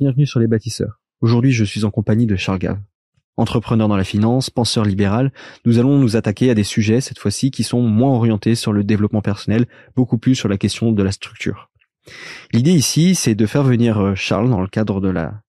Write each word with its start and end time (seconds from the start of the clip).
Bienvenue 0.00 0.26
sur 0.28 0.38
Les 0.38 0.46
Bâtisseurs. 0.46 1.00
Aujourd'hui, 1.22 1.50
je 1.50 1.64
suis 1.64 1.84
en 1.84 1.90
compagnie 1.90 2.26
de 2.26 2.36
Charles 2.36 2.60
Gave. 2.60 2.78
Entrepreneur 3.36 3.88
dans 3.88 3.96
la 3.96 4.04
finance, 4.04 4.48
penseur 4.48 4.84
libéral, 4.84 5.32
nous 5.64 5.80
allons 5.80 5.98
nous 5.98 6.14
attaquer 6.14 6.50
à 6.50 6.54
des 6.54 6.62
sujets, 6.62 7.00
cette 7.00 7.18
fois-ci, 7.18 7.50
qui 7.50 7.64
sont 7.64 7.82
moins 7.82 8.12
orientés 8.12 8.54
sur 8.54 8.72
le 8.72 8.84
développement 8.84 9.22
personnel, 9.22 9.66
beaucoup 9.96 10.16
plus 10.16 10.36
sur 10.36 10.48
la 10.48 10.56
question 10.56 10.92
de 10.92 11.02
la 11.02 11.10
structure. 11.10 11.72
L'idée 12.52 12.70
ici, 12.70 13.16
c'est 13.16 13.34
de 13.34 13.44
faire 13.44 13.64
venir 13.64 13.98
euh, 13.98 14.14
Charles 14.14 14.48
dans 14.48 14.60
le 14.60 14.68
cadre 14.68 15.00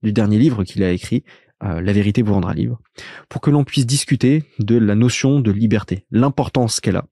du 0.01 0.13
dernier 0.13 0.39
livre 0.39 0.63
qu'il 0.63 0.81
a 0.81 0.89
écrit, 0.89 1.23
euh, 1.63 1.79
La 1.79 1.93
vérité 1.93 2.23
vous 2.23 2.33
rendra 2.33 2.55
libre, 2.55 2.81
pour 3.29 3.41
que 3.41 3.51
l'on 3.51 3.63
puisse 3.63 3.85
discuter 3.85 4.45
de 4.57 4.79
la 4.79 4.95
notion 4.95 5.41
de 5.41 5.51
liberté, 5.51 6.07
l'importance 6.09 6.79
qu'elle 6.79 6.95
a, 6.95 7.05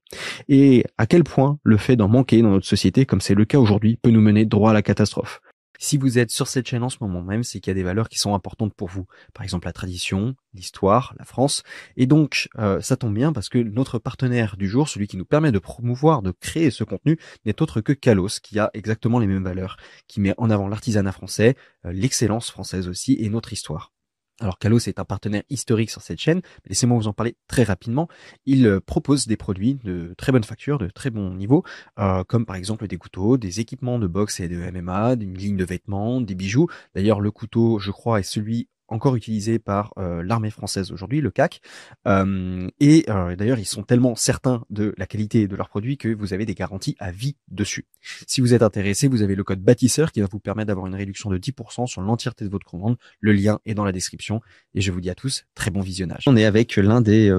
et 0.48 0.84
à 0.98 1.06
quel 1.06 1.22
point 1.22 1.60
le 1.62 1.76
fait 1.76 1.94
d'en 1.94 2.08
manquer 2.08 2.42
dans 2.42 2.50
notre 2.50 2.66
société, 2.66 3.06
comme 3.06 3.20
c'est 3.20 3.36
le 3.36 3.44
cas 3.44 3.60
aujourd'hui, 3.60 3.96
peut 4.02 4.10
nous 4.10 4.20
mener 4.20 4.44
droit 4.44 4.70
à 4.70 4.74
la 4.74 4.82
catastrophe. 4.82 5.40
Si 5.80 5.96
vous 5.96 6.18
êtes 6.18 6.32
sur 6.32 6.48
cette 6.48 6.66
chaîne 6.66 6.82
en 6.82 6.88
ce 6.88 6.98
moment 7.00 7.22
même, 7.22 7.44
c'est 7.44 7.60
qu'il 7.60 7.70
y 7.70 7.72
a 7.72 7.74
des 7.74 7.84
valeurs 7.84 8.08
qui 8.08 8.18
sont 8.18 8.34
importantes 8.34 8.74
pour 8.74 8.88
vous. 8.88 9.06
Par 9.32 9.44
exemple, 9.44 9.66
la 9.66 9.72
tradition, 9.72 10.34
l'histoire, 10.52 11.14
la 11.18 11.24
France. 11.24 11.62
Et 11.96 12.06
donc, 12.06 12.48
euh, 12.58 12.80
ça 12.80 12.96
tombe 12.96 13.14
bien 13.14 13.32
parce 13.32 13.48
que 13.48 13.58
notre 13.58 14.00
partenaire 14.00 14.56
du 14.56 14.68
jour, 14.68 14.88
celui 14.88 15.06
qui 15.06 15.16
nous 15.16 15.24
permet 15.24 15.52
de 15.52 15.60
promouvoir, 15.60 16.22
de 16.22 16.32
créer 16.32 16.70
ce 16.72 16.82
contenu, 16.82 17.16
n'est 17.46 17.62
autre 17.62 17.80
que 17.80 17.92
Kalos, 17.92 18.40
qui 18.42 18.58
a 18.58 18.70
exactement 18.74 19.20
les 19.20 19.28
mêmes 19.28 19.44
valeurs, 19.44 19.76
qui 20.08 20.20
met 20.20 20.34
en 20.36 20.50
avant 20.50 20.66
l'artisanat 20.66 21.12
français, 21.12 21.56
euh, 21.86 21.92
l'excellence 21.92 22.50
française 22.50 22.88
aussi 22.88 23.16
et 23.20 23.28
notre 23.28 23.52
histoire. 23.52 23.92
Alors 24.40 24.58
Kalos 24.58 24.86
est 24.86 25.00
un 25.00 25.04
partenaire 25.04 25.42
historique 25.50 25.90
sur 25.90 26.00
cette 26.00 26.20
chaîne, 26.20 26.42
laissez-moi 26.66 26.96
vous 26.96 27.08
en 27.08 27.12
parler 27.12 27.36
très 27.48 27.64
rapidement. 27.64 28.08
Il 28.46 28.66
euh, 28.66 28.80
propose 28.80 29.26
des 29.26 29.36
produits 29.36 29.74
de 29.82 30.14
très 30.16 30.30
bonne 30.30 30.44
facture, 30.44 30.78
de 30.78 30.88
très 30.88 31.10
bon 31.10 31.34
niveau, 31.34 31.64
euh, 31.98 32.22
comme 32.22 32.46
par 32.46 32.54
exemple 32.54 32.86
des 32.86 32.98
couteaux, 32.98 33.36
des 33.36 33.58
équipements 33.58 33.98
de 33.98 34.06
boxe 34.06 34.38
et 34.38 34.48
de 34.48 34.70
MMA, 34.70 35.14
une 35.14 35.36
ligne 35.36 35.56
de 35.56 35.64
vêtements, 35.64 36.20
des 36.20 36.36
bijoux. 36.36 36.68
D'ailleurs 36.94 37.20
le 37.20 37.32
couteau, 37.32 37.80
je 37.80 37.90
crois, 37.90 38.20
est 38.20 38.22
celui 38.22 38.68
encore 38.88 39.16
utilisé 39.16 39.58
par 39.58 39.92
euh, 39.98 40.22
l'armée 40.22 40.50
française 40.50 40.92
aujourd'hui, 40.92 41.20
le 41.20 41.30
CAC. 41.30 41.60
Euh, 42.06 42.68
et 42.80 43.04
euh, 43.08 43.36
d'ailleurs, 43.36 43.58
ils 43.58 43.66
sont 43.66 43.82
tellement 43.82 44.14
certains 44.16 44.64
de 44.70 44.94
la 44.96 45.06
qualité 45.06 45.46
de 45.46 45.56
leurs 45.56 45.68
produits 45.68 45.98
que 45.98 46.08
vous 46.08 46.32
avez 46.32 46.46
des 46.46 46.54
garanties 46.54 46.96
à 46.98 47.10
vie 47.10 47.36
dessus. 47.48 47.86
Si 48.26 48.40
vous 48.40 48.54
êtes 48.54 48.62
intéressé, 48.62 49.08
vous 49.08 49.22
avez 49.22 49.34
le 49.34 49.44
code 49.44 49.60
bâtisseur 49.60 50.12
qui 50.12 50.20
va 50.20 50.28
vous 50.30 50.40
permettre 50.40 50.68
d'avoir 50.68 50.86
une 50.86 50.94
réduction 50.94 51.30
de 51.30 51.38
10% 51.38 51.86
sur 51.86 52.00
l'entièreté 52.00 52.44
de 52.44 52.50
votre 52.50 52.66
commande. 52.66 52.96
Le 53.20 53.32
lien 53.32 53.60
est 53.66 53.74
dans 53.74 53.84
la 53.84 53.92
description. 53.92 54.40
Et 54.74 54.80
je 54.80 54.90
vous 54.92 55.00
dis 55.00 55.10
à 55.10 55.14
tous, 55.14 55.44
très 55.54 55.70
bon 55.70 55.80
visionnage. 55.80 56.24
On 56.26 56.36
est 56.36 56.44
avec 56.44 56.76
l'un 56.76 57.00
des 57.00 57.30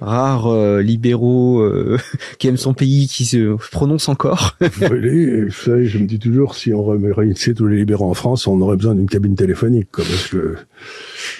rares 0.00 0.48
euh, 0.48 0.82
libéraux 0.82 1.60
euh, 1.60 1.98
qui 2.38 2.48
aiment 2.48 2.56
son 2.56 2.74
pays, 2.74 3.06
qui 3.06 3.24
se 3.24 3.56
prononcent 3.70 4.08
encore. 4.08 4.56
vous 4.60 5.50
savez, 5.50 5.86
je 5.86 5.98
me 5.98 6.06
dis 6.06 6.18
toujours, 6.18 6.54
si 6.54 6.72
on 6.72 6.84
réunissait 6.84 7.54
tous 7.54 7.66
les 7.66 7.76
libéraux 7.76 8.10
en 8.10 8.14
France, 8.14 8.46
on 8.46 8.60
aurait 8.60 8.76
besoin 8.76 8.94
d'une 8.94 9.08
cabine 9.08 9.36
téléphonique, 9.36 9.88
quoi, 9.92 10.04
parce 10.04 10.28
que 10.28 10.56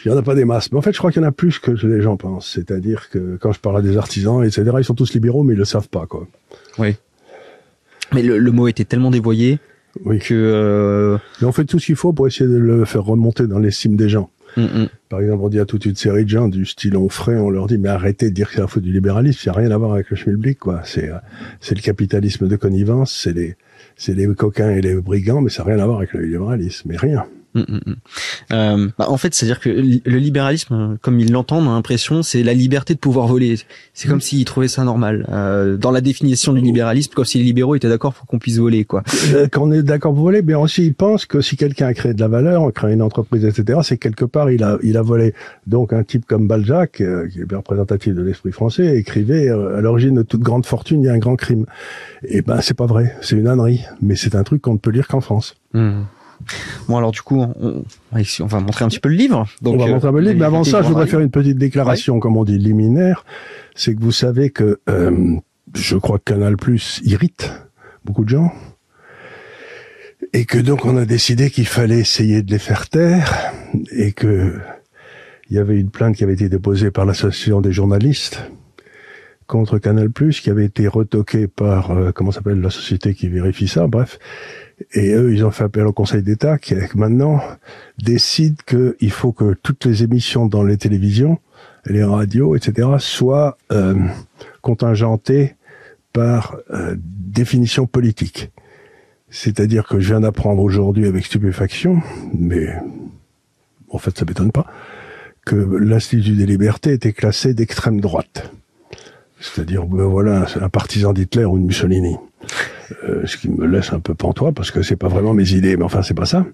il 0.05 0.11
y 0.11 0.14
en 0.14 0.17
a 0.17 0.23
pas 0.23 0.34
des 0.34 0.45
masses. 0.45 0.73
Mais 0.73 0.78
en 0.78 0.83
fait, 0.83 0.92
je 0.92 0.98
crois 0.98 1.12
qu'il 1.12 1.23
y 1.23 1.25
en 1.25 1.28
a 1.28 1.33
plus 1.33 1.58
que 1.58 1.70
les 1.70 2.03
gens 2.03 2.17
pensent. 2.17 2.50
C'est-à-dire 2.53 3.08
que 3.11 3.36
quand 3.41 3.53
je 3.53 3.61
parle 3.61 3.78
à 3.78 3.83
des 3.83 3.97
artisans, 3.97 4.45
etc., 4.45 4.64
ils 4.78 4.84
sont 4.84 4.95
tous 4.95 5.12
libéraux, 5.14 5.42
mais 5.42 5.55
ils 5.55 5.58
le 5.58 5.64
savent 5.64 5.89
pas, 5.89 6.07
quoi. 6.07 6.27
Oui. 6.79 6.96
Mais 8.12 8.23
le, 8.23 8.52
mot 8.52 8.68
était 8.68 8.85
tellement 8.85 9.11
dévoyé 9.11 9.58
oui. 10.05 10.18
que. 10.18 10.35
Euh... 10.35 11.18
Mais 11.41 11.46
on 11.46 11.52
fait 11.52 11.64
tout 11.64 11.79
ce 11.79 11.86
qu'il 11.86 11.96
faut 11.96 12.12
pour 12.12 12.27
essayer 12.27 12.48
de 12.48 12.58
le 12.58 12.85
faire 12.85 13.05
remonter 13.05 13.46
dans 13.46 13.58
l'estime 13.58 13.96
des 13.96 14.08
gens. 14.08 14.30
Par 15.08 15.20
exemple, 15.20 15.42
on 15.45 15.48
dit 15.48 15.61
à 15.61 15.64
toute 15.64 15.85
une 15.86 15.95
série 15.95 16.24
de 16.24 16.30
gens 16.30 16.48
du 16.48 16.64
style 16.64 16.96
Onfray, 16.96 17.36
on 17.36 17.51
leur 17.51 17.67
dit 17.67 17.79
mais 17.79 17.89
arrêtez 17.89 18.30
de 18.30 18.35
dire 18.35 18.48
que 18.48 18.55
c'est 18.55 18.61
la 18.61 18.67
faute 18.67 18.83
du 18.83 18.92
libéralisme, 18.92 19.40
ça 19.40 19.52
n'a 19.52 19.58
rien 19.58 19.70
à 19.70 19.77
voir 19.77 19.92
avec 19.92 20.11
le 20.11 20.17
schmilblick, 20.17 20.58
quoi. 20.58 20.83
C'est 20.85 21.11
euh, 21.11 21.18
c'est 21.61 21.74
le 21.74 21.80
capitalisme 21.80 22.48
de 22.48 22.57
connivence, 22.57 23.12
c'est 23.12 23.33
les 23.33 23.57
c'est 23.96 24.14
les 24.14 24.27
coquins 24.35 24.70
et 24.70 24.80
les 24.80 24.95
brigands, 25.01 25.41
mais 25.41 25.51
ça 25.51 25.64
n'a 25.64 25.74
rien 25.74 25.83
à 25.83 25.86
voir 25.86 25.98
avec 25.98 26.12
le 26.12 26.23
libéralisme, 26.23 26.89
mais 26.91 26.96
rien. 26.96 27.27
Mm, 27.55 27.61
mm, 27.61 27.80
mm. 27.86 27.95
Euh, 28.52 28.89
bah, 28.98 29.07
en 29.08 29.17
fait, 29.17 29.35
c'est-à-dire 29.35 29.61
que 29.61 29.68
le 29.68 30.18
libéralisme, 30.18 30.96
comme 31.02 31.20
ils 31.20 31.30
l'entendent, 31.30 31.68
a 31.68 31.73
l'impression, 31.73 32.23
c'est 32.23 32.42
la 32.42 32.55
liberté 32.55 32.95
de 32.95 32.98
pouvoir 32.98 33.27
voler. 33.27 33.57
C'est 33.92 34.08
comme 34.08 34.20
s'ils 34.20 34.45
trouvaient 34.45 34.68
ça 34.68 34.85
normal. 34.85 35.27
Euh, 35.30 35.77
dans 35.77 35.91
la 35.91 36.01
définition 36.01 36.52
du 36.52 36.61
libéralisme, 36.61 37.12
comme 37.14 37.24
si 37.24 37.39
les 37.39 37.45
libéraux 37.45 37.74
étaient 37.74 37.89
d'accord 37.89 38.14
pour 38.14 38.27
qu'on 38.27 38.39
puisse 38.39 38.58
voler, 38.58 38.85
quoi. 38.85 39.02
Euh, 39.35 39.48
qu'on 39.48 39.70
est 39.73 39.83
d'accord 39.83 40.14
pour 40.14 40.24
voler, 40.24 40.42
mais 40.42 40.55
aussi 40.55 40.86
ils 40.86 40.95
pensent 40.95 41.27
que 41.27 41.41
si 41.41 41.57
quelqu'un 41.57 41.86
a 41.86 41.95
créé 41.95 42.14
de 42.14 42.20
la 42.20 42.29
valeur, 42.29 42.64
a 42.64 42.73
créé 42.73 42.92
une 42.92 43.02
entreprise, 43.02 43.45
etc., 43.45 43.80
c'est 43.83 43.98
quelque 43.98 44.24
part 44.24 44.51
il 44.51 44.62
a 44.62 44.79
il 44.83 44.96
a 44.96 45.02
volé. 45.02 45.35
Donc 45.67 45.92
un 45.92 46.02
type 46.02 46.27
comme 46.27 46.48
Balzac, 46.48 47.01
euh, 47.01 47.29
qui 47.29 47.41
est 47.41 47.45
bien 47.45 47.58
représentatif 47.58 48.14
de 48.14 48.23
l'esprit 48.23 48.52
français, 48.52 48.96
écrivait 48.96 49.48
à 49.48 49.80
l'origine 49.80 50.14
de 50.14 50.23
toute 50.23 50.41
grande 50.41 50.67
fortune, 50.67 51.02
il 51.02 51.07
y 51.07 51.08
a 51.08 51.12
un 51.12 51.18
grand 51.18 51.36
crime. 51.36 51.67
Et 52.24 52.42
ben 52.42 52.61
c'est 52.61 52.74
pas 52.77 52.86
vrai, 52.86 53.14
c'est 53.20 53.36
une 53.36 53.48
ânerie, 53.48 53.80
mais 54.01 54.17
c'est 54.17 54.35
un 54.35 54.42
truc 54.42 54.62
qu'on 54.62 54.74
ne 54.74 54.79
peut 54.79 54.91
lire 54.91 55.08
qu'en 55.08 55.20
France. 55.20 55.57
Bon 56.89 56.97
alors 56.97 57.13
du 57.13 57.23
coup, 57.23 57.41
on, 57.41 57.85
on, 58.13 58.47
va 58.47 58.61
montrer 58.61 58.85
un 58.85 58.89
petit 58.89 59.01
peu 59.01 59.08
le 59.08 59.14
livre. 59.14 59.47
Donc, 59.61 59.75
on 59.75 59.79
va 59.79 59.86
montrer 59.86 60.08
un 60.08 60.13
peu 60.13 60.20
le 60.20 60.29
livre, 60.29 60.39
mais 60.39 60.47
avant 60.47 60.64
ça, 60.64 60.83
je 60.83 60.89
voudrais 60.89 61.07
faire 61.07 61.20
une 61.20 61.30
petite 61.30 61.58
déclaration, 61.58 62.20
comme 62.20 62.36
on 62.36 62.45
dit, 62.45 62.58
liminaire. 62.58 63.25
C'est 63.75 63.95
que 63.95 64.01
vous 64.01 64.13
savez 64.13 64.51
que 64.51 64.80
euh, 64.89 65.36
je 65.75 65.97
crois 65.97 66.19
que 66.19 66.25
Canal 66.25 66.57
Plus 66.57 67.01
irrite 67.05 67.53
beaucoup 68.05 68.25
de 68.25 68.30
gens. 68.30 68.53
Et 70.33 70.45
que 70.45 70.58
donc 70.58 70.85
on 70.85 70.97
a 70.97 71.05
décidé 71.05 71.51
qu'il 71.51 71.67
fallait 71.67 71.98
essayer 71.98 72.42
de 72.42 72.51
les 72.51 72.59
faire 72.59 72.89
taire 72.89 73.53
et 73.91 74.13
que 74.13 74.59
il 75.51 75.57
y 75.57 75.59
avait 75.59 75.79
une 75.79 75.91
plainte 75.91 76.17
qui 76.17 76.24
avait 76.24 76.33
été 76.33 76.48
déposée 76.48 76.91
par 76.91 77.05
l'association 77.05 77.61
des 77.61 77.73
journalistes 77.73 78.42
contre 79.52 79.77
Canal+, 79.77 80.08
qui 80.11 80.48
avait 80.48 80.64
été 80.64 80.89
retoquée 80.89 81.46
par 81.46 81.90
euh, 81.90 82.11
comment 82.11 82.33
s'appelle 82.33 82.63
la 82.63 82.70
société 82.70 83.13
qui 83.13 83.29
vérifie 83.29 83.68
ça, 83.68 83.86
bref, 83.86 84.18
et 84.95 85.13
eux, 85.13 85.35
ils 85.35 85.45
ont 85.45 85.51
fait 85.51 85.64
appel 85.64 85.86
au 85.86 85.92
Conseil 85.92 86.23
d'État 86.23 86.57
qui 86.57 86.74
maintenant 86.95 87.39
décide 88.02 88.62
qu'il 88.62 89.11
faut 89.11 89.33
que 89.33 89.52
toutes 89.62 89.85
les 89.85 90.05
émissions 90.05 90.46
dans 90.46 90.64
les 90.64 90.79
télévisions, 90.79 91.39
les 91.85 92.02
radios, 92.02 92.57
etc., 92.57 92.89
soient 92.98 93.58
euh, 93.73 93.95
contingentées 94.62 95.55
par 96.14 96.57
euh, 96.70 96.96
définition 96.98 97.86
politique. 97.86 98.51
C'est-à-dire 99.29 99.86
que 99.86 100.01
je 100.01 100.08
viens 100.08 100.20
d'apprendre 100.20 100.62
aujourd'hui 100.62 101.07
avec 101.07 101.27
stupéfaction, 101.27 102.01
mais 102.33 102.74
en 103.91 103.98
fait 103.98 104.18
ça 104.18 104.24
m'étonne 104.24 104.51
pas, 104.51 104.64
que 105.45 105.57
l'Institut 105.57 106.36
des 106.36 106.46
libertés 106.46 106.95
était 106.95 107.12
classé 107.12 107.52
d'extrême 107.52 108.01
droite. 108.01 108.51
C'est-à-dire, 109.42 109.86
ben 109.86 110.05
voilà, 110.05 110.47
un 110.61 110.69
partisan 110.69 111.13
d'Hitler 111.13 111.45
ou 111.45 111.58
de 111.58 111.64
Mussolini. 111.64 112.17
Euh, 113.05 113.27
ce 113.27 113.36
qui 113.36 113.48
me 113.48 113.67
laisse 113.67 113.92
un 113.92 114.01
peu 114.01 114.14
pantois 114.14 114.53
parce 114.53 114.70
que 114.70 114.83
c'est 114.83 114.97
pas 114.97 115.08
vraiment 115.08 115.35
mes 115.35 115.51
idées, 115.53 115.77
mais 115.77 115.85
enfin 115.85 116.03
c'est 116.03 116.14
pas 116.14 116.27
ça. 116.27 116.47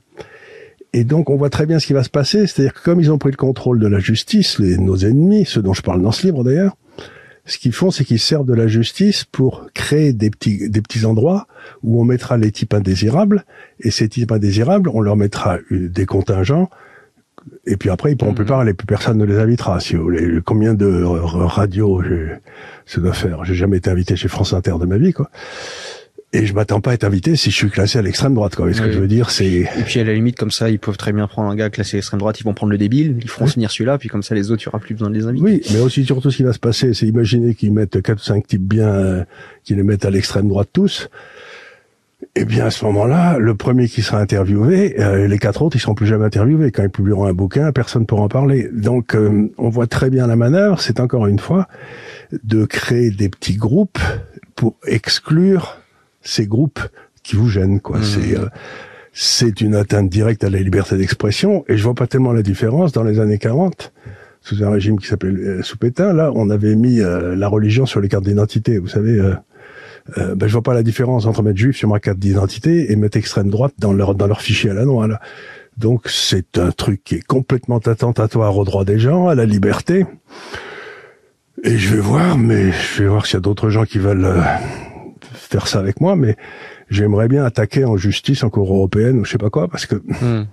Et 0.92 1.04
donc 1.04 1.28
on 1.30 1.36
voit 1.36 1.50
très 1.50 1.66
bien 1.66 1.78
ce 1.78 1.86
qui 1.86 1.92
va 1.92 2.02
se 2.02 2.10
passer, 2.10 2.46
c'est-à-dire 2.46 2.72
que 2.72 2.82
comme 2.82 3.00
ils 3.00 3.10
ont 3.10 3.18
pris 3.18 3.30
le 3.30 3.36
contrôle 3.36 3.78
de 3.78 3.86
la 3.86 3.98
justice, 3.98 4.58
les, 4.58 4.78
nos 4.78 4.96
ennemis, 4.96 5.44
ceux 5.44 5.62
dont 5.62 5.74
je 5.74 5.82
parle 5.82 6.00
dans 6.00 6.12
ce 6.12 6.26
livre 6.26 6.44
d'ailleurs, 6.44 6.76
ce 7.44 7.58
qu'ils 7.58 7.72
font, 7.72 7.90
c'est 7.90 8.04
qu'ils 8.04 8.18
servent 8.18 8.46
de 8.46 8.54
la 8.54 8.68
justice 8.68 9.24
pour 9.24 9.68
créer 9.74 10.12
des 10.12 10.30
petits, 10.30 10.68
des 10.70 10.80
petits 10.80 11.04
endroits 11.04 11.46
où 11.82 12.00
on 12.00 12.04
mettra 12.04 12.36
les 12.36 12.52
types 12.52 12.74
indésirables, 12.74 13.44
et 13.80 13.90
ces 13.90 14.08
types 14.08 14.32
indésirables, 14.32 14.90
on 14.92 15.00
leur 15.00 15.16
mettra 15.16 15.58
des 15.70 16.06
contingents, 16.06 16.70
et 17.66 17.76
puis 17.76 17.90
après, 17.90 18.12
ils 18.12 18.16
pourront 18.16 18.34
plus 18.34 18.44
mhm. 18.44 18.48
parler, 18.48 18.74
plus 18.74 18.86
personne 18.86 19.18
ne 19.18 19.24
les 19.24 19.38
invitera, 19.38 19.80
si 19.80 19.96
vous 19.96 20.04
voulez. 20.04 20.40
Combien 20.44 20.74
de 20.74 21.02
radios 21.02 22.02
ça 22.86 23.00
doit 23.00 23.12
faire? 23.12 23.44
J'ai 23.44 23.54
jamais 23.54 23.78
été 23.78 23.90
invité 23.90 24.16
chez 24.16 24.28
France 24.28 24.52
Inter 24.52 24.74
de 24.80 24.86
ma 24.86 24.98
vie, 24.98 25.12
quoi 25.12 25.30
et 26.32 26.44
je 26.44 26.52
m'attends 26.52 26.80
pas 26.80 26.90
à 26.90 26.94
être 26.94 27.04
invité 27.04 27.36
si 27.36 27.50
je 27.50 27.56
suis 27.56 27.70
classé 27.70 27.98
à 27.98 28.02
l'extrême 28.02 28.34
droite 28.34 28.54
quoi. 28.54 28.70
Ce 28.72 28.82
que 28.82 28.92
je 28.92 28.98
veux 28.98 29.08
dire 29.08 29.30
c'est 29.30 29.46
et 29.46 29.82
puis 29.86 29.98
à 29.98 30.04
la 30.04 30.12
limite 30.12 30.36
comme 30.36 30.50
ça 30.50 30.68
ils 30.68 30.78
peuvent 30.78 30.98
très 30.98 31.12
bien 31.12 31.26
prendre 31.26 31.48
un 31.48 31.56
gars 31.56 31.70
classé 31.70 31.96
à 31.96 31.98
l'extrême 31.98 32.20
droite, 32.20 32.38
ils 32.40 32.44
vont 32.44 32.52
prendre 32.52 32.70
le 32.70 32.78
débile, 32.78 33.16
ils 33.22 33.30
feront 33.30 33.46
finir 33.46 33.70
celui-là 33.70 33.96
puis 33.96 34.10
comme 34.10 34.22
ça 34.22 34.34
les 34.34 34.50
autres 34.50 34.62
il 34.62 34.66
y 34.66 34.68
aura 34.68 34.78
plus 34.78 34.94
besoin 34.94 35.08
de 35.08 35.14
les 35.14 35.26
inviter. 35.26 35.44
Oui, 35.44 35.62
mais 35.72 35.80
aussi 35.80 36.04
surtout 36.04 36.30
ce 36.30 36.36
qui 36.36 36.42
va 36.42 36.52
se 36.52 36.58
passer, 36.58 36.92
c'est 36.92 37.06
imaginer 37.06 37.54
qu'ils 37.54 37.72
mettent 37.72 38.02
quatre 38.02 38.18
ou 38.18 38.24
cinq 38.24 38.46
types 38.46 38.62
bien 38.62 38.88
euh, 38.88 39.24
qui 39.64 39.74
les 39.74 39.82
mettent 39.82 40.04
à 40.04 40.10
l'extrême 40.10 40.48
droite 40.48 40.68
tous. 40.72 41.08
Eh 42.34 42.44
bien, 42.44 42.66
à 42.66 42.70
ce 42.70 42.84
moment-là, 42.84 43.38
le 43.38 43.54
premier 43.54 43.88
qui 43.88 44.02
sera 44.02 44.20
interviewé, 44.20 45.00
euh, 45.00 45.26
les 45.26 45.38
quatre 45.38 45.62
autres, 45.62 45.76
ils 45.76 45.80
seront 45.80 45.94
plus 45.94 46.06
jamais 46.06 46.24
interviewés. 46.24 46.70
Quand 46.70 46.82
ils 46.82 46.90
publieront 46.90 47.26
un 47.26 47.32
bouquin, 47.32 47.72
personne 47.72 48.02
ne 48.02 48.06
pourra 48.06 48.22
en 48.22 48.28
parler. 48.28 48.68
Donc, 48.72 49.14
euh, 49.14 49.50
on 49.58 49.68
voit 49.68 49.86
très 49.86 50.10
bien 50.10 50.26
la 50.26 50.36
manœuvre. 50.36 50.80
C'est 50.80 51.00
encore 51.00 51.26
une 51.26 51.38
fois 51.38 51.66
de 52.44 52.64
créer 52.64 53.10
des 53.10 53.28
petits 53.28 53.56
groupes 53.56 53.98
pour 54.54 54.76
exclure 54.86 55.78
ces 56.22 56.46
groupes 56.46 56.80
qui 57.22 57.36
vous 57.36 57.48
gênent, 57.48 57.80
quoi. 57.80 57.98
Mmh. 57.98 58.04
C'est 58.04 58.36
euh, 58.36 58.46
c'est 59.20 59.60
une 59.60 59.74
atteinte 59.74 60.08
directe 60.08 60.44
à 60.44 60.50
la 60.50 60.60
liberté 60.60 60.96
d'expression. 60.96 61.64
Et 61.68 61.76
je 61.76 61.82
vois 61.82 61.94
pas 61.94 62.06
tellement 62.06 62.32
la 62.32 62.42
différence 62.42 62.92
dans 62.92 63.02
les 63.02 63.18
années 63.18 63.38
40 63.38 63.92
sous 64.42 64.62
un 64.62 64.70
régime 64.70 65.00
qui 65.00 65.08
s'appelle 65.08 65.36
euh, 65.36 65.62
sous 65.62 65.76
Pétain. 65.76 66.12
Là, 66.12 66.30
on 66.36 66.50
avait 66.50 66.76
mis 66.76 67.00
euh, 67.00 67.34
la 67.34 67.48
religion 67.48 67.84
sur 67.84 68.00
les 68.00 68.08
cartes 68.08 68.24
d'identité. 68.24 68.78
Vous 68.78 68.86
savez, 68.86 69.20
euh, 70.16 70.34
ben, 70.34 70.46
je 70.46 70.52
vois 70.52 70.62
pas 70.62 70.74
la 70.74 70.82
différence 70.82 71.26
entre 71.26 71.42
mettre 71.42 71.58
juif 71.58 71.76
sur 71.76 71.88
ma 71.88 72.00
carte 72.00 72.18
d'identité 72.18 72.90
et 72.90 72.96
mettre 72.96 73.18
extrême 73.18 73.50
droite 73.50 73.74
dans 73.78 73.92
leur 73.92 74.14
dans 74.14 74.26
leur 74.26 74.40
fichier 74.40 74.70
à 74.70 74.74
la 74.74 74.84
noix. 74.84 75.06
Là. 75.06 75.20
Donc 75.76 76.08
c'est 76.08 76.58
un 76.58 76.70
truc 76.72 77.04
qui 77.04 77.16
est 77.16 77.26
complètement 77.26 77.78
attentatoire 77.78 78.56
aux 78.56 78.64
droits 78.64 78.84
des 78.84 78.98
gens, 78.98 79.28
à 79.28 79.34
la 79.34 79.44
liberté. 79.44 80.06
Et 81.64 81.76
je 81.76 81.94
vais 81.94 82.00
voir, 82.00 82.38
mais 82.38 82.72
je 82.72 83.02
vais 83.02 83.08
voir 83.08 83.26
s'il 83.26 83.34
y 83.34 83.36
a 83.38 83.40
d'autres 83.40 83.68
gens 83.68 83.84
qui 83.84 83.98
veulent 83.98 84.24
euh, 84.24 84.40
faire 85.32 85.66
ça 85.66 85.80
avec 85.80 86.00
moi, 86.00 86.14
mais 86.16 86.36
j'aimerais 86.88 87.28
bien 87.28 87.44
attaquer 87.44 87.84
en 87.84 87.96
justice, 87.96 88.44
en 88.44 88.50
cour 88.50 88.72
européenne 88.72 89.18
ou 89.18 89.24
je 89.24 89.32
sais 89.32 89.38
pas 89.38 89.50
quoi, 89.50 89.68
parce 89.68 89.86
que 89.86 89.96
Hmm. 89.96 90.44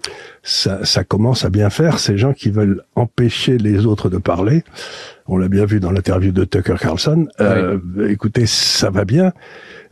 ça, 0.44 0.84
ça 0.84 1.04
commence 1.04 1.46
à 1.46 1.50
bien 1.50 1.70
faire. 1.70 2.00
Ces 2.00 2.18
gens 2.18 2.34
qui 2.34 2.50
veulent 2.50 2.84
empêcher 2.96 3.58
les 3.58 3.86
autres 3.86 4.10
de 4.10 4.18
parler, 4.18 4.64
on 5.28 5.38
l'a 5.38 5.48
bien 5.48 5.66
vu 5.66 5.80
dans 5.80 5.92
l'interview 5.92 6.32
de 6.32 6.46
Tucker 6.46 6.76
Carlson. 6.80 7.28
Euh, 7.40 7.80
Écoutez, 8.10 8.46
ça 8.46 8.90
va 8.90 9.06
bien. 9.06 9.34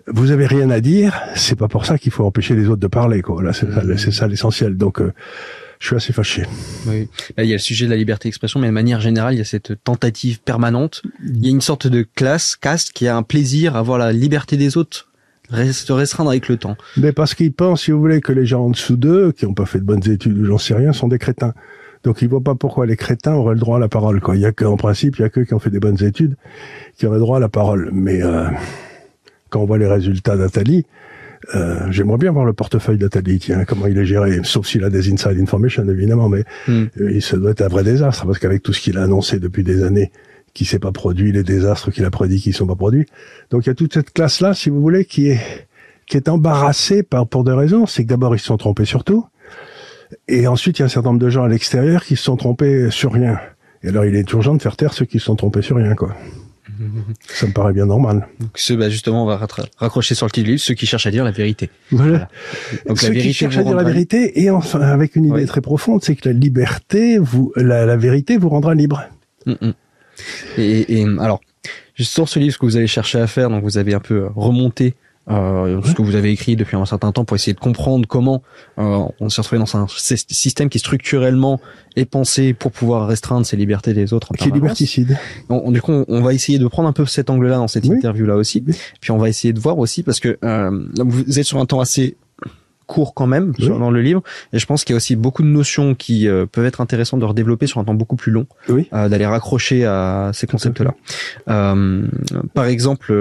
Vous 0.08 0.32
avez 0.32 0.46
rien 0.46 0.70
à 0.70 0.82
dire, 0.82 1.20
c'est 1.36 1.58
pas 1.58 1.68
pour 1.68 1.86
ça 1.86 1.98
qu'il 1.98 2.12
faut 2.12 2.26
empêcher 2.26 2.56
les 2.56 2.68
autres 2.68 2.82
de 2.82 2.88
parler. 2.88 3.22
Quoi. 3.22 3.42
Là, 3.42 3.54
c'est 3.54 3.72
ça, 3.72 3.82
c'est 3.98 4.12
ça 4.12 4.28
l'essentiel. 4.28 4.76
Donc, 4.76 5.00
euh, 5.00 5.14
je 5.80 5.88
suis 5.88 5.96
assez 5.96 6.14
fâché. 6.14 6.44
Oui. 6.88 7.08
Là, 7.38 7.44
il 7.44 7.50
y 7.50 7.54
a 7.54 7.56
le 7.56 7.60
sujet 7.60 7.86
de 7.86 7.92
la 7.92 7.96
liberté 7.96 8.28
d'expression, 8.28 8.60
mais 8.60 8.68
de 8.68 8.74
manière 8.74 9.00
générale, 9.00 9.34
il 9.34 9.38
y 9.38 9.42
a 9.42 9.46
cette 9.46 9.82
tentative 9.84 10.42
permanente. 10.42 11.04
Il 11.26 11.46
y 11.46 11.48
a 11.48 11.52
une 11.52 11.62
sorte 11.62 11.88
de 11.88 12.06
classe, 12.16 12.56
caste, 12.56 12.92
qui 12.92 13.08
a 13.08 13.16
un 13.16 13.24
plaisir 13.24 13.76
à 13.76 13.82
voir 13.82 13.98
la 13.98 14.12
liberté 14.12 14.58
des 14.58 14.78
autres 14.78 15.08
se 15.72 15.94
restreindre 15.94 16.30
avec 16.32 16.48
le 16.48 16.58
temps. 16.58 16.78
Mais 16.98 17.12
parce 17.12 17.36
qu'ils 17.36 17.54
pensent, 17.54 17.84
si 17.84 17.92
vous 17.92 18.00
voulez, 18.00 18.22
que 18.22 18.32
les 18.32 18.46
gens 18.46 18.66
en 18.66 18.70
dessous 18.70 18.96
d'eux, 18.96 19.32
qui 19.32 19.46
n'ont 19.46 19.54
pas 19.54 19.66
fait 19.66 19.80
de 19.80 19.84
bonnes 19.84 20.08
études 20.10 20.38
ou 20.38 20.46
j'en 20.46 20.58
sais 20.58 20.74
rien, 20.74 20.94
sont 20.94 21.08
des 21.08 21.20
crétins. 21.20 21.54
Donc 22.04 22.22
ils 22.22 22.28
voient 22.28 22.42
pas 22.42 22.56
pourquoi 22.56 22.86
les 22.86 22.98
crétins 22.98 23.34
auraient 23.34 23.54
le 23.54 23.60
droit 23.60 23.78
à 23.78 23.80
la 23.80 23.88
parole. 23.88 24.20
Quoi. 24.20 24.36
Il 24.36 24.42
y 24.42 24.46
a 24.46 24.52
qu'en 24.52 24.78
principe, 24.78 25.18
il 25.18 25.22
y 25.22 25.26
a 25.26 25.30
que 25.30 25.40
qui 25.42 25.54
ont 25.54 25.60
fait 25.60 25.70
des 25.70 25.80
bonnes 25.80 26.04
études 26.04 26.36
qui 26.98 27.06
auraient 27.06 27.18
le 27.18 27.22
droit 27.22 27.38
à 27.38 27.40
la 27.40 27.50
parole. 27.50 27.90
Mais 27.94 28.22
euh, 28.22 28.46
quand 29.50 29.62
on 29.62 29.66
voit 29.66 29.78
les 29.78 29.88
résultats 29.88 30.36
d'Atali, 30.36 30.86
euh, 31.56 31.92
j'aimerais 31.92 32.18
bien 32.18 32.32
voir 32.32 32.46
le 32.46 32.54
portefeuille 32.54 32.98
d'Atali, 32.98 33.40
tiens, 33.40 33.66
comment 33.66 33.88
il 33.88 33.98
est 33.98 34.06
géré, 34.06 34.40
sauf 34.44 34.66
s'il 34.66 34.84
a 34.84 34.90
des 34.90 35.12
inside 35.12 35.40
information, 35.40 35.88
évidemment, 35.90 36.30
mais 36.30 36.44
Hmm. 36.68 36.86
euh, 37.02 37.12
il 37.12 37.22
se 37.22 37.36
doit 37.36 37.52
être 37.52 37.62
un 37.62 37.68
vrai 37.68 37.84
désastre, 37.84 38.26
parce 38.26 38.40
qu'avec 38.40 38.64
tout 38.64 38.72
ce 38.72 38.80
qu'il 38.80 38.98
a 38.98 39.04
annoncé 39.04 39.40
depuis 39.40 39.64
des 39.64 39.84
années, 39.84 40.12
qui 40.54 40.66
s'est 40.66 40.80
pas 40.80 40.92
produit, 40.92 41.32
les 41.32 41.44
désastres 41.44 41.92
qu'il 41.92 42.06
a 42.06 42.12
prédits 42.12 42.40
qui 42.40 42.54
sont 42.54 42.68
pas 42.68 42.76
produits. 42.76 43.08
Donc 43.50 43.66
il 43.66 43.70
y 43.70 43.72
a 43.72 43.76
toute 43.76 43.94
cette 43.94 44.12
classe-là, 44.14 44.54
si 44.54 44.70
vous 44.70 44.82
voulez, 44.82 45.04
qui 45.06 45.30
est 45.30 45.40
qui 46.06 46.18
est 46.18 46.30
embarrassée 46.30 47.02
par 47.02 47.28
pour 47.28 47.44
deux 47.44 47.54
raisons. 47.56 47.86
C'est 47.88 48.04
que 48.04 48.10
d'abord 48.10 48.36
ils 48.36 48.40
se 48.40 48.46
sont 48.46 48.58
trompés 48.58 48.86
sur 48.86 49.04
tout, 49.04 49.26
et 50.28 50.48
ensuite 50.48 50.80
il 50.80 50.82
y 50.82 50.84
a 50.84 50.86
un 50.86 50.90
certain 50.90 51.10
nombre 51.10 51.22
de 51.22 51.30
gens 51.30 51.44
à 51.44 51.48
l'extérieur 51.48 52.04
qui 52.04 52.16
se 52.16 52.24
sont 52.24 52.38
trompés 52.38 52.90
sur 52.92 53.14
rien. 53.14 53.40
Et 53.84 53.90
alors 53.90 54.06
il 54.06 54.16
est 54.16 54.32
urgent 54.32 54.56
de 54.56 54.62
faire 54.62 54.76
taire 54.76 54.94
ceux 54.94 55.06
qui 55.06 55.20
se 55.20 55.26
sont 55.26 55.36
trompés 55.36 55.62
sur 55.62 55.78
rien, 55.78 55.96
quoi. 55.96 56.16
Ça 57.28 57.48
me 57.48 57.54
paraît 57.54 57.74
bien 57.74 57.86
normal. 57.86 58.28
Donc, 58.40 58.50
ce, 58.56 58.74
bah, 58.74 58.90
justement, 58.90 59.24
on 59.24 59.28
va 59.28 59.38
raccrocher 59.78 60.16
sur 60.16 60.26
le 60.26 60.32
titre 60.32 60.46
du 60.46 60.52
livre, 60.52 60.64
ceux 60.64 60.74
qui 60.74 60.86
cherchent 60.86 61.06
à 61.06 61.12
dire 61.12 61.24
la 61.24 61.32
vérité. 61.32 61.70
Voilà. 61.92 62.30
Donc, 62.88 63.00
Ceux 63.00 63.08
la 63.08 63.14
qui 63.14 63.20
vérité 63.20 63.34
cherchent 63.34 63.56
vous 63.56 63.62
à 63.62 63.64
dire 63.64 63.76
la 63.76 63.84
vérité, 63.84 64.42
et 64.42 64.50
enfin 64.50 64.82
avec 64.82 65.16
une 65.16 65.26
idée 65.26 65.36
Oui. 65.36 65.46
très 65.46 65.62
profonde, 65.62 66.04
c'est 66.04 66.16
que 66.16 66.28
la 66.28 66.34
liberté, 66.34 67.18
vous, 67.18 67.52
la, 67.56 67.86
la 67.86 67.98
vérité 67.98 68.38
vous 68.38 68.50
rendra 68.50 68.76
libre. 68.76 69.04
Mm, 69.46 69.52
mm. 69.62 69.74
Et, 70.58 71.02
et, 71.02 71.06
alors, 71.20 71.42
sur 71.96 72.28
ce 72.28 72.40
livre, 72.40 72.54
ce 72.54 72.58
que 72.58 72.66
vous 72.66 72.78
allez 72.78 72.88
chercher 72.88 73.20
à 73.20 73.28
faire, 73.28 73.50
donc 73.50 73.64
vous 73.64 73.78
avez 73.78 73.94
un 73.94 74.00
peu 74.00 74.28
remonté 74.36 74.96
euh, 75.30 75.82
ce 75.84 75.94
que 75.94 76.02
vous 76.02 76.16
avez 76.16 76.32
écrit 76.32 76.56
depuis 76.58 76.76
un 76.76 76.86
certain 76.86 77.12
temps 77.14 77.24
pour 77.24 77.36
essayer 77.36 77.54
de 77.54 77.60
comprendre 77.60 78.08
comment 78.08 78.44
euh, 78.78 79.00
on 79.22 79.30
s'est 79.30 79.42
retrouvé 79.42 79.60
dans 79.60 79.78
un 79.78 79.88
sy- 79.88 80.18
système 80.30 80.68
qui 80.70 80.80
structurellement 80.80 81.62
est 81.96 82.06
pensé 82.06 82.54
pour 82.54 82.72
pouvoir 82.72 83.08
restreindre 83.08 83.46
ses 83.46 83.56
libertés 83.56 83.94
des 83.94 84.12
autres. 84.14 84.32
En 84.32 84.36
Qui 84.36 84.50
est 84.50 84.52
liberticide. 84.52 85.18
On- 85.50 85.62
on- 85.66 85.72
du 85.72 85.82
coup, 85.82 85.92
on, 85.94 86.06
on 86.10 86.22
va 86.22 86.34
essayer 86.34 86.60
de 86.60 86.68
prendre 86.68 86.90
un 86.90 86.94
peu 86.94 87.06
cet 87.06 87.30
angle-là 87.30 87.56
dans 87.58 87.68
cette 87.70 87.86
Oui. 87.86 87.96
interview-là 87.96 88.36
aussi. 88.36 88.62
Puis 89.00 89.12
on 89.12 89.18
va 89.18 89.30
essayer 89.30 89.54
de 89.54 89.60
voir 89.60 89.78
aussi 89.78 90.04
parce 90.04 90.20
que 90.20 90.38
euh, 90.44 90.88
là, 90.98 91.04
vous 91.06 91.40
êtes 91.40 91.46
sur 91.46 91.60
un 91.60 91.66
temps 91.66 91.80
assez 91.80 92.18
court 92.88 93.14
quand 93.14 93.28
même 93.28 93.54
Oui. 93.60 93.68
dans 93.68 93.92
le 93.92 94.02
livre 94.02 94.22
et 94.54 94.60
je 94.60 94.66
pense 94.66 94.84
qu'il 94.84 94.94
y 94.94 94.96
a 94.96 94.98
aussi 94.98 95.16
beaucoup 95.16 95.42
de 95.44 95.48
notions 95.48 95.96
qui 95.96 96.28
euh, 96.28 96.46
peuvent 96.46 96.66
être 96.66 96.82
intéressantes 96.82 97.20
de 97.20 97.26
redévelopper 97.26 97.68
sur 97.68 97.80
un 97.80 97.84
temps 97.84 97.94
beaucoup 97.94 98.16
plus 98.16 98.32
long 98.32 98.46
Oui. 98.70 98.88
euh, 98.94 99.10
d'aller 99.10 99.26
raccrocher 99.26 99.86
à 99.86 100.32
ces 100.34 100.48
concepts-là. 100.48 100.94
Euh, 101.50 102.08
par 102.54 102.66
exemple, 102.66 103.14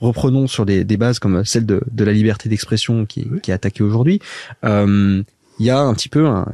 reprenons 0.00 0.46
sur 0.46 0.66
des, 0.66 0.84
des 0.84 0.96
bases 0.96 1.18
comme 1.18 1.44
celle 1.44 1.66
de, 1.66 1.80
de 1.90 2.04
la 2.04 2.12
liberté 2.12 2.48
d'expression 2.48 3.06
qui, 3.06 3.26
Oui. 3.30 3.40
qui 3.40 3.50
est 3.50 3.54
attaquée 3.54 3.82
aujourd'hui. 3.82 4.20
Il 4.64 5.24
y 5.64 5.70
a 5.70 5.78
un 5.80 5.94
petit 5.94 6.08
peu 6.08 6.26
un- 6.26 6.46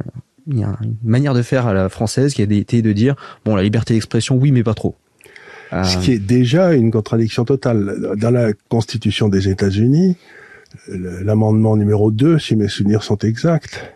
il 0.47 0.59
y 0.59 0.63
a 0.63 0.75
une 0.83 0.95
manière 1.05 1.33
de 1.33 1.41
faire 1.41 1.67
à 1.67 1.73
la 1.73 1.87
française 1.87 2.33
qui 2.33 2.41
a 2.41 2.45
été 2.45 2.81
de 2.81 2.91
dire 2.91 3.15
bon 3.45 3.55
la 3.55 3.63
liberté 3.63 3.93
d'expression 3.93 4.35
oui 4.35 4.51
mais 4.51 4.63
pas 4.63 4.73
trop. 4.73 4.95
Ce 5.71 5.97
qui 5.97 6.11
est 6.11 6.19
déjà 6.19 6.73
une 6.73 6.91
contradiction 6.91 7.45
totale. 7.45 8.11
Dans 8.17 8.29
la 8.29 8.53
Constitution 8.69 9.27
des 9.27 9.49
États-Unis, 9.49 10.17
l'amendement 10.87 11.75
numéro 11.75 12.11
2, 12.11 12.39
si 12.39 12.55
mes 12.55 12.67
souvenirs 12.67 13.03
sont 13.03 13.17
exacts, 13.17 13.93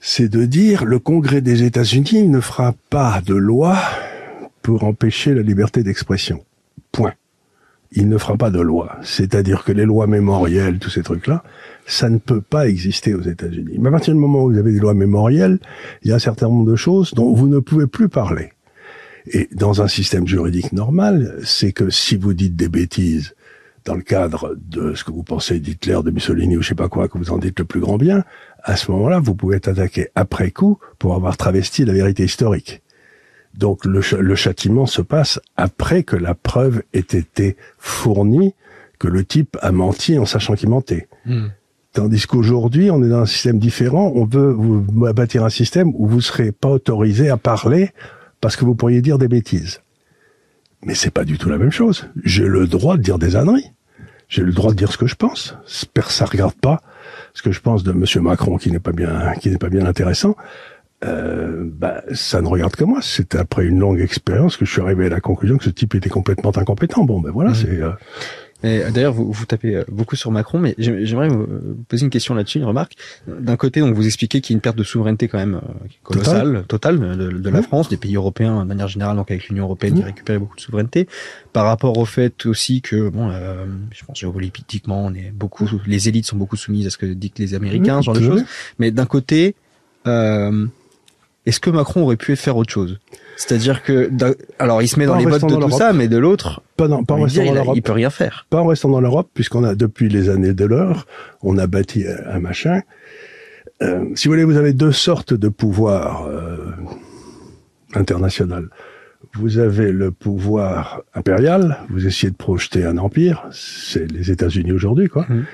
c'est 0.00 0.28
de 0.28 0.44
dire 0.44 0.84
le 0.84 0.98
Congrès 0.98 1.40
des 1.40 1.64
États-Unis 1.64 2.28
ne 2.28 2.40
fera 2.40 2.74
pas 2.90 3.20
de 3.24 3.34
loi 3.34 3.76
pour 4.62 4.84
empêcher 4.84 5.34
la 5.34 5.42
liberté 5.42 5.82
d'expression. 5.82 6.44
Point. 6.92 7.14
Il 7.92 8.08
ne 8.08 8.18
fera 8.18 8.36
pas 8.36 8.50
de 8.50 8.60
loi. 8.60 8.98
C'est-à-dire 9.02 9.64
que 9.64 9.72
les 9.72 9.84
lois 9.84 10.06
mémorielles, 10.06 10.78
tous 10.78 10.90
ces 10.90 11.02
trucs-là, 11.02 11.42
ça 11.86 12.08
ne 12.08 12.18
peut 12.18 12.40
pas 12.40 12.68
exister 12.68 13.14
aux 13.14 13.22
États-Unis. 13.22 13.78
Mais 13.78 13.88
à 13.88 13.92
partir 13.92 14.14
du 14.14 14.20
moment 14.20 14.44
où 14.44 14.52
vous 14.52 14.58
avez 14.58 14.72
des 14.72 14.80
lois 14.80 14.94
mémorielles, 14.94 15.58
il 16.02 16.10
y 16.10 16.12
a 16.12 16.16
un 16.16 16.20
certain 16.20 16.46
nombre 16.48 16.70
de 16.70 16.76
choses 16.76 17.14
dont 17.14 17.32
vous 17.32 17.48
ne 17.48 17.58
pouvez 17.58 17.86
plus 17.86 18.08
parler. 18.08 18.50
Et 19.32 19.48
dans 19.52 19.82
un 19.82 19.88
système 19.88 20.26
juridique 20.26 20.72
normal, 20.72 21.38
c'est 21.44 21.72
que 21.72 21.90
si 21.90 22.16
vous 22.16 22.32
dites 22.32 22.54
des 22.54 22.68
bêtises 22.68 23.34
dans 23.86 23.94
le 23.94 24.02
cadre 24.02 24.54
de 24.68 24.94
ce 24.94 25.04
que 25.04 25.12
vous 25.12 25.22
pensez 25.22 25.60
d'Hitler, 25.60 26.00
de 26.04 26.10
Mussolini 26.10 26.56
ou 26.56 26.62
je 26.62 26.68
sais 26.68 26.74
pas 26.74 26.88
quoi, 26.88 27.08
que 27.08 27.16
vous 27.16 27.30
en 27.30 27.38
dites 27.38 27.58
le 27.58 27.64
plus 27.64 27.80
grand 27.80 27.96
bien, 27.96 28.24
à 28.62 28.76
ce 28.76 28.90
moment-là, 28.90 29.20
vous 29.20 29.34
pouvez 29.34 29.56
être 29.56 29.68
attaqué 29.68 30.08
après 30.14 30.50
coup 30.50 30.78
pour 30.98 31.14
avoir 31.14 31.36
travesti 31.36 31.84
la 31.84 31.92
vérité 31.92 32.24
historique. 32.24 32.82
Donc 33.54 33.84
le, 33.86 34.02
ch- 34.02 34.20
le 34.20 34.34
châtiment 34.34 34.86
se 34.86 35.00
passe 35.00 35.40
après 35.56 36.02
que 36.02 36.16
la 36.16 36.34
preuve 36.34 36.82
ait 36.92 36.98
été 36.98 37.56
fournie, 37.78 38.54
que 38.98 39.08
le 39.08 39.24
type 39.24 39.56
a 39.62 39.72
menti 39.72 40.18
en 40.18 40.26
sachant 40.26 40.54
qu'il 40.56 40.68
mentait. 40.68 41.08
hmm. 41.24 41.46
Tandis 41.92 42.26
qu'aujourd'hui, 42.26 42.90
on 42.90 43.02
est 43.02 43.08
dans 43.08 43.20
un 43.20 43.26
système 43.26 43.58
différent. 43.58 44.12
On 44.14 44.26
veut 44.26 44.50
vous 44.52 44.82
bâtir 45.14 45.44
un 45.44 45.48
système 45.48 45.92
où 45.94 46.06
vous 46.06 46.20
serez 46.20 46.52
pas 46.52 46.68
autorisé 46.68 47.30
à 47.30 47.38
parler 47.38 47.92
parce 48.42 48.56
que 48.56 48.66
vous 48.66 48.74
pourriez 48.74 49.00
dire 49.00 49.16
des 49.16 49.28
bêtises. 49.28 49.80
Mais 50.82 50.94
c'est 50.94 51.10
pas 51.10 51.24
du 51.24 51.38
tout 51.38 51.48
la 51.48 51.56
même 51.56 51.70
chose. 51.72 52.06
J'ai 52.22 52.46
le 52.46 52.66
droit 52.66 52.98
de 52.98 53.02
dire 53.02 53.18
des 53.18 53.34
âneries. 53.34 53.70
J'ai 54.28 54.42
le 54.42 54.52
droit 54.52 54.72
de 54.72 54.76
dire 54.76 54.90
ce 54.92 54.98
que 54.98 55.06
je 55.06 55.14
pense. 55.14 55.56
Per- 55.94 56.10
Ça 56.10 56.24
regarde 56.24 56.54
pas 56.54 56.80
ce 57.34 57.42
que 57.42 57.52
je 57.52 57.60
pense 57.60 57.84
de 57.84 57.92
Monsieur 57.92 58.20
Macron 58.20 58.56
qui 58.56 58.70
n'est 58.72 58.80
pas 58.80 58.92
bien, 58.92 59.34
qui 59.40 59.50
n'est 59.50 59.58
pas 59.58 59.68
bien 59.68 59.86
intéressant. 59.86 60.36
Euh, 61.04 61.62
bah, 61.64 62.02
ça 62.12 62.40
ne 62.40 62.48
regarde 62.48 62.74
que 62.74 62.84
moi. 62.84 63.00
C'est 63.02 63.34
après 63.34 63.66
une 63.66 63.78
longue 63.78 64.00
expérience 64.00 64.56
que 64.56 64.64
je 64.64 64.72
suis 64.72 64.80
arrivé 64.80 65.06
à 65.06 65.10
la 65.10 65.20
conclusion 65.20 65.58
que 65.58 65.64
ce 65.64 65.70
type 65.70 65.94
était 65.94 66.08
complètement 66.08 66.56
incompétent. 66.56 67.04
Bon, 67.04 67.20
ben 67.20 67.30
voilà, 67.30 67.50
Mhm. 67.50 67.54
c'est. 67.56 67.80
euh, 67.82 67.90
d'ailleurs, 68.62 69.12
vous, 69.12 69.30
vous 69.30 69.46
tapez 69.46 69.76
euh, 69.76 69.84
beaucoup 69.88 70.16
sur 70.16 70.30
Macron, 70.30 70.58
mais 70.58 70.74
j'ai- 70.78 71.04
j'aimerais 71.06 71.28
vous 71.28 71.46
poser 71.88 72.04
une 72.04 72.10
question 72.10 72.34
là-dessus, 72.34 72.58
une 72.58 72.64
remarque. 72.64 72.94
D'un 73.26 73.56
côté, 73.56 73.80
donc 73.80 73.94
vous 73.94 74.06
expliquez 74.06 74.40
qu'il 74.40 74.54
y 74.54 74.54
a 74.54 74.56
une 74.56 74.60
perte 74.62 74.76
de 74.76 74.82
souveraineté 74.82 75.28
quand 75.28 75.38
même 75.38 75.56
euh, 75.56 75.86
qui 75.88 75.98
colossale, 76.02 76.64
totale, 76.66 76.98
de, 77.16 77.30
de 77.30 77.50
la 77.50 77.58
Oui. 77.60 77.64
France, 77.64 77.88
des 77.88 77.96
pays 77.96 78.16
européens 78.16 78.60
de 78.62 78.68
manière 78.68 78.88
générale, 78.88 79.16
donc 79.16 79.30
avec 79.30 79.48
l'Union 79.48 79.64
européenne 79.64 79.94
qui 79.94 80.00
Oui. 80.00 80.06
récupère 80.06 80.40
beaucoup 80.40 80.56
de 80.56 80.60
souveraineté, 80.60 81.06
par 81.52 81.66
rapport 81.66 81.98
au 81.98 82.04
fait 82.04 82.46
aussi 82.46 82.80
que, 82.80 83.08
bon, 83.08 83.30
euh, 83.30 83.66
je 83.92 84.04
pense 84.04 84.18
géopolitiquement, 84.18 85.04
on 85.06 85.14
est 85.14 85.30
beaucoup, 85.32 85.68
les 85.86 86.08
élites 86.08 86.26
sont 86.26 86.36
beaucoup 86.36 86.56
soumises 86.56 86.86
à 86.86 86.90
ce 86.90 86.98
que 86.98 87.06
dictent 87.06 87.38
les 87.38 87.54
Américains, 87.54 87.96
Oui, 87.98 88.02
ce 88.02 88.06
genre 88.06 88.14
de 88.14 88.20
choses. 88.20 88.44
Mais 88.78 88.90
d'un 88.90 89.06
côté, 89.06 89.54
euh, 90.06 90.66
est-ce 91.44 91.60
que 91.60 91.70
Macron 91.70 92.02
aurait 92.02 92.16
pu 92.16 92.34
faire 92.36 92.56
autre 92.56 92.72
chose? 92.72 92.98
C'est-à-dire 93.36 93.82
que, 93.82 94.10
alors 94.58 94.80
il 94.82 94.88
se 94.88 94.98
met 94.98 95.04
Pas 95.06 95.12
dans 95.12 95.18
les 95.18 95.26
bottes 95.26 95.46
de 95.48 95.56
tout 95.56 95.70
ça, 95.70 95.92
mais 95.92 96.08
de 96.08 96.16
l'autre, 96.16 96.62
Pas, 96.76 96.88
en 96.88 96.96
restant 97.00 97.26
dire, 97.26 97.44
dans 97.44 97.44
il, 97.44 97.48
a- 97.50 97.54
l'Europe. 97.60 97.76
il 97.76 97.82
peut 97.82 97.92
rien 97.92 98.10
faire. 98.10 98.46
pas 98.50 98.60
en 98.62 98.66
restant 98.66 98.88
dans 98.88 99.00
l'Europe, 99.00 99.28
puisqu'on 99.34 99.62
a 99.64 99.74
depuis 99.74 100.08
les 100.08 100.28
années 100.30 100.54
de 100.54 100.64
l'heure, 100.64 101.06
on 101.42 101.58
a 101.58 101.66
bâti 101.66 102.04
un 102.26 102.40
machin. 102.40 102.80
Euh, 103.82 104.06
si 104.14 104.26
vous 104.28 104.32
voulez, 104.32 104.44
vous 104.44 104.56
avez 104.56 104.72
deux 104.72 104.92
sortes 104.92 105.34
de 105.34 105.48
pouvoirs 105.48 106.26
euh, 106.26 106.56
international. 107.94 108.68
Vous 109.34 109.58
avez 109.58 109.92
le 109.92 110.10
pouvoir 110.12 111.02
impérial, 111.14 111.78
vous 111.90 112.06
essayez 112.06 112.30
de 112.30 112.36
projeter 112.36 112.84
un 112.84 112.96
empire, 112.96 113.44
c'est 113.50 114.10
les 114.10 114.30
États-Unis 114.30 114.72
aujourd'hui, 114.72 115.08
quoi. 115.08 115.26
Mhm. 115.28 115.44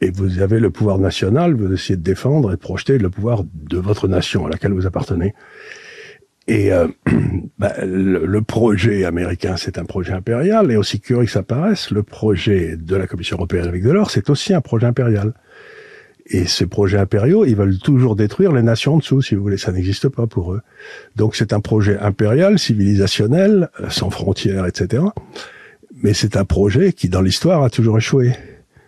Et 0.00 0.10
vous 0.10 0.40
avez 0.40 0.60
le 0.60 0.70
pouvoir 0.70 0.98
national, 0.98 1.54
vous 1.54 1.72
essayez 1.72 1.96
de 1.96 2.02
défendre 2.02 2.50
et 2.52 2.54
de 2.56 2.60
projeter 2.60 2.98
le 2.98 3.10
pouvoir 3.10 3.42
de 3.54 3.78
votre 3.78 4.08
nation 4.08 4.46
à 4.46 4.50
laquelle 4.50 4.72
vous 4.72 4.86
appartenez. 4.86 5.34
Et 6.46 6.72
euh, 6.72 6.88
bah, 7.58 7.72
le, 7.84 8.40
projet 8.42 9.04
américain, 9.04 9.56
c'est 9.56 9.78
un 9.78 9.84
projet 9.84 10.12
impérial, 10.12 10.70
et 10.70 10.76
aussi 10.76 11.00
curieux 11.00 11.24
que 11.24 11.30
ça 11.30 11.42
paraisse, 11.42 11.90
le 11.90 12.02
projet 12.02 12.76
de 12.76 12.96
la 12.96 13.06
Commission 13.06 13.36
européenne 13.36 13.66
avec 13.66 13.82
Delors, 13.82 14.10
c'est 14.10 14.28
aussi 14.30 14.52
un 14.52 14.60
projet 14.60 14.86
impérial. 14.86 15.32
Et 16.26 16.46
ces 16.46 16.66
projets 16.66 16.98
impériaux, 16.98 17.44
ils 17.44 17.54
veulent 17.54 17.78
toujours 17.78 18.16
détruire 18.16 18.52
les 18.52 18.62
nations 18.62 18.94
en 18.94 18.98
dessous, 18.98 19.20
si 19.20 19.34
vous 19.34 19.42
voulez. 19.42 19.58
Ça 19.58 19.72
n'existe 19.72 20.08
pas 20.08 20.26
pour 20.26 20.54
eux. 20.54 20.62
Donc 21.16 21.36
c'est 21.36 21.52
un 21.52 21.60
projet 21.60 21.98
impérial, 21.98 22.58
civilisationnel, 22.58 23.68
euh, 23.80 23.90
sans 23.90 24.08
frontières, 24.08 24.66
etc. 24.66 25.02
Mais 26.02 26.14
c'est 26.14 26.36
un 26.36 26.46
projet 26.46 26.92
qui, 26.92 27.10
dans 27.10 27.20
l'histoire, 27.20 27.62
a 27.62 27.68
toujours 27.68 27.98
échoué. 27.98 28.32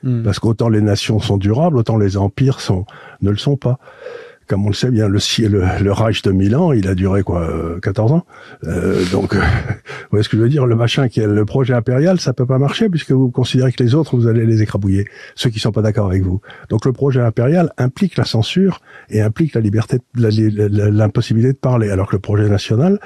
Hmm. 0.02 0.22
Parce 0.22 0.38
qu'autant 0.38 0.70
les 0.70 0.80
nations 0.80 1.20
sont 1.20 1.36
durables, 1.36 1.76
autant 1.76 1.98
les 1.98 2.16
empires 2.16 2.60
sont, 2.60 2.86
ne 3.20 3.30
le 3.30 3.36
sont 3.36 3.56
pas 3.56 3.78
comme 4.46 4.64
on 4.64 4.68
le 4.68 4.74
sait 4.74 4.90
bien, 4.90 5.08
le, 5.08 5.18
le, 5.82 5.92
Reich 5.92 6.22
de 6.22 6.30
Milan, 6.30 6.72
il 6.72 6.88
a 6.88 6.94
duré 6.94 7.22
quoi, 7.22 7.50
14 7.82 8.10
euh, 8.10 8.14
ans? 8.14 8.26
Euh, 8.64 9.04
donc, 9.10 9.34
euh, 9.34 9.40
vous 9.40 10.08
voyez 10.10 10.22
ce 10.22 10.28
que 10.28 10.36
je 10.36 10.42
veux 10.42 10.48
dire? 10.48 10.66
Le 10.66 10.76
machin 10.76 11.08
qui 11.08 11.20
est 11.20 11.26
le 11.26 11.44
projet 11.44 11.74
impérial, 11.74 12.20
ça 12.20 12.32
peut 12.32 12.46
pas 12.46 12.58
marcher 12.58 12.88
puisque 12.88 13.10
vous 13.10 13.30
considérez 13.30 13.72
que 13.72 13.82
les 13.82 13.94
autres, 13.94 14.16
vous 14.16 14.28
allez 14.28 14.46
les 14.46 14.62
écrabouiller, 14.62 15.06
ceux 15.34 15.50
qui 15.50 15.58
sont 15.58 15.72
pas 15.72 15.82
d'accord 15.82 16.06
avec 16.06 16.22
vous. 16.22 16.40
Donc, 16.68 16.84
le 16.84 16.92
projet 16.92 17.20
impérial 17.20 17.72
implique 17.76 18.16
la 18.16 18.24
censure 18.24 18.80
et 19.10 19.20
implique 19.20 19.54
la 19.54 19.60
liberté, 19.60 19.98
l'impossibilité 20.14 21.52
de 21.52 21.58
parler, 21.58 21.90
alors 21.90 22.08
que 22.08 22.16
le 22.16 22.20
projet 22.20 22.48
national, 22.48 23.00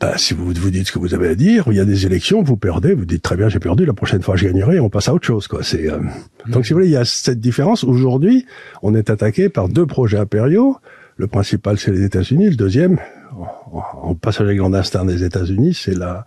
bah, 0.00 0.16
si 0.16 0.34
vous 0.34 0.46
vous 0.46 0.70
dites 0.70 0.86
ce 0.86 0.92
que 0.92 0.98
vous 0.98 1.14
avez 1.14 1.28
à 1.28 1.34
dire, 1.34 1.64
il 1.68 1.74
y 1.74 1.80
a 1.80 1.84
des 1.84 2.06
élections, 2.06 2.42
vous 2.42 2.56
perdez, 2.56 2.94
vous 2.94 3.04
dites 3.04 3.22
très 3.22 3.36
bien 3.36 3.48
j'ai 3.48 3.58
perdu, 3.58 3.84
la 3.84 3.92
prochaine 3.92 4.22
fois 4.22 4.36
je 4.36 4.46
gagnerai, 4.46 4.78
on 4.78 4.90
passe 4.90 5.08
à 5.08 5.14
autre 5.14 5.26
chose 5.26 5.48
quoi. 5.48 5.62
C'est 5.62 5.90
euh, 5.90 5.98
mmh. 5.98 6.50
donc 6.50 6.66
si 6.66 6.72
vous 6.72 6.78
voulez, 6.78 6.88
il 6.88 6.92
y 6.92 6.96
a 6.96 7.04
cette 7.04 7.40
différence. 7.40 7.84
Aujourd'hui, 7.84 8.46
on 8.82 8.94
est 8.94 9.10
attaqué 9.10 9.48
par 9.48 9.68
deux 9.68 9.86
projets 9.86 10.18
impériaux. 10.18 10.76
Le 11.16 11.26
principal 11.26 11.78
c'est 11.78 11.90
les 11.90 12.04
États-Unis, 12.04 12.50
le 12.50 12.56
deuxième, 12.56 12.98
en 13.34 14.14
passage 14.14 14.54
grand 14.54 14.72
instinct 14.72 15.04
des 15.04 15.24
États-Unis, 15.24 15.74
c'est 15.74 15.94
la 15.94 16.26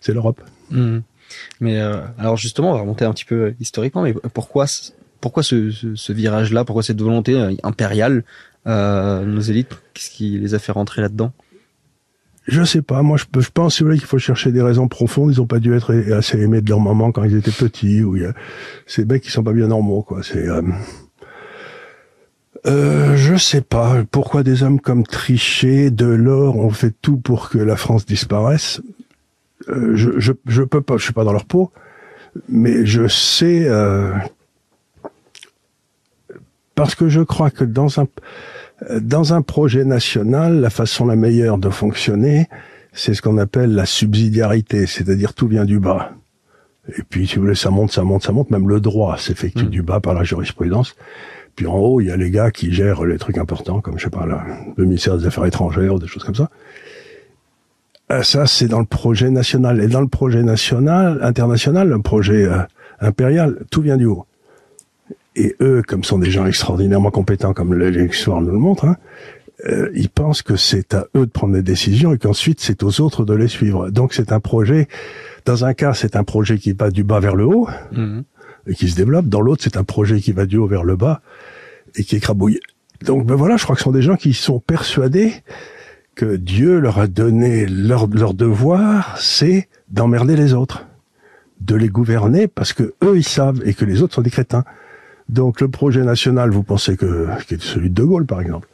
c'est 0.00 0.12
l'Europe. 0.12 0.40
Mmh. 0.70 0.98
Mais 1.60 1.80
euh, 1.80 2.00
alors 2.18 2.36
justement, 2.36 2.70
on 2.70 2.74
va 2.74 2.80
remonter 2.80 3.04
un 3.04 3.12
petit 3.12 3.24
peu 3.24 3.54
historiquement, 3.60 4.02
mais 4.02 4.14
pourquoi 4.34 4.66
pourquoi 5.20 5.42
ce, 5.44 5.70
ce, 5.70 5.94
ce 5.94 6.12
virage-là, 6.12 6.64
pourquoi 6.64 6.82
cette 6.82 7.00
volonté 7.00 7.34
euh, 7.34 7.54
impériale 7.62 8.24
euh, 8.66 9.24
nos 9.24 9.40
élites, 9.40 9.70
qu'est-ce 9.94 10.10
qui 10.10 10.38
les 10.38 10.54
a 10.54 10.58
fait 10.58 10.72
rentrer 10.72 11.00
là-dedans? 11.00 11.32
Je 12.46 12.64
sais 12.64 12.82
pas. 12.82 13.02
Moi, 13.02 13.16
je, 13.16 13.40
je 13.40 13.50
pense 13.50 13.78
qu'il 13.78 14.00
faut 14.00 14.18
chercher 14.18 14.52
des 14.52 14.62
raisons 14.62 14.88
profondes. 14.88 15.30
Ils 15.32 15.40
ont 15.40 15.46
pas 15.46 15.60
dû 15.60 15.74
être 15.74 15.94
assez 16.12 16.40
aimés 16.40 16.60
de 16.60 16.68
leur 16.68 16.80
maman 16.80 17.12
quand 17.12 17.24
ils 17.24 17.36
étaient 17.36 17.50
petits. 17.50 18.02
Ou 18.02 18.16
ces 18.86 19.04
mecs 19.04 19.22
qui 19.22 19.30
sont 19.30 19.44
pas 19.44 19.52
bien 19.52 19.68
normaux, 19.68 20.02
quoi. 20.02 20.22
C'est 20.22 20.48
euh, 20.48 20.62
euh, 22.66 23.16
je 23.16 23.34
sais 23.36 23.60
pas 23.60 24.04
pourquoi 24.10 24.42
des 24.42 24.62
hommes 24.62 24.80
comme 24.80 25.04
Trichet, 25.04 25.90
Delors 25.90 26.56
ont 26.56 26.70
fait 26.70 26.94
tout 27.02 27.16
pour 27.16 27.50
que 27.50 27.58
la 27.58 27.76
France 27.76 28.06
disparaisse? 28.06 28.80
Euh, 29.68 29.96
je, 29.96 30.18
je, 30.18 30.32
je 30.46 30.62
peux 30.62 30.80
pas, 30.80 30.96
je 30.96 31.04
suis 31.04 31.12
pas 31.12 31.24
dans 31.24 31.32
leur 31.32 31.44
peau, 31.44 31.72
mais 32.48 32.86
je 32.86 33.08
sais 33.08 33.64
euh, 33.66 34.12
parce 36.74 36.94
que 36.94 37.08
je 37.08 37.20
crois 37.20 37.50
que 37.50 37.64
dans 37.64 38.00
un 38.00 38.06
dans 39.00 39.34
un 39.34 39.42
projet 39.42 39.84
national, 39.84 40.60
la 40.60 40.70
façon 40.70 41.06
la 41.06 41.16
meilleure 41.16 41.58
de 41.58 41.70
fonctionner, 41.70 42.48
c'est 42.92 43.14
ce 43.14 43.22
qu'on 43.22 43.38
appelle 43.38 43.74
la 43.74 43.86
subsidiarité, 43.86 44.86
c'est-à-dire 44.86 45.34
tout 45.34 45.48
vient 45.48 45.64
du 45.64 45.78
bas. 45.78 46.12
Et 46.88 47.02
puis, 47.08 47.26
si 47.26 47.36
vous 47.36 47.42
voulez, 47.42 47.54
ça 47.54 47.70
monte, 47.70 47.92
ça 47.92 48.02
monte, 48.02 48.24
ça 48.24 48.32
monte. 48.32 48.50
Même 48.50 48.68
le 48.68 48.80
droit 48.80 49.16
s'effectue 49.16 49.64
hmm. 49.64 49.70
du 49.70 49.82
bas 49.82 50.00
par 50.00 50.14
la 50.14 50.24
jurisprudence. 50.24 50.96
Puis 51.54 51.66
en 51.66 51.74
haut, 51.74 52.00
il 52.00 52.08
y 52.08 52.10
a 52.10 52.16
les 52.16 52.30
gars 52.30 52.50
qui 52.50 52.72
gèrent 52.72 53.04
les 53.04 53.18
trucs 53.18 53.38
importants, 53.38 53.80
comme 53.80 53.98
je 53.98 54.04
sais 54.04 54.10
pas, 54.10 54.26
le 54.76 54.84
ministère 54.84 55.16
des 55.18 55.26
Affaires 55.26 55.44
étrangères 55.44 55.94
ou 55.94 55.98
des 55.98 56.06
choses 56.06 56.24
comme 56.24 56.34
ça. 56.34 56.50
Euh, 58.10 58.22
ça, 58.22 58.46
c'est 58.46 58.68
dans 58.68 58.80
le 58.80 58.86
projet 58.86 59.30
national. 59.30 59.80
Et 59.80 59.86
dans 59.86 60.00
le 60.00 60.08
projet 60.08 60.42
national, 60.42 61.20
international, 61.22 61.88
le 61.88 62.00
projet 62.00 62.44
euh, 62.44 62.58
impérial, 63.00 63.58
tout 63.70 63.82
vient 63.82 63.96
du 63.96 64.06
haut. 64.06 64.26
Et 65.34 65.56
eux, 65.60 65.82
comme 65.86 66.04
sont 66.04 66.18
des 66.18 66.30
gens 66.30 66.46
extraordinairement 66.46 67.10
compétents, 67.10 67.54
comme 67.54 67.74
l'histoire 67.74 68.40
nous 68.40 68.50
le 68.50 68.58
montre, 68.58 68.84
hein, 68.84 68.96
euh, 69.66 69.90
ils 69.94 70.10
pensent 70.10 70.42
que 70.42 70.56
c'est 70.56 70.94
à 70.94 71.06
eux 71.16 71.26
de 71.26 71.30
prendre 71.30 71.54
des 71.54 71.62
décisions 71.62 72.12
et 72.12 72.18
qu'ensuite 72.18 72.60
c'est 72.60 72.82
aux 72.82 73.00
autres 73.00 73.24
de 73.24 73.34
les 73.34 73.48
suivre. 73.48 73.90
Donc 73.90 74.12
c'est 74.12 74.32
un 74.32 74.40
projet. 74.40 74.88
Dans 75.44 75.64
un 75.64 75.74
cas, 75.74 75.94
c'est 75.94 76.16
un 76.16 76.24
projet 76.24 76.58
qui 76.58 76.72
va 76.72 76.90
du 76.90 77.04
bas 77.04 77.20
vers 77.20 77.36
le 77.36 77.46
haut 77.46 77.68
mhm. 77.92 78.24
et 78.66 78.74
qui 78.74 78.88
se 78.88 78.96
développe. 78.96 79.26
Dans 79.26 79.40
l'autre, 79.40 79.62
c'est 79.62 79.76
un 79.76 79.84
projet 79.84 80.20
qui 80.20 80.32
va 80.32 80.46
du 80.46 80.56
haut 80.56 80.66
vers 80.66 80.84
le 80.84 80.96
bas 80.96 81.22
et 81.94 82.04
qui 82.04 82.16
écrabouille. 82.16 82.60
Donc 83.04 83.26
ben 83.26 83.34
voilà, 83.34 83.56
je 83.56 83.64
crois 83.64 83.74
que 83.74 83.80
ce 83.80 83.84
sont 83.84 83.92
des 83.92 84.02
gens 84.02 84.16
qui 84.16 84.34
sont 84.34 84.60
persuadés 84.60 85.32
que 86.14 86.36
Dieu 86.36 86.78
leur 86.78 86.98
a 86.98 87.06
donné 87.06 87.66
leur, 87.66 88.06
leur 88.06 88.34
devoir, 88.34 89.16
c'est 89.18 89.68
d'emmerder 89.88 90.36
les 90.36 90.52
autres, 90.54 90.86
de 91.60 91.74
les 91.74 91.88
gouverner 91.88 92.48
parce 92.48 92.72
que 92.72 92.94
eux 93.02 93.16
ils 93.16 93.24
savent 93.24 93.62
et 93.64 93.74
que 93.74 93.84
les 93.84 94.02
autres 94.02 94.14
sont 94.14 94.22
des 94.22 94.30
crétins. 94.30 94.64
Donc 95.32 95.62
le 95.62 95.68
projet 95.68 96.02
national, 96.02 96.50
vous 96.50 96.62
pensez 96.62 96.98
que, 96.98 97.26
qui 97.46 97.54
est 97.54 97.62
celui 97.62 97.88
de 97.88 97.94
De 97.94 98.04
Gaulle 98.04 98.26
par 98.26 98.42
exemple, 98.42 98.68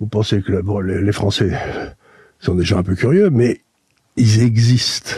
vous 0.00 0.06
pensez 0.06 0.42
que 0.42 0.52
les 0.82 1.12
Français 1.12 1.52
sont 2.40 2.56
déjà 2.56 2.76
un 2.76 2.82
peu 2.82 2.96
curieux, 2.96 3.30
mais 3.30 3.60
ils 4.16 4.42
existent 4.42 5.14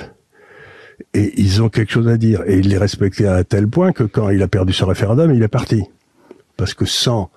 et 1.15 1.41
ils 1.41 1.63
ont 1.63 1.71
quelque 1.71 1.91
chose 1.91 2.07
à 2.07 2.19
dire 2.19 2.43
et 2.47 2.59
il 2.59 2.69
les 2.69 2.77
respectait 2.77 3.27
à 3.27 3.45
tel 3.45 3.67
point 3.67 3.93
que 3.93 4.05
quand 4.05 4.29
il 4.29 4.43
a 4.43 4.49
perdu 4.49 4.75
ce 4.75 4.85
référendum, 4.85 5.33
il 5.33 5.43
est 5.43 5.49
parti 5.49 5.85
parce 6.59 6.75
que 6.75 6.85
sans 6.85 7.31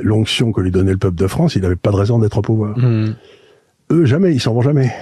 l'onction 0.00 0.52
que 0.52 0.60
lui 0.60 0.70
donnait 0.70 0.92
le 0.92 0.98
peuple 0.98 1.16
de 1.16 1.26
France, 1.26 1.56
il 1.56 1.62
n'avait 1.62 1.74
pas 1.74 1.90
de 1.90 1.96
raison 1.96 2.20
d'être 2.20 2.38
au 2.38 2.42
pouvoir. 2.42 2.78
Mmh. 2.78 3.16
Eux, 3.90 4.04
jamais, 4.04 4.32
ils 4.32 4.40
s'en 4.40 4.54
vont 4.54 4.62
jamais. 4.62 4.94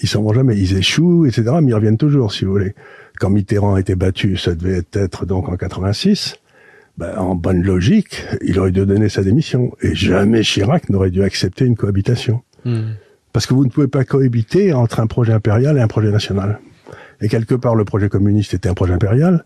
Ils 0.00 0.08
s'en 0.08 0.22
vont 0.22 0.32
jamais, 0.32 0.56
ils 0.56 0.76
échouent, 0.76 1.26
etc. 1.26 1.56
Mais 1.60 1.70
ils 1.70 1.74
reviennent 1.74 1.98
toujours, 1.98 2.32
si 2.32 2.44
vous 2.44 2.52
voulez 2.52 2.74
quand 3.18 3.30
Mitterrand 3.30 3.74
a 3.74 3.80
été 3.80 3.94
battu, 3.94 4.36
ça 4.36 4.54
devait 4.54 4.82
être 4.92 5.26
donc 5.26 5.48
en 5.48 5.56
86, 5.56 6.36
ben, 6.98 7.16
en 7.16 7.34
bonne 7.34 7.62
logique, 7.62 8.24
il 8.44 8.58
aurait 8.58 8.72
dû 8.72 8.84
donner 8.84 9.08
sa 9.08 9.22
démission. 9.22 9.72
Et 9.80 9.94
jamais 9.94 10.42
Chirac 10.42 10.88
n'aurait 10.88 11.10
dû 11.10 11.22
accepter 11.22 11.64
une 11.64 11.76
cohabitation. 11.76 12.42
Hmm. 12.64 12.94
Parce 13.32 13.46
que 13.46 13.54
vous 13.54 13.64
ne 13.64 13.70
pouvez 13.70 13.86
pas 13.86 14.04
cohabiter 14.04 14.72
entre 14.72 15.00
un 15.00 15.06
projet 15.06 15.32
impérial 15.32 15.78
et 15.78 15.80
un 15.80 15.88
projet 15.88 16.10
national. 16.10 16.60
Et 17.20 17.28
quelque 17.28 17.54
part, 17.54 17.74
le 17.74 17.84
projet 17.84 18.08
communiste 18.08 18.54
était 18.54 18.68
un 18.68 18.74
projet 18.74 18.92
impérial. 18.92 19.44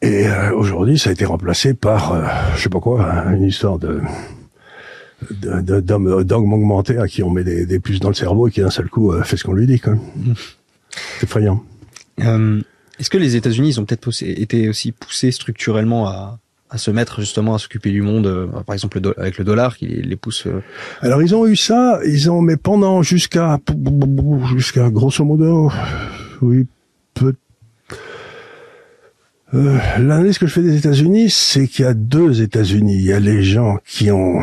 Et 0.00 0.28
euh, 0.28 0.54
aujourd'hui, 0.54 0.98
ça 0.98 1.10
a 1.10 1.12
été 1.12 1.24
remplacé 1.24 1.74
par, 1.74 2.12
euh, 2.12 2.24
je 2.56 2.62
sais 2.62 2.68
pas 2.68 2.80
quoi, 2.80 3.24
une 3.32 3.42
histoire 3.42 3.78
de 3.78 4.00
d'hommes 5.30 6.52
augmentés 6.52 6.98
à 6.98 7.06
qui 7.08 7.22
on 7.22 7.30
met 7.30 7.44
des, 7.44 7.78
puces 7.80 8.00
dans 8.00 8.08
le 8.08 8.14
cerveau 8.14 8.48
et 8.48 8.50
qui 8.50 8.60
d'un 8.60 8.70
seul 8.70 8.88
coup 8.88 9.12
euh, 9.12 9.22
fait 9.22 9.36
ce 9.36 9.44
qu'on 9.44 9.52
lui 9.52 9.66
dit. 9.66 9.80
Quoi. 9.80 9.94
Hmm. 9.94 10.34
C'est 11.18 11.24
effrayant. 11.24 11.62
Euh, 12.20 12.60
Est-ce 12.98 13.10
que 13.10 13.18
les 13.18 13.36
États-Unis 13.36 13.70
ils 13.70 13.80
ont 13.80 13.84
peut-être 13.84 14.10
été 14.22 14.68
aussi 14.68 14.92
poussés 14.92 15.32
structurellement 15.32 16.06
à, 16.06 16.38
à 16.70 16.78
se 16.78 16.90
mettre 16.90 17.20
justement 17.20 17.54
à 17.54 17.58
s'occuper 17.58 17.90
du 17.90 18.02
monde, 18.02 18.26
euh, 18.26 18.46
par 18.66 18.74
exemple 18.74 19.00
avec 19.16 19.38
le 19.38 19.44
dollar 19.44 19.76
qui 19.76 19.86
les 19.86 20.16
pousse. 20.16 20.46
Alors 21.00 21.22
ils 21.22 21.34
ont 21.34 21.46
eu 21.46 21.56
ça, 21.56 22.00
ils 22.06 22.30
ont 22.30 22.40
mais 22.40 22.56
pendant 22.56 23.02
jusqu'à 23.02 23.58
jusqu'à 24.56 24.90
grosso 24.90 25.24
modo, 25.24 25.70
oui 26.42 26.66
peut. 27.14 27.34
Euh, 29.54 29.78
L'analyse 29.98 30.38
que 30.38 30.46
je 30.46 30.52
fais 30.52 30.62
des 30.62 30.76
États-Unis, 30.76 31.30
c'est 31.30 31.68
qu'il 31.68 31.84
y 31.84 31.88
a 31.88 31.94
deux 31.94 32.42
États-Unis. 32.42 32.96
Il 32.96 33.04
y 33.04 33.12
a 33.12 33.20
les 33.20 33.42
gens 33.42 33.78
qui 33.86 34.10
ont 34.10 34.40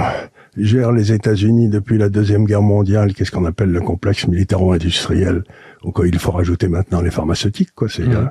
gèrent 0.58 0.92
les 0.92 1.14
États-Unis 1.14 1.70
depuis 1.70 1.98
la 1.98 2.10
deuxième 2.10 2.46
guerre 2.46 2.62
mondiale, 2.62 3.14
qu'est-ce 3.14 3.32
qu'on 3.32 3.46
appelle 3.46 3.72
le 3.72 3.82
complexe 3.82 4.28
militaro-industriel 4.28 5.44
donc 5.84 6.00
il 6.06 6.20
faut 6.20 6.32
rajouter 6.32 6.68
maintenant 6.68 7.02
les 7.02 7.12
pharmaceutiques, 7.12 7.74
quoi. 7.74 7.90
C'est 7.90 8.08
euh, 8.08 8.26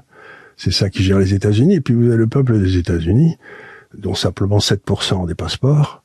c'est 0.57 0.73
ça 0.73 0.91
qui 0.91 1.03
gère 1.03 1.19
les 1.19 1.35
États-Unis. 1.35 1.77
Et 1.77 1.81
puis 1.81 1.95
vous 1.95 2.07
avez 2.09 2.17
le 2.17 2.27
peuple 2.27 2.61
des 2.61 2.77
États-Unis, 2.77 3.39
dont 3.97 4.15
simplement 4.15 4.59
7% 4.59 5.15
ont 5.15 5.27
des 5.27 5.35
passeports, 5.35 6.03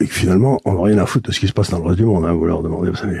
et 0.00 0.06
que 0.06 0.14
finalement 0.14 0.58
on 0.64 0.74
n'a 0.74 0.82
rien 0.82 0.98
à 0.98 1.06
foutre 1.06 1.28
de 1.28 1.34
ce 1.34 1.40
qui 1.40 1.48
se 1.48 1.52
passe 1.52 1.70
dans 1.70 1.78
le 1.78 1.84
reste 1.84 1.98
du 1.98 2.06
monde. 2.06 2.24
Hein, 2.24 2.32
vous 2.32 2.46
leur 2.46 2.62
demandez, 2.62 2.90
vous 2.90 2.96
savez. 2.96 3.20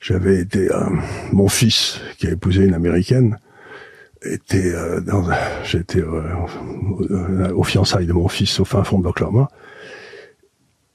J'avais 0.00 0.40
été 0.40 0.72
euh, 0.72 0.84
mon 1.32 1.48
fils 1.48 2.00
qui 2.18 2.26
a 2.26 2.30
épousé 2.30 2.64
une 2.64 2.74
américaine 2.74 3.38
était 4.22 4.74
euh, 4.74 5.00
dans 5.00 5.24
j'étais 5.64 6.00
euh, 6.00 7.52
aux 7.54 7.64
fiançailles 7.64 8.06
de 8.06 8.12
mon 8.12 8.28
fils 8.28 8.58
au 8.60 8.64
fin 8.64 8.82
fond 8.84 8.98
de 8.98 9.04
l'Oklahoma 9.04 9.48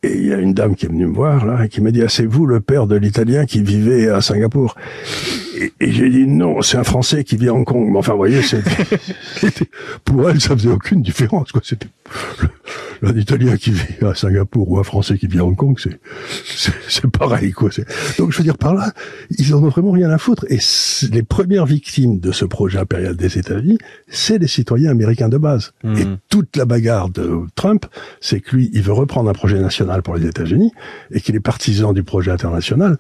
et 0.05 0.17
il 0.17 0.27
y 0.27 0.33
a 0.33 0.37
une 0.37 0.53
dame 0.53 0.75
qui 0.75 0.85
est 0.85 0.89
venue 0.89 1.07
me 1.07 1.13
voir 1.13 1.45
là 1.45 1.65
et 1.65 1.69
qui 1.69 1.81
m'a 1.81 1.91
dit 1.91 2.01
ah, 2.03 2.09
c'est 2.09 2.25
vous 2.25 2.45
le 2.45 2.59
père 2.59 2.87
de 2.87 2.95
l'italien 2.95 3.45
qui 3.45 3.61
vivait 3.61 4.09
à 4.09 4.21
Singapour 4.21 4.75
et, 5.55 5.91
j'ai 5.91 6.09
dit 6.09 6.27
non 6.27 6.61
c'est 6.61 6.77
un 6.77 6.83
français 6.83 7.23
qui 7.23 7.37
vit 7.37 7.49
à 7.49 7.53
Hong 7.53 7.65
Kong 7.65 7.87
mais 7.89 7.97
enfin 7.97 8.13
vous 8.13 8.19
voyez 8.19 8.41
c'était 9.35 9.69
pour 10.03 10.29
elle 10.29 10.41
ça 10.41 10.55
faisait 10.55 10.69
aucune 10.69 11.01
différence 11.01 11.51
quoi 11.51 11.61
c'était 11.63 11.87
un 13.01 13.15
Italien 13.15 13.57
qui 13.57 13.71
vit 13.71 14.05
à 14.05 14.15
Singapour 14.15 14.69
ou 14.69 14.79
un 14.79 14.83
Français 14.83 15.17
qui 15.17 15.27
vit 15.27 15.39
à 15.39 15.45
Hong 15.45 15.55
Kong, 15.55 15.77
c'est 15.79 15.99
c'est 16.87 17.07
pareil 17.07 17.51
quoi. 17.51 17.69
Donc 18.17 18.31
je 18.31 18.37
veux 18.37 18.43
dire 18.43 18.57
par 18.57 18.73
là, 18.73 18.91
ils 19.37 19.53
en 19.53 19.63
ont 19.63 19.69
vraiment 19.69 19.91
rien 19.91 20.09
à 20.09 20.17
foutre. 20.17 20.45
Et 20.49 20.59
les 21.11 21.23
premières 21.23 21.65
victimes 21.65 22.19
de 22.19 22.31
ce 22.31 22.45
projet 22.45 22.79
impérial 22.79 23.15
des 23.15 23.37
États-Unis, 23.37 23.77
c'est 24.07 24.37
les 24.37 24.47
citoyens 24.47 24.91
américains 24.91 25.29
de 25.29 25.37
base. 25.37 25.73
Hmm. 25.83 25.95
Et 25.97 26.05
toute 26.29 26.55
la 26.57 26.65
bagarre 26.65 27.09
de 27.09 27.41
Trump, 27.55 27.85
c'est 28.21 28.39
que 28.39 28.55
lui, 28.55 28.69
il 28.73 28.81
veut 28.81 28.93
reprendre 28.93 29.29
un 29.29 29.33
projet 29.33 29.59
national 29.59 30.01
pour 30.01 30.15
les 30.15 30.27
États-Unis 30.27 30.71
et 31.11 31.21
qu'il 31.21 31.35
est 31.35 31.41
partisan 31.41 31.93
du 31.93 32.03
projet 32.03 32.31
international 32.31 32.97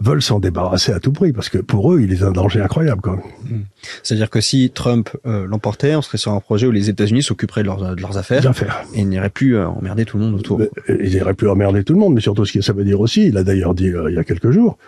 veulent 0.00 0.22
s'en 0.22 0.38
débarrasser 0.38 0.92
à 0.92 1.00
tout 1.00 1.12
prix 1.12 1.32
parce 1.32 1.48
que 1.48 1.58
pour 1.58 1.92
eux, 1.92 2.00
il 2.00 2.12
est 2.12 2.22
un 2.22 2.30
danger 2.30 2.60
incroyable. 2.60 3.02
Hmm. 3.04 3.62
C'est-à-dire 4.02 4.30
que 4.30 4.40
si 4.40 4.70
Trump 4.70 5.10
euh, 5.26 5.46
l'emportait, 5.46 5.94
on 5.96 6.02
serait 6.02 6.18
sur 6.18 6.32
un 6.32 6.40
projet 6.40 6.66
où 6.66 6.70
les 6.70 6.88
États-Unis 6.88 7.22
s'occuperaient 7.22 7.62
de 7.62 7.66
leurs, 7.66 7.96
de 7.96 8.00
leurs 8.00 8.16
affaires, 8.16 8.52
et 8.94 9.00
il 9.00 9.08
n'irait 9.08 9.30
plus 9.30 9.56
euh, 9.56 9.66
emmerder 9.66 10.04
tout 10.04 10.18
le 10.18 10.24
monde 10.24 10.34
autour. 10.34 10.60
il 10.88 11.10
n'irait 11.10 11.34
plus 11.34 11.48
emmerder 11.48 11.84
tout 11.84 11.94
le 11.94 11.98
monde, 11.98 12.14
mais 12.14 12.20
surtout 12.20 12.44
ce 12.44 12.52
que 12.52 12.60
ça 12.60 12.72
veut 12.72 12.84
dire 12.84 13.00
aussi, 13.00 13.26
il 13.26 13.36
a 13.36 13.44
d'ailleurs 13.44 13.74
dit 13.74 13.88
euh, 13.88 14.10
il 14.10 14.14
y 14.14 14.18
a 14.18 14.24
quelques 14.24 14.50
jours, 14.50 14.78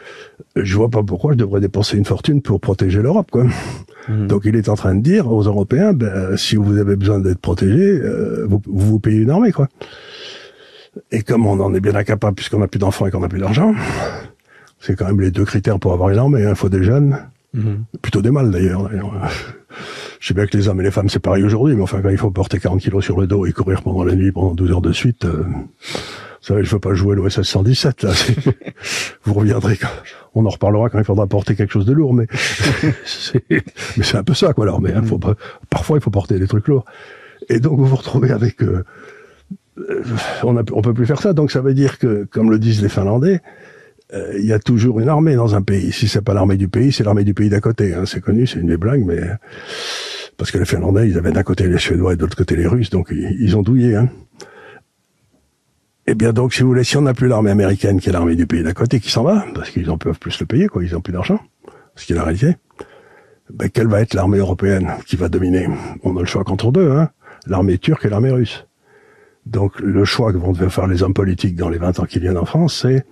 je 0.56 0.76
vois 0.76 0.90
pas 0.90 1.02
pourquoi 1.02 1.32
je 1.32 1.38
devrais 1.38 1.60
dépenser 1.60 1.96
une 1.96 2.04
fortune 2.04 2.42
pour 2.42 2.60
protéger 2.60 3.02
l'Europe. 3.02 3.30
quoi. 3.30 3.46
Hmm. 4.08 4.26
Donc 4.28 4.42
il 4.44 4.56
est 4.56 4.68
en 4.68 4.76
train 4.76 4.94
de 4.94 5.02
dire 5.02 5.30
aux 5.30 5.42
Européens, 5.42 5.92
ben, 5.92 6.36
si 6.36 6.56
vous 6.56 6.78
avez 6.78 6.96
besoin 6.96 7.18
d'être 7.18 7.40
protégés, 7.40 8.00
vous, 8.46 8.62
vous 8.66 8.98
payez 8.98 9.18
une 9.18 9.30
armée. 9.30 9.52
quoi. 9.52 9.68
Et 11.12 11.22
comme 11.22 11.46
on 11.46 11.60
en 11.60 11.74
est 11.74 11.80
bien 11.80 11.94
incapable 11.94 12.34
puisqu'on 12.34 12.58
n'a 12.58 12.68
plus 12.68 12.78
d'enfants 12.78 13.06
et 13.06 13.10
qu'on 13.10 13.20
n'a 13.20 13.28
plus 13.28 13.38
d'argent, 13.38 13.74
c'est 14.80 14.96
quand 14.96 15.06
même 15.06 15.20
les 15.20 15.30
deux 15.30 15.44
critères 15.44 15.78
pour 15.78 15.92
avoir 15.92 16.10
une 16.10 16.18
armée. 16.18 16.44
Il 16.48 16.54
faut 16.54 16.68
des 16.68 16.82
jeunes, 16.82 17.18
mhm. 17.54 17.84
plutôt 18.02 18.22
des 18.22 18.30
mâles 18.30 18.50
d'ailleurs. 18.50 18.90
Je 20.18 20.28
sais 20.28 20.34
bien 20.34 20.46
que 20.46 20.56
les 20.56 20.68
hommes 20.68 20.80
et 20.80 20.84
les 20.84 20.90
femmes 20.90 21.08
c'est 21.08 21.20
pareil 21.20 21.44
aujourd'hui, 21.44 21.76
mais 21.76 21.82
enfin 21.82 22.00
quand 22.02 22.08
il 22.08 22.18
faut 22.18 22.30
porter 22.30 22.58
40 22.58 22.80
kilos 22.80 23.04
sur 23.04 23.20
le 23.20 23.26
dos 23.26 23.46
et 23.46 23.52
courir 23.52 23.82
pendant 23.82 24.04
la 24.04 24.14
nuit 24.14 24.32
pendant 24.32 24.54
12 24.54 24.70
heures 24.72 24.80
de 24.80 24.92
suite, 24.92 25.24
euh, 25.24 25.44
vous 25.44 26.46
savez, 26.46 26.64
je 26.64 26.70
veux 26.70 26.80
pas 26.80 26.94
jouer 26.94 27.14
l'OSS 27.14 27.42
117 27.42 28.02
là. 28.02 28.12
vous 29.24 29.34
reviendrez 29.34 29.76
quand 29.76 29.88
on 30.34 30.46
en 30.46 30.48
reparlera 30.48 30.88
quand 30.88 30.98
il 30.98 31.04
faudra 31.04 31.26
porter 31.26 31.54
quelque 31.54 31.72
chose 31.72 31.86
de 31.86 31.92
lourd, 31.92 32.14
mais 32.14 32.26
c'est 33.04 33.44
mais 33.50 34.02
c'est 34.02 34.16
un 34.16 34.24
peu 34.24 34.34
ça 34.34 34.52
quoi 34.52 34.66
l'armée. 34.66 34.92
Hein. 34.94 35.02
Faut 35.02 35.18
pas, 35.18 35.34
parfois 35.68 35.98
il 35.98 36.02
faut 36.02 36.10
porter 36.10 36.38
des 36.38 36.48
trucs 36.48 36.66
lourds. 36.68 36.84
Et 37.48 37.60
donc 37.60 37.78
vous 37.78 37.86
vous 37.86 37.96
retrouvez 37.96 38.30
avec 38.30 38.62
euh, 38.62 38.84
euh, 39.78 40.02
on, 40.42 40.56
a, 40.56 40.62
on 40.72 40.82
peut 40.82 40.94
plus 40.94 41.06
faire 41.06 41.20
ça. 41.20 41.32
Donc 41.32 41.50
ça 41.50 41.60
veut 41.60 41.74
dire 41.74 41.98
que, 41.98 42.24
comme 42.30 42.50
le 42.50 42.58
disent 42.58 42.82
les 42.82 42.88
Finlandais, 42.88 43.40
il 44.12 44.44
y 44.44 44.52
a 44.52 44.58
toujours 44.58 45.00
une 45.00 45.08
armée 45.08 45.36
dans 45.36 45.54
un 45.54 45.62
pays. 45.62 45.92
Si 45.92 46.08
c'est 46.08 46.22
pas 46.22 46.34
l'armée 46.34 46.56
du 46.56 46.68
pays, 46.68 46.92
c'est 46.92 47.04
l'armée 47.04 47.24
du 47.24 47.34
pays 47.34 47.48
d'à 47.48 47.60
côté. 47.60 47.94
Hein. 47.94 48.04
C'est 48.06 48.20
connu, 48.20 48.46
c'est 48.46 48.58
une 48.58 48.66
des 48.66 48.76
blagues, 48.76 49.04
mais 49.04 49.20
parce 50.40 50.50
que 50.50 50.58
les 50.58 50.64
Finlandais, 50.64 51.06
ils 51.06 51.18
avaient 51.18 51.32
d'un 51.32 51.42
côté 51.42 51.68
les 51.68 51.76
Suédois 51.76 52.14
et 52.14 52.16
de 52.16 52.22
l'autre 52.22 52.34
côté 52.34 52.56
les 52.56 52.66
Russes, 52.66 52.88
donc 52.88 53.12
ils, 53.12 53.56
ont 53.56 53.62
douillé. 53.62 53.94
Hein. 53.94 54.08
Eh 56.06 56.14
bien 56.14 56.32
donc, 56.32 56.54
si 56.54 56.62
vous 56.62 56.68
voulez, 56.68 56.82
si 56.82 56.96
on 56.96 57.02
n'a 57.02 57.12
plus 57.12 57.28
l'armée 57.28 57.50
américaine 57.50 58.00
qui 58.00 58.08
est 58.08 58.12
l'armée 58.12 58.36
du 58.36 58.46
pays 58.46 58.62
d'à 58.62 58.72
côté 58.72 59.00
qui 59.00 59.10
s'en 59.10 59.22
va, 59.22 59.44
parce 59.54 59.68
qu'ils 59.68 59.90
en 59.90 59.98
peuvent 59.98 60.18
plus 60.18 60.40
le 60.40 60.46
payer, 60.46 60.68
quoi, 60.68 60.82
ils 60.82 60.96
ont 60.96 61.02
plus 61.02 61.12
d'argent, 61.12 61.38
ce 61.94 62.06
qui 62.06 62.14
est 62.14 62.16
la 62.16 62.24
réalité, 62.24 62.56
ben, 63.52 63.68
quelle 63.68 63.88
va 63.88 64.00
être 64.00 64.14
l'armée 64.14 64.38
européenne 64.38 64.88
qui 65.06 65.16
va 65.16 65.28
dominer? 65.28 65.68
On 66.02 66.16
a 66.16 66.20
le 66.20 66.26
choix 66.26 66.42
qu'entre 66.42 66.72
deux, 66.72 66.90
hein, 66.90 67.10
l'armée 67.46 67.76
turque 67.76 68.06
et 68.06 68.08
l'armée 68.08 68.30
russe. 68.30 68.66
Donc 69.44 69.78
le 69.78 70.06
choix 70.06 70.32
que 70.32 70.38
vont 70.38 70.52
devoir 70.52 70.72
faire 70.72 70.86
les 70.86 71.02
hommes 71.02 71.12
politiques 71.12 71.54
dans 71.54 71.68
les 71.68 71.78
20 71.78 72.00
ans 72.00 72.04
qui 72.06 72.18
viennent 72.18 72.38
en 72.38 72.46
France, 72.46 72.80
c'est 72.80 73.04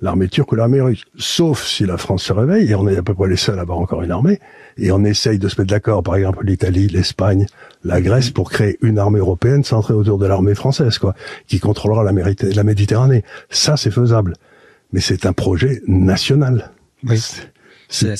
l'armée 0.00 0.28
turque 0.28 0.52
ou 0.52 0.54
l'armée 0.56 0.80
russe. 0.80 1.04
Sauf 1.16 1.64
si 1.64 1.84
la 1.84 1.96
France 1.96 2.24
se 2.24 2.32
réveille, 2.32 2.70
et 2.70 2.74
on 2.74 2.88
est 2.88 2.96
à 2.96 3.02
peu 3.02 3.14
près 3.14 3.28
les 3.28 3.36
seuls 3.36 3.58
à 3.58 3.62
avoir 3.62 3.78
encore 3.78 4.02
une 4.02 4.10
armée, 4.10 4.40
et 4.76 4.92
on 4.92 5.04
essaye 5.04 5.38
de 5.38 5.48
se 5.48 5.60
mettre 5.60 5.70
d'accord, 5.70 6.02
par 6.02 6.16
exemple 6.16 6.44
l'Italie, 6.44 6.88
l'Espagne, 6.88 7.46
la 7.84 8.00
Grèce, 8.00 8.30
pour 8.30 8.50
créer 8.50 8.78
une 8.82 8.98
armée 8.98 9.18
européenne 9.18 9.64
centrée 9.64 9.94
autour 9.94 10.18
de 10.18 10.26
l'armée 10.26 10.54
française, 10.54 10.98
quoi, 10.98 11.14
qui 11.46 11.58
contrôlera 11.58 12.04
la, 12.04 12.12
la 12.12 12.64
Méditerranée. 12.64 13.24
Ça, 13.50 13.76
c'est 13.76 13.90
faisable. 13.90 14.34
Mais 14.92 15.00
c'est 15.00 15.26
un 15.26 15.32
projet 15.32 15.82
national. 15.86 16.70
Oui. 17.06 17.20
C'est 17.90 18.12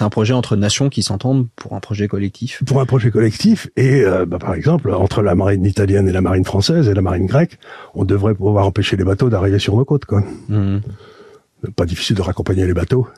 un, 0.00 0.08
projet 0.08 0.32
entre 0.32 0.56
nations 0.56 0.88
qui 0.88 1.02
s'entendent 1.02 1.46
pour 1.54 1.74
un 1.74 1.80
projet 1.80 2.08
collectif. 2.08 2.62
Pour 2.64 2.80
un 2.80 2.86
projet 2.86 3.10
collectif 3.10 3.68
et 3.76 4.02
euh, 4.02 4.24
bah, 4.24 4.38
par 4.38 4.54
exemple 4.54 4.90
entre 4.94 5.20
la 5.20 5.34
marine 5.34 5.66
italienne 5.66 6.08
et 6.08 6.12
la 6.12 6.22
marine 6.22 6.46
française 6.46 6.88
et 6.88 6.94
la 6.94 7.02
marine 7.02 7.26
grecque, 7.26 7.58
on 7.94 8.06
devrait 8.06 8.34
pouvoir 8.34 8.66
empêcher 8.66 8.96
les 8.96 9.04
bateaux 9.04 9.28
d'arriver 9.28 9.58
sur 9.58 9.76
nos 9.76 9.84
côtes 9.84 10.06
quoi. 10.06 10.22
Mmh 10.48 10.78
pas 11.76 11.86
difficile 11.86 12.16
de 12.16 12.22
raccompagner 12.22 12.66
les 12.66 12.74
bateaux 12.74 13.08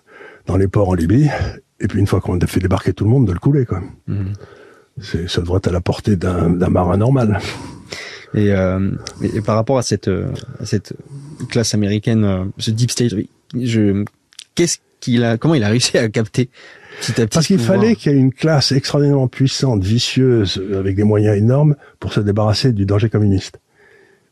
dans 0.47 0.57
les 0.57 0.69
ports 0.69 0.89
en 0.89 0.95
Libye, 0.95 1.29
et 1.81 1.89
puis 1.89 1.99
une 1.99 2.07
fois 2.07 2.21
qu'on 2.21 2.39
a 2.39 2.47
fait 2.47 2.61
débarquer 2.61 2.93
tout 2.93 3.05
le 3.05 3.11
monde, 3.11 3.27
de 3.27 3.33
le 3.33 3.39
couler, 3.39 3.67
quoi. 3.67 3.81
Mhm. 4.07 4.33
C'est, 5.01 5.29
ça 5.29 5.41
devrait 5.41 5.59
être 5.59 5.69
à 5.69 5.73
la 5.73 5.81
portée 5.81 6.17
d'un, 6.17 6.49
marin 6.49 6.97
normal. 6.97 7.41
Et, 8.35 8.53
euh, 8.53 8.91
et, 9.23 9.41
par 9.41 9.57
rapport 9.57 9.79
à 9.79 9.83
cette, 9.83 10.09
à 10.09 10.67
cette 10.67 10.95
classe 11.49 11.75
américaine, 11.75 12.25
euh, 12.25 12.45
ce 12.59 12.71
deep 12.71 12.91
state, 12.91 13.15
je, 13.55 14.05
qu'est-ce 14.55 14.79
qu'il 15.01 15.25
a, 15.25 15.37
comment 15.37 15.55
il 15.55 15.65
a 15.65 15.69
réussi 15.69 15.99
à 15.99 16.09
capter 16.09 16.49
petit 17.01 17.21
à 17.21 17.27
petit 17.27 17.35
Parce 17.35 17.47
qu'il 17.47 17.59
fallait 17.59 17.97
qu'il 17.97 18.13
y 18.13 18.15
ait 18.15 18.19
une 18.19 18.33
classe 18.33 18.73
extraordinairement 18.73 19.29
puissante, 19.29 19.83
vicieuse, 19.83 20.63
avec 20.75 20.97
des 20.97 21.05
moyens 21.05 21.37
énormes 21.37 21.77
pour 22.01 22.13
se 22.13 22.21
débarrasser 22.21 22.73
du 22.73 22.87
danger 22.87 23.09
communiste. 23.09 23.61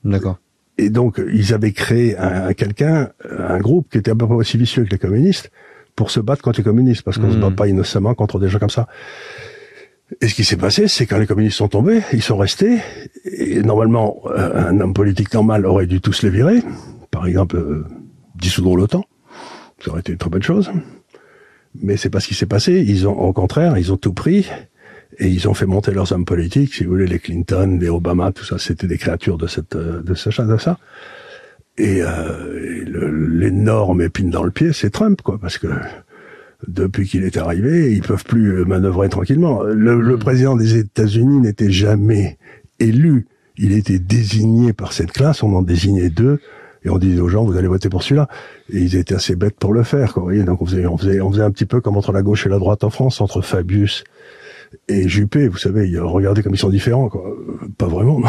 D'accord. 0.05 0.39
Et 0.81 0.89
donc, 0.89 1.21
ils 1.31 1.53
avaient 1.53 1.73
créé 1.73 2.17
un, 2.17 2.55
quelqu'un, 2.55 3.11
un 3.29 3.59
groupe 3.59 3.91
qui 3.91 3.99
était 3.99 4.11
à 4.11 4.15
peu 4.15 4.27
près 4.27 4.35
aussi 4.35 4.57
vicieux 4.57 4.85
que 4.85 4.91
les 4.91 4.99
communistes, 4.99 5.51
pour 5.95 6.11
se 6.11 6.21
battre 6.21 6.41
contre 6.41 6.61
les 6.61 6.65
communistes, 6.65 7.03
parce 7.03 7.19
qu'on 7.19 7.27
ne 7.27 7.33
se 7.33 7.37
bat 7.37 7.51
hmm. 7.51 7.55
pas 7.55 7.69
innocemment 7.69 8.15
contre 8.15 8.39
des 8.39 8.49
gens 8.49 8.59
comme 8.59 8.71
ça. 8.71 8.87
Et 10.23 10.29
ce 10.29 10.35
qui 10.35 10.43
s'est 10.43 10.57
passé, 10.57 10.89
c'est 10.89 11.05
quand 11.05 11.19
les 11.19 11.27
communistes 11.27 11.59
sont 11.59 11.69
tombés, 11.69 12.01
ils 12.15 12.23
sont 12.23 12.39
restés, 12.39 12.79
et 13.25 13.61
normalement, 13.63 14.23
euh, 14.25 14.71
un 14.71 14.81
homme 14.81 14.95
politique 14.95 15.35
normal 15.35 15.67
aurait 15.67 15.87
dû 15.87 16.01
tous 16.01 16.23
les 16.23 16.31
virer, 16.31 16.63
par 17.11 17.27
exemple, 17.27 17.57
euh, 17.57 17.85
dissoudre 18.37 18.75
l'OTAN, 18.75 19.05
ça 19.85 19.91
aurait 19.91 20.01
été 20.01 20.13
une 20.13 20.19
très 20.19 20.31
bonne 20.31 20.43
chose. 20.43 20.71
Mais 21.75 21.99
c'est 21.99 22.11
pas 22.11 22.21
ce 22.21 22.29
qui 22.29 22.35
s'est 22.35 22.47
passé, 22.47 22.83
ils 22.87 23.07
ont, 23.07 23.13
au 23.13 23.35
contraire, 23.35 23.77
ils 23.77 23.93
ont 23.93 23.99
tout 23.99 24.15
pris, 24.15 24.49
et 25.19 25.29
ils 25.29 25.49
ont 25.49 25.55
fait 25.55 25.67
monter 25.67 25.93
leurs 25.93 26.13
hommes 26.13 26.25
politiques, 26.25 26.75
si 26.75 26.85
vous 26.85 26.91
voulez, 26.91 27.07
les 27.07 27.19
Clinton, 27.19 27.79
les 27.81 27.89
Obama, 27.89 28.33
tout 28.33 28.45
ça, 28.45 28.59
c'était 28.59 28.87
des 28.87 28.99
créatures 28.99 29.39
de 29.39 29.47
cette 29.47 29.77
euh, 29.77 30.03
de 30.03 30.15
ce 30.15 30.43
de 30.43 30.57
ça. 30.57 30.79
Et, 31.79 32.03
euh, 32.03 32.85
l'énorme 33.33 34.03
épine 34.03 34.31
dans 34.31 34.43
le 34.43 34.51
pied, 34.51 34.73
c'est 34.73 34.91
Trump, 34.91 35.23
quoi, 35.23 35.39
parce 35.39 35.59
que 35.59 35.69
depuis 36.67 37.07
qu'il 37.07 37.25
est 37.25 37.37
arrivé, 37.37 37.93
ils 37.93 38.03
peuvent 38.03 38.25
plus 38.25 38.65
manœuvrer 38.65 39.09
tranquillement. 39.09 39.63
Le, 39.63 40.01
le 40.01 40.17
hmm. 40.17 40.19
président 40.19 40.57
des 40.57 40.77
États-Unis 40.77 41.41
n'était 41.41 41.71
jamais 41.71 42.39
élu, 42.79 43.27
il 43.57 43.73
était 43.73 43.99
désigné 43.99 44.73
par 44.73 44.93
cette 44.93 45.13
classe, 45.13 45.43
on 45.43 45.55
en 45.55 45.63
désignait 45.63 46.11
deux, 46.11 46.41
et 46.85 46.91
on 46.91 46.99
disait 46.99 47.21
aux 47.21 47.29
gens 47.29 47.45
vous 47.45 47.57
allez 47.57 47.69
voter 47.69 47.89
pour 47.89 48.03
celui-là 48.03 48.29
et 48.73 48.79
ils 48.79 48.97
étaient 48.97 49.15
assez 49.15 49.37
bêtes 49.37 49.57
pour 49.59 49.73
le 49.73 49.83
faire 49.83 50.13
quoi, 50.13 50.23
vous 50.23 50.29
voyez 50.29 50.45
donc 50.45 50.63
on 50.63 50.67
faisait 50.67 50.87
on 50.87 50.97
faisait 50.97 51.21
on 51.21 51.31
faisait 51.31 51.43
un 51.43 51.51
petit 51.51 51.67
peu 51.67 51.81
comme 51.81 51.97
entre 51.97 52.13
la 52.13 52.23
gauche 52.23 52.47
et 52.47 52.49
la 52.49 52.59
droite 52.59 52.85
en 52.85 52.91
France 52.91 53.21
entre 53.21 53.43
Fabius 53.43 54.05
et 54.89 55.09
Juppé, 55.09 55.49
vous 55.49 55.59
savez, 55.59 55.99
regardez 55.99 56.43
comme 56.43 56.55
ils 56.55 56.59
sont 56.59 56.71
différents, 56.71 57.09
quoi. 57.09 57.25
Pas 57.79 57.87
vraiment. 57.87 58.21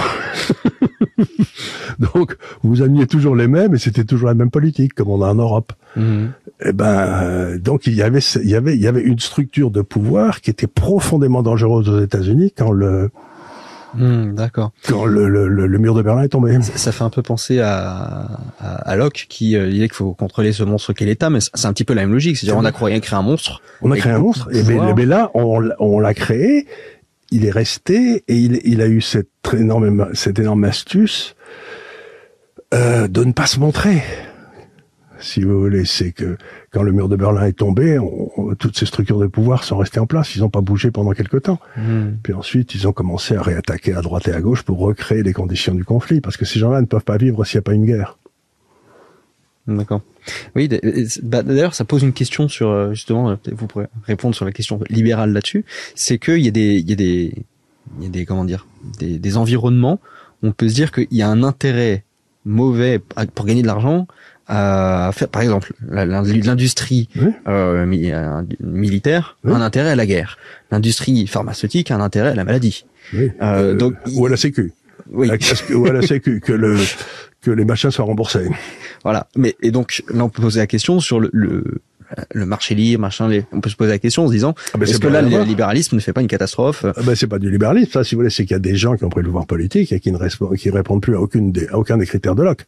Donc, 1.99 2.35
vous 2.63 2.81
ameniez 2.81 3.07
toujours 3.07 3.35
les 3.35 3.47
mêmes, 3.47 3.75
et 3.75 3.77
c'était 3.77 4.03
toujours 4.03 4.27
la 4.27 4.33
même 4.33 4.49
politique, 4.49 4.93
comme 4.93 5.09
on 5.09 5.21
a 5.21 5.29
en 5.29 5.35
Europe. 5.35 5.73
Mhm. 5.95 6.33
Et 6.63 6.69
eh 6.69 6.73
ben, 6.73 6.85
euh, 6.85 7.57
donc 7.57 7.87
il 7.87 7.95
y 7.95 8.03
avait, 8.03 8.19
il 8.19 8.49
y 8.49 8.55
avait, 8.55 8.75
il 8.75 8.81
y 8.81 8.85
avait 8.85 9.01
une 9.01 9.17
structure 9.17 9.71
de 9.71 9.81
pouvoir 9.81 10.41
qui 10.41 10.51
était 10.51 10.67
profondément 10.67 11.41
dangereuse 11.41 11.89
aux 11.89 12.01
États-Unis 12.01 12.53
quand 12.55 12.71
le 12.71 13.09
Hmm, 13.93 14.33
d'accord. 14.33 14.71
Quand 14.87 15.05
le, 15.05 15.27
le, 15.27 15.47
le, 15.47 15.79
mur 15.79 15.93
de 15.93 16.01
Berlin 16.01 16.23
est 16.23 16.29
tombé. 16.29 16.57
Ça, 16.61 16.91
fait 16.91 17.03
un 17.03 17.09
peu 17.09 17.21
penser 17.21 17.59
à, 17.59 18.27
à, 18.59 18.95
Locke 18.95 19.25
qui 19.27 19.55
euh, 19.55 19.69
disait 19.69 19.87
qu'il 19.87 19.95
faut 19.95 20.13
contrôler 20.13 20.53
ce 20.53 20.63
monstre 20.63 20.93
qu'est 20.93 21.05
l'État, 21.05 21.29
mais 21.29 21.39
c'est 21.41 21.65
un 21.65 21.73
petit 21.73 21.83
peu 21.83 21.93
la 21.93 22.01
même 22.01 22.13
logique. 22.13 22.37
C'est-à-dire 22.37 22.57
on 22.57 22.65
a 22.65 22.71
créé, 22.71 22.99
créé 23.01 23.17
un 23.17 23.21
monstre. 23.21 23.61
On 23.81 23.91
a 23.91 23.97
créé 23.97 24.13
un 24.13 24.19
monstre, 24.19 24.47
et 24.53 24.63
mais, 24.63 25.05
là 25.05 25.31
on, 25.33 25.69
on 25.79 25.99
l'a 25.99 26.13
créé, 26.13 26.67
il 27.31 27.45
est 27.45 27.51
resté 27.51 28.23
et 28.27 28.35
il, 28.35 28.61
il 28.63 28.81
a 28.81 28.87
eu 28.87 29.01
cette 29.01 29.27
énorme, 29.53 30.09
cette 30.13 30.39
énorme 30.39 30.63
astuce 30.63 31.35
euh, 32.73 33.07
de 33.07 33.23
ne 33.23 33.33
pas 33.33 33.47
se 33.47 33.59
montrer 33.59 34.01
si 35.21 35.43
vous 35.43 35.59
voulez. 35.59 35.85
C'est 35.85 36.11
que 36.11 36.37
quand 36.71 36.83
le 36.83 36.91
mur 36.91 37.09
de 37.09 37.15
Berlin 37.15 37.45
est 37.45 37.53
tombé, 37.53 37.97
toutes 38.59 38.77
ces 38.77 38.85
structures 38.85 39.19
de 39.19 39.27
pouvoir 39.27 39.63
sont 39.63 39.77
restées 39.77 39.99
en 39.99 40.07
place. 40.07 40.35
Ils 40.35 40.41
n'ont 40.41 40.49
pas 40.49 40.61
bougé 40.61 40.91
pendant 40.91 41.11
quelque 41.11 41.37
temps. 41.37 41.59
Hmm. 41.77 42.11
Puis 42.23 42.33
ensuite, 42.33 42.75
ils 42.75 42.87
ont 42.87 42.93
commencé 42.93 43.35
à 43.35 43.41
réattaquer 43.41 43.93
à 43.93 44.01
droite 44.01 44.27
et 44.27 44.33
à 44.33 44.41
gauche 44.41 44.63
pour 44.63 44.79
recréer 44.79 45.23
les 45.23 45.33
conditions 45.33 45.73
du 45.73 45.85
conflit, 45.85 46.21
parce 46.21 46.37
que 46.37 46.45
ces 46.45 46.59
gens-là 46.59 46.81
ne 46.81 46.85
peuvent 46.87 47.03
pas 47.03 47.17
vivre 47.17 47.43
s'il 47.45 47.57
n'y 47.57 47.59
a 47.59 47.63
pas 47.63 47.73
une 47.73 47.85
guerre. 47.85 48.17
D'accord. 49.67 50.01
Oui, 50.55 50.69
bah, 51.23 51.43
d'ailleurs, 51.43 51.73
ça 51.73 51.85
pose 51.85 52.03
une 52.03 52.13
question 52.13 52.47
sur 52.47 52.69
euh, 52.69 52.93
justement, 52.93 53.31
euh, 53.31 53.35
vous 53.51 53.67
pourrez 53.67 53.87
répondre 54.05 54.35
sur 54.35 54.45
la 54.45 54.51
question 54.51 54.79
libérale 54.89 55.33
là-dessus. 55.33 55.65
C'est 55.95 56.17
qu'il 56.17 56.39
y 56.39 56.47
a 56.47 56.51
des, 56.51 56.77
il 56.77 56.89
y 56.89 56.93
a 56.93 56.95
des, 56.95 57.33
il 57.97 58.03
y 58.03 58.07
a 58.07 58.09
des 58.09 58.25
comment 58.25 58.45
dire, 58.45 58.67
des, 58.99 59.19
des 59.19 59.37
environnements. 59.37 59.99
Où 60.41 60.47
on 60.47 60.51
peut 60.51 60.69
se 60.69 60.73
dire 60.73 60.91
qu'il 60.91 61.07
y 61.11 61.21
a 61.21 61.29
un 61.29 61.43
intérêt 61.43 62.03
mauvais 62.45 62.99
pour 63.35 63.45
gagner 63.45 63.61
de 63.61 63.67
l'argent 63.67 64.07
à 64.51 65.11
faire, 65.13 65.29
par 65.29 65.41
exemple, 65.41 65.71
l'industrie 65.89 67.07
euh, 67.17 67.31
euh, 67.47 68.43
militaire 68.59 69.37
a 69.47 69.51
un 69.51 69.61
intérêt 69.61 69.91
à 69.91 69.95
la 69.95 70.05
guerre. 70.05 70.37
L'industrie 70.71 71.25
pharmaceutique 71.25 71.89
a 71.89 71.95
un 71.95 72.01
intérêt 72.01 72.29
à 72.29 72.35
la 72.35 72.43
maladie. 72.43 72.85
Euh, 73.41 73.75
donc, 73.75 73.95
ou 74.13 74.25
à 74.25 74.29
la 74.29 74.35
sécu. 74.35 74.73
Oui. 75.09 75.27
La, 75.27 75.37
que, 75.37 75.89
la 75.89 76.01
Sécu, 76.01 76.41
que 76.41 76.53
le 76.53 76.77
que 77.41 77.49
les 77.49 77.65
machins 77.65 77.91
soient 77.91 78.05
remboursés. 78.05 78.49
Voilà. 79.03 79.27
Mais 79.35 79.55
et 79.63 79.71
donc 79.71 80.03
là 80.13 80.23
on 80.23 80.29
peut 80.29 80.41
poser 80.43 80.59
la 80.59 80.67
question 80.67 80.99
sur 80.99 81.19
le, 81.19 81.29
le 81.33 81.63
le 82.33 82.45
marché 82.45 82.75
libre, 82.75 83.01
machin, 83.01 83.27
les... 83.29 83.45
on 83.51 83.61
peut 83.61 83.69
se 83.69 83.75
poser 83.75 83.91
la 83.91 83.99
question 83.99 84.25
en 84.25 84.27
se 84.27 84.33
disant 84.33 84.53
ah 84.73 84.77
ben 84.77 84.87
est-ce 84.87 84.99
que 84.99 85.07
là 85.07 85.21
le 85.21 85.43
libéralisme 85.43 85.95
ne 85.95 86.01
fait 86.01 86.13
pas 86.13 86.21
une 86.21 86.27
catastrophe? 86.27 86.85
Ah 86.85 87.01
ben 87.03 87.15
c'est 87.15 87.27
pas 87.27 87.39
du 87.39 87.49
libéralisme, 87.49 87.91
ça 87.91 88.03
si 88.03 88.15
vous 88.15 88.19
voulez, 88.19 88.29
c'est 88.29 88.43
qu'il 88.43 88.53
y 88.53 88.55
a 88.55 88.59
des 88.59 88.75
gens 88.75 88.95
qui 88.95 89.05
ont 89.05 89.09
pris 89.09 89.21
le 89.21 89.27
pouvoir 89.27 89.47
politique 89.47 89.91
et 89.91 89.99
qui 89.99 90.11
ne 90.11 90.55
qui 90.55 90.69
répondent 90.69 91.01
plus 91.01 91.15
à 91.15 91.21
aucune 91.21 91.51
des, 91.51 91.67
à 91.69 91.77
aucun 91.77 91.97
des 91.97 92.05
critères 92.05 92.35
de 92.35 92.43
Locke. 92.43 92.65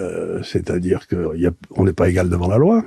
Euh, 0.00 0.42
c'est-à-dire 0.42 1.06
qu'on 1.08 1.84
n'est 1.84 1.92
pas 1.92 2.08
égal 2.08 2.28
devant 2.28 2.48
la 2.48 2.58
loi, 2.58 2.84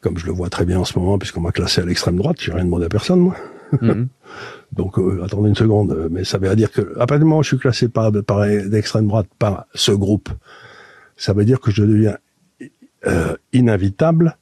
comme 0.00 0.18
je 0.18 0.26
le 0.26 0.32
vois 0.32 0.50
très 0.50 0.64
bien 0.64 0.78
en 0.80 0.84
ce 0.84 0.98
moment, 0.98 1.18
puisqu'on 1.18 1.40
m'a 1.40 1.52
classé 1.52 1.80
à 1.80 1.84
l'extrême 1.84 2.16
droite, 2.16 2.36
j'ai 2.40 2.52
rien 2.52 2.64
demandé 2.64 2.86
à 2.86 2.88
personne, 2.88 3.20
moi. 3.20 3.36
Mhm. 3.80 4.08
Donc, 4.72 4.98
euh, 4.98 5.22
attendez 5.22 5.48
une 5.48 5.54
seconde, 5.54 6.08
mais 6.10 6.24
ça 6.24 6.38
veut 6.38 6.54
dire 6.56 6.70
que, 6.70 6.94
à 6.94 7.06
partir 7.06 7.18
du 7.18 7.24
moment 7.24 7.38
où 7.38 7.42
je 7.42 7.48
suis 7.48 7.58
classé 7.58 7.88
par, 7.88 8.10
par 8.26 8.46
d'extrême 8.46 9.06
droite 9.06 9.26
par 9.38 9.66
ce 9.74 9.92
groupe, 9.92 10.30
ça 11.16 11.32
veut 11.32 11.44
dire 11.44 11.60
que 11.60 11.70
je 11.70 11.82
deviens 11.82 12.16
euh, 13.06 13.36
ininvitable 13.52 14.36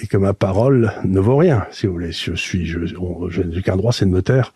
et 0.00 0.06
que 0.06 0.16
ma 0.16 0.32
parole 0.32 0.92
ne 1.04 1.20
vaut 1.20 1.36
rien, 1.36 1.66
si 1.70 1.86
vous 1.86 1.94
voulez. 1.94 2.12
Je 2.12 2.34
suis, 2.34 2.66
je, 2.66 2.86
je 2.86 3.42
n'ai 3.42 3.62
qu'un 3.62 3.76
droit, 3.76 3.92
c'est 3.92 4.06
de 4.06 4.10
me 4.10 4.22
taire 4.22 4.54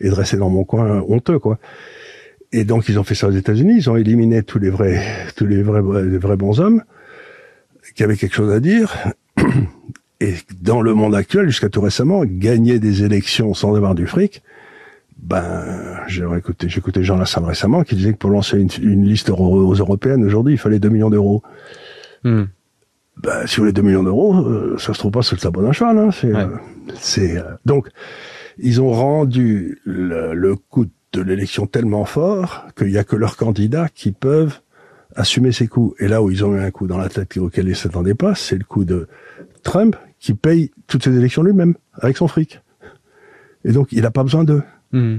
et 0.00 0.08
de 0.08 0.14
rester 0.14 0.36
dans 0.36 0.50
mon 0.50 0.64
coin 0.64 1.00
honteux, 1.08 1.38
quoi. 1.38 1.58
Et 2.52 2.64
donc 2.64 2.88
ils 2.88 2.98
ont 2.98 3.04
fait 3.04 3.14
ça 3.14 3.28
aux 3.28 3.32
États-Unis, 3.32 3.74
ils 3.76 3.90
ont 3.90 3.96
éliminé 3.96 4.42
tous 4.42 4.58
les 4.58 4.70
vrais, 4.70 5.26
tous 5.36 5.46
les 5.46 5.62
vrais, 5.62 5.82
les 6.02 6.18
vrais 6.18 6.36
bons 6.36 6.60
hommes 6.60 6.82
qui 7.94 8.02
avaient 8.02 8.16
quelque 8.16 8.34
chose 8.34 8.52
à 8.52 8.60
dire. 8.60 8.96
Et 10.20 10.34
dans 10.60 10.82
le 10.82 10.92
monde 10.92 11.14
actuel, 11.14 11.46
jusqu'à 11.46 11.70
tout 11.70 11.80
récemment, 11.80 12.24
gagner 12.26 12.78
des 12.78 13.04
élections 13.04 13.54
sans 13.54 13.74
avoir 13.74 13.94
du 13.94 14.06
fric, 14.06 14.42
ben, 15.22 16.00
j'ai 16.08 16.24
écouté, 16.36 16.68
j'ai 16.68 16.78
écouté 16.78 17.02
Jean 17.02 17.16
Lassalle 17.16 17.44
récemment 17.44 17.84
qui 17.84 17.94
disait 17.94 18.12
que 18.12 18.18
pour 18.18 18.30
lancer 18.30 18.58
une, 18.58 19.04
liste 19.04 19.30
aux 19.30 19.74
européennes 19.74 20.24
aujourd'hui, 20.24 20.54
il 20.54 20.58
fallait 20.58 20.78
2 20.78 20.88
millions 20.88 21.10
d'euros. 21.10 21.42
Hmm. 22.24 22.44
Ben, 23.22 23.46
si 23.46 23.56
vous 23.56 23.62
voulez 23.62 23.72
2 23.72 23.82
millions 23.82 24.02
d'euros, 24.02 24.34
euh, 24.36 24.76
ça 24.78 24.92
se 24.94 24.98
trouve 24.98 25.12
pas 25.12 25.22
sur 25.22 25.36
le 25.36 25.40
sabot 25.40 25.62
d'un 25.62 25.72
cheval. 25.72 25.98
Hein, 25.98 26.10
c'est, 26.10 26.34
euh, 26.34 26.48
c'est 26.94 27.38
euh, 27.38 27.42
donc 27.64 27.88
ils 28.58 28.80
ont 28.80 28.90
rendu 28.90 29.78
le, 29.84 30.34
le 30.34 30.56
coût 30.56 30.86
de 31.12 31.22
l'élection 31.22 31.66
tellement 31.66 32.04
fort 32.04 32.66
qu'il 32.76 32.90
y 32.90 32.98
a 32.98 33.04
que 33.04 33.16
leurs 33.16 33.36
candidats 33.36 33.88
qui 33.88 34.12
peuvent 34.12 34.60
assumer 35.16 35.52
ces 35.52 35.66
coups. 35.66 36.00
Et 36.00 36.08
là 36.08 36.22
où 36.22 36.30
ils 36.30 36.44
ont 36.44 36.54
eu 36.54 36.60
un 36.60 36.70
coup 36.70 36.86
dans 36.86 36.98
la 36.98 37.08
tête 37.08 37.36
auquel 37.36 37.68
ils 37.68 37.76
s'attendaient 37.76 38.14
pas, 38.14 38.34
c'est 38.34 38.56
le 38.56 38.64
coup 38.64 38.84
de 38.84 39.08
Trump 39.62 39.96
qui 40.18 40.34
paye 40.34 40.70
toutes 40.86 41.04
ces 41.04 41.16
élections 41.16 41.42
lui-même 41.42 41.74
avec 41.94 42.16
son 42.16 42.28
fric. 42.28 42.60
Et 43.64 43.72
donc 43.72 43.88
il 43.92 44.02
n'a 44.02 44.10
pas 44.10 44.22
besoin 44.22 44.44
d'eux. 44.44 44.62
Hmm. 44.92 45.18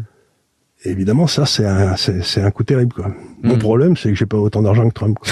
Évidemment, 0.85 1.27
ça 1.27 1.45
c'est 1.45 1.65
un 1.65 1.95
c'est 1.95 2.41
un 2.41 2.51
coup 2.51 2.63
terrible 2.63 2.93
quoi. 2.93 3.11
Mon 3.43 3.55
hmm. 3.55 3.59
problème, 3.59 3.97
c'est 3.97 4.09
que 4.09 4.15
j'ai 4.15 4.25
pas 4.25 4.37
autant 4.37 4.61
d'argent 4.61 4.87
que 4.87 4.93
Trump. 4.93 5.17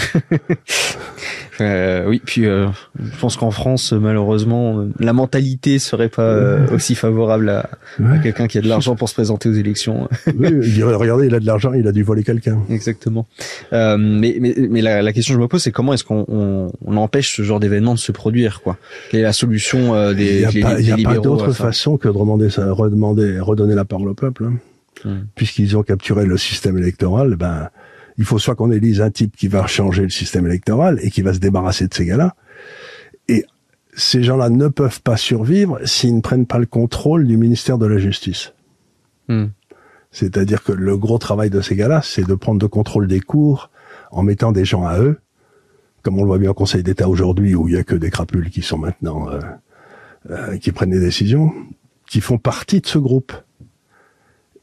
Euh, 1.62 2.08
oui, 2.08 2.22
puis 2.24 2.46
euh, 2.46 2.68
je 2.98 3.20
pense 3.20 3.36
qu'en 3.36 3.52
France, 3.52 3.92
malheureusement, 3.92 4.86
la 4.98 5.12
mentalité 5.12 5.78
serait 5.78 6.08
pas 6.08 6.22
euh, 6.22 6.68
aussi 6.74 6.96
favorable 6.96 7.50
à, 7.50 7.70
quelqu'un 8.24 8.48
qui 8.48 8.58
a 8.58 8.62
de 8.62 8.68
l'argent 8.70 8.96
pour 8.96 9.10
se 9.10 9.14
présenter 9.14 9.50
aux 9.50 9.54
élections. 9.54 10.08
oui, 10.28 10.50
il 10.64 10.74
dirait 10.74 10.94
regardez, 10.96 11.28
il 11.28 11.36
a 11.36 11.40
de 11.40 11.46
l'argent, 11.46 11.74
il 11.74 11.86
a 11.88 11.92
dû 11.92 12.04
voler 12.04 12.24
quelqu'un. 12.24 12.60
Exactement. 12.70 13.28
Euh, 13.74 13.98
mais 14.00 14.38
mais, 14.40 14.56
mais 14.70 14.82
la, 14.82 15.02
la, 15.02 15.12
question 15.12 15.34
que 15.34 15.40
je 15.40 15.42
me 15.42 15.48
pose, 15.48 15.62
c'est 15.62 15.72
comment 15.72 15.94
est-ce 15.94 16.04
qu'on 16.06 16.26
on, 16.30 16.72
on, 16.86 16.98
empêche 16.98 17.36
ce 17.36 17.42
genre 17.42 17.60
d'événement 17.60 17.94
de 17.94 18.00
se 18.00 18.12
produire, 18.12 18.62
quoi? 18.62 18.78
Quelle 19.12 19.22
est 19.22 19.24
la 19.24 19.34
solution 19.34 19.94
euh, 19.94 20.14
des 20.14 20.42
Il 20.54 20.60
n'y 20.60 20.64
a, 20.64 20.70
pas, 20.70 20.80
y 20.80 20.92
a 20.92 20.98
pas 20.98 21.18
d'autre 21.18 21.52
façon 21.52 21.98
que 21.98 22.08
de 22.08 22.14
demander 22.14 22.50
ça, 22.50 22.72
redemander, 22.72 23.40
redonner 23.40 23.76
la 23.76 23.86
parole 23.86 24.08
au 24.08 24.14
peuple, 24.14 24.46
hein. 24.46 24.54
Puisqu'ils 25.36 25.78
ont 25.78 25.84
capturé 25.84 26.26
le 26.26 26.38
système 26.38 26.78
électoral. 26.78 27.36
Ben 27.36 27.70
il 28.18 28.26
faut 28.26 28.38
soit 28.38 28.56
qu'on 28.56 28.70
élise 28.70 29.00
un 29.02 29.12
type 29.12 29.36
qui 29.38 29.48
va 29.48 29.66
changer 29.66 30.04
le 30.04 30.10
système 30.10 30.46
électoral 30.46 31.00
et 31.02 31.10
qui 31.10 31.22
va 31.22 31.34
se 31.34 31.40
débarrasser 31.40 31.88
de 31.88 31.94
ces 31.94 32.06
gars-là. 32.06 32.36
Et 33.30 33.46
ces 33.96 34.24
gens-là 34.24 34.50
ne 34.50 34.68
peuvent 34.68 35.02
pas 35.02 35.16
survivre 35.16 35.80
s'ils 35.86 36.16
ne 36.16 36.22
prennent 36.22 36.46
pas 36.46 36.58
le 36.58 36.66
contrôle 36.66 37.26
du 37.26 37.38
ministère 37.38 37.78
de 37.78 37.86
la 37.86 37.98
Justice. 37.98 38.54
Hmm. 39.30 39.48
C'est-à-dire 40.12 40.64
que 40.64 40.74
le 40.74 40.98
gros 40.98 41.18
travail 41.18 41.50
de 41.50 41.62
ces 41.62 41.78
gars-là, 41.78 42.02
c'est 42.04 42.28
de 42.28 42.36
prendre 42.36 42.62
le 42.62 42.68
contrôle 42.68 43.08
des 43.08 43.22
cours 43.22 43.70
en 44.12 44.24
mettant 44.24 44.52
des 44.52 44.66
gens 44.66 44.86
à 44.86 45.00
eux, 45.00 45.20
comme 46.02 46.18
on 46.18 46.24
le 46.24 46.28
voit 46.28 46.40
bien 46.40 46.50
au 46.50 46.54
Conseil 46.54 46.84
d'État 46.84 47.08
aujourd'hui, 47.08 47.56
où 47.56 47.70
il 47.70 47.76
y 47.76 47.78
a 47.78 47.84
que 47.84 47.96
des 47.96 48.10
crapules 48.10 48.50
qui 48.50 48.62
sont 48.62 48.78
maintenant 48.78 49.30
euh, 49.30 49.40
euh, 50.30 50.58
qui 50.58 50.74
prennent 50.74 50.90
des 50.90 51.00
décisions, 51.00 51.54
qui 52.10 52.20
font 52.20 52.38
partie 52.38 52.82
de 52.82 52.88
ce 52.88 52.98
groupe. 52.98 53.32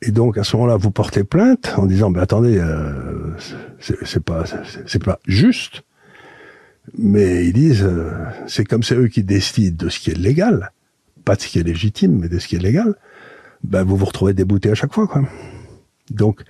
Et 0.03 0.11
donc 0.11 0.39
à 0.39 0.45
ce 0.45 0.57
moment-là, 0.57 0.77
vous 0.77 0.91
portez 0.91 1.25
plainte 1.25 1.75
en 1.77 1.87
disant, 1.87 2.11
ben 2.11 2.21
attendez, 2.21 2.59
euh, 2.59 3.37
c'est 3.79 4.23
pas 4.23 4.45
c'est 4.87 5.03
pas 5.03 5.19
juste. 5.27 5.83
Mais 6.97 7.47
ils 7.47 7.53
disent, 7.53 7.83
euh, 7.83 8.13
c'est 8.47 8.65
comme 8.65 8.83
c'est 8.83 8.95
eux 8.95 9.09
qui 9.09 9.25
décident 9.25 9.87
de 9.87 9.91
ce 9.91 9.99
qui 9.99 10.11
est 10.11 10.19
légal, 10.19 10.71
pas 11.25 11.35
de 11.35 11.41
ce 11.41 11.49
qui 11.49 11.59
est 11.59 11.63
légitime, 11.63 12.19
mais 12.21 12.29
de 12.29 12.39
ce 12.39 12.47
qui 12.47 12.57
est 12.57 12.61
légal. 12.61 12.95
Ben 13.65 13.83
vous 13.83 13.97
vous 13.97 14.05
retrouvez 14.05 14.35
débouté 14.35 14.71
à 14.71 14.75
chaque 14.75 14.93
fois, 14.93 15.07
quoi. 15.07 15.23
Donc 16.11 16.43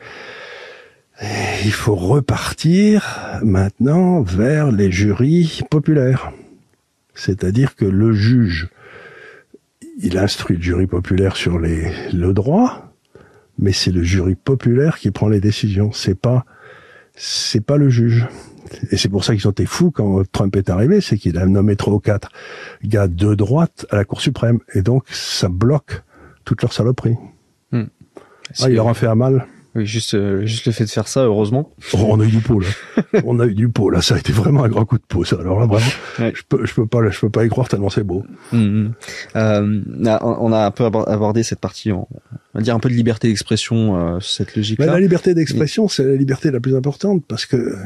il 1.65 1.73
faut 1.73 1.95
repartir 1.95 3.41
maintenant 3.43 4.21
vers 4.21 4.71
les 4.71 4.91
jurys 4.91 5.63
populaires. 5.71 6.33
C'est-à-dire 7.15 7.75
que 7.75 7.87
le 7.87 8.13
juge, 8.13 8.69
il 9.99 10.19
instruit 10.19 10.57
le 10.57 10.63
jury 10.63 10.87
populaire 10.87 11.37
sur 11.37 11.59
les, 11.59 11.91
le 12.13 12.35
droit, 12.35 12.86
mais 13.59 13.73
c'est 13.73 13.93
le 13.93 14.03
jury 14.03 14.35
populaire 14.35 14.99
qui 14.99 15.11
prend 15.11 15.29
les 15.29 15.41
décisions. 15.41 15.93
C'est 15.93 16.15
pas, 16.15 16.45
c'est 17.15 17.65
pas 17.65 17.77
le 17.77 17.89
juge. 17.89 18.27
Et 18.91 18.97
c'est 18.97 19.09
pour 19.09 19.25
ça 19.25 19.35
qu'ils 19.35 19.47
ont 19.47 19.53
été 19.53 19.67
fous 19.67 19.91
quand 19.91 20.23
Trump 20.33 20.55
est 20.57 20.71
arrivé, 20.71 21.01
c'est 21.01 21.17
qu'il 21.17 21.39
a 21.39 21.47
nommé 21.47 21.77
trois 21.77 21.95
ou 21.95 22.01
quatre 22.01 22.31
gars 22.83 23.07
de 23.07 23.35
droite 23.35 23.87
à 23.91 23.97
la 23.97 24.05
Cour 24.05 24.21
suprême. 24.21 24.59
Et 24.75 24.83
donc, 24.83 25.05
ça 25.11 25.49
bloque 25.49 26.03
toute 26.45 26.63
leur 26.63 26.73
saloperie. 26.73 27.17
Hmm. 27.73 27.85
Ah, 28.61 28.69
il 28.69 28.75
leur 28.75 28.87
en 28.87 28.95
fait 28.95 29.07
un 29.07 29.15
mal. 29.15 29.47
Oui, 29.77 29.85
juste, 29.85 30.15
euh, 30.15 30.47
juste 30.47 30.65
le 30.65 30.73
fait 30.73 30.85
de 30.85 30.91
faire 30.91 31.07
ça, 31.07 31.25
heureusement. 31.25 31.71
Oh, 31.93 31.99
on 32.09 32.19
a 32.19 32.25
eu 32.25 32.31
du 32.31 32.41
pot 32.41 32.61
là. 32.61 32.69
on 33.27 33.39
a 33.41 33.47
eu 33.47 33.55
du 33.55 33.69
pot 33.69 33.91
là. 33.91 34.01
Ça 34.01 34.15
a 34.15 34.19
été 34.19 34.33
vraiment 34.33 34.65
un 34.65 34.69
grand 34.71 34.87
coup 34.87 34.97
de 34.97 35.05
pot. 35.07 35.23
Ça. 35.23 35.37
Alors 35.39 35.61
là, 35.61 35.67
vraiment, 35.67 35.87
je 36.19 36.43
peux, 36.49 36.65
je 36.65 36.73
peux 36.73 36.87
pas, 36.87 37.11
je 37.11 37.21
peux 37.21 37.29
pas 37.29 37.45
y 37.45 37.51
croire 37.51 37.69
tellement 37.69 37.91
c'est 37.91 38.03
beau. 38.03 38.25
Mmh, 38.53 38.59
mmh. 38.59 38.95
Euh, 39.37 39.81
on 40.23 40.53
a 40.53 40.65
un 40.65 40.71
peu 40.71 40.85
abordé 40.85 41.43
cette 41.43 41.61
partie, 41.61 41.93
on 41.93 42.09
va 42.55 42.63
dire 42.63 42.75
un 42.75 42.81
peu 42.81 42.89
de 42.89 42.95
liberté 42.95 43.29
d'expression, 43.29 44.17
euh, 44.17 44.21
cette 44.21 44.57
logique-là. 44.57 44.87
la 44.87 44.99
liberté 44.99 45.35
d'expression, 45.35 45.89
c'est 45.89 46.05
la 46.05 46.15
liberté 46.15 46.51
la 46.51 46.61
plus 46.61 46.75
importante 46.75 47.23
parce 47.29 47.45
que 47.45 47.77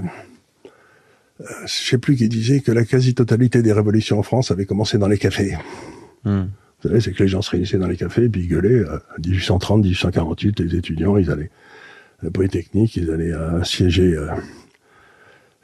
je 1.40 1.72
sais 1.72 1.98
plus 1.98 2.14
qui 2.14 2.28
disait 2.28 2.60
que 2.60 2.70
la 2.70 2.84
quasi-totalité 2.84 3.62
des 3.62 3.72
révolutions 3.72 4.20
en 4.20 4.22
France 4.22 4.52
avait 4.52 4.66
commencé 4.66 4.96
dans 4.96 5.08
les 5.08 5.18
cafés. 5.18 5.56
Mmh. 6.24 6.42
Vous 6.82 6.88
savez, 6.88 7.00
c'est 7.00 7.12
que 7.12 7.22
les 7.24 7.28
gens 7.28 7.42
se 7.42 7.50
réunissaient 7.50 7.78
dans 7.78 7.88
les 7.88 7.96
cafés, 7.96 8.28
puis 8.28 8.42
ils 8.42 8.48
gueulaient. 8.48 8.84
1830, 9.18 9.82
1848, 9.82 10.60
les 10.60 10.76
étudiants, 10.76 11.16
ils 11.16 11.30
allaient 11.30 11.50
la 12.22 12.30
Polytechnique, 12.30 12.96
ils 12.96 13.10
allaient 13.10 13.32
assiéger 13.32 14.14
euh, 14.14 14.28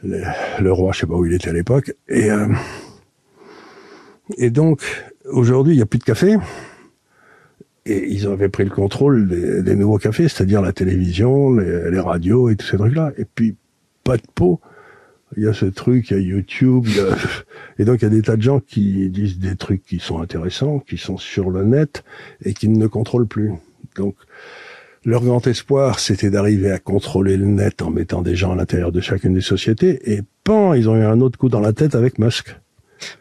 le, 0.03 0.73
roi, 0.73 0.92
je 0.92 1.01
sais 1.01 1.07
pas 1.07 1.14
où 1.14 1.25
il 1.25 1.35
était 1.35 1.51
à 1.51 1.53
l'époque, 1.53 1.95
et 2.09 2.31
euh, 2.31 2.49
et 4.38 4.51
donc 4.51 4.83
aujourd'hui 5.27 5.75
il 5.75 5.77
n'y 5.77 5.83
a 5.83 5.87
plus 5.87 5.99
de 5.99 6.05
café, 6.05 6.37
et 7.85 8.11
ils 8.11 8.27
avaient 8.27 8.49
pris 8.49 8.64
le 8.64 8.71
contrôle 8.71 9.29
des, 9.62 9.77
nouveaux 9.77 9.99
cafés, 9.99 10.29
c'est-à-dire 10.29 10.61
la 10.61 10.73
télévision, 10.73 11.55
les, 11.55 12.01
radios 12.01 12.49
et 12.49 12.57
tous 12.57 12.66
ces 12.66 12.77
trucs-là, 12.77 13.12
et 13.16 13.25
puis 13.25 13.57
pas 14.03 14.16
de 14.16 14.23
peau. 14.35 14.61
Il 15.37 15.42
y 15.42 15.49
a 15.49 15.53
ce 15.53 15.66
truc, 15.66 16.11
il 16.11 16.16
y 16.16 16.21
a 16.21 16.23
YouTube, 16.23 16.87
et 17.79 17.85
donc 17.85 18.01
il 18.01 18.05
y 18.05 18.07
a 18.07 18.11
des 18.11 18.23
tas 18.23 18.37
de 18.37 18.42
gens 18.42 18.61
qui 18.61 19.09
disent 19.11 19.38
des 19.38 19.57
trucs 19.57 19.85
qui 19.85 19.99
sont 19.99 20.21
intéressants, 20.21 20.79
qui 20.81 20.99
sont 20.99 21.16
sur 21.16 21.51
le 21.51 21.64
net 21.64 22.05
et 22.45 22.55
qui 22.55 22.69
ne 22.69 22.87
contrôlent 22.87 23.27
plus. 23.27 23.53
Donc 23.97 24.14
leur 25.07 25.23
grand 25.23 25.47
espoir, 25.47 26.01
c'était 26.01 26.31
d'arriver 26.31 26.73
à 26.73 26.81
contrôler 26.81 27.37
le 27.37 27.47
net 27.47 27.81
en 27.81 27.90
mettant 27.90 28.23
des 28.23 28.35
gens 28.35 28.53
à 28.53 28.57
l'intérieur 28.57 28.90
de 28.90 29.01
chacune 29.01 29.35
des 29.35 29.40
sociétés. 29.40 30.12
Et 30.12 30.23
pan, 30.42 30.75
ils 30.75 30.90
ont 30.90 30.97
eu 30.97 31.05
un 31.05 31.21
autre 31.21 31.38
coup 31.38 31.49
dans 31.49 31.61
la 31.61 31.73
tête 31.73 31.95
avec 31.95 32.19
Musk. 32.19 32.57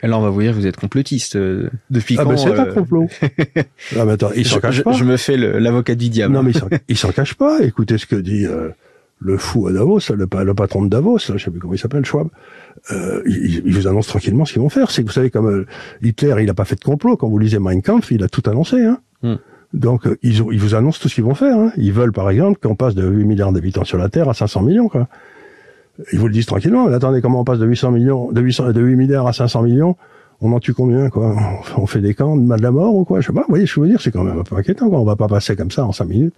Et 0.01 0.07
là, 0.07 0.17
on 0.17 0.21
va 0.21 0.31
vous 0.31 0.41
dire, 0.41 0.53
vous 0.53 0.65
êtes 0.65 0.77
complotiste. 0.77 1.35
Euh, 1.35 1.69
depuis 1.91 2.15
ah 2.17 2.25
ben 2.25 2.37
c'est 2.37 2.49
un 2.49 2.65
euh, 2.65 2.73
complot. 2.73 3.07
ah 3.21 4.05
mais 4.05 4.13
attends, 4.13 4.31
il 4.35 4.47
s'en 4.47 4.59
cache 4.59 4.81
pas. 4.81 4.93
Je 4.93 5.03
me 5.03 5.15
fais 5.15 5.37
l'avocat 5.37 5.93
du 5.93 6.09
diable. 6.09 6.33
Non 6.33 6.41
mais 6.41 6.53
il 6.87 6.97
s'en 6.97 7.11
cache 7.11 7.35
pas. 7.35 7.59
Écoutez 7.61 7.99
ce 7.99 8.07
que 8.07 8.15
dit 8.15 8.47
euh, 8.47 8.69
le 9.19 9.37
fou 9.37 9.67
à 9.67 9.71
Davos, 9.71 9.99
le, 10.09 10.27
le 10.43 10.53
patron 10.55 10.83
de 10.83 10.89
Davos, 10.89 11.19
je 11.19 11.37
sais 11.37 11.51
plus 11.51 11.59
comment 11.59 11.73
il 11.73 11.79
s'appelle, 11.79 12.03
Schwab. 12.03 12.29
Euh, 12.91 13.21
il, 13.27 13.61
il, 13.63 13.73
vous 13.75 13.85
annonce 13.85 14.07
tranquillement 14.07 14.45
ce 14.45 14.53
qu'ils 14.53 14.61
vont 14.61 14.69
faire. 14.69 14.89
C'est 14.89 15.03
que 15.03 15.07
vous 15.07 15.13
savez, 15.13 15.29
comme 15.29 15.65
Hitler, 16.01 16.35
il 16.41 16.49
a 16.49 16.55
pas 16.55 16.65
fait 16.65 16.77
de 16.77 16.83
complot. 16.83 17.15
Quand 17.15 17.29
vous 17.29 17.37
lisez 17.37 17.59
Mein 17.59 17.83
Kampf, 17.83 18.09
il 18.09 18.23
a 18.23 18.27
tout 18.27 18.43
annoncé. 18.49 18.83
Hein. 18.83 18.99
Hmm. 19.21 19.35
Donc 19.75 20.07
euh, 20.07 20.17
ils, 20.23 20.37
ils, 20.51 20.59
vous 20.59 20.73
annoncent 20.73 20.99
tout 21.01 21.09
ce 21.09 21.15
qu'ils 21.15 21.23
vont 21.23 21.35
faire. 21.35 21.57
Hein. 21.57 21.71
Ils 21.77 21.91
veulent 21.91 22.13
par 22.13 22.29
exemple 22.29 22.59
qu'on 22.59 22.75
passe 22.75 22.95
de 22.95 23.05
8 23.05 23.25
milliards 23.25 23.51
d'habitants 23.51 23.83
sur 23.83 23.97
la 23.97 24.09
Terre 24.09 24.29
à 24.29 24.33
500 24.33 24.61
millions. 24.61 24.87
Quoi. 24.87 25.07
Ils 26.13 26.19
vous 26.19 26.27
le 26.27 26.33
disent 26.33 26.45
tranquillement. 26.45 26.87
Mais 26.87 26.95
attendez, 26.95 27.21
comment 27.21 27.41
on 27.41 27.43
passe 27.43 27.59
de 27.59 27.65
800 27.65 27.91
millions, 27.91 28.31
de 28.31 28.41
800, 28.41 28.71
de 28.71 28.81
8 28.81 28.95
milliards 28.95 29.27
à 29.27 29.33
500 29.33 29.63
millions? 29.63 29.97
On 30.41 30.51
en 30.53 30.59
tue 30.59 30.73
combien 30.73 31.09
quoi? 31.09 31.35
On 31.77 31.85
fait 31.85 32.01
des 32.01 32.13
camps 32.13 32.35
de 32.35 32.41
mal 32.41 32.59
de 32.59 32.63
la 32.63 32.71
mort 32.71 32.95
ou 32.95 33.03
quoi? 33.03 33.19
Je 33.19 33.27
sais 33.27 33.33
pas. 33.33 33.41
Vous 33.41 33.49
voyez, 33.49 33.65
je 33.65 33.79
veux 33.79 33.87
dire, 33.87 34.01
c'est 34.01 34.11
quand 34.11 34.23
même 34.23 34.39
un 34.39 34.43
peu 34.43 34.55
inquiétant. 34.55 34.89
Quoi. 34.89 34.99
On 34.99 35.05
va 35.05 35.15
pas 35.15 35.27
passer 35.27 35.55
comme 35.55 35.71
ça 35.71 35.85
en 35.85 35.91
5 35.91 36.05
minutes 36.05 36.35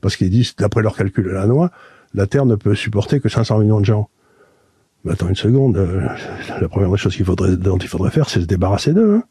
parce 0.00 0.16
qu'ils 0.16 0.30
disent, 0.30 0.54
d'après 0.56 0.82
leur 0.82 0.96
calcul 0.96 1.28
à 1.30 1.40
la 1.40 1.46
noix, 1.46 1.70
la 2.14 2.26
Terre 2.26 2.46
ne 2.46 2.54
peut 2.54 2.74
supporter 2.74 3.20
que 3.20 3.28
500 3.28 3.58
millions 3.58 3.80
de 3.80 3.84
gens. 3.84 4.08
Mais 5.04 5.12
attends 5.12 5.28
une 5.28 5.36
seconde, 5.36 5.76
euh, 5.76 6.06
la 6.60 6.68
première 6.68 6.94
chose 6.96 7.14
qu'il 7.14 7.24
faudrait, 7.24 7.56
dont 7.56 7.78
il 7.78 7.88
faudrait 7.88 8.10
faire, 8.10 8.28
c'est 8.28 8.40
se 8.40 8.46
débarrasser 8.46 8.92
d'eux. 8.92 9.16
Hein. 9.16 9.22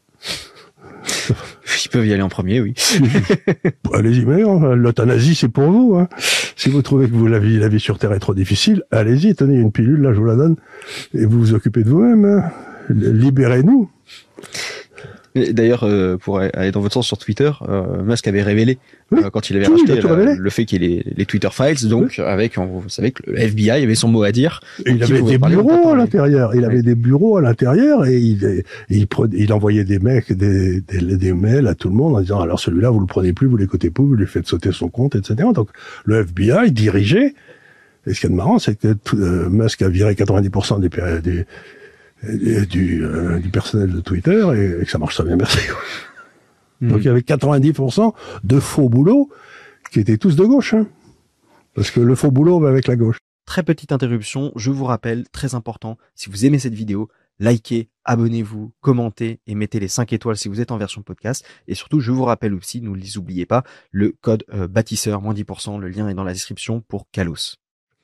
Ils 1.86 1.90
peuvent 1.90 2.06
y 2.06 2.14
aller 2.14 2.22
en 2.22 2.30
premier, 2.30 2.62
oui. 2.62 2.74
allez-y, 3.94 4.26
mais 4.26 4.44
hein, 4.44 4.76
l'euthanasie, 4.76 5.36
c'est 5.36 5.50
pour 5.50 5.70
vous. 5.72 5.96
Hein. 5.96 6.08
Si 6.56 6.70
vous 6.70 6.82
trouvez 6.82 7.08
que 7.08 7.14
vous, 7.14 7.28
la, 7.28 7.40
vie, 7.40 7.58
la 7.58 7.68
vie 7.68 7.80
sur 7.80 8.00
Terre 8.00 8.14
est 8.14 8.20
trop 8.20 8.34
difficile, 8.34 8.84
allez-y, 8.92 9.36
tenez 9.36 9.56
une 9.56 9.72
pilule, 9.72 10.02
là, 10.02 10.14
je 10.14 10.20
vous 10.20 10.26
la 10.26 10.36
donne, 10.36 10.56
et 11.14 11.26
vous 11.26 11.40
vous 11.40 11.54
occupez 11.54 11.84
de 11.84 11.90
vous-même. 11.90 12.26
Hein. 12.26 12.52
Libérez-nous. 12.90 13.90
D'ailleurs, 15.52 15.84
euh, 15.84 16.18
pour 16.18 16.40
aller 16.40 16.72
dans 16.72 16.82
votre 16.82 16.94
sens 16.94 17.08
sur 17.08 17.18
Twitter, 17.18 17.52
euh, 17.68 18.04
Musk 18.04 18.28
avait 18.28 18.42
révélé 18.42 18.78
euh, 19.14 19.30
quand 19.30 19.50
il 19.50 19.58
avait 19.58 19.68
racheté 19.68 20.00
le 20.02 20.50
fait 20.50 20.66
qu'il 20.66 20.84
y 20.84 20.96
ait 20.98 21.04
les, 21.16 21.26
Twitter 21.26 21.50
files, 21.52 21.90
donc 21.90 22.20
avec, 22.20 22.58
vous 22.58 22.90
savez 22.90 23.12
que 23.12 23.24
le 23.30 23.38
FBI 23.40 23.84
avait 23.84 23.96
son 23.96 24.08
mot 24.08 24.24
à 24.24 24.32
dire. 24.32 24.62
il 24.86 25.02
avait 25.04 25.22
des 25.22 25.38
bureaux 25.38 25.90
à 25.90 25.96
l'intérieur. 25.96 26.56
Il 26.56 26.66
avait 26.66 26.82
des 26.82 26.96
bureaux 26.96 27.38
à 27.38 27.42
l'intérieur 27.42 28.06
et 28.06 28.18
il, 28.18 28.64
il, 28.90 29.08
il, 29.34 29.54
envoyait 29.54 29.84
des 29.84 30.00
mecs, 30.00 30.32
des, 30.32 30.82
des, 30.82 31.34
mails 31.34 31.68
à 31.68 31.76
tout 31.76 31.90
le 31.90 31.96
monde 31.96 32.16
en 32.16 32.22
disant 32.22 32.40
alors 32.40 32.60
celui-là 32.60 32.90
vous 32.90 33.00
le 33.00 33.06
prenez 33.06 33.34
plus, 33.34 33.48
vous 33.48 33.58
l'écoutez 33.58 33.90
plus, 33.90 34.06
vous 34.06 34.16
lui 34.16 34.28
faites 34.28 34.48
sauter 34.48 34.72
son 34.72 34.90
compte, 34.90 35.16
etc. 35.16 35.50
Donc 35.54 35.70
le 36.06 36.22
FBI 36.22 36.72
dirigeait. 36.72 37.34
Et 38.06 38.14
ce 38.14 38.22
qui 38.22 38.28
est 38.28 38.30
marrant, 38.30 38.58
c'est 38.58 38.80
que 38.80 38.96
Musk 39.50 39.82
a 39.82 39.90
viré 39.90 40.14
90% 40.14 40.80
des, 40.80 40.90
des, 41.22 41.46
du, 42.24 43.04
euh, 43.04 43.40
du 43.40 43.50
personnel 43.50 43.92
de 43.92 44.00
Twitter 44.02 44.80
et, 44.80 44.84
que 44.84 44.90
ça 44.90 44.98
marche 44.98 45.16
très 45.16 45.24
bien, 45.24 45.36
merci. 45.36 45.60
Hmm. 46.82 46.90
Donc 46.90 47.00
il 47.00 47.06
y 47.06 47.10
avait 47.10 47.22
90% 47.22 48.14
de 48.44 48.60
faux 48.60 48.90
boulots 48.90 49.30
qui 49.92 50.00
étaient 50.00 50.18
tous 50.18 50.36
de 50.36 50.46
gauche. 50.46 50.74
Hein. 50.74 50.88
Parce 51.74 51.92
que 51.92 52.00
le 52.00 52.16
faux 52.16 52.32
boulot 52.32 52.60
va 52.60 52.70
avec 52.70 52.88
la 52.88 52.96
gauche. 52.96 53.18
Très 53.46 53.64
petite 53.64 53.92
interruption, 53.92 54.52
je 54.56 54.72
vous 54.72 54.86
rappelle, 54.86 55.30
très 55.30 55.56
important, 55.56 55.98
si 56.16 56.30
vous 56.30 56.46
aimez 56.46 56.60
cette 56.60 56.74
vidéo, 56.74 57.08
likez, 57.40 57.90
abonnez-vous, 58.04 58.74
commentez 58.82 59.40
et 59.48 59.56
mettez 59.56 59.80
les 59.80 59.88
5 59.88 60.12
étoiles 60.12 60.38
si 60.38 60.50
vous 60.50 60.60
êtes 60.60 60.72
en 60.72 60.78
version 60.78 61.02
podcast. 61.02 61.46
Et 61.68 61.76
surtout, 61.76 62.00
je 62.00 62.12
vous 62.12 62.26
rappelle 62.26 62.54
aussi, 62.54 62.82
ne 62.82 62.94
les 62.94 63.18
oubliez 63.18 63.46
pas, 63.46 63.64
le 63.92 64.16
code 64.22 64.44
euh, 64.54 64.68
bâtisseur, 64.68 65.22
moins 65.22 65.34
10%, 65.34 65.80
le 65.80 65.88
lien 65.88 66.10
est 66.10 66.14
dans 66.14 66.24
la 66.24 66.34
description 66.34 66.82
pour 66.82 67.10
Kalos. 67.12 67.58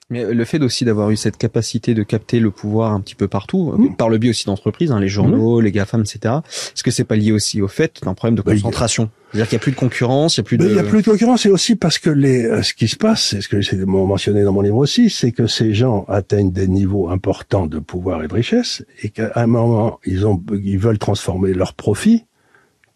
Mais 0.10 0.34
le 0.34 0.46
fait 0.46 0.62
aussi 0.62 0.84
d'avoir 0.84 1.10
eu 1.12 1.16
cette 1.16 1.38
capacité 1.38 1.94
de 1.94 2.04
capter 2.04 2.39
le 2.39 2.52
pouvoir 2.52 2.92
un 2.92 3.00
petit 3.00 3.16
peu 3.16 3.28
partout, 3.28 3.72
mmh. 3.72 3.96
par 3.96 4.10
le 4.10 4.18
biais 4.18 4.32
aussi 4.32 4.46
d'entreprises, 4.46 4.92
hein, 4.92 5.00
les 5.00 5.08
journaux, 5.08 5.60
mmh. 5.60 5.63
les 5.63 5.72
GAFAM, 5.72 6.02
etc. 6.02 6.36
Est-ce 6.46 6.84
que 6.84 6.92
c'est 6.92 7.06
pas 7.06 7.16
lié 7.16 7.32
aussi 7.32 7.62
au 7.62 7.70
fait 7.70 8.02
d'un 8.04 8.13
problème 8.13 8.36
de 8.36 8.42
bah, 8.42 8.52
concentration? 8.52 9.10
C'est-à-dire 9.32 9.48
qu'il 9.48 9.56
n'y 9.56 9.62
a 9.62 9.63
plus 9.63 9.72
de 9.72 9.78
concurrence, 9.78 10.38
il 10.38 10.42
n'y 10.42 10.44
a 10.44 10.46
plus 10.46 10.58
de... 10.58 10.70
Il 10.70 10.76
y 10.76 10.80
a 10.80 10.84
plus 10.84 11.02
de 11.02 11.10
concurrence 11.10 11.46
et 11.46 11.50
aussi 11.50 11.76
parce 11.76 12.00
que 12.00 12.10
les, 12.10 12.46
euh, 12.46 12.62
ce 12.62 12.74
qui 12.74 12.89
se 12.89 12.98
passe, 12.98 13.30
c'est 13.30 13.42
ce 13.42 13.48
que 13.48 13.62
j'ai 13.62 13.78
mentionné 13.78 14.44
dans 14.44 14.52
mon 14.52 14.62
livre 14.62 14.78
aussi, 14.78 15.10
c'est 15.10 15.32
que 15.32 15.48
ces 15.48 15.74
gens 15.74 16.06
atteignent 16.10 16.52
des 16.52 16.68
niveaux 16.68 17.10
importants 17.10 17.66
de 17.66 17.80
pouvoir 17.80 18.24
et 18.24 18.28
de 18.28 18.34
richesse 18.34 18.86
et 19.02 19.10
qu'à 19.10 19.32
un 19.36 19.48
moment, 19.48 20.00
ils 20.06 20.28
ont, 20.28 20.44
ils 20.52 20.78
veulent 20.78 21.00
transformer 21.00 21.54
leurs 21.54 21.74
profits 21.74 22.26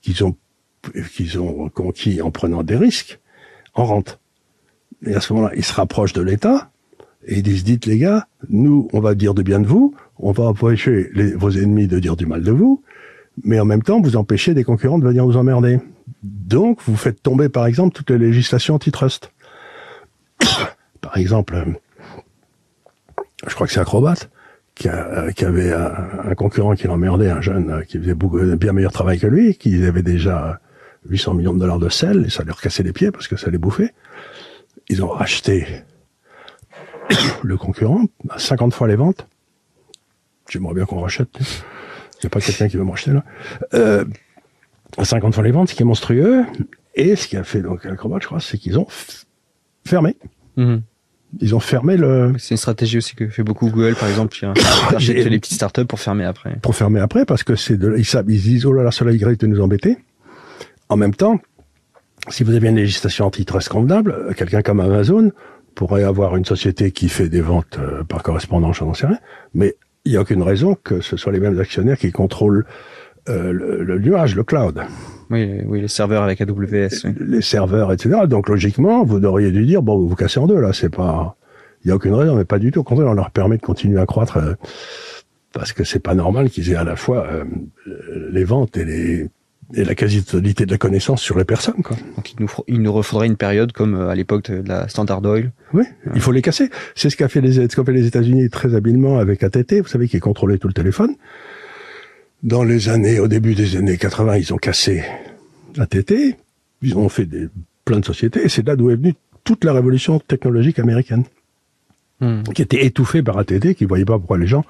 qu'ils 0.01 0.25
ont, 0.25 0.35
qu'ils 1.15 1.39
ont 1.39 1.69
conquis 1.69 2.21
en 2.21 2.31
prenant 2.31 2.63
des 2.63 2.75
risques 2.75 3.19
en 3.73 3.85
rente. 3.85 4.19
Et 5.05 5.15
à 5.15 5.21
ce 5.21 5.33
moment-là, 5.33 5.53
ils 5.55 5.65
se 5.65 5.73
rapprochent 5.73 6.13
de 6.13 6.21
l'État 6.21 6.69
et 7.27 7.37
ils 7.37 7.43
disent, 7.43 7.63
dites 7.63 7.85
les 7.85 7.97
gars, 7.97 8.27
nous, 8.49 8.87
on 8.93 9.01
va 9.01 9.13
dire 9.13 9.33
de 9.33 9.41
bien 9.41 9.59
de 9.59 9.67
vous, 9.67 9.93
on 10.17 10.31
va 10.31 10.45
empêcher 10.45 11.11
vos 11.35 11.51
ennemis 11.51 11.87
de 11.87 11.99
dire 11.99 12.15
du 12.15 12.25
mal 12.25 12.41
de 12.41 12.51
vous, 12.51 12.81
mais 13.43 13.59
en 13.59 13.65
même 13.65 13.83
temps, 13.83 14.01
vous 14.01 14.15
empêchez 14.15 14.53
des 14.53 14.63
concurrents 14.63 14.97
de 14.97 15.05
venir 15.05 15.25
vous 15.25 15.37
emmerder. 15.37 15.79
Donc, 16.23 16.79
vous 16.85 16.95
faites 16.95 17.21
tomber, 17.21 17.49
par 17.49 17.65
exemple, 17.65 17.93
toutes 17.93 18.09
les 18.11 18.17
législations 18.17 18.75
antitrust. 18.75 19.31
par 21.01 21.17
exemple, 21.17 21.55
euh, 21.55 21.65
je 23.45 23.53
crois 23.53 23.67
que 23.67 23.73
c'est 23.73 23.81
Acrobat, 23.81 24.15
qui, 24.73 24.87
qui 25.35 25.45
avait 25.45 25.73
un, 25.73 26.33
concurrent 26.35 26.75
qui 26.75 26.87
l'emmerdait, 26.87 27.29
un 27.29 27.41
jeune 27.41 27.71
euh, 27.71 27.81
qui 27.81 27.99
faisait 27.99 28.13
beaucoup, 28.13 28.39
bien 28.55 28.71
meilleur 28.71 28.93
travail 28.93 29.19
que 29.19 29.27
lui, 29.27 29.55
qui 29.55 29.83
avait 29.83 30.01
déjà 30.01 30.59
800 31.09 31.33
millions 31.33 31.53
de 31.53 31.59
dollars 31.59 31.79
de 31.79 31.89
sel, 31.89 32.25
et 32.25 32.29
ça 32.29 32.43
leur 32.43 32.61
cassait 32.61 32.83
les 32.83 32.93
pieds 32.93 33.11
parce 33.11 33.27
que 33.27 33.35
ça 33.35 33.51
les 33.51 33.57
bouffait. 33.57 33.93
Ils 34.89 35.03
ont 35.03 35.09
racheté 35.09 35.83
le 37.43 37.57
concurrent 37.57 38.03
à 38.29 38.39
50 38.39 38.73
fois 38.73 38.87
les 38.87 38.95
ventes. 38.95 39.27
J'aimerais 40.49 40.73
bien 40.73 40.85
qu'on 40.85 41.01
rachète. 41.01 41.29
Il 41.39 42.23
n'y 42.23 42.27
a 42.27 42.29
pas 42.29 42.41
quelqu'un 42.41 42.67
qui 42.67 42.77
veut 42.77 42.83
m'acheter 42.83 43.11
là. 43.11 43.23
Euh, 43.73 44.05
50 45.01 45.33
fois 45.33 45.43
les 45.43 45.51
ventes, 45.51 45.69
ce 45.69 45.75
qui 45.75 45.83
est 45.83 45.85
monstrueux. 45.85 46.45
Et 46.95 47.15
ce 47.15 47.27
qui 47.27 47.37
a 47.37 47.43
fait 47.43 47.61
donc 47.61 47.85
Acrobat, 47.85 48.17
je 48.21 48.25
crois, 48.25 48.39
c'est 48.39 48.57
qu'ils 48.57 48.79
ont 48.79 48.87
fermé. 49.85 50.15
Mhm. 50.55 50.81
Ils 51.41 51.55
ont 51.55 51.59
fermé 51.59 51.97
le. 51.97 52.33
C'est 52.39 52.51
une 52.51 52.57
stratégie 52.57 52.97
aussi 52.97 53.15
que 53.15 53.27
fait 53.27 53.43
beaucoup 53.43 53.69
Google, 53.69 53.95
par 53.95 54.07
exemple, 54.07 54.33
qui 54.33 54.45
achète 54.95 55.17
les 55.29 55.39
petites 55.39 55.55
startups 55.55 55.85
pour 55.85 55.99
fermer 55.99 56.23
après. 56.23 56.57
Pour 56.61 56.75
fermer 56.75 57.01
après, 57.01 57.25
parce 57.25 57.43
que 57.43 57.55
c'est 57.55 57.77
de, 57.77 57.95
ils 57.97 58.05
savent, 58.05 58.29
ils 58.29 58.41
disent, 58.41 58.65
oh 58.65 58.73
là 58.73 58.83
là, 58.83 58.91
cela 58.91 59.11
Y 59.11 59.37
de 59.37 59.47
nous 59.47 59.61
embêter. 59.61 59.97
En 60.89 60.95
même 60.95 61.13
temps, 61.13 61.39
si 62.29 62.43
vous 62.43 62.53
avez 62.53 62.69
une 62.69 62.77
législation 62.77 63.25
antitrust 63.25 63.69
convenable, 63.69 64.33
quelqu'un 64.35 64.61
comme 64.61 64.79
Amazon 64.79 65.31
pourrait 65.77 66.03
avoir 66.03 66.35
une 66.35 66.43
société 66.43 66.91
qui 66.91 67.07
fait 67.07 67.29
des 67.29 67.39
ventes 67.39 67.77
euh, 67.79 68.03
par 68.03 68.23
correspondance, 68.23 68.77
j'en 68.77 68.95
sais 68.95 69.05
rien, 69.05 69.19
mais 69.53 69.75
il 70.05 70.11
n'y 70.11 70.17
a 70.17 70.21
aucune 70.21 70.41
raison 70.41 70.75
que 70.83 71.01
ce 71.01 71.17
soit 71.17 71.31
les 71.31 71.39
mêmes 71.39 71.59
actionnaires 71.59 71.99
qui 71.99 72.11
contrôlent 72.11 72.65
euh, 73.29 73.51
le, 73.51 73.99
nuage, 73.99 74.35
le 74.35 74.43
cloud. 74.43 74.81
Oui, 75.29 75.61
oui, 75.65 75.81
les 75.81 75.87
serveurs 75.87 76.23
avec 76.23 76.41
AWS. 76.41 77.13
Les 77.19 77.41
serveurs, 77.41 77.93
etc. 77.93 78.21
Donc 78.27 78.49
logiquement, 78.49 79.03
vous 79.03 79.19
devriez 79.19 79.51
dû 79.51 79.65
dire 79.67 79.83
bon, 79.83 79.99
vous 79.99 80.07
vous 80.07 80.15
cassez 80.15 80.39
en 80.39 80.47
deux 80.47 80.59
là. 80.59 80.73
C'est 80.73 80.89
pas, 80.89 81.35
il 81.83 81.89
y 81.89 81.91
a 81.91 81.95
aucune 81.95 82.15
raison, 82.15 82.35
mais 82.35 82.45
pas 82.45 82.57
du 82.57 82.71
tout. 82.71 82.79
Au 82.79 82.83
contraire, 82.83 83.09
on 83.09 83.13
leur 83.13 83.29
permet 83.29 83.57
de 83.57 83.61
continuer 83.61 83.99
à 83.99 84.07
croître 84.07 84.37
euh, 84.37 84.53
parce 85.53 85.73
que 85.73 85.83
c'est 85.83 85.99
pas 85.99 86.15
normal 86.15 86.49
qu'ils 86.49 86.71
aient 86.71 86.75
à 86.75 86.85
la 86.85 86.95
fois 86.95 87.27
les 88.31 88.43
ventes 88.43 88.77
et 88.77 88.85
les 88.85 89.27
et 89.73 89.83
la 89.83 89.95
quasi-totalité 89.95 90.65
de 90.65 90.71
la 90.71 90.77
connaissance 90.77 91.21
sur 91.21 91.37
les 91.37 91.43
personnes. 91.43 91.81
Quoi. 91.83 91.97
Donc 92.15 92.31
il 92.31 92.37
nous, 92.39 92.49
il 92.67 92.81
nous 92.81 92.93
refaudrait 92.93 93.27
une 93.27 93.35
période 93.35 93.71
comme 93.73 93.95
euh, 93.95 94.09
à 94.09 94.15
l'époque 94.15 94.49
de 94.49 94.67
la 94.67 94.87
Standard 94.87 95.23
Oil. 95.25 95.51
Oui, 95.73 95.83
il 96.15 96.21
faut 96.21 96.31
les 96.31 96.41
casser. 96.41 96.69
C'est 96.95 97.09
ce 97.09 97.17
qu'a 97.17 97.27
fait 97.27 97.41
les, 97.41 97.53
ce 97.53 97.67
fait 97.67 97.91
les 97.91 98.05
États-Unis 98.05 98.49
très 98.49 98.75
habilement 98.75 99.19
avec 99.19 99.43
ATT, 99.43 99.81
vous 99.81 99.87
savez, 99.87 100.07
qui 100.07 100.19
contrôlait 100.19 100.57
tout 100.57 100.67
le 100.67 100.73
téléphone. 100.73 101.15
Dans 102.43 102.63
les 102.63 102.89
années, 102.89 103.19
au 103.19 103.27
début 103.27 103.55
des 103.55 103.75
années 103.75 103.97
80, 103.97 104.37
ils 104.37 104.53
ont 104.53 104.57
cassé 104.57 105.03
ATT, 105.77 106.37
ils 106.81 106.97
ont 106.97 107.09
fait 107.09 107.25
des, 107.25 107.47
plein 107.83 107.99
de 107.99 108.05
sociétés, 108.05 108.45
et 108.45 108.49
c'est 108.49 108.65
là 108.65 108.75
d'où 108.75 108.89
est 108.89 108.95
venue 108.95 109.15
toute 109.43 109.63
la 109.63 109.73
révolution 109.73 110.19
technologique 110.19 110.77
américaine, 110.79 111.23
hmm. 112.21 112.43
qui 112.53 112.61
était 112.61 112.85
étouffée 112.85 113.23
par 113.23 113.37
ATT, 113.37 113.73
qui 113.73 113.85
voyait 113.85 114.05
pas 114.05 114.17
pourquoi 114.17 114.37
les 114.37 114.47
gens 114.47 114.63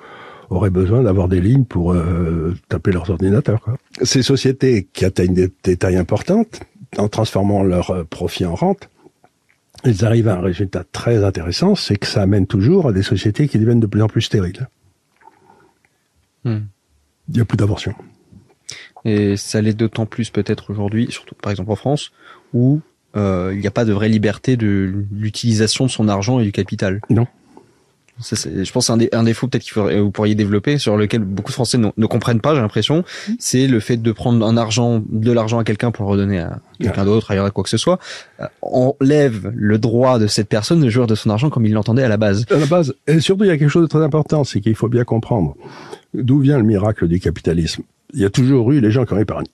auraient 0.50 0.70
besoin 0.70 1.04
d'avoir 1.04 1.28
des 1.28 1.42
lignes 1.42 1.66
pour 1.66 1.94
euh, 1.94 2.56
taper 2.70 2.92
leurs 2.92 3.10
ordinateurs. 3.10 3.62
Quoi. 3.62 3.78
Ces 4.02 4.24
sociétés 4.24 4.88
qui 4.94 5.06
atteignent 5.06 5.50
des, 5.64 5.78
tailles 5.78 5.98
importantes, 5.98 6.62
en 6.98 7.10
transformant 7.10 7.64
leurs 7.64 7.92
euh, 7.92 8.04
profits 8.04 8.46
en 8.46 8.56
rente, 8.56 8.90
ils 9.84 10.06
arrivent 10.06 10.28
à 10.28 10.36
un 10.36 10.42
résultat 10.42 10.84
très 10.92 11.24
intéressant, 11.24 11.76
c'est 11.76 11.98
que 11.98 12.08
ça 12.08 12.22
amène 12.22 12.48
toujours 12.48 12.88
à 12.88 12.94
des 12.94 13.04
sociétés 13.04 13.48
qui 13.48 13.60
deviennent 13.60 13.80
de 13.80 13.88
plus 13.88 14.02
en 14.02 14.08
plus 14.08 14.22
stériles. 14.22 14.68
Hmm. 16.44 16.60
Il 17.30 17.36
n'y 17.36 17.42
a 17.42 17.46
plus 17.46 17.58
d'invention. 17.58 17.94
Et 19.06 19.38
ça 19.38 19.62
l'est 19.62 19.74
d'autant 19.74 20.06
plus 20.06 20.30
peut-être 20.30 20.72
aujourd'hui, 20.72 21.08
surtout 21.12 21.36
par 21.36 21.52
exemple 21.52 21.72
en 21.72 21.76
France, 21.76 22.12
où 22.54 22.82
euh, 23.16 23.52
il 23.54 23.60
n'y 23.60 23.68
a 23.68 23.72
pas 23.72 23.86
de 23.86 23.94
vraie 23.94 24.10
liberté 24.10 24.58
de 24.58 25.06
l'utilisation 25.12 25.86
de 25.86 25.92
son 25.92 26.08
argent 26.08 26.40
et 26.40 26.44
du 26.44 26.52
capital. 26.52 27.02
Non 27.10 27.28
je 28.20 28.72
pense 28.72 28.90
un, 28.90 28.98
un 29.12 29.24
défaut 29.24 29.48
peut-être 29.48 29.66
que 29.70 30.00
vous 30.00 30.12
pourriez 30.12 30.36
développer 30.36 30.78
sur 30.78 30.98
lequel 30.98 31.22
beaucoup 31.22 31.52
de 31.52 31.54
Français 31.54 31.78
ne, 31.78 32.06
comprennent 32.06 32.42
pas, 32.42 32.56
j'ai 32.56 32.62
l'impression, 32.62 33.00
mmh. 33.00 33.32
c'est 33.40 33.68
le 33.68 33.80
fait 33.80 33.98
de 33.98 34.12
prendre 34.12 34.46
un 34.46 34.58
argent, 34.58 35.04
de 35.08 35.32
l'argent 35.32 35.60
à 35.60 35.64
quelqu'un 35.64 35.92
pour 35.92 36.06
le 36.06 36.12
redonner 36.12 36.40
à 36.40 36.60
quelqu'un 36.80 37.06
d'autre, 37.06 37.32
ailleurs 37.32 37.46
à 37.46 37.52
quoi 37.52 37.64
que 37.64 37.70
ce 37.70 37.78
soit, 37.78 38.00
euh, 38.40 38.46
enlève 38.62 39.52
le 39.56 39.78
droit 39.78 40.20
de 40.20 40.28
cette 40.28 40.50
personne 40.50 40.82
de 40.82 40.90
jouir 40.90 41.08
de 41.08 41.16
son 41.16 41.30
argent 41.30 41.50
comme 41.50 41.66
il 41.66 41.74
l'entendait 41.74 42.04
à 42.04 42.10
la 42.10 42.18
base. 42.18 42.46
À 42.50 42.58
la 42.58 42.66
base, 42.66 42.96
et 43.08 43.20
surtout 43.20 43.44
il 43.44 43.48
y 43.48 43.52
a 43.52 43.58
quelque 43.58 43.70
chose 43.70 43.84
de 43.84 43.90
très 43.90 44.04
important, 44.04 44.44
c'est 44.44 44.62
qu'il 44.62 44.76
faut 44.76 44.90
bien 44.90 45.04
comprendre 45.04 45.56
d'où 46.14 46.40
vient 46.40 46.58
le 46.58 46.64
miracle 46.64 47.08
du 47.08 47.20
capitalisme. 47.20 47.84
Il 48.14 48.22
y 48.22 48.26
a 48.26 48.30
toujours 48.30 48.72
eu 48.72 48.80
les 48.80 48.92
gens 48.92 49.06
qui 49.06 49.14
ont 49.14 49.20
épargné 49.20 49.50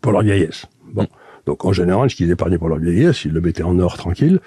pour 0.00 0.12
leur 0.12 0.22
vieillesse. 0.22 0.66
Bon, 0.92 1.06
donc 1.46 1.64
en 1.64 1.72
général, 1.72 2.10
ce 2.10 2.16
qu'ils 2.16 2.30
épargnaient 2.30 2.58
pour 2.58 2.68
leur 2.68 2.78
vieillesse, 2.78 3.24
ils 3.24 3.32
le 3.32 3.40
mettaient 3.40 3.62
en 3.62 3.78
or 3.78 3.96
tranquille. 3.96 4.40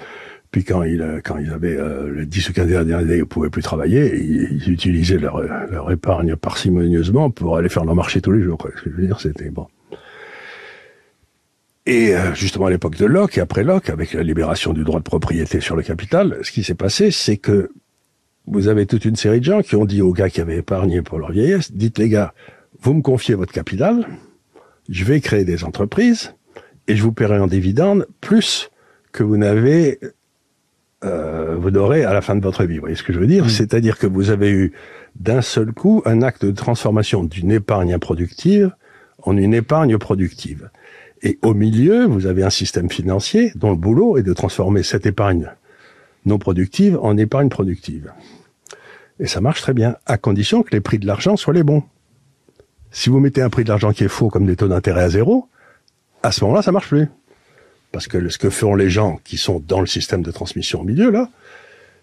Puis 0.52 0.64
quand 0.64 0.84
ils 0.84 1.22
quand 1.24 1.38
ils 1.38 1.52
avaient 1.52 1.78
euh, 1.78 2.14
les 2.14 2.26
10 2.26 2.50
ou 2.50 2.54
15 2.54 2.68
dernières 2.68 3.00
années, 3.00 3.18
ils 3.18 3.26
pouvaient 3.26 3.50
plus 3.50 3.62
travailler, 3.62 4.16
ils, 4.16 4.70
utilisaient 4.72 5.18
leur, 5.18 5.42
leur 5.42 5.92
épargne 5.92 6.36
parcimonieusement 6.36 7.30
pour 7.30 7.58
aller 7.58 7.70
faire 7.70 7.86
leur 7.86 7.96
marché 7.96 8.22
tous 8.22 8.32
les 8.32 8.42
jours. 8.42 8.58
Ce 8.78 8.84
que 8.84 8.90
je 8.90 8.96
veux 8.96 9.06
dire, 9.06 9.20
c'était 9.20 9.50
bon. 9.50 9.68
Et 11.88 12.14
euh, 12.14 12.36
justement 12.36 12.66
à 12.66 12.70
l'époque 12.70 12.98
de 12.98 13.06
Locke 13.06 13.38
et 13.38 13.42
après 13.42 13.64
Locke, 13.64 13.90
avec 13.90 14.12
la 14.12 14.22
libération 14.22 14.74
du 14.74 14.84
droit 14.84 15.00
de 15.00 15.06
propriété 15.06 15.62
sur 15.62 15.78
le 15.78 15.84
capital, 15.84 16.38
ce 16.44 16.52
qui 16.52 16.62
s'est 16.62 16.76
passé, 16.76 17.12
c'est 17.12 17.38
que 17.38 17.72
vous 18.46 18.68
avez 18.68 18.86
toute 18.86 19.06
une 19.06 19.16
série 19.16 19.40
de 19.40 19.46
gens 19.46 19.62
qui 19.62 19.78
ont 19.78 19.86
dit 19.86 20.02
aux 20.02 20.12
gars 20.12 20.30
qui 20.30 20.42
avaient 20.42 20.58
épargné 20.58 21.02
pour 21.02 21.18
leur 21.18 21.32
vieillesse, 21.32 21.72
dites 21.72 21.98
les 21.98 22.10
gars, 22.10 22.34
vous 22.82 22.94
me 22.94 23.02
confiez 23.02 23.36
votre 23.36 23.54
capital, 23.54 24.06
je 24.90 25.06
vais 25.06 25.22
créer 25.22 25.46
des 25.46 25.64
entreprises 25.64 26.34
et 26.90 26.98
je 26.98 27.04
vous 27.04 27.14
paierai 27.14 27.40
en 27.40 27.48
dividendes 27.48 28.06
plus 28.20 28.70
que 29.14 29.24
vous 29.24 29.38
n'avez 29.38 30.00
euh, 31.04 31.56
vous 31.60 31.72
n'aurez 31.72 32.04
à 32.04 32.14
la 32.14 32.22
fin 32.22 32.36
de 32.36 32.42
votre 32.42 32.64
vie. 32.64 32.76
Vous 32.76 32.82
voyez 32.82 32.96
ce 32.96 33.04
que 33.04 33.14
je 33.14 33.20
veux 33.20 33.28
dire. 33.28 33.50
C'est-à-dire 33.50 33.98
que 33.98 34.08
vous 34.08 34.30
avez 34.30 34.50
eu 34.50 34.74
d'un 35.16 35.42
seul 35.42 35.72
coup 35.72 36.02
un 36.06 36.22
acte 36.22 36.46
de 36.46 36.52
transformation 36.52 37.24
d'une 37.24 37.52
épargne 37.52 37.94
improductive 37.94 38.72
en 39.24 39.38
une 39.38 39.54
épargne 39.54 39.98
productive. 39.98 40.70
Et 41.24 41.40
au 41.42 41.54
milieu, 41.54 42.06
vous 42.06 42.26
avez 42.26 42.44
un 42.44 42.50
système 42.50 42.90
financier 42.90 43.52
dont 43.56 43.72
le 43.72 43.76
boulot 43.76 44.18
est 44.18 44.24
de 44.24 44.34
transformer 44.34 44.84
cette 44.84 45.06
épargne 45.06 45.52
non 46.26 46.38
productive 46.38 47.00
en 47.02 47.18
épargne 47.18 47.50
productive. 47.50 48.12
Et 49.20 49.28
ça 49.28 49.42
marche 49.42 49.62
très 49.62 49.74
bien, 49.74 49.96
à 50.06 50.18
condition 50.18 50.62
que 50.62 50.72
les 50.72 50.82
prix 50.82 51.00
de 51.00 51.08
l'argent 51.08 51.38
soient 51.38 51.54
les 51.54 51.64
bons. 51.64 51.84
Si 52.92 53.10
vous 53.10 53.20
mettez 53.20 53.42
un 53.42 53.50
prix 53.50 53.64
de 53.64 53.70
l'argent 53.70 53.92
qui 53.94 54.04
est 54.04 54.10
faux, 54.10 54.30
comme 54.30 54.46
des 54.46 54.56
taux 54.56 54.68
d'intérêt 54.68 55.04
à 55.04 55.10
zéro, 55.10 55.50
à 56.22 56.32
ce 56.32 56.44
moment-là, 56.44 56.62
ça 56.62 56.72
marche 56.72 56.90
plus. 56.90 57.08
Parce 57.92 58.08
que 58.08 58.30
ce 58.30 58.38
que 58.38 58.50
feront 58.50 58.76
les 58.76 58.90
gens 58.90 59.20
qui 59.24 59.38
sont 59.38 59.60
dans 59.60 59.80
le 59.80 59.88
système 59.88 60.22
de 60.22 60.32
transmission 60.32 60.82
au 60.82 60.84
milieu, 60.84 61.10
là, 61.10 61.30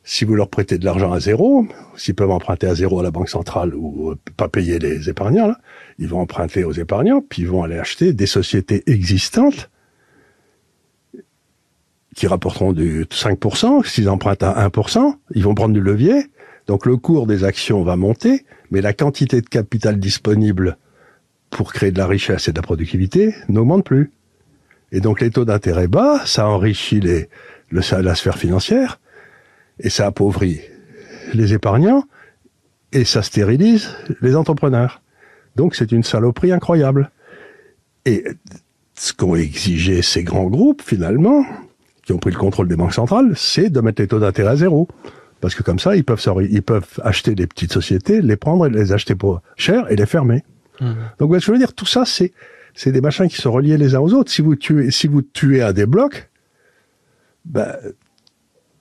si 0.05 0.25
vous 0.25 0.35
leur 0.35 0.49
prêtez 0.49 0.79
de 0.79 0.85
l'argent 0.85 1.13
à 1.13 1.21
zéro, 1.21 1.67
s'ils 1.97 2.15
peuvent 2.15 2.31
emprunter 2.31 2.67
à 2.67 2.75
zéro 2.75 3.01
à 3.01 3.03
la 3.03 3.11
banque 3.11 3.31
centrale 3.31 3.75
ou 3.75 4.11
euh, 4.11 4.19
pas 4.37 4.49
payer 4.49 4.79
les 4.79 5.09
épargnants, 5.09 5.49
là, 5.49 5.59
ils 5.99 6.09
vont 6.09 6.21
emprunter 6.21 6.65
aux 6.65 6.73
épargnants, 6.73 7.23
puis 7.27 7.43
ils 7.43 7.49
vont 7.49 7.63
aller 7.63 7.79
acheter 7.79 8.13
des 8.13 8.27
sociétés 8.27 8.83
existantes 8.87 9.71
qui 12.15 12.27
rapporteront 12.27 12.73
du 12.73 13.07
5%. 13.07 13.85
S'ils 13.87 14.09
empruntent 14.09 14.43
à 14.43 14.69
1%, 14.69 15.17
ils 15.35 15.43
vont 15.43 15.55
prendre 15.55 15.75
du 15.75 15.81
levier. 15.81 16.27
Donc 16.67 16.87
le 16.87 16.97
cours 16.97 17.27
des 17.27 17.45
actions 17.45 17.83
va 17.83 17.97
monter, 17.97 18.45
mais 18.71 18.81
la 18.81 18.93
quantité 18.93 19.41
de 19.41 19.49
capital 19.49 19.99
disponible 19.99 20.77
pour 21.51 21.73
créer 21.73 21.93
de 21.93 21.99
la 21.99 22.07
richesse 22.07 22.49
et 22.49 22.53
de 22.53 22.57
la 22.57 22.63
productivité 22.63 23.35
n'augmente 23.49 23.85
plus. 23.85 24.13
Et 24.95 25.01
donc 25.01 25.21
les 25.21 25.31
taux 25.31 25.45
d'intérêt 25.45 25.89
bas, 25.89 26.21
ça 26.25 26.47
enrichit 26.47 27.01
les, 27.01 27.29
le, 27.69 27.81
la 28.01 28.15
sphère 28.15 28.39
financière 28.39 29.01
et 29.81 29.91
ça 29.91 30.07
appauvrit 30.07 30.61
les 31.35 31.53
épargnants 31.53 32.05
et 32.93 33.05
ça 33.05 33.23
stérilise 33.23 33.91
les 34.23 34.37
entrepreneurs. 34.37 35.03
Donc 35.57 35.75
c'est 35.75 35.91
une 35.91 36.05
saloperie 36.05 36.53
incroyable. 36.53 37.11
Et 38.07 38.25
ce 38.95 39.13
qu'ont 39.13 39.35
exigé 39.35 40.01
ces 40.01 40.23
grands 40.23 40.47
groupes, 40.47 40.81
finalement, 40.81 41.45
qui 42.05 42.13
ont 42.13 42.19
pris 42.19 42.31
le 42.31 42.39
contrôle 42.39 42.69
des 42.69 42.77
banques 42.77 42.95
centrales, 42.95 43.33
c'est 43.35 43.71
de 43.71 43.81
mettre 43.81 44.01
les 44.01 44.07
taux 44.07 44.21
d'intérêt 44.21 44.51
à 44.51 44.57
zéro. 44.57 44.87
Parce 45.41 45.57
que 45.57 45.65
comme 45.65 45.81
ça, 45.81 45.97
ils 45.97 46.05
peuvent, 46.05 46.23
ils 46.49 46.63
peuvent 46.63 47.01
acheter 47.03 47.35
des 47.35 47.49
petites 47.49 47.73
sociétés, 47.73 48.23
les 48.23 48.37
prendre 48.37 48.67
et 48.67 48.71
les 48.71 48.93
acheter 48.93 49.17
pour 49.17 49.43
cher 49.57 49.91
et 49.91 49.97
les 49.97 50.07
fermer. 50.07 50.45
Mmh. 50.81 50.93
Donc, 51.19 51.37
je 51.37 51.51
veux 51.51 51.59
dire, 51.59 51.75
tout 51.75 51.87
ça, 51.87 52.05
c'est 52.05 52.33
c'est 52.75 52.93
des 52.93 53.01
machins 53.01 53.29
qui 53.29 53.37
sont 53.37 53.53
reliés 53.53 53.79
les 53.79 53.95
uns 53.95 54.01
aux 54.01 54.13
autres. 54.13 54.31
Si 54.31 54.43
vous 54.43 54.57
tuez, 54.57 54.91
si 54.91 55.07
vous 55.07 55.23
tuez 55.23 55.63
à 55.63 55.73
des 55.73 55.87
blocs, 55.87 56.29
ben, 57.45 57.77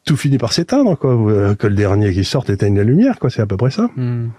tout 0.05 0.17
finit 0.17 0.37
par 0.37 0.51
s'éteindre, 0.51 0.97
quoi. 0.97 1.13
Euh, 1.13 1.55
que 1.55 1.67
le 1.67 1.75
dernier 1.75 2.11
qui 2.13 2.23
sorte 2.23 2.49
éteigne 2.49 2.75
la 2.75 2.83
lumière, 2.83 3.19
quoi. 3.19 3.29
C'est 3.29 3.41
à 3.41 3.45
peu 3.45 3.57
près 3.57 3.71
ça. 3.71 3.89
Hmm. 3.95 4.29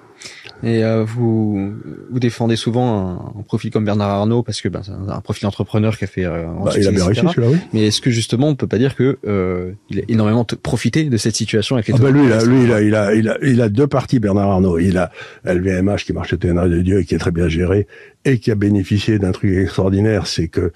Et 0.63 0.83
euh, 0.83 1.05
vous 1.05 1.75
vous 2.11 2.19
défendez 2.21 2.57
souvent 2.57 3.35
un, 3.39 3.43
profil 3.43 3.71
comme 3.71 3.85
Bernard 3.85 4.11
Arnault 4.11 4.43
parce 4.43 4.63
que 4.63 4.69
ben, 4.69 4.83
c'est 4.83 4.93
un, 4.93 5.21
profil 5.21 5.47
entrepreneur 5.47 5.99
qui 5.99 6.05
a 6.05 6.07
fait 6.07 6.25
euh, 6.25 6.45
bah, 6.65 6.73
il 6.77 6.87
a 6.87 6.91
bien 6.91 7.05
réussi 7.05 7.21
celui-là, 7.21 7.49
oui. 7.51 7.59
Mais 7.73 7.87
est-ce 7.87 8.01
que 8.01 8.11
justement 8.11 8.49
on 8.49 8.55
peut 8.55 8.67
pas 8.67 8.79
dire 8.79 8.95
que 8.95 9.19
euh, 9.27 9.73
il 9.91 10.01
a 10.01 10.03
énormément 10.09 10.45
profité 10.63 11.05
de 11.05 11.17
cette 11.17 11.35
situation 11.35 11.77
avec 11.77 11.89
les 11.89 11.95
ah 11.95 11.99
bah 11.99 12.11
lui, 12.11 12.25
il 12.25 12.33
a, 12.33 12.45
lui 12.45 12.65
il 12.65 12.73
a, 12.73 12.83
il 12.83 12.95
a, 12.95 13.15
il 13.15 13.29
a, 13.29 13.39
il 13.43 13.61
a 13.61 13.69
deux 13.69 13.87
parties 13.87 14.21
Bernard 14.21 14.51
Arnault. 14.51 14.79
Il 14.79 14.97
a 14.97 15.11
LVMH 15.45 16.05
qui 16.07 16.13
marche 16.13 16.33
au 16.33 16.37
TNA 16.37 16.69
de 16.69 16.81
Dieu 16.81 17.01
et 17.01 17.05
qui 17.05 17.15
est 17.15 17.19
très 17.19 17.33
bien 17.33 17.49
géré 17.49 17.87
et 18.25 18.39
qui 18.39 18.51
a 18.51 18.55
bénéficié 18.55 19.19
d'un 19.19 19.33
truc 19.33 19.53
extraordinaire, 19.53 20.27
c'est 20.27 20.49
que 20.49 20.73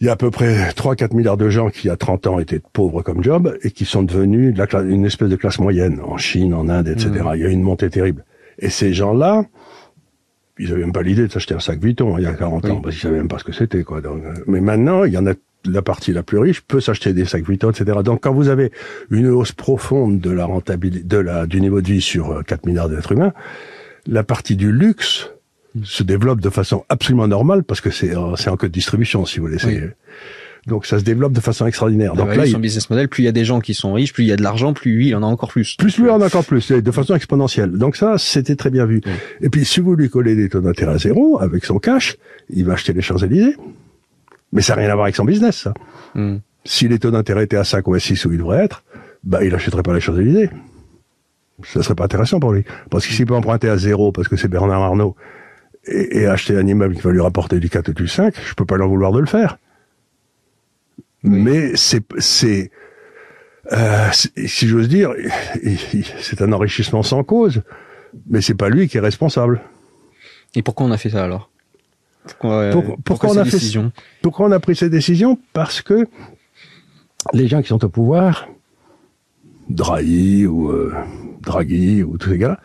il 0.00 0.06
y 0.06 0.10
a 0.10 0.12
à 0.12 0.16
peu 0.16 0.30
près 0.30 0.70
3-4 0.70 1.14
milliards 1.14 1.36
de 1.36 1.48
gens 1.48 1.70
qui, 1.70 1.90
a 1.90 1.96
30 1.96 2.26
ans, 2.28 2.38
étaient 2.38 2.60
pauvres 2.72 3.02
comme 3.02 3.22
job 3.22 3.56
et 3.62 3.70
qui 3.70 3.84
sont 3.84 4.02
devenus 4.02 4.54
de 4.54 4.58
la 4.58 4.66
classe, 4.66 4.84
une 4.88 5.04
espèce 5.04 5.28
de 5.28 5.36
classe 5.36 5.58
moyenne 5.58 6.00
en 6.04 6.16
Chine, 6.16 6.54
en 6.54 6.68
Inde, 6.68 6.88
etc. 6.88 7.10
Mmh. 7.10 7.30
Il 7.34 7.40
y 7.40 7.44
a 7.44 7.48
eu 7.48 7.52
une 7.52 7.62
montée 7.62 7.90
terrible. 7.90 8.24
Et 8.60 8.70
ces 8.70 8.92
gens-là, 8.92 9.44
ils 10.58 10.72
avaient 10.72 10.82
même 10.82 10.92
pas 10.92 11.02
l'idée 11.02 11.26
de 11.26 11.32
s'acheter 11.32 11.54
un 11.54 11.60
sac 11.60 11.80
Vuitton 11.80 12.14
hein, 12.14 12.18
il 12.18 12.24
y 12.24 12.26
a 12.26 12.34
40 12.34 12.64
ans, 12.66 12.80
parce 12.80 12.94
qu'ils 12.94 13.02
savaient 13.02 13.18
même 13.18 13.28
pas 13.28 13.38
ce 13.38 13.44
que 13.44 13.52
c'était. 13.52 13.82
quoi. 13.82 14.00
Donc, 14.00 14.22
euh, 14.24 14.34
mais 14.46 14.60
maintenant, 14.60 15.04
il 15.04 15.12
y 15.12 15.18
en 15.18 15.26
a 15.26 15.34
la 15.64 15.82
partie 15.82 16.12
la 16.12 16.22
plus 16.22 16.38
riche 16.38 16.60
peut 16.60 16.80
s'acheter 16.80 17.12
des 17.12 17.24
sacs 17.24 17.44
Vuitton, 17.44 17.70
etc. 17.70 17.98
Donc, 18.04 18.22
quand 18.22 18.32
vous 18.32 18.48
avez 18.48 18.70
une 19.10 19.26
hausse 19.28 19.52
profonde 19.52 20.20
de 20.20 20.30
la 20.30 20.44
rentabilité, 20.44 21.04
de 21.04 21.18
la, 21.18 21.46
du 21.46 21.60
niveau 21.60 21.80
de 21.80 21.88
vie 21.88 22.00
sur 22.00 22.44
4 22.46 22.52
euh, 22.52 22.68
milliards 22.68 22.88
d'êtres 22.88 23.12
humains, 23.12 23.32
la 24.06 24.22
partie 24.22 24.54
du 24.54 24.70
luxe 24.70 25.30
se 25.82 26.02
développe 26.02 26.40
de 26.40 26.50
façon 26.50 26.84
absolument 26.88 27.28
normale 27.28 27.64
parce 27.64 27.80
que 27.80 27.90
c'est 27.90 28.16
euh, 28.16 28.36
c'est 28.36 28.50
en 28.50 28.56
code 28.56 28.72
distribution 28.72 29.24
si 29.24 29.38
vous 29.38 29.46
voulez. 29.46 29.90
Donc 30.66 30.86
ça 30.86 30.98
se 30.98 31.04
développe 31.04 31.32
de 31.32 31.40
façon 31.40 31.66
extraordinaire. 31.66 32.14
Donc 32.14 32.34
là, 32.34 32.46
son 32.46 32.58
business 32.58 32.90
model, 32.90 33.08
plus 33.08 33.22
il 33.22 33.26
y 33.26 33.28
a 33.28 33.32
des 33.32 33.44
gens 33.44 33.60
qui 33.60 33.74
sont 33.74 33.94
riches, 33.94 34.12
plus 34.12 34.24
il 34.24 34.26
y 34.26 34.32
a 34.32 34.36
de 34.36 34.42
l'argent, 34.42 34.74
plus 34.74 34.96
lui 34.96 35.08
il 35.08 35.14
en 35.14 35.22
a 35.22 35.26
encore 35.26 35.48
plus. 35.48 35.76
Plus 35.76 35.98
lui 35.98 36.10
en 36.10 36.20
a 36.20 36.26
encore 36.26 36.44
plus, 36.44 36.70
de 36.70 36.90
façon 36.90 37.14
exponentielle. 37.14 37.72
Donc 37.72 37.96
ça, 37.96 38.18
c'était 38.18 38.56
très 38.56 38.70
bien 38.70 38.84
vu. 38.84 39.00
Et 39.40 39.48
puis 39.48 39.64
si 39.64 39.80
vous 39.80 39.94
lui 39.94 40.10
collez 40.10 40.36
des 40.36 40.48
taux 40.48 40.60
d'intérêt 40.60 40.94
à 40.94 40.98
zéro 40.98 41.40
avec 41.40 41.64
son 41.64 41.78
cash, 41.78 42.16
il 42.50 42.64
va 42.66 42.74
acheter 42.74 42.92
les 42.92 43.02
Champs-Élysées. 43.02 43.56
Mais 44.52 44.62
ça 44.62 44.74
n'a 44.74 44.82
rien 44.82 44.90
à 44.90 44.94
voir 44.94 45.04
avec 45.04 45.16
son 45.16 45.24
business, 45.24 45.56
ça. 45.56 45.74
Hmm. 46.14 46.38
Si 46.64 46.88
les 46.88 46.98
taux 46.98 47.10
d'intérêt 47.10 47.44
étaient 47.44 47.56
à 47.56 47.64
5 47.64 47.86
ou 47.86 47.94
à 47.94 48.00
6 48.00 48.24
où 48.26 48.32
ils 48.32 48.38
devraient 48.38 48.64
être, 48.64 48.82
bah 49.24 49.44
il 49.44 49.54
achèterait 49.54 49.82
pas 49.82 49.94
les 49.94 50.00
Champs-Élysées. 50.00 50.50
Ça 51.64 51.82
serait 51.82 51.94
pas 51.94 52.04
intéressant 52.04 52.40
pour 52.40 52.52
lui. 52.52 52.64
Parce 52.90 53.06
qu'il 53.06 53.16
s'il 53.16 53.26
peut 53.26 53.34
emprunter 53.34 53.68
à 53.68 53.76
zéro 53.78 54.12
parce 54.12 54.28
que 54.28 54.36
c'est 54.36 54.48
Bernard 54.48 54.82
Arnault 54.82 55.16
et, 55.86 56.26
acheter 56.26 56.56
un 56.56 56.66
immeuble 56.66 56.94
qui 56.94 57.02
va 57.02 57.10
lui 57.10 57.20
rapporter 57.20 57.60
du 57.60 57.70
4 57.70 57.88
ou 57.88 57.92
du 57.92 58.08
5, 58.08 58.34
je 58.44 58.54
peux 58.54 58.64
pas 58.64 58.76
leur 58.76 58.88
vouloir 58.88 59.12
de 59.12 59.20
le 59.20 59.26
faire. 59.26 59.58
Mais 61.22 61.76
c'est, 61.76 62.02
c'est, 62.18 62.70
euh, 63.72 64.08
si 64.12 64.68
j'ose 64.68 64.88
dire, 64.88 65.12
c'est 66.20 66.42
un 66.42 66.52
enrichissement 66.52 67.02
sans 67.02 67.24
cause, 67.24 67.62
mais 68.28 68.40
c'est 68.40 68.54
pas 68.54 68.68
lui 68.68 68.88
qui 68.88 68.96
est 68.96 69.00
responsable. 69.00 69.60
Et 70.54 70.62
pourquoi 70.62 70.86
on 70.86 70.92
a 70.92 70.96
fait 70.96 71.10
ça 71.10 71.24
alors? 71.24 71.50
Pourquoi, 72.24 72.70
on 73.30 73.36
a 73.36 73.44
fait 73.44 73.58
Pourquoi 74.22 74.46
on 74.46 74.52
a 74.52 74.60
pris 74.60 74.76
cette 74.76 74.90
décision 74.90 75.38
Parce 75.54 75.80
que 75.80 76.06
les 77.32 77.48
gens 77.48 77.62
qui 77.62 77.68
sont 77.68 77.82
au 77.84 77.88
pouvoir, 77.88 78.48
Draghi 79.70 80.46
ou 80.46 80.70
euh, 80.70 80.94
Draghi 81.40 82.02
ou 82.02 82.18
tous 82.18 82.30
ces 82.30 82.38
gars 82.38 82.60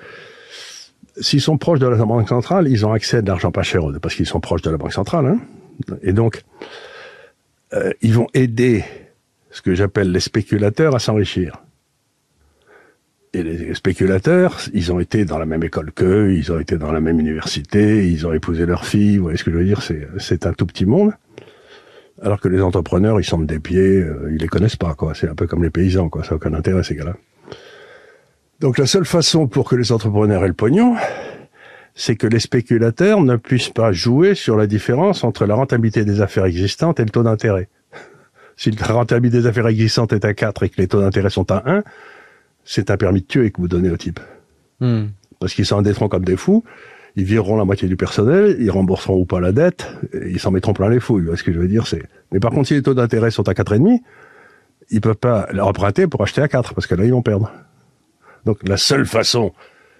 s'ils 1.20 1.42
sont 1.42 1.58
proches 1.58 1.80
de 1.80 1.88
la 1.88 1.98
banque 2.06 2.30
centrale, 2.30 2.68
ils 2.68 2.86
ont 2.86 2.92
accès 2.92 3.18
à 3.18 3.22
de 3.22 3.28
l'argent 3.28 3.52
pas 3.52 3.64
cher 3.64 3.82
parce 4.02 4.16
qu'ils 4.16 4.26
sont 4.26 4.40
proches 4.40 4.62
de 4.62 4.72
la 4.72 4.78
banque 4.78 4.94
centrale. 4.94 5.26
Hein. 5.28 5.40
Et 6.02 6.14
donc, 6.14 6.44
euh, 7.74 7.92
ils 8.02 8.14
vont 8.14 8.28
aider 8.34 8.84
ce 9.52 9.62
que 9.62 9.76
j'appelle 9.76 10.12
les 10.12 10.20
spéculateurs 10.20 10.96
à 10.96 11.00
s'enrichir. 11.00 11.58
Et 13.36 13.42
les 13.42 13.74
spéculateurs, 13.74 14.60
ils 14.74 14.92
ont 14.92 15.00
été 15.00 15.26
dans 15.26 15.40
la 15.40 15.48
même 15.48 15.64
école 15.64 15.92
qu'eux, 15.92 16.34
ils 16.34 16.52
ont 16.52 16.60
été 16.60 16.78
dans 16.78 16.92
la 16.92 17.02
même 17.02 17.20
université, 17.20 18.08
ils 18.08 18.28
ont 18.28 18.34
épousé 18.34 18.68
leur 18.68 18.86
fille. 18.86 19.18
Vous 19.18 19.24
voyez 19.24 19.38
ce 19.38 19.44
que 19.44 19.52
je 19.52 19.58
veux 19.58 19.66
dire 19.66 19.82
C'est 20.20 20.46
un 20.46 20.54
tout 20.54 20.68
petit 20.68 20.86
monde. 20.86 21.14
Alors 22.22 22.40
que 22.40 22.48
les 22.48 22.62
entrepreneurs, 22.62 23.20
ils 23.20 23.24
sentent 23.24 23.48
des 23.48 23.60
pieds, 23.60 24.02
euh, 24.02 24.30
ils 24.32 24.38
les 24.38 24.48
connaissent 24.48 24.76
pas, 24.76 24.94
quoi. 24.94 25.14
C'est 25.16 25.28
un 25.28 25.36
peu 25.36 25.48
comme 25.48 25.64
les 25.64 25.72
paysans, 25.72 26.10
quoi. 26.10 26.24
Ça 26.24 26.32
n'a 26.32 26.36
aucun 26.36 26.54
intérêt, 26.54 26.84
ces 26.84 26.96
gars-là. 26.96 27.16
Donc 28.60 28.78
la 28.78 28.86
seule 28.86 29.06
façon 29.06 29.48
pour 29.48 29.68
que 29.70 29.76
les 29.76 29.92
entrepreneurs 29.92 30.44
aient 30.44 30.48
le 30.48 30.54
pognon, 30.54 30.96
c'est 31.96 32.16
que 32.16 32.28
les 32.28 32.40
spéculateurs 32.40 33.22
ne 33.22 33.36
puissent 33.36 33.70
pas 33.70 33.92
jouer 33.92 34.36
sur 34.36 34.58
la 34.58 34.68
différence 34.68 35.24
entre 35.24 35.46
la 35.46 35.56
rentabilité 35.56 36.06
des 36.06 36.22
affaires 36.22 36.46
existantes 36.46 37.00
et 37.00 37.04
le 37.04 37.10
taux 37.10 37.24
d'intérêt. 37.24 37.70
Si 38.56 38.70
la 38.70 38.86
rentabilité 38.86 39.42
des 39.42 39.48
affaires 39.48 39.66
existantes 39.66 40.14
est 40.14 40.26
à 40.26 40.36
4 40.36 40.62
et 40.62 40.70
que 40.70 40.80
les 40.80 40.88
taux 40.88 41.02
d'intérêt 41.02 41.32
sont 41.32 41.52
à 41.52 41.64
1, 41.66 41.84
c'est 42.64 42.92
un 42.92 42.98
permis 42.98 43.22
de 43.22 43.26
tuer 43.26 43.50
que 43.50 43.60
vous 43.60 43.68
donnez 43.68 43.90
au 43.90 43.98
type. 43.98 44.20
Hmm. 44.80 45.06
Parce 45.40 45.56
qu'ils 45.56 45.66
s'endetteront 45.66 46.08
comme 46.08 46.24
des 46.24 46.38
fous, 46.38 46.64
ils 47.16 47.24
vireront 47.24 47.58
la 47.58 47.66
moitié 47.66 47.88
du 47.88 47.96
personnel, 47.96 48.56
ils 48.60 48.70
rembourseront 48.70 49.16
ou 49.16 49.26
pas 49.26 49.40
la 49.40 49.52
dette, 49.52 49.88
et 50.14 50.30
ils 50.30 50.40
s'en 50.40 50.52
mettront 50.52 50.74
plein 50.74 50.90
les 50.90 51.00
fouilles. 51.00 51.26
Ce 51.36 51.44
que 51.44 51.52
je 51.52 51.60
veux 51.60 51.68
dire, 51.68 51.88
c'est. 51.88 52.04
Mais 52.32 52.40
par 52.40 52.52
contre, 52.52 52.68
si 52.68 52.76
les 52.76 52.84
taux 52.84 52.94
d'intérêt 52.94 53.32
sont 53.32 53.48
à 53.50 53.54
4,5, 53.54 54.00
ils 54.92 55.02
peuvent 55.02 55.16
pas 55.16 55.48
leur 55.52 55.68
emprunter 55.68 56.08
pour 56.08 56.22
acheter 56.22 56.42
à 56.42 56.48
4, 56.48 56.74
parce 56.74 56.88
que 56.88 56.96
là, 56.96 57.06
ils 57.06 57.12
vont 57.12 57.22
perdre. 57.22 57.52
Donc 58.46 58.68
la 58.68 58.78
seule 58.78 59.06
façon, 59.06 59.54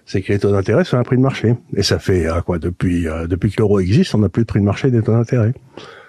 c'est 0.06 0.22
que 0.22 0.32
les 0.32 0.38
taux 0.38 0.52
d'intérêt 0.52 0.84
soient 0.84 0.98
un 0.98 1.04
prix 1.04 1.16
de 1.16 1.22
marché. 1.22 1.54
Et 1.76 1.82
ça 1.82 1.98
fait 1.98 2.26
euh, 2.26 2.40
quoi 2.40 2.58
depuis 2.58 3.08
euh, 3.08 3.26
depuis 3.26 3.50
que 3.50 3.56
l'euro 3.58 3.80
existe, 3.80 4.14
on 4.14 4.18
n'a 4.18 4.28
plus 4.28 4.42
de 4.42 4.46
prix 4.46 4.60
de 4.60 4.64
marché 4.64 4.90
des 4.90 5.02
taux 5.02 5.12
d'intérêt. 5.12 5.52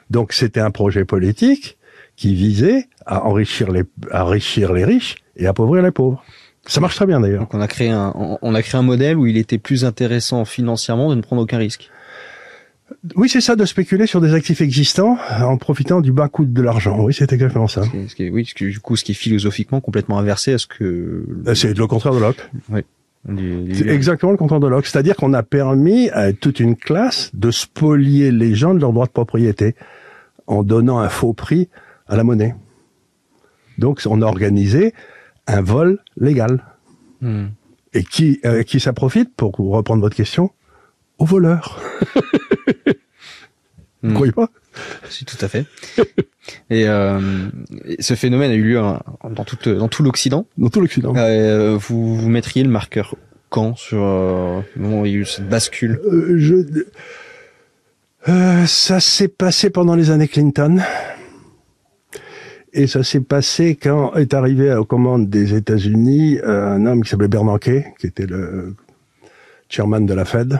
Donc 0.09 0.33
c'était 0.33 0.59
un 0.59 0.71
projet 0.71 1.05
politique 1.05 1.77
qui 2.15 2.35
visait 2.35 2.87
à 3.05 3.25
enrichir 3.25 3.71
les 3.71 3.83
à 4.11 4.25
enrichir 4.25 4.73
les 4.73 4.85
riches 4.85 5.15
et 5.37 5.47
appauvrir 5.47 5.83
les 5.83 5.91
pauvres. 5.91 6.23
Ça 6.67 6.81
marche 6.81 6.95
très 6.95 7.05
bien 7.05 7.19
d'ailleurs. 7.19 7.41
Donc 7.41 7.53
on 7.53 7.61
a 7.61 7.67
créé 7.67 7.89
un 7.89 8.13
on 8.41 8.55
a 8.55 8.61
créé 8.61 8.79
un 8.79 8.83
modèle 8.83 9.17
où 9.17 9.27
il 9.27 9.37
était 9.37 9.57
plus 9.57 9.85
intéressant 9.85 10.45
financièrement 10.45 11.09
de 11.09 11.15
ne 11.15 11.21
prendre 11.21 11.41
aucun 11.41 11.57
risque. 11.57 11.89
Oui, 13.15 13.29
c'est 13.29 13.41
ça, 13.41 13.55
de 13.55 13.65
spéculer 13.65 14.05
sur 14.05 14.21
des 14.21 14.33
actifs 14.33 14.61
existants 14.61 15.17
en 15.41 15.57
profitant 15.57 16.01
du 16.01 16.11
bas 16.11 16.29
coût 16.29 16.45
de 16.45 16.61
l'argent. 16.61 17.03
Oui, 17.03 17.13
c'est 17.13 17.33
exactement 17.33 17.67
ça. 17.67 17.83
Ce 18.07 18.13
qui, 18.13 18.29
oui, 18.29 18.45
ce 18.45 18.53
qui, 18.53 18.65
du 18.65 18.79
coup, 18.79 18.95
ce 18.95 19.03
qui 19.03 19.13
est 19.13 19.15
philosophiquement 19.15 19.81
complètement 19.81 20.19
inversé 20.19 20.53
à 20.53 20.57
ce 20.59 20.67
que... 20.67 21.25
Euh, 21.47 21.55
c'est 21.55 21.75
le 21.75 21.87
contraire 21.87 22.13
de 22.13 22.19
Locke. 22.19 22.49
Oui. 22.69 22.81
C'est 23.73 23.87
exactement 23.87 24.31
le 24.31 24.37
contraire 24.37 24.59
de 24.59 24.67
Locke. 24.67 24.85
C'est-à-dire 24.85 25.15
qu'on 25.15 25.33
a 25.33 25.41
permis 25.41 26.09
à 26.11 26.31
toute 26.31 26.59
une 26.59 26.75
classe 26.75 27.31
de 27.33 27.49
spolier 27.49 28.31
les 28.31 28.53
gens 28.53 28.75
de 28.75 28.79
leurs 28.79 28.93
droits 28.93 29.07
de 29.07 29.11
propriété 29.11 29.75
en 30.45 30.63
donnant 30.63 30.99
un 30.99 31.09
faux 31.09 31.33
prix 31.33 31.69
à 32.07 32.15
la 32.15 32.23
monnaie. 32.23 32.53
Donc, 33.79 34.01
on 34.05 34.21
a 34.21 34.25
organisé 34.25 34.93
un 35.47 35.61
vol 35.61 35.99
légal. 36.17 36.63
Hmm. 37.21 37.47
Et 37.93 38.03
qui, 38.03 38.39
euh, 38.45 38.61
qui 38.61 38.79
ça 38.79 38.93
profite, 38.93 39.33
pour 39.35 39.55
reprendre 39.55 40.01
votre 40.01 40.15
question 40.15 40.51
Aux 41.17 41.25
voleurs. 41.25 41.81
Vous 44.03 44.11
Hmm. 44.11 44.13
croyez 44.13 44.31
pas? 44.33 44.49
Si, 45.09 45.25
tout 45.25 45.37
à 45.41 45.47
fait. 45.47 45.65
et, 46.69 46.87
euh, 46.87 47.19
et 47.85 48.01
ce 48.03 48.13
phénomène 48.13 48.51
a 48.51 48.53
eu 48.53 48.61
lieu 48.63 48.79
hein, 48.79 49.01
dans, 49.31 49.43
toute, 49.45 49.67
dans 49.67 49.87
tout 49.87 50.03
l'Occident. 50.03 50.45
Dans 50.57 50.69
tout 50.69 50.79
l'Occident. 50.81 51.13
Euh, 51.15 51.75
vous, 51.79 52.15
vous 52.15 52.29
mettriez 52.29 52.63
le 52.63 52.69
marqueur 52.69 53.15
quand 53.49 53.75
sur 53.75 54.03
euh, 54.03 54.61
le 54.75 54.81
moment 54.81 55.01
où 55.01 55.05
il 55.07 55.11
y 55.13 55.15
a 55.15 55.19
eu 55.19 55.25
cette 55.25 55.49
bascule? 55.49 55.99
Je, 56.35 56.55
ça 58.67 58.99
s'est 58.99 59.27
passé 59.27 59.69
pendant 59.71 59.95
les 59.95 60.11
années 60.11 60.27
Clinton. 60.27 60.81
Et 62.73 62.87
ça 62.87 63.03
s'est 63.03 63.21
passé 63.21 63.75
quand 63.81 64.13
est 64.15 64.33
arrivé 64.33 64.73
aux 64.75 64.85
commandes 64.85 65.29
des 65.29 65.55
États-Unis 65.55 66.39
un 66.43 66.85
homme 66.85 67.03
qui 67.03 67.09
s'appelait 67.09 67.29
Bernanke, 67.29 67.85
qui 67.97 68.05
était 68.07 68.25
le 68.27 68.75
chairman 69.69 70.05
de 70.05 70.13
la 70.13 70.25
Fed. 70.25 70.59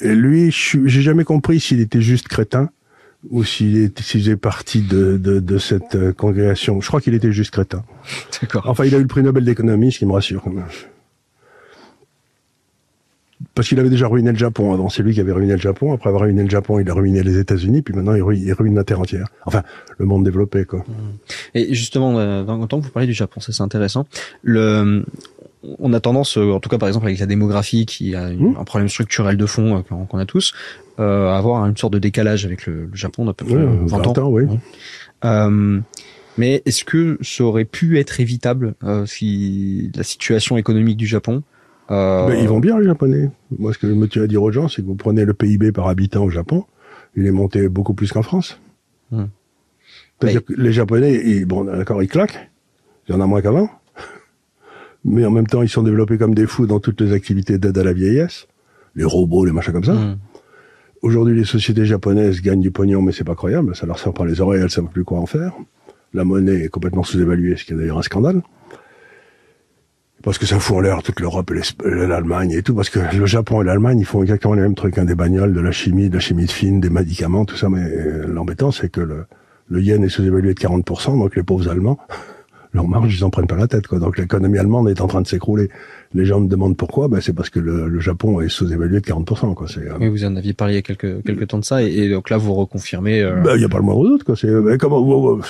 Et 0.00 0.14
lui, 0.14 0.50
j'ai 0.50 1.02
jamais 1.02 1.24
compris 1.24 1.60
s'il 1.60 1.80
était 1.80 2.00
juste 2.00 2.28
crétin 2.28 2.70
ou 3.30 3.42
s'il 3.42 3.90
faisait 4.00 4.36
partie 4.36 4.82
de, 4.82 5.16
de, 5.18 5.40
de 5.40 5.58
cette 5.58 5.96
euh, 5.96 6.12
congrégation. 6.12 6.80
Je 6.80 6.86
crois 6.86 7.00
qu'il 7.00 7.14
était 7.14 7.32
juste 7.32 7.50
crétin. 7.50 7.82
D'accord. 8.40 8.64
Enfin, 8.66 8.84
il 8.84 8.94
a 8.94 8.98
eu 8.98 9.02
le 9.02 9.08
prix 9.08 9.22
Nobel 9.22 9.44
d'économie, 9.44 9.90
ce 9.90 9.98
qui 9.98 10.06
me 10.06 10.12
rassure. 10.12 10.42
quand 10.42 10.52
même. 10.52 10.66
Parce 13.54 13.68
qu'il 13.68 13.78
avait 13.80 13.90
déjà 13.90 14.06
ruiné 14.06 14.30
le 14.30 14.38
Japon 14.38 14.72
avant. 14.72 14.88
C'est 14.88 15.02
lui 15.02 15.14
qui 15.14 15.20
avait 15.20 15.32
ruiné 15.32 15.52
le 15.52 15.58
Japon. 15.58 15.92
Après 15.92 16.08
avoir 16.08 16.22
ruiné 16.22 16.42
le 16.44 16.50
Japon, 16.50 16.78
il 16.78 16.88
a 16.88 16.94
ruiné 16.94 17.22
les 17.22 17.38
États-Unis. 17.38 17.82
Puis 17.82 17.94
maintenant, 17.94 18.14
il 18.14 18.22
ruine, 18.22 18.42
il 18.44 18.52
ruine 18.52 18.74
la 18.74 18.84
Terre 18.84 19.00
entière. 19.00 19.28
Enfin, 19.46 19.62
le 19.96 20.06
monde 20.06 20.24
développé, 20.24 20.64
quoi. 20.64 20.84
Et 21.54 21.74
justement, 21.74 22.12
dans 22.44 22.56
le 22.56 22.66
temps 22.66 22.80
que 22.80 22.84
vous 22.84 22.90
parlez 22.90 23.06
du 23.06 23.14
Japon, 23.14 23.40
ça 23.40 23.52
c'est 23.52 23.62
intéressant. 23.62 24.06
Le, 24.42 25.04
on 25.78 25.92
a 25.92 26.00
tendance, 26.00 26.38
euh, 26.38 26.52
en 26.52 26.60
tout 26.60 26.68
cas 26.68 26.78
par 26.78 26.88
exemple 26.88 27.06
avec 27.06 27.18
la 27.18 27.26
démographie, 27.26 27.84
qui 27.86 28.14
a 28.14 28.30
une- 28.30 28.50
Mmh. 28.52 28.56
un 28.60 28.64
problème 28.64 28.88
structurel 28.88 29.36
de 29.36 29.46
fond 29.46 29.78
euh, 29.78 30.04
qu'on 30.06 30.18
a 30.18 30.26
tous, 30.26 30.52
euh, 31.00 31.28
à 31.30 31.36
avoir 31.38 31.64
une 31.66 31.76
sorte 31.76 31.92
de 31.92 31.98
décalage 31.98 32.44
avec 32.46 32.66
le, 32.66 32.86
le 32.86 32.94
Japon 32.96 33.24
d'à 33.24 33.32
peu 33.32 33.44
près 33.44 33.54
Ouais, 33.56 33.64
20, 33.66 33.86
20 33.98 34.06
ans. 34.18 34.24
ans, 34.24 34.28
oui. 34.30 34.44
Euh, 35.24 35.80
mais 36.36 36.62
est-ce 36.66 36.84
que 36.84 37.18
ça 37.22 37.42
aurait 37.44 37.64
pu 37.64 37.98
être 37.98 38.20
évitable 38.20 38.74
euh, 38.84 39.04
si 39.06 39.90
la 39.96 40.04
situation 40.04 40.56
économique 40.56 40.96
du 40.96 41.06
Japon 41.06 41.42
euh, 41.90 42.28
Mais 42.28 42.40
ils 42.42 42.48
vont 42.48 42.60
bien, 42.60 42.78
les 42.78 42.86
Japonais. 42.86 43.28
Moi, 43.58 43.72
ce 43.72 43.78
que 43.78 43.88
je 43.88 43.94
me 43.94 44.06
tiens 44.06 44.22
à 44.22 44.26
dire 44.28 44.42
aux 44.42 44.52
gens, 44.52 44.68
c'est 44.68 44.82
que 44.82 44.86
vous 44.86 44.94
prenez 44.94 45.24
le 45.24 45.34
PIB 45.34 45.72
par 45.72 45.88
habitant 45.88 46.24
au 46.24 46.30
Japon, 46.30 46.64
il 47.16 47.26
est 47.26 47.32
monté 47.32 47.68
beaucoup 47.68 47.94
plus 47.94 48.12
qu'en 48.12 48.22
France. 48.22 48.60
Hmm. 49.10 49.24
C'est-à-dire 50.20 50.44
que 50.44 50.52
les 50.54 50.72
Japonais, 50.72 51.20
ils, 51.24 51.44
bon, 51.46 51.64
d'accord, 51.64 52.02
ils 52.02 52.08
claquent. 52.08 52.50
Il 53.08 53.14
y 53.14 53.18
en 53.18 53.20
a 53.20 53.26
moins 53.26 53.40
qu'avant. 53.40 53.70
Mais 55.08 55.24
en 55.24 55.30
même 55.30 55.46
temps, 55.46 55.62
ils 55.62 55.68
sont 55.68 55.82
développés 55.82 56.18
comme 56.18 56.34
des 56.34 56.46
fous 56.46 56.66
dans 56.66 56.80
toutes 56.80 57.00
les 57.00 57.12
activités 57.12 57.58
d'aide 57.58 57.78
à 57.78 57.84
la 57.84 57.92
vieillesse. 57.92 58.46
Les 58.94 59.04
robots, 59.04 59.44
les 59.44 59.52
machins 59.52 59.72
comme 59.72 59.84
ça. 59.84 59.94
hmm. 59.94 60.18
Aujourd'hui, 61.02 61.36
les 61.36 61.44
sociétés 61.44 61.84
japonaises 61.84 62.42
gagnent 62.42 62.60
du 62.60 62.72
pognon, 62.72 63.02
mais 63.02 63.12
c'est 63.12 63.24
pas 63.24 63.36
croyable. 63.36 63.74
Ça 63.76 63.86
leur 63.86 63.98
sort 63.98 64.12
par 64.12 64.26
les 64.26 64.40
oreilles, 64.40 64.62
elles 64.62 64.70
savent 64.70 64.88
plus 64.92 65.04
quoi 65.04 65.18
en 65.20 65.26
faire. 65.26 65.52
La 66.12 66.24
monnaie 66.24 66.64
est 66.64 66.68
complètement 66.68 67.04
sous-évaluée, 67.04 67.56
ce 67.56 67.64
qui 67.64 67.72
est 67.72 67.76
d'ailleurs 67.76 67.98
un 67.98 68.02
scandale. 68.02 68.42
Parce 70.24 70.38
que 70.38 70.46
ça 70.46 70.58
fout 70.58 70.76
en 70.76 70.80
l'air 70.80 71.02
toute 71.04 71.20
l'Europe 71.20 71.52
et 71.52 71.88
l'Allemagne 71.88 72.50
et 72.50 72.62
tout. 72.62 72.74
Parce 72.74 72.90
que 72.90 72.98
le 73.16 73.26
Japon 73.26 73.62
et 73.62 73.64
l'Allemagne, 73.64 74.00
ils 74.00 74.04
font 74.04 74.22
exactement 74.22 74.54
les 74.54 74.62
mêmes 74.62 74.74
trucs. 74.74 74.98
Hein, 74.98 75.04
des 75.04 75.14
bagnoles, 75.14 75.54
de 75.54 75.60
la 75.60 75.70
chimie, 75.70 76.08
de 76.08 76.14
la 76.14 76.20
chimie 76.20 76.46
de 76.46 76.50
fine, 76.50 76.80
des 76.80 76.90
médicaments, 76.90 77.44
tout 77.44 77.56
ça. 77.56 77.68
Mais 77.68 77.84
euh, 77.84 78.26
l'embêtant, 78.26 78.72
c'est 78.72 78.88
que 78.88 79.00
le, 79.00 79.26
le 79.68 79.80
yen 79.80 80.02
est 80.02 80.08
sous-évalué 80.08 80.54
de 80.54 80.58
40%. 80.58 81.18
Donc 81.18 81.36
les 81.36 81.44
pauvres 81.44 81.68
Allemands, 81.68 81.98
leur 82.74 82.86
marge, 82.86 83.16
ils 83.18 83.24
en 83.24 83.30
prennent 83.30 83.46
pas 83.46 83.56
la 83.56 83.66
tête. 83.66 83.86
Quoi. 83.86 83.98
Donc 83.98 84.18
l'économie 84.18 84.58
allemande 84.58 84.88
est 84.90 85.00
en 85.00 85.06
train 85.06 85.20
de 85.22 85.26
s'écrouler. 85.26 85.70
Les 86.14 86.24
gens 86.26 86.40
me 86.40 86.48
demandent 86.48 86.76
pourquoi. 86.76 87.08
Ben, 87.08 87.20
c'est 87.20 87.32
parce 87.32 87.48
que 87.50 87.60
le, 87.60 87.88
le 87.88 88.00
Japon 88.00 88.40
est 88.40 88.48
sous-évalué 88.48 89.00
de 89.00 89.06
40%. 89.06 89.54
Quoi. 89.54 89.66
C'est, 89.68 89.80
euh, 89.88 89.94
Oui, 90.00 90.08
vous 90.08 90.24
en 90.24 90.36
aviez 90.36 90.52
parlé 90.52 90.74
il 90.74 90.76
y 90.76 90.78
a 90.78 90.82
quelques, 90.82 91.22
quelques 91.24 91.48
temps 91.48 91.58
de 91.58 91.64
ça, 91.64 91.82
et, 91.82 91.86
et 91.86 92.10
donc 92.10 92.28
là 92.30 92.36
vous 92.36 92.54
reconfirmez. 92.54 93.22
euh, 93.22 93.40
Ben, 93.42 93.54
il 93.54 93.58
n'y 93.60 93.64
a 93.64 93.68
pas 93.68 93.78
le 93.78 93.84
moindre 93.84 94.04
doute, 94.04 94.24
quoi. 94.24 94.36
C'est, 94.36 94.48
ben, 94.60 94.76
comment, 94.78 95.02
vous, 95.02 95.40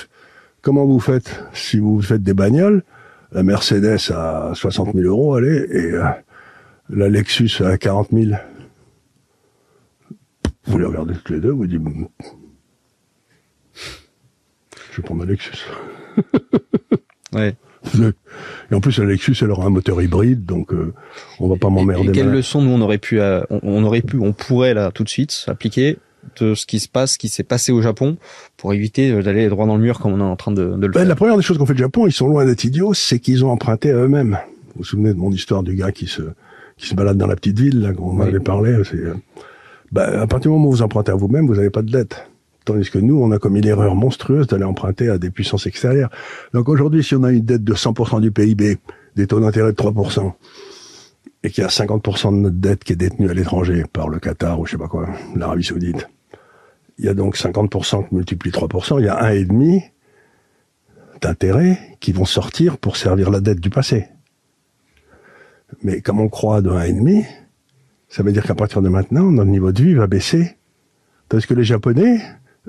comment 0.62 0.85
vous 0.87 1.01
faites 1.01 1.45
si 1.53 1.79
vous 1.79 2.01
faites 2.03 2.23
des 2.23 2.35
bagnoles? 2.35 2.83
La 3.33 3.43
Mercedes 3.43 3.99
à 4.14 4.53
60 4.55 4.95
000 4.95 5.07
euros, 5.07 5.35
allez, 5.35 5.66
et 5.71 5.93
euh, 5.93 6.05
la 6.89 7.09
Lexus 7.11 7.62
à 7.62 7.77
40 7.77 8.09
000. 8.12 8.31
Vous 10.66 10.79
les 10.79 10.85
regardez 10.87 11.14
toutes 11.14 11.31
les 11.31 11.41
deux, 11.41 11.51
vous 11.51 11.66
dites, 11.66 11.81
je 14.93 14.97
vais 14.97 15.03
prendre 15.03 15.25
la 15.25 15.31
Lexus. 15.31 15.59
ouais. 17.35 17.55
Et 18.70 18.74
en 18.74 18.81
plus, 18.81 18.99
la 18.99 19.05
Lexus, 19.07 19.37
elle 19.41 19.51
aura 19.51 19.66
un 19.66 19.70
moteur 19.70 20.03
hybride, 20.03 20.45
donc 20.45 20.72
euh, 20.72 20.93
on 21.39 21.49
va 21.49 21.57
pas 21.57 21.70
m'emmerder. 21.70 22.11
quelle 22.12 22.31
leçon 22.31 22.61
nous 22.61 22.70
on 22.72 22.81
aurait 22.81 22.99
pu, 22.99 23.20
euh, 23.20 23.41
on, 23.51 23.61
on 23.62 23.85
aurait 23.85 24.03
pu, 24.03 24.18
on 24.18 24.33
pourrait 24.33 24.74
là 24.74 24.91
tout 24.91 25.05
de 25.05 25.09
suite 25.09 25.45
appliquer 25.47 25.97
de 26.41 26.55
ce 26.55 26.66
qui 26.66 26.81
se 26.81 26.89
passe, 26.89 27.12
ce 27.12 27.18
qui 27.18 27.29
s'est 27.29 27.45
passé 27.45 27.70
au 27.72 27.81
Japon, 27.81 28.16
pour 28.57 28.74
éviter 28.74 29.12
euh, 29.12 29.22
d'aller 29.22 29.49
droit 29.49 29.66
dans 29.66 29.76
le 29.76 29.83
mur 29.83 30.01
comme 30.01 30.12
on 30.12 30.18
est 30.18 30.22
en 30.31 30.37
train 30.37 30.51
de, 30.51 30.64
de 30.76 30.87
le 30.87 30.93
Ben, 30.93 31.01
faire. 31.01 31.09
la 31.09 31.14
première 31.16 31.37
des 31.37 31.43
choses 31.43 31.57
qu'ont 31.57 31.66
fait 31.66 31.72
le 31.74 31.79
Japon, 31.79 32.07
ils 32.07 32.12
sont 32.12 32.26
loin 32.26 32.45
d'être 32.45 32.64
idiots, 32.64 32.95
c'est 32.95 33.20
qu'ils 33.20 33.45
ont 33.45 33.51
emprunté 33.51 33.91
à 33.93 33.97
eux-mêmes. 33.97 34.39
Vous 34.74 34.79
vous 34.79 34.85
souvenez 34.85 35.11
de 35.14 35.18
mon 35.18 35.31
histoire 35.31 35.62
du 35.62 35.74
gars 35.74 35.93
qui 35.93 36.07
se 36.09 36.22
qui 36.76 36.87
se 36.89 36.95
balade 36.95 37.16
dans 37.16 37.26
la 37.26 37.35
petite 37.37 37.59
ville, 37.59 37.81
là, 37.81 37.93
qu'on 37.93 38.11
Oui. 38.11 38.16
m'avait 38.18 38.39
parlé. 38.41 38.76
C'est, 38.89 38.97
euh, 38.99 39.14
ben, 39.91 40.03
à 40.20 40.26
partir 40.29 40.51
du 40.51 40.57
moment 40.57 40.68
où 40.68 40.72
vous 40.72 40.83
empruntez 40.83 41.11
à 41.11 41.16
vous-même, 41.16 41.47
vous 41.47 41.57
n'avez 41.57 41.70
pas 41.70 41.83
de 41.83 41.91
dette. 41.91 42.29
Tandis 42.69 42.91
que 42.91 42.99
nous, 42.99 43.19
on 43.19 43.33
a 43.33 43.39
commis 43.39 43.62
l'erreur 43.62 43.95
monstrueuse 43.95 44.47
d'aller 44.47 44.64
emprunter 44.64 45.09
à 45.09 45.16
des 45.16 45.31
puissances 45.31 45.66
extérieures. 45.66 46.11
Donc 46.53 46.69
aujourd'hui, 46.69 47.03
si 47.03 47.14
on 47.14 47.23
a 47.23 47.33
une 47.33 47.41
dette 47.41 47.64
de 47.64 47.73
100% 47.73 48.21
du 48.21 48.31
PIB, 48.31 48.77
des 49.16 49.27
taux 49.27 49.41
d'intérêt 49.41 49.73
de 49.73 49.77
3%, 49.77 50.35
et 51.45 51.49
qu'il 51.49 51.62
y 51.62 51.66
a 51.66 51.71
50% 51.71 52.31
de 52.31 52.37
notre 52.37 52.57
dette 52.57 52.85
qui 52.85 52.93
est 52.93 52.97
détenue 52.97 53.31
à 53.31 53.33
l'étranger 53.33 53.85
par 53.91 54.11
le 54.11 54.19
Qatar 54.19 54.61
ou 54.61 54.66
je 54.66 54.73
sais 54.73 54.77
pas 54.77 54.87
quoi, 54.87 55.09
l'Arabie 55.35 55.64
Saoudite, 55.64 56.11
il 56.99 57.07
y 57.07 57.09
a 57.09 57.14
donc 57.14 57.39
50% 57.39 58.07
qui 58.07 58.14
multiplie 58.14 58.51
3%, 58.51 58.99
il 58.99 59.07
y 59.07 59.09
a 59.09 59.19
un 59.19 59.31
et 59.31 59.47
demi 59.47 59.83
d'intérêts 61.23 61.97
qui 62.01 62.12
vont 62.12 62.27
sortir 62.27 62.77
pour 62.77 62.99
servir 62.99 63.31
la 63.31 63.41
dette 63.41 63.61
du 63.61 63.71
passé. 63.71 64.09
Mais 65.83 66.03
comme 66.03 66.21
on 66.21 66.29
croit 66.29 66.61
de 66.61 66.69
1,5, 66.69 67.25
ça 68.11 68.23
veut 68.23 68.33
dire 68.33 68.45
qu'à 68.45 68.55
partir 68.55 68.83
de 68.83 68.91
maintenant, 68.91 69.31
notre 69.31 69.51
niveau 69.51 69.73
de 69.73 69.83
vie 69.83 69.95
va 69.95 70.07
baisser. 70.07 70.59
Parce 71.31 71.47
que 71.47 71.55
les 71.55 71.64
Japonais, 71.64 72.21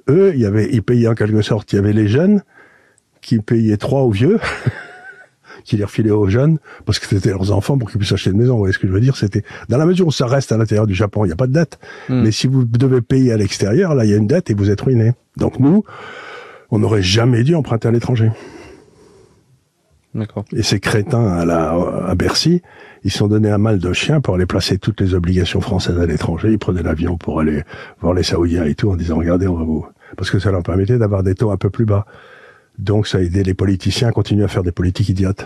eux, 0.10 0.32
il 0.34 0.40
y 0.40 0.46
avait, 0.46 0.70
ils 0.72 0.84
payaient 0.84 1.08
en 1.08 1.16
quelque 1.16 1.42
sorte, 1.42 1.72
il 1.74 1.78
y 1.78 1.80
avait 1.80 1.94
les 1.94 2.08
jeunes 2.08 2.42
qui 3.22 3.40
payaient 3.40 3.78
trois 3.78 4.02
aux 4.02 4.12
vieux, 4.12 4.40
qui 5.64 5.78
les 5.78 5.84
refilaient 5.84 6.12
aux 6.12 6.30
jeunes, 6.30 6.58
parce 6.86 7.00
que 7.00 7.06
c'était 7.06 7.30
leurs 7.30 7.52
enfants 7.52 7.78
pour 7.78 7.90
qu'ils 7.90 8.00
puissent 8.00 8.12
acheter 8.12 8.32
une 8.32 8.38
maison. 8.38 8.54
Vous 8.54 8.60
voyez 8.60 8.74
ce 8.74 8.80
que 8.80 8.88
je 8.88 8.94
veux 8.94 9.02
dire? 9.02 9.18
C'était 9.18 9.44
dans 9.68 9.78
la 9.78 9.86
mesure 9.86 10.08
où 10.08 10.12
ça 10.12 10.26
reste 10.26 10.52
à 10.52 10.58
l'intérieur 10.58 10.88
du 10.88 10.96
Japon, 10.96 11.26
il 11.26 11.28
n'y 11.28 11.34
a 11.34 11.38
pas 11.38 11.48
de 11.48 11.54
dette. 11.54 11.80
Hmm. 12.08 12.22
Mais 12.22 12.32
si 12.32 12.48
vous 12.48 12.66
devez 12.66 13.02
payer 13.02 13.32
à 13.34 13.38
l'extérieur, 13.38 13.96
là, 13.96 14.06
il 14.06 14.12
y 14.12 14.14
a 14.14 14.18
une 14.18 14.28
dette 14.28 14.50
et 14.50 14.54
vous 14.54 14.70
êtes 14.70 14.82
ruiné. 14.82 15.14
Donc 15.38 15.60
nous, 15.60 15.84
on 16.72 16.80
n'aurait 16.80 17.02
jamais 17.02 17.44
dû 17.44 17.56
emprunter 17.56 17.88
à 17.88 17.92
l'étranger. 17.92 18.32
Et 20.54 20.64
ces 20.64 20.80
crétins 20.80 21.28
à, 21.28 21.46
la, 21.46 21.72
à 22.08 22.16
Bercy, 22.16 22.62
ils 23.04 23.12
se 23.12 23.20
sont 23.20 23.28
donné 23.28 23.50
un 23.52 23.58
mal 23.60 23.78
de 23.80 23.94
chien 23.94 24.22
pour 24.22 24.36
aller 24.36 24.46
placer 24.48 24.78
toutes 24.80 25.00
les 25.02 25.14
obligations 25.14 25.62
françaises 25.62 26.00
à 26.00 26.06
l'étranger. 26.06 26.50
Ils 26.52 26.58
prenaient 26.60 26.82
l'avion 26.84 27.16
pour 27.18 27.40
aller 27.40 27.64
voir 28.02 28.14
les 28.16 28.24
Saoudiens 28.24 28.66
et 28.66 28.74
tout 28.76 28.90
en 28.90 28.96
disant 28.96 29.18
regardez, 29.18 29.48
on 29.48 29.56
va 29.56 29.64
vous... 29.64 29.86
Parce 30.18 30.32
que 30.32 30.40
ça 30.40 30.50
leur 30.52 30.64
permettait 30.64 30.98
d'avoir 30.98 31.22
des 31.22 31.36
taux 31.36 31.52
un 31.52 31.58
peu 31.58 31.70
plus 31.70 31.86
bas. 31.86 32.06
Donc 32.80 33.08
ça 33.08 33.20
a 33.20 33.22
aidé 33.22 33.44
les 33.44 33.54
politiciens 33.54 34.08
à 34.08 34.12
continuer 34.12 34.44
à 34.44 34.48
faire 34.48 34.64
des 34.64 34.72
politiques 34.72 35.10
idiotes. 35.10 35.46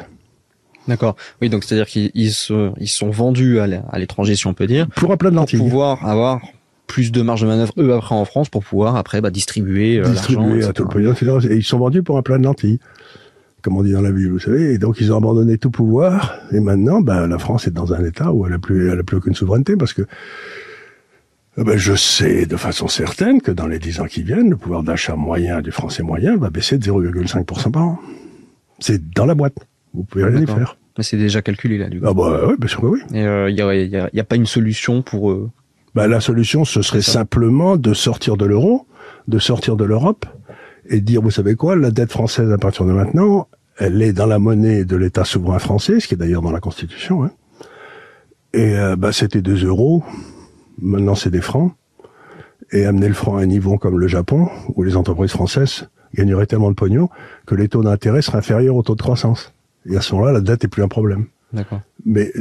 D'accord. 0.88 1.16
Oui, 1.41 1.49
donc 1.49 1.64
c'est-à-dire 1.64 1.88
qu'ils 1.88 2.11
ils 2.14 2.32
sont 2.32 3.09
vendus 3.09 3.59
à 3.59 3.68
l'é- 3.68 3.82
à 3.91 3.99
l'étranger, 3.99 4.36
si 4.36 4.47
on 4.47 4.53
peut 4.53 4.68
dire, 4.68 4.88
Pour 4.95 5.11
un 5.11 5.18
plat 5.18 5.30
de 5.30 5.36
pour 5.36 5.41
lentilles. 5.41 5.59
pouvoir 5.59 6.05
avoir 6.07 6.41
plus 6.88 7.11
de 7.11 7.22
marge 7.22 7.41
de 7.41 7.47
manœuvre 7.47 7.74
eux 7.80 7.93
après 7.93 8.14
en 8.16 8.26
France 8.26 8.49
pour 8.49 8.64
pouvoir 8.64 8.95
après 8.97 9.20
bah, 9.22 9.30
distribuer 9.32 9.97
euh, 9.99 10.03
etc. 10.11 10.20
à 10.70 10.74
tout 10.74 10.84
le 10.93 11.09
etc. 11.11 11.38
Et 11.49 11.55
ils 11.55 11.64
sont 11.64 11.80
vendus 11.80 12.03
pour 12.03 12.18
un 12.18 12.22
plat 12.22 12.38
de 12.38 12.43
lentilles, 12.43 12.80
comme 13.64 13.78
on 13.78 13.84
dit 13.84 13.93
dans 13.93 14.01
la 14.01 14.11
Bible, 14.11 14.34
vous 14.34 14.39
savez. 14.39 14.74
Et 14.74 14.78
donc 14.78 14.99
ils 14.99 15.11
ont 15.11 15.18
abandonné 15.18 15.57
tout 15.57 15.72
pouvoir. 15.72 16.38
Et 16.51 16.59
maintenant, 16.59 17.01
ben, 17.01 17.28
la 17.28 17.39
France 17.39 17.66
est 17.66 17.72
dans 17.72 17.93
un 17.93 18.03
état 18.03 18.32
où 18.32 18.45
elle 18.45 18.53
a 18.53 18.59
plus, 18.59 18.91
elle 18.91 18.99
a 18.99 19.03
plus 19.03 19.18
aucune 19.18 19.34
souveraineté 19.34 19.76
parce 19.78 19.93
que 19.93 20.03
eh 21.57 21.64
ben, 21.64 21.78
je 21.78 21.93
sais 21.93 22.45
de 22.45 22.57
façon 22.57 22.88
certaine 22.88 23.41
que 23.41 23.51
dans 23.51 23.68
les 23.68 23.80
dix 23.80 23.99
ans 24.01 24.05
qui 24.05 24.24
viennent, 24.24 24.49
le 24.49 24.57
pouvoir 24.57 24.84
d'achat 24.84 25.16
moyen 25.16 25.61
du 25.61 25.72
français 25.72 26.03
moyen 26.03 26.36
va 26.36 26.49
baisser 26.49 26.78
de 26.78 26.84
0,5% 26.84 27.72
par 27.72 27.84
an. 27.84 27.99
C'est 28.80 29.11
dans 29.11 29.26
la 29.26 29.36
boîte. 29.36 29.55
Vous 29.93 30.03
pouvez 30.03 30.26
rien 30.26 30.41
y 30.41 30.45
faire. 30.47 30.78
Mais 30.97 31.03
c'est 31.03 31.18
déjà 31.18 31.41
calculé 31.41 31.78
là 31.78 31.89
du 31.89 31.99
coup. 31.99 32.05
Ah 32.07 32.14
bah 32.14 32.41
oui, 32.47 32.55
bien 32.59 32.68
sûr 32.68 32.82
que 32.82 32.88
oui. 32.88 32.99
Et 33.14 33.26
euh, 33.26 33.49
il 33.49 33.55
y, 33.55 33.61
a, 33.61 33.74
il 33.74 33.89
y, 33.89 33.97
a, 33.97 34.09
il 34.11 34.18
y 34.18 34.20
a 34.20 34.24
pas 34.24 34.36
une 34.36 34.45
solution 34.45 35.01
pour 35.01 35.32
eux. 35.32 35.49
Bah, 35.95 36.07
la 36.07 36.20
solution, 36.20 36.66
ce 36.66 36.82
serait 36.82 37.01
simplement 37.01 37.78
de 37.78 37.93
sortir 37.93 38.36
de 38.36 38.45
l'euro, 38.45 38.88
de 39.28 39.39
sortir 39.39 39.76
de 39.76 39.86
l'Europe, 39.86 40.26
et 40.88 41.01
dire, 41.01 41.21
vous 41.21 41.31
savez 41.31 41.55
quoi, 41.55 41.75
la 41.75 41.91
dette 41.91 42.11
française 42.11 42.51
à 42.51 42.57
partir 42.57 42.86
de 42.86 42.91
maintenant, 42.91 43.47
elle 43.77 44.01
est 44.01 44.13
dans 44.13 44.25
la 44.25 44.39
monnaie 44.39 44.86
de 44.86 44.95
l'État 44.95 45.25
souverain 45.25 45.59
français, 45.59 45.99
ce 45.99 46.07
qui 46.07 46.13
est 46.13 46.17
d'ailleurs 46.17 46.41
dans 46.41 46.51
la 46.51 46.59
Constitution. 46.59 47.23
Hein. 47.23 47.31
Et 48.53 48.77
euh, 48.77 48.95
bah, 48.95 49.11
c'était 49.11 49.41
deux 49.41 49.65
euros, 49.65 50.03
maintenant 50.79 51.15
c'est 51.15 51.31
des 51.31 51.41
francs. 51.41 51.73
Et 52.71 52.86
amener 52.86 53.07
le 53.07 53.13
franc 53.13 53.38
à 53.38 53.41
un 53.41 53.45
niveau 53.45 53.77
comme 53.77 53.99
le 53.99 54.07
Japon, 54.07 54.49
où 54.75 54.84
les 54.84 54.95
entreprises 54.95 55.31
françaises 55.31 55.89
gagnerait 56.15 56.45
tellement 56.45 56.69
de 56.69 56.75
pognon 56.75 57.09
que 57.45 57.55
les 57.55 57.67
taux 57.67 57.84
d'intérêt 57.84 58.21
seraient 58.21 58.39
inférieurs 58.39 58.75
au 58.75 58.84
taux 58.84 58.95
de 58.95 59.01
croissance. 59.01 59.53
Et 59.86 59.97
à 59.97 60.01
ce 60.01 60.13
moment-là, 60.15 60.34
la 60.34 60.41
dette 60.41 60.63
est 60.63 60.67
plus 60.67 60.84
un 60.84 60.88
problème. 60.88 61.25
D'accord. 61.51 61.81
Mais 62.05 62.31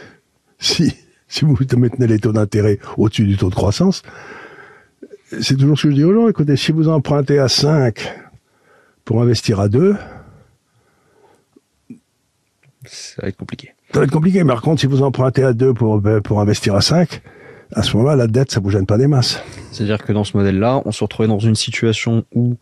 si 0.58 0.94
si 1.28 1.44
vous 1.44 1.56
maintenez 1.76 2.06
les 2.06 2.18
taux 2.18 2.32
d'intérêt 2.32 2.78
au-dessus 2.96 3.26
du 3.26 3.36
taux 3.36 3.50
de 3.50 3.54
croissance, 3.54 4.02
c'est 5.40 5.56
toujours 5.56 5.78
ce 5.78 5.84
que 5.84 5.90
je 5.90 5.96
dis 5.96 6.04
aux 6.04 6.14
gens. 6.14 6.28
Écoutez, 6.28 6.56
si 6.56 6.72
vous 6.72 6.88
empruntez 6.88 7.38
à 7.38 7.48
5 7.48 8.14
pour 9.04 9.22
investir 9.22 9.60
à 9.60 9.68
2, 9.68 9.96
ça 12.84 13.22
va 13.22 13.28
être 13.28 13.36
compliqué. 13.36 13.72
Ça 13.92 14.00
va 14.00 14.04
être 14.04 14.12
compliqué. 14.12 14.42
Mais 14.44 14.52
par 14.52 14.62
contre, 14.62 14.80
si 14.80 14.86
vous 14.86 15.02
empruntez 15.02 15.42
à 15.42 15.52
2 15.52 15.74
pour, 15.74 16.00
ben, 16.00 16.20
pour 16.20 16.40
investir 16.40 16.74
à 16.74 16.80
5, 16.80 17.22
à 17.72 17.82
ce 17.82 17.96
moment-là, 17.96 18.16
la 18.16 18.26
dette, 18.28 18.52
ça 18.52 18.60
vous 18.60 18.70
gêne 18.70 18.86
pas 18.86 18.98
des 18.98 19.08
masses. 19.08 19.42
C'est-à-dire 19.72 20.02
que 20.04 20.12
dans 20.12 20.24
ce 20.24 20.36
modèle-là, 20.36 20.82
on 20.84 20.92
se 20.92 21.02
retrouvait 21.02 21.28
dans 21.28 21.40
une 21.40 21.56
situation 21.56 22.24
où 22.34 22.56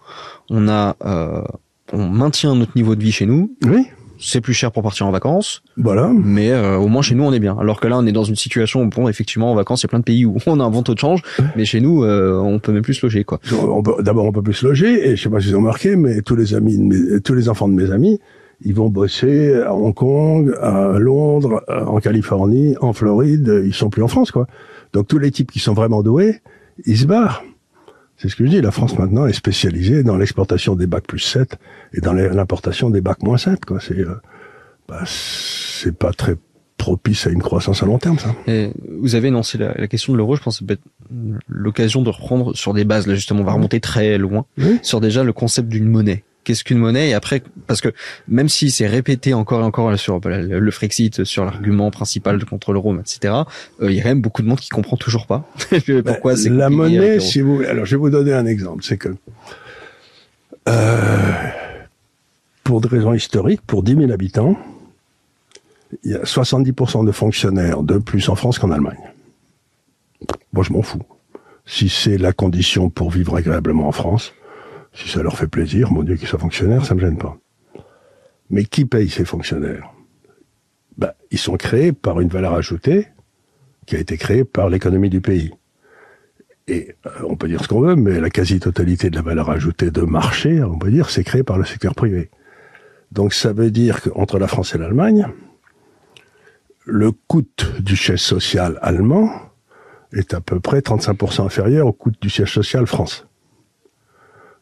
on 0.49 0.69
a, 0.69 0.97
euh, 1.05 1.43
on 1.93 2.09
maintient 2.09 2.55
notre 2.55 2.73
niveau 2.77 2.95
de 2.97 3.03
vie 3.03 3.13
chez 3.13 3.27
nous. 3.27 3.55
Oui 3.65 3.87
c'est 4.25 4.41
plus 4.41 4.55
cher 4.55 4.73
pour 4.73 4.83
partir 4.83 5.07
en 5.07 5.11
vacances. 5.11 5.63
Voilà. 5.77 6.11
Mais 6.15 6.51
euh, 6.51 6.77
au 6.77 6.89
moins 6.89 7.03
chez 7.03 7.15
nous 7.15 7.25
on 7.25 7.33
est 7.33 7.41
bien. 7.41 7.57
Alors 7.61 7.81
que 7.81 7.87
là 7.87 7.99
on 7.99 8.07
est 8.07 8.13
dans 8.13 8.25
une 8.25 8.37
situation 8.37 8.83
où 8.83 8.89
bon 8.89 9.09
effectivement 9.09 9.53
en 9.53 9.55
vacances 9.55 9.83
il 9.83 9.85
y 9.85 9.89
a 9.89 9.91
plein 9.91 9.99
de 9.99 10.05
pays 10.05 10.25
où 10.25 10.37
on 10.47 10.61
a 10.61 10.65
un 10.65 10.71
bon 10.71 10.83
taux 10.83 10.95
de 10.95 10.99
change, 10.99 11.23
mais 11.57 11.65
chez 11.65 11.81
nous 11.81 12.05
euh, 12.05 12.39
on 12.39 12.59
peut 12.59 12.73
même 12.73 12.83
plus 12.83 12.95
se 12.95 13.07
loger 13.07 13.25
quoi. 13.25 13.41
D'abord 14.01 14.25
on 14.25 14.33
peut 14.33 14.43
plus 14.43 14.55
se 14.55 14.67
loger 14.67 15.09
et 15.09 15.17
je 15.17 15.23
sais 15.23 15.29
pas 15.29 15.41
si 15.41 15.47
vous 15.47 15.55
avez 15.55 15.61
remarqué, 15.61 15.97
mais 15.97 16.23
tous 16.23 16.37
les 16.37 16.55
amis, 16.55 16.91
tous 17.23 17.35
les 17.35 17.49
enfants 17.49 17.69
de 17.69 17.75
mes 17.75 17.91
amis, 17.91 18.21
ils 18.65 18.75
vont 18.75 18.89
bosser 18.89 19.55
à 19.61 19.75
Hong 19.75 19.95
Kong, 19.95 20.55
à 20.61 20.99
Londres, 20.99 21.63
en 21.69 21.99
Californie, 21.99 22.77
en 22.81 22.93
Floride. 22.93 23.63
Ils 23.65 23.75
sont 23.75 23.91
plus 23.91 24.03
en 24.03 24.09
France 24.09 24.31
quoi. 24.31 24.47
Donc 24.93 25.07
tous 25.07 25.19
les 25.19 25.31
types 25.31 25.51
qui 25.51 25.59
sont 25.59 25.75
vraiment 25.75 26.03
doués, 26.03 26.41
ils 26.87 26.97
se 26.97 27.07
barrent. 27.07 27.45
C'est 28.17 28.29
ce 28.29 28.37
que 28.37 28.45
je 28.45 28.51
dis, 28.51 28.61
la 28.61 28.71
France 28.71 28.99
maintenant 28.99 29.27
est 29.27 29.33
spécialisée 29.33 30.03
dans 30.03 30.17
l'exportation 30.17 30.77
des 30.77 30.87
bacs 30.87 31.07
plus 31.07 31.19
7 31.19 31.57
et 31.93 32.01
dans 32.01 32.13
l'importation 32.13 32.91
des 32.91 33.01
bacs 33.01 33.23
moins 33.23 33.39
7. 33.39 33.65
Quoi. 33.65 33.81
C'est, 33.81 33.99
euh, 33.99 34.15
bah, 34.89 35.03
c'est 35.07 35.97
pas 35.97 36.13
très 36.13 36.37
propice 36.77 37.27
à 37.27 37.31
une 37.31 37.43
croissance 37.43 37.83
à 37.83 37.87
long 37.87 37.99
terme, 37.99 38.19
ça. 38.19 38.35
Et 38.47 38.71
vous 39.01 39.15
avez 39.15 39.29
énoncé 39.29 39.59
la, 39.59 39.75
la 39.75 39.89
question 39.89 40.13
de 40.13 40.19
l'euro, 40.19 40.37
je 40.37 40.43
pense 40.43 40.59
que 40.59 40.65
ça 40.65 40.67
peut 40.67 40.75
être 40.75 41.41
l'occasion 41.49 42.03
de 42.03 42.11
reprendre 42.11 42.55
sur 42.55 42.75
des 42.75 42.85
bases, 42.85 43.07
là 43.07 43.15
justement, 43.15 43.41
on 43.41 43.45
va 43.45 43.53
remonter 43.53 43.81
très 43.81 44.19
loin, 44.19 44.45
sur 44.83 45.01
déjà 45.01 45.25
le 45.25 45.33
concept 45.33 45.69
d'une 45.69 45.89
monnaie 45.89 46.25
qu'est-ce 46.45 46.65
qu'une 46.65 46.79
monnaie? 46.79 47.11
Et 47.11 47.15
après 47.15 47.43
parce 47.67 47.81
que 47.81 47.89
même 48.29 48.49
si 48.49 48.71
c'est 48.71 48.87
répété 48.87 49.35
encore 49.35 49.61
et 49.61 49.65
encore 49.65 49.99
sur 49.99 50.21
le 50.23 50.71
Frexit 50.71 51.25
sur 51.25 51.45
l'argument 51.45 51.91
principal 51.91 52.45
contre 52.45 52.73
l'euro 52.73 52.97
etc 52.99 53.35
euh, 53.81 53.91
il 53.91 53.97
y 53.97 54.01
a 54.01 54.03
quand 54.03 54.11
même 54.11 54.21
beaucoup 54.21 54.43
de 54.43 54.47
monde 54.47 54.61
qui 54.61 54.69
comprend 54.69 54.97
toujours 54.97 55.27
pas 55.27 55.49
pourquoi 56.05 56.37
c'est 56.37 56.51
la 56.51 56.71
monnaie 56.71 57.21
si 57.21 57.41
vous 57.41 57.63
alors 57.63 57.87
je 57.87 57.97
vais 57.97 58.01
vous 58.01 58.11
donner 58.11 58.33
un 58.33 58.47
exemple 58.47 58.85
c'est 58.85 58.99
que 58.99 59.09
euh, 60.69 61.33
pour 62.63 62.81
des 62.81 62.89
raisons 62.89 63.15
historiques 63.15 63.63
pour 63.67 63.83
10 63.83 63.97
000 63.97 64.13
habitants 64.13 64.57
il 66.03 66.13
y 66.13 66.15
a 66.15 66.23
70% 66.23 67.07
de 67.07 67.13
fonctionnaires 67.13 67.83
de 67.83 67.99
plus 67.99 68.29
en 68.29 68.35
France 68.35 68.59
qu'en 68.59 68.71
Allemagne. 68.71 68.99
Moi 70.53 70.65
je 70.67 70.73
m'en 70.73 70.83
fous. 70.83 71.03
Si 71.67 71.89
c'est 71.89 72.19
la 72.19 72.33
condition 72.33 72.91
pour 72.91 73.11
vivre 73.11 73.37
agréablement 73.37 73.89
en 73.89 73.93
France 73.93 74.33
si 74.95 75.09
ça 75.09 75.23
leur 75.23 75.37
fait 75.37 75.49
plaisir, 75.49 75.91
mon 75.93 76.03
Dieu 76.03 76.17
qu'ils 76.17 76.29
soient 76.29 76.39
fonctionnaires, 76.39 76.85
ça 76.85 76.95
me 76.95 77.01
gêne 77.01 77.19
pas. 77.19 77.37
Mais 78.51 78.65
qui 78.65 78.85
paye 78.85 79.11
ces 79.11 79.25
fonctionnaires? 79.25 79.93
Ben, 80.97 81.13
Ils 81.31 81.39
sont 81.39 81.57
créés 81.57 81.93
par 81.93 82.21
une 82.21 82.29
valeur 82.29 82.55
ajoutée 82.55 83.09
qui 83.87 83.97
a 83.97 83.99
été 83.99 84.17
créée 84.17 84.45
par 84.45 84.69
l'économie 84.69 85.11
du 85.11 85.21
pays. 85.21 85.53
Et 86.67 86.95
euh, 87.07 87.11
on 87.25 87.37
peut 87.37 87.49
dire 87.49 87.63
ce 87.63 87.69
qu'on 87.69 87.81
veut, 87.81 87.97
mais 87.97 88.21
la 88.21 88.31
quasi-totalité 88.31 89.11
de 89.11 89.17
la 89.17 89.23
valeur 89.23 89.51
ajoutée 89.51 89.91
de 89.91 90.01
marché, 90.03 90.63
on 90.63 90.79
peut 90.79 90.91
dire, 90.91 91.11
c'est 91.11 91.25
créé 91.25 91.43
par 91.43 91.59
le 91.59 91.65
secteur 91.65 91.95
privé. 91.95 92.31
Donc 93.13 93.35
ça 93.35 93.53
veut 93.53 93.71
dire 93.71 94.01
qu'entre 94.01 94.39
la 94.39 94.49
France 94.49 94.75
et 94.75 94.79
l'Allemagne, 94.79 95.27
le 96.87 97.13
coût 97.13 97.45
du 97.81 97.97
siège 97.97 98.21
social 98.21 98.79
allemand 98.81 99.31
est 100.13 100.33
à 100.33 100.41
peu 100.41 100.61
près 100.61 100.81
35% 100.81 101.45
inférieur 101.45 101.87
au 101.87 101.93
coût 101.93 102.11
du 102.21 102.31
siège 102.31 102.53
social 102.53 102.87
France. 102.87 103.27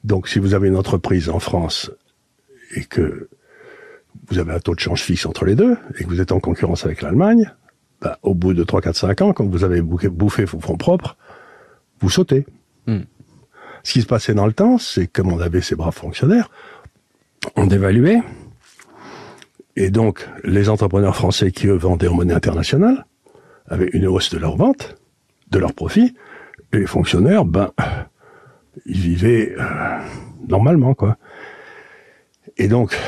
Donc 0.05 0.28
si 0.28 0.38
vous 0.38 0.55
avez 0.55 0.68
une 0.68 0.76
entreprise 0.76 1.28
en 1.28 1.38
France 1.38 1.90
et 2.74 2.84
que 2.84 3.28
vous 4.28 4.38
avez 4.38 4.53
un 4.53 4.61
taux 4.61 4.74
de 4.74 4.80
change 4.80 5.03
fixe 5.03 5.26
entre 5.26 5.44
les 5.44 5.55
deux 5.55 5.76
et 5.98 6.05
que 6.05 6.09
vous 6.09 6.20
êtes 6.20 6.32
en 6.32 6.40
concurrence 6.40 6.84
avec 6.84 7.03
l'Allemagne, 7.03 7.53
bah, 8.00 8.18
au 8.22 8.34
bout 8.34 8.53
de 8.53 8.64
3, 8.64 8.80
4, 8.80 8.96
5 8.96 9.20
ans, 9.22 9.32
quand 9.32 9.46
vous 9.46 9.64
avez 9.64 9.80
bouffé 9.80 10.44
vos 10.44 10.61
fonds 10.61 10.76
propres, 10.76 11.16
vous 12.00 12.11
sautez. 12.11 12.46
Hmm. 12.86 13.03
Ce 13.84 13.92
qui 13.92 14.03
se 14.03 14.07
passait 14.07 14.34
dans 14.34 14.46
le 14.46 14.53
temps, 14.53 14.78
c'est 14.78 15.07
comme 15.07 15.32
on 15.32 15.40
avait 15.40 15.61
ces 15.61 15.76
braves 15.76 15.94
fonctionnaires, 15.94 16.50
on 17.57 17.66
dévaluait, 17.66 18.22
et 19.76 19.90
donc 19.90 20.28
les 20.44 20.68
entrepreneurs 20.68 21.16
français 21.16 21.50
qui 21.50 21.66
eux 21.66 21.76
vendaient 21.76 22.09
en 22.09 22.14
monnaie 22.14 22.34
internationale 22.34 23.07
avaient 23.66 23.90
une 23.92 24.07
hausse 24.07 24.30
de 24.30 24.38
leur 24.38 24.57
vente, 24.57 24.96
de 25.50 25.59
leurs 25.59 25.72
profits, 25.72 26.14
et 26.72 26.78
les 26.78 26.86
fonctionnaires, 26.86 27.44
ben, 27.44 27.70
ils 28.86 29.00
vivaient 29.00 29.54
euh, 29.58 29.98
normalement, 30.48 30.94
quoi. 30.94 31.16
Et 32.56 32.68
donc, 32.68 32.98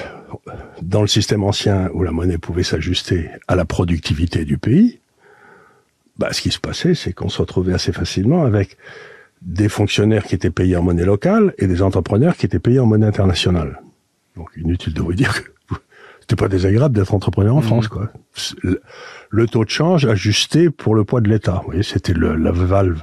dans 0.82 1.00
le 1.00 1.06
système 1.06 1.44
ancien 1.44 1.90
où 1.92 2.02
la 2.02 2.12
monnaie 2.12 2.38
pouvait 2.38 2.62
s'ajuster 2.62 3.30
à 3.48 3.56
la 3.56 3.64
productivité 3.64 4.44
du 4.44 4.58
pays, 4.58 5.00
bah, 6.18 6.32
ce 6.32 6.40
qui 6.40 6.50
se 6.50 6.60
passait, 6.60 6.94
c'est 6.94 7.12
qu'on 7.12 7.28
se 7.28 7.40
retrouvait 7.40 7.74
assez 7.74 7.92
facilement 7.92 8.44
avec 8.44 8.76
des 9.42 9.68
fonctionnaires 9.68 10.24
qui 10.24 10.34
étaient 10.34 10.50
payés 10.50 10.76
en 10.76 10.82
monnaie 10.82 11.04
locale 11.04 11.54
et 11.58 11.66
des 11.66 11.82
entrepreneurs 11.82 12.36
qui 12.36 12.46
étaient 12.46 12.58
payés 12.58 12.78
en 12.78 12.86
monnaie 12.86 13.06
internationale. 13.06 13.80
Donc, 14.36 14.50
inutile 14.56 14.94
de 14.94 15.02
vous 15.02 15.12
dire 15.12 15.44
que 15.44 15.50
c'était 16.20 16.36
pas 16.36 16.48
désagréable 16.48 16.94
d'être 16.94 17.12
entrepreneur 17.12 17.54
en 17.54 17.60
mmh. 17.60 17.64
France, 17.64 17.88
quoi. 17.88 18.10
Le, 19.30 19.46
taux 19.46 19.64
de 19.64 19.70
change 19.70 20.06
ajusté 20.06 20.70
pour 20.70 20.94
le 20.94 21.04
poids 21.04 21.20
de 21.20 21.28
l'État. 21.28 21.58
Vous 21.58 21.66
voyez, 21.66 21.82
c'était 21.82 22.14
la 22.14 22.50
valve 22.50 23.02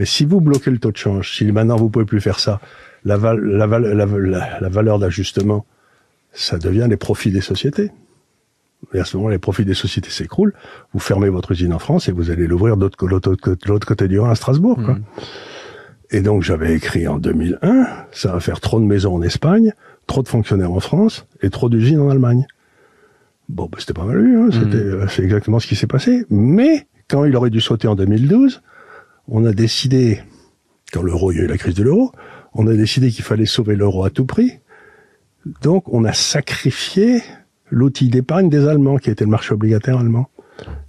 mais 0.00 0.06
si 0.06 0.24
vous 0.24 0.40
bloquez 0.40 0.70
le 0.70 0.78
taux 0.78 0.92
de 0.92 0.96
change, 0.96 1.36
si 1.36 1.44
maintenant 1.52 1.76
vous 1.76 1.90
pouvez 1.90 2.06
plus 2.06 2.22
faire 2.22 2.40
ça, 2.40 2.58
la, 3.04 3.18
la, 3.18 3.66
la, 3.66 4.68
valeur 4.70 4.98
d'ajustement, 4.98 5.66
ça 6.32 6.56
devient 6.56 6.86
les 6.88 6.96
profits 6.96 7.30
des 7.30 7.42
sociétés. 7.42 7.90
Et 8.94 8.98
à 8.98 9.04
ce 9.04 9.18
moment, 9.18 9.28
les 9.28 9.36
profits 9.36 9.66
des 9.66 9.74
sociétés 9.74 10.08
s'écroulent. 10.08 10.54
Vous 10.94 11.00
fermez 11.00 11.28
votre 11.28 11.52
usine 11.52 11.74
en 11.74 11.78
France 11.78 12.08
et 12.08 12.12
vous 12.12 12.30
allez 12.30 12.46
l'ouvrir 12.46 12.78
de 12.78 12.90
l'autre 13.02 13.86
côté 13.86 14.08
du 14.08 14.18
Rhin 14.18 14.30
à 14.30 14.34
Strasbourg. 14.34 14.80
Quoi. 14.82 14.94
Mmh. 14.94 15.04
Et 16.12 16.22
donc, 16.22 16.44
j'avais 16.44 16.72
écrit 16.74 17.06
en 17.06 17.18
2001, 17.18 17.86
ça 18.10 18.32
va 18.32 18.40
faire 18.40 18.60
trop 18.60 18.80
de 18.80 18.86
maisons 18.86 19.16
en 19.16 19.20
Espagne, 19.20 19.74
trop 20.06 20.22
de 20.22 20.28
fonctionnaires 20.28 20.72
en 20.72 20.80
France 20.80 21.26
et 21.42 21.50
trop 21.50 21.68
d'usines 21.68 22.00
en 22.00 22.08
Allemagne. 22.08 22.46
Bon, 23.50 23.68
bah, 23.70 23.76
c'était 23.78 23.92
pas 23.92 24.06
mal 24.06 24.18
vu, 24.18 24.38
hein. 24.38 24.46
Mmh. 24.46 24.52
c'était, 24.52 24.76
euh, 24.76 25.08
c'est 25.08 25.24
exactement 25.24 25.58
ce 25.58 25.66
qui 25.66 25.76
s'est 25.76 25.86
passé. 25.86 26.24
Mais 26.30 26.86
quand 27.06 27.26
il 27.26 27.36
aurait 27.36 27.50
dû 27.50 27.60
sauter 27.60 27.86
en 27.86 27.96
2012, 27.96 28.62
on 29.30 29.44
a 29.44 29.52
décidé, 29.52 30.20
quand 30.92 31.02
l'euro, 31.02 31.32
il 31.32 31.38
y 31.38 31.40
a 31.40 31.44
eu 31.44 31.46
la 31.46 31.56
crise 31.56 31.74
de 31.74 31.84
l'euro, 31.84 32.12
on 32.52 32.66
a 32.66 32.74
décidé 32.74 33.10
qu'il 33.10 33.24
fallait 33.24 33.46
sauver 33.46 33.76
l'euro 33.76 34.04
à 34.04 34.10
tout 34.10 34.26
prix. 34.26 34.58
Donc, 35.62 35.84
on 35.92 36.04
a 36.04 36.12
sacrifié 36.12 37.22
l'outil 37.70 38.08
d'épargne 38.08 38.50
des 38.50 38.66
Allemands, 38.66 38.96
qui 38.96 39.08
était 39.08 39.24
le 39.24 39.30
marché 39.30 39.54
obligataire 39.54 39.98
allemand. 39.98 40.28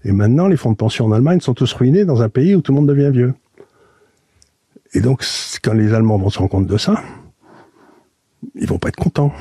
Et 0.04 0.12
maintenant, 0.12 0.48
les 0.48 0.58
fonds 0.58 0.72
de 0.72 0.76
pension 0.76 1.06
en 1.06 1.12
Allemagne 1.12 1.40
sont 1.40 1.54
tous 1.54 1.72
ruinés 1.74 2.04
dans 2.04 2.24
un 2.24 2.30
pays 2.30 2.56
où 2.56 2.62
tout 2.62 2.72
le 2.72 2.78
monde 2.78 2.90
devient 2.90 3.12
vieux. 3.14 3.34
Et 4.94 5.00
donc, 5.00 5.24
quand 5.64 5.74
les 5.74 5.94
Allemands 5.94 6.18
vont 6.18 6.30
se 6.30 6.40
rendre 6.40 6.52
compte 6.52 6.68
de 6.68 6.78
ça, 6.78 7.02
ils 8.56 8.68
vont 8.68 8.80
pas 8.80 8.90
être 8.90 8.98
contents. 8.98 9.32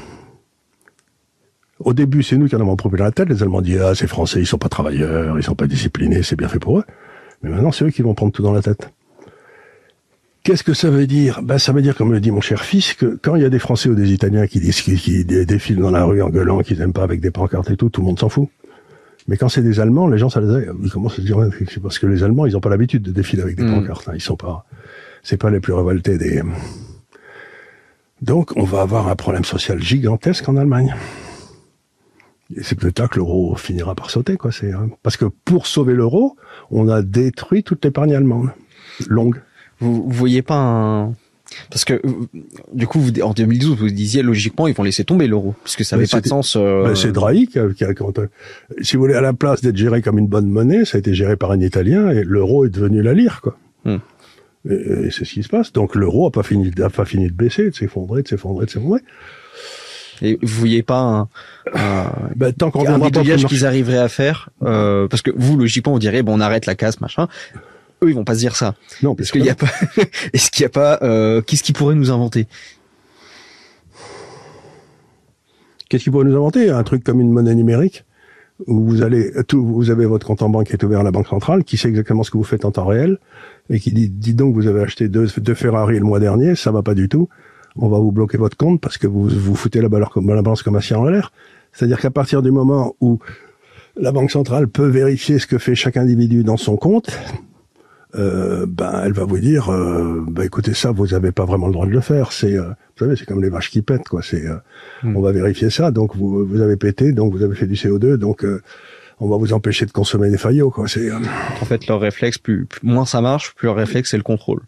Au 1.81 1.95
début, 1.95 2.23
c'est 2.23 2.37
nous 2.37 2.47
qui 2.47 2.55
en 2.55 2.61
avons 2.61 2.77
pris 2.77 2.91
la 2.99 3.11
tête. 3.11 3.31
Les 3.31 3.43
Allemands 3.43 3.63
disent, 3.63 3.81
ah, 3.81 3.95
ces 3.95 4.07
Français, 4.07 4.41
ils 4.41 4.47
sont 4.47 4.59
pas 4.59 4.69
travailleurs, 4.69 5.39
ils 5.39 5.43
sont 5.43 5.55
pas 5.55 5.67
disciplinés, 5.67 6.23
c'est 6.23 6.37
bien 6.37 6.49
fait 6.49 6.59
pour 6.59 6.79
eux. 6.79 6.85
Mais 7.43 7.51
maintenant, 7.51 7.73
c'est 7.73 7.85
eux 7.85 7.91
qui 7.91 8.03
vont 8.03 8.15
prendre 8.15 8.33
tout 8.33 8.43
dans 8.43 8.53
la 8.53 8.63
tête. 8.63 8.91
Qu'est-ce 10.43 10.65
que 10.65 10.73
ça 10.73 10.89
veut 10.89 11.07
dire? 11.07 11.41
Ben, 11.43 11.59
ça 11.59 11.73
veut 11.73 11.83
dire, 11.83 11.95
comme 11.95 12.13
le 12.13 12.21
dit 12.21 12.31
mon 12.31 12.41
cher 12.41 12.65
fils, 12.65 12.95
que 12.95 13.19
quand 13.21 13.37
il 13.37 13.43
y 13.43 13.45
a 13.45 13.51
des 13.51 13.59
Français 13.59 13.91
ou 13.91 13.95
des 13.95 14.13
Italiens 14.13 14.47
qui, 14.47 14.59
disent, 14.59 14.81
qui, 14.81 15.25
défilent 15.25 15.81
dans 15.81 15.91
la 15.91 16.05
rue 16.05 16.23
en 16.23 16.31
gueulant 16.31 16.61
qu'ils 16.61 16.79
n'aiment 16.79 16.95
pas 16.95 17.03
avec 17.03 17.21
des 17.21 17.31
pancartes 17.31 17.71
et 17.71 17.77
tout, 17.77 17.91
tout 17.91 18.01
le 18.01 18.07
monde 18.07 18.19
s'en 18.19 18.31
fout. 18.31 18.49
Mais 19.29 19.37
quand 19.37 19.51
c'est 19.51 19.63
des 19.63 19.81
Allemands, 19.81 20.09
les 20.09 20.17
gens, 20.17 20.31
ça 20.31 20.41
les 20.41 20.67
ils 20.83 20.91
commencent 20.91 21.13
à 21.13 21.17
se 21.17 21.21
dire, 21.23 21.39
c'est 21.69 21.83
parce 21.83 21.99
que 21.99 22.07
les 22.07 22.23
Allemands, 22.25 22.47
ils 22.47 22.55
n'ont 22.55 22.61
pas 22.61 22.71
l'habitude 22.71 23.03
de 23.03 23.13
défiler 23.13 23.43
avec 23.43 23.57
des 23.57 23.65
mmh. 23.65 23.75
pancartes. 23.75 24.09
Hein. 24.09 24.13
Ils 24.15 24.21
sont 24.21 24.37
pas, 24.37 24.65
c'est 25.23 25.37
pas 25.37 25.51
les 25.51 25.61
plus 25.61 25.75
révoltés 25.75 26.17
des. 26.17 26.43
Donc, 28.23 28.53
on 28.57 28.65
va 28.65 28.81
avoir 28.81 29.09
un 29.09 29.17
problème 29.17 29.45
social 29.45 29.83
gigantesque 29.83 30.49
en 30.49 30.57
Allemagne. 30.57 30.95
Et 32.57 32.63
c'est 32.63 32.79
peut-être 32.79 32.99
là 32.99 33.09
que 33.09 33.17
l'euro 33.17 33.55
finira 33.57 33.95
par 33.95 34.11
sauter, 34.11 34.37
quoi. 34.37 34.51
C'est 34.53 34.73
hein. 34.73 34.91
parce 35.03 35.17
que 35.17 35.27
pour 35.45 35.67
sauver 35.67 35.95
l'euro, 35.95 36.37
on 36.71 36.89
a 36.89 37.03
détruit 37.03 37.63
toute 37.63 37.85
l'épargne 37.85 38.15
allemande 38.15 38.51
longue. 39.09 39.41
Vous, 39.79 40.03
vous 40.03 40.11
voyez 40.11 40.43
pas 40.43 40.57
un 40.57 41.15
parce 41.71 41.85
que 41.85 42.01
du 42.73 42.87
coup, 42.87 43.01
vous, 43.01 43.21
en 43.21 43.33
2012, 43.33 43.77
vous 43.79 43.91
disiez 43.91 44.23
logiquement, 44.23 44.69
ils 44.69 44.75
vont 44.75 44.83
laisser 44.83 45.05
tomber 45.05 45.27
l'euro, 45.27 45.55
puisque 45.65 45.85
ça 45.85 45.97
n'avait 45.97 46.09
pas 46.09 46.21
de 46.21 46.27
sens. 46.27 46.57
Euh... 46.57 46.85
Ben, 46.85 46.95
c'est 46.95 47.13
Draghi 47.13 47.47
qui 47.47 47.59
a, 47.59 47.69
qui 47.73 47.85
a 47.85 47.93
si 48.81 48.97
vous 48.97 49.03
voulez, 49.03 49.15
à 49.15 49.21
la 49.21 49.33
place 49.33 49.61
d'être 49.61 49.77
géré 49.77 50.03
comme 50.03 50.19
une 50.19 50.27
bonne 50.27 50.49
monnaie, 50.49 50.85
ça 50.85 50.97
a 50.97 51.01
été 51.01 51.15
géré 51.15 51.37
par 51.37 51.51
un 51.51 51.61
Italien 51.61 52.11
et 52.11 52.25
l'euro 52.25 52.65
est 52.65 52.71
devenu 52.71 53.03
la 53.03 53.15
lire, 53.15 53.41
quoi. 53.43 53.59
Hmm. 53.85 53.99
Et, 54.69 55.11
c'est 55.11 55.25
ce 55.25 55.33
qui 55.33 55.43
se 55.43 55.49
passe. 55.49 55.73
Donc 55.73 55.95
l'euro 55.95 56.27
a 56.27 56.31
pas 56.31 56.43
fini, 56.43 56.71
a 56.83 56.91
pas 56.91 57.05
fini 57.05 57.27
de 57.27 57.33
baisser, 57.33 57.71
de 57.71 57.75
s'effondrer, 57.75 58.23
de 58.23 58.29
s'effondrer, 58.29 58.67
de 58.67 58.71
s'effondrer. 58.71 59.01
Et 60.23 60.39
vous 60.43 60.61
voyez 60.61 60.83
pas 60.83 61.01
un, 61.01 61.29
un, 61.75 62.13
ben, 62.37 62.53
tant 62.53 62.71
qu'on 62.71 62.87
un 62.87 63.11
qu'ils 63.11 63.65
arriveraient 63.65 63.99
à 63.99 64.09
faire 64.09 64.51
euh, 64.63 65.09
Parce 65.09 65.23
que 65.23 65.31
vous, 65.35 65.57
logiquement, 65.57 65.93
vous 65.93 65.99
direz, 65.99 66.23
bon, 66.23 66.37
on 66.37 66.41
arrête 66.41 66.67
la 66.67 66.75
casse, 66.75 67.01
machin. 67.01 67.29
Eux, 68.03 68.11
ils 68.11 68.15
vont 68.15 68.25
pas 68.25 68.35
se 68.35 68.41
dire 68.41 68.57
ça. 68.57 68.75
Non, 69.03 69.15
parce 69.15 69.31
qu'il 69.31 69.45
y 69.45 69.51
a 69.51 69.55
pas. 69.55 69.69
Est-ce 70.33 70.51
qu'il 70.51 70.63
y 70.63 70.67
a 70.67 70.71
pas 70.71 70.99
euh, 71.03 71.43
Qu'est-ce 71.43 71.63
qu'ils 71.63 71.75
pourraient 71.75 71.95
nous 71.95 72.11
inventer? 72.11 72.47
Qu'est-ce 75.89 76.05
qu'ils 76.05 76.13
pourraient 76.13 76.25
nous 76.25 76.37
inventer? 76.37 76.71
Un 76.71 76.83
truc 76.85 77.05
comme 77.05 77.21
une 77.21 77.33
monnaie 77.33 77.55
numérique 77.55 78.05
où 78.67 78.85
vous 78.85 79.03
allez, 79.03 79.33
tout, 79.49 79.65
vous 79.65 79.91
avez 79.91 80.07
votre 80.07 80.27
compte 80.27 80.43
en 80.43 80.49
banque 80.49 80.67
qui 80.67 80.73
est 80.73 80.85
ouvert 80.85 81.01
à 81.01 81.03
la 81.03 81.11
banque 81.11 81.29
centrale, 81.29 81.65
qui 81.65 81.77
sait 81.77 81.89
exactement 81.89 82.23
ce 82.23 82.31
que 82.31 82.37
vous 82.37 82.45
faites 82.45 82.65
en 82.65 82.71
temps 82.71 82.87
réel, 82.87 83.19
et 83.69 83.81
qui 83.81 83.93
dit, 83.93 84.09
dit 84.09 84.35
donc, 84.35 84.55
vous 84.55 84.67
avez 84.67 84.83
acheté 84.83 85.09
deux, 85.09 85.27
deux 85.39 85.55
Ferrari 85.55 85.99
le 85.99 86.05
mois 86.05 86.21
dernier, 86.21 86.55
ça 86.55 86.71
va 86.71 86.83
pas 86.83 86.95
du 86.95 87.09
tout, 87.09 87.29
on 87.77 87.89
va 87.89 87.99
vous 87.99 88.13
bloquer 88.13 88.39
votre 88.39 88.57
compte 88.57 88.81
parce 88.81 88.99
que 88.99 89.07
vous 89.07 89.29
vous 89.29 89.55
foutez 89.55 89.81
la, 89.81 89.89
la 89.89 90.43
balance 90.43 90.63
commerciale 90.63 91.01
en 91.01 91.05
l'air. 91.05 91.33
C'est-à-dire 91.73 92.01
qu'à 92.01 92.11
partir 92.11 92.43
du 92.43 92.51
moment 92.51 92.95
où 93.01 93.19
la 93.97 94.13
banque 94.13 94.31
centrale 94.31 94.69
peut 94.69 94.89
vérifier 94.89 95.39
ce 95.39 95.47
que 95.47 95.59
fait 95.59 95.75
chaque 95.75 95.97
individu 95.97 96.45
dans 96.45 96.57
son 96.57 96.77
compte, 96.77 97.11
euh, 98.17 98.67
ben 98.67 99.03
elle 99.05 99.13
va 99.13 99.25
vous 99.25 99.39
dire, 99.39 99.71
euh, 99.71 100.25
ben 100.27 100.43
écoutez 100.43 100.75
ça, 100.75 100.91
vous 100.91 101.15
avez 101.15 101.31
pas 101.31 101.45
vraiment 101.45 101.69
le 101.69 101.73
droit 101.73 101.87
de 101.87 101.93
le 101.93 102.01
faire. 102.01 102.33
C'est, 102.33 102.57
euh, 102.57 102.69
vous 102.69 103.05
savez, 103.05 103.17
c'est 103.17 103.25
comme 103.25 103.43
les 103.43 103.51
vaches 103.51 103.71
qui 103.71 103.83
pètent, 103.83 104.09
quoi. 104.09 104.23
C'est, 104.23 104.45
hmm. 105.03 105.17
on 105.17 105.21
va 105.21 105.33
vérifier 105.33 105.71
ça. 105.71 105.91
Donc 105.91 106.17
vous, 106.17 106.45
vous 106.45 106.61
avez 106.61 106.77
pété, 106.77 107.13
donc 107.13 107.33
vous 107.33 107.43
avez 107.43 107.55
fait 107.55 107.67
du 107.67 107.75
CO2, 107.75 108.15
donc 108.17 108.45
on 109.21 109.29
va 109.29 109.37
vous 109.37 109.53
empêcher 109.53 109.87
de 109.87 109.93
consommer 109.93 110.31
des 110.31 110.39
faillots, 110.39 110.71
quoi. 110.71 110.89
C'est. 110.89 111.11
En 111.13 111.65
fait, 111.65 111.87
leur 111.87 112.01
réflexe, 112.01 112.39
plus, 112.39 112.67
moins 112.83 113.07
ça 113.07 113.21
marche, 113.21 113.55
plus 113.55 113.67
leur 113.67 113.77
réflexe 113.77 114.11
c'est 114.11 114.17
le 114.17 114.23
contrôle. 114.23 114.63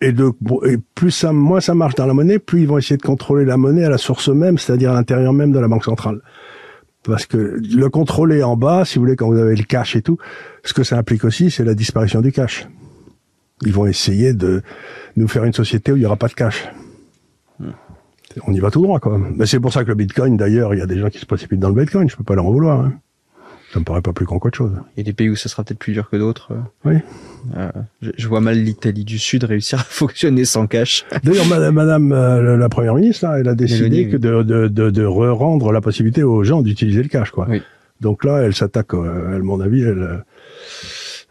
Et, 0.00 0.12
de, 0.12 0.30
et 0.66 0.76
plus 0.94 1.10
ça, 1.10 1.32
moins 1.32 1.60
ça 1.60 1.74
marche 1.74 1.94
dans 1.94 2.06
la 2.06 2.14
monnaie, 2.14 2.38
plus 2.38 2.62
ils 2.62 2.68
vont 2.68 2.78
essayer 2.78 2.96
de 2.96 3.02
contrôler 3.02 3.44
la 3.44 3.56
monnaie 3.56 3.84
à 3.84 3.90
la 3.90 3.98
source 3.98 4.28
même, 4.28 4.58
c'est-à-dire 4.58 4.92
à 4.92 4.94
l'intérieur 4.94 5.32
même 5.32 5.50
de 5.50 5.58
la 5.58 5.68
banque 5.68 5.84
centrale 5.84 6.20
parce 7.08 7.26
que 7.26 7.58
le 7.60 7.88
contrôler 7.88 8.42
en 8.42 8.56
bas, 8.56 8.84
si 8.84 8.96
vous 8.96 9.04
voulez, 9.04 9.16
quand 9.16 9.28
vous 9.28 9.38
avez 9.38 9.56
le 9.56 9.64
cash 9.64 9.96
et 9.96 10.02
tout, 10.02 10.18
ce 10.62 10.74
que 10.74 10.84
ça 10.84 10.98
implique 10.98 11.24
aussi, 11.24 11.50
c'est 11.50 11.64
la 11.64 11.74
disparition 11.74 12.20
du 12.20 12.32
cash. 12.32 12.68
Ils 13.64 13.72
vont 13.72 13.86
essayer 13.86 14.34
de 14.34 14.62
nous 15.16 15.26
faire 15.26 15.44
une 15.44 15.52
société 15.52 15.90
où 15.90 15.96
il 15.96 16.00
n'y 16.00 16.06
aura 16.06 16.16
pas 16.16 16.28
de 16.28 16.34
cash. 16.34 16.68
On 18.46 18.52
y 18.52 18.60
va 18.60 18.70
tout 18.70 18.82
droit, 18.82 19.00
même. 19.06 19.34
Mais 19.36 19.46
c'est 19.46 19.58
pour 19.58 19.72
ça 19.72 19.82
que 19.82 19.88
le 19.88 19.94
Bitcoin, 19.94 20.36
d'ailleurs, 20.36 20.74
il 20.74 20.78
y 20.78 20.82
a 20.82 20.86
des 20.86 20.98
gens 20.98 21.08
qui 21.08 21.18
se 21.18 21.26
précipitent 21.26 21.58
dans 21.58 21.70
le 21.70 21.74
Bitcoin. 21.74 22.08
Je 22.08 22.16
peux 22.16 22.24
pas 22.24 22.34
leur 22.34 22.46
en 22.46 22.52
vouloir. 22.52 22.80
Hein. 22.80 22.92
Ça 23.72 23.80
me 23.80 23.84
paraît 23.84 24.00
pas 24.00 24.12
plus 24.14 24.24
con 24.24 24.38
qu'autre 24.38 24.56
chose. 24.56 24.72
Il 24.96 25.00
y 25.00 25.02
a 25.02 25.04
des 25.04 25.12
pays 25.12 25.28
où 25.28 25.36
ça 25.36 25.48
sera 25.48 25.62
peut-être 25.62 25.78
plus 25.78 25.92
dur 25.92 26.08
que 26.08 26.16
d'autres. 26.16 26.52
Oui. 26.84 26.94
Euh, 27.56 27.70
je, 28.00 28.26
vois 28.26 28.40
mal 28.40 28.58
l'Italie 28.58 29.04
du 29.04 29.18
Sud 29.18 29.44
réussir 29.44 29.80
à 29.80 29.82
fonctionner 29.88 30.46
sans 30.46 30.66
cash. 30.66 31.04
D'ailleurs, 31.22 31.46
Madame, 31.46 32.12
euh, 32.12 32.56
la 32.56 32.68
Première 32.68 32.94
ministre, 32.94 33.26
là, 33.26 33.38
elle 33.38 33.48
a 33.48 33.54
décidé 33.54 34.08
que 34.08 34.16
de, 34.16 34.42
de, 34.42 34.68
de, 34.68 34.90
de 34.90 35.04
rendre 35.04 35.70
la 35.72 35.82
possibilité 35.82 36.22
aux 36.22 36.44
gens 36.44 36.62
d'utiliser 36.62 37.02
le 37.02 37.08
cash, 37.08 37.30
quoi. 37.30 37.46
Oui. 37.48 37.62
Donc 38.00 38.24
là, 38.24 38.38
elle 38.42 38.54
s'attaque. 38.54 38.94
Euh, 38.94 39.36
à 39.36 39.38
mon 39.38 39.60
avis, 39.60 39.82
elle, 39.82 40.24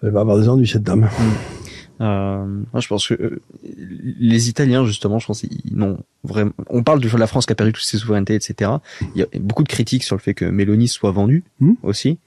elle 0.04 0.10
va 0.12 0.22
avoir 0.22 0.38
des 0.38 0.50
ennuis 0.50 0.68
cette 0.68 0.84
dame. 0.84 1.02
Mm. 1.02 1.10
Euh, 2.00 2.46
moi, 2.46 2.80
je 2.80 2.88
pense 2.88 3.08
que 3.08 3.16
euh, 3.16 3.42
les 4.20 4.50
Italiens, 4.50 4.86
justement, 4.86 5.20
je 5.20 5.26
pense, 5.26 5.44
ils 5.44 5.76
n'ont 5.76 6.00
vraiment. 6.24 6.52
On 6.70 6.84
parle 6.84 7.00
de 7.00 7.18
la 7.18 7.28
France 7.28 7.46
qui 7.46 7.54
a 7.54 7.56
perdu 7.56 7.74
toutes 7.74 7.84
ses 7.84 7.98
souverainetés, 7.98 8.36
etc. 8.36 8.72
Il 9.16 9.22
y 9.22 9.24
a 9.24 9.28
beaucoup 9.40 9.64
de 9.64 9.70
critiques 9.70 10.04
sur 10.04 10.16
le 10.16 10.22
fait 10.22 10.34
que 10.34 10.46
Mélanie 10.46 10.88
soit 10.88 11.12
vendue 11.12 11.44
mm. 11.60 11.74
aussi. 11.84 12.20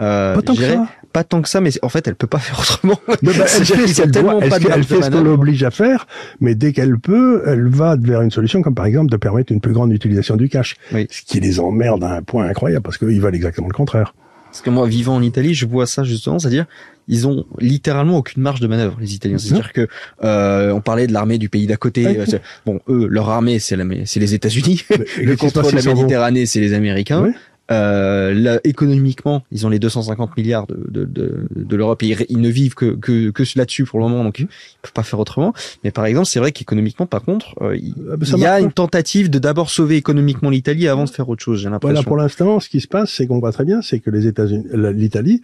Euh, 0.00 0.34
pas 0.34 0.42
tant 0.42 0.54
que 0.54 0.62
ça. 0.62 0.88
Pas 1.12 1.24
tant 1.24 1.42
que 1.42 1.48
ça, 1.48 1.60
mais 1.60 1.70
en 1.82 1.88
fait, 1.88 2.06
elle 2.06 2.14
peut 2.14 2.26
pas 2.26 2.38
faire 2.38 2.60
autrement. 2.60 3.00
bah, 3.08 3.14
elle 3.22 3.34
fait, 3.34 3.64
ce 3.64 4.02
qu'elle 4.02 5.10
qu'on 5.10 5.22
l'oblige 5.22 5.62
à 5.62 5.70
faire, 5.70 6.06
mais 6.40 6.54
dès 6.54 6.72
qu'elle 6.72 6.98
peut, 6.98 7.42
elle 7.46 7.68
va 7.68 7.96
vers 7.96 8.20
une 8.20 8.30
solution 8.30 8.60
comme 8.62 8.74
par 8.74 8.86
exemple 8.86 9.10
de 9.10 9.16
permettre 9.16 9.52
une 9.52 9.60
plus 9.60 9.72
grande 9.72 9.92
utilisation 9.92 10.36
du 10.36 10.48
cash. 10.48 10.76
Ce 10.92 11.22
qui 11.22 11.40
les 11.40 11.60
emmerde 11.60 12.04
à 12.04 12.12
un 12.12 12.22
point 12.22 12.46
incroyable 12.46 12.82
parce 12.82 12.98
qu'ils 12.98 13.20
veulent 13.20 13.34
exactement 13.34 13.68
le 13.68 13.74
contraire. 13.74 14.14
Parce 14.50 14.62
que 14.62 14.70
moi, 14.70 14.86
vivant 14.86 15.16
en 15.16 15.22
Italie, 15.22 15.54
je 15.54 15.66
vois 15.66 15.86
ça 15.86 16.02
justement, 16.04 16.38
c'est-à-dire 16.38 16.66
ils 17.08 17.26
ont 17.26 17.46
littéralement 17.58 18.18
aucune 18.18 18.42
marge 18.42 18.60
de 18.60 18.66
manœuvre, 18.66 18.96
les 19.00 19.14
Italiens. 19.14 19.38
C'est-à-dire 19.38 19.72
que 19.72 19.86
euh, 20.24 20.72
on 20.72 20.80
parlait 20.80 21.06
de 21.06 21.12
l'armée 21.12 21.38
du 21.38 21.48
pays 21.48 21.66
d'à 21.66 21.76
côté. 21.76 22.18
Bon, 22.64 22.80
eux, 22.88 23.06
leur 23.08 23.28
armée, 23.28 23.58
c'est 23.58 23.76
c'est 24.06 24.20
les 24.20 24.34
États-Unis. 24.34 24.84
Le 25.22 25.36
contrôle 25.36 25.72
de 25.72 25.76
la 25.76 25.94
Méditerranée, 25.94 26.46
c'est 26.46 26.60
les 26.60 26.72
Américains. 26.72 27.32
Euh, 27.70 28.32
là, 28.32 28.60
économiquement, 28.62 29.42
ils 29.50 29.66
ont 29.66 29.68
les 29.68 29.78
250 29.78 30.36
milliards 30.36 30.66
de, 30.66 30.76
de, 30.88 31.04
de, 31.04 31.48
de 31.54 31.76
l'Europe 31.76 32.02
et 32.02 32.16
ils, 32.28 32.40
ne 32.40 32.48
vivent 32.48 32.74
que, 32.74 32.94
que, 32.94 33.30
que 33.30 33.42
là-dessus 33.56 33.84
pour 33.84 33.98
le 33.98 34.06
moment, 34.06 34.22
donc 34.22 34.38
ils 34.38 34.46
peuvent 34.82 34.92
pas 34.92 35.02
faire 35.02 35.18
autrement. 35.18 35.52
Mais 35.82 35.90
par 35.90 36.06
exemple, 36.06 36.26
c'est 36.26 36.38
vrai 36.38 36.52
qu'économiquement, 36.52 37.06
par 37.06 37.22
contre, 37.22 37.54
euh, 37.62 37.76
il, 37.76 37.94
ah, 38.12 38.16
bah, 38.16 38.26
y 38.36 38.46
a 38.46 38.60
une 38.60 38.72
tentative 38.72 39.30
de 39.30 39.38
d'abord 39.38 39.70
sauver 39.70 39.96
économiquement 39.96 40.50
l'Italie 40.50 40.86
avant 40.86 41.04
de 41.04 41.10
faire 41.10 41.28
autre 41.28 41.42
chose. 41.42 41.60
J'ai 41.60 41.68
l'impression. 41.68 41.94
Voilà, 41.94 42.06
pour 42.06 42.16
l'instant, 42.16 42.60
ce 42.60 42.68
qui 42.68 42.80
se 42.80 42.88
passe, 42.88 43.10
c'est 43.10 43.26
qu'on 43.26 43.40
voit 43.40 43.52
très 43.52 43.64
bien, 43.64 43.82
c'est 43.82 43.98
que 43.98 44.10
les 44.10 44.26
États-Unis, 44.26 44.64
l'Italie, 44.94 45.42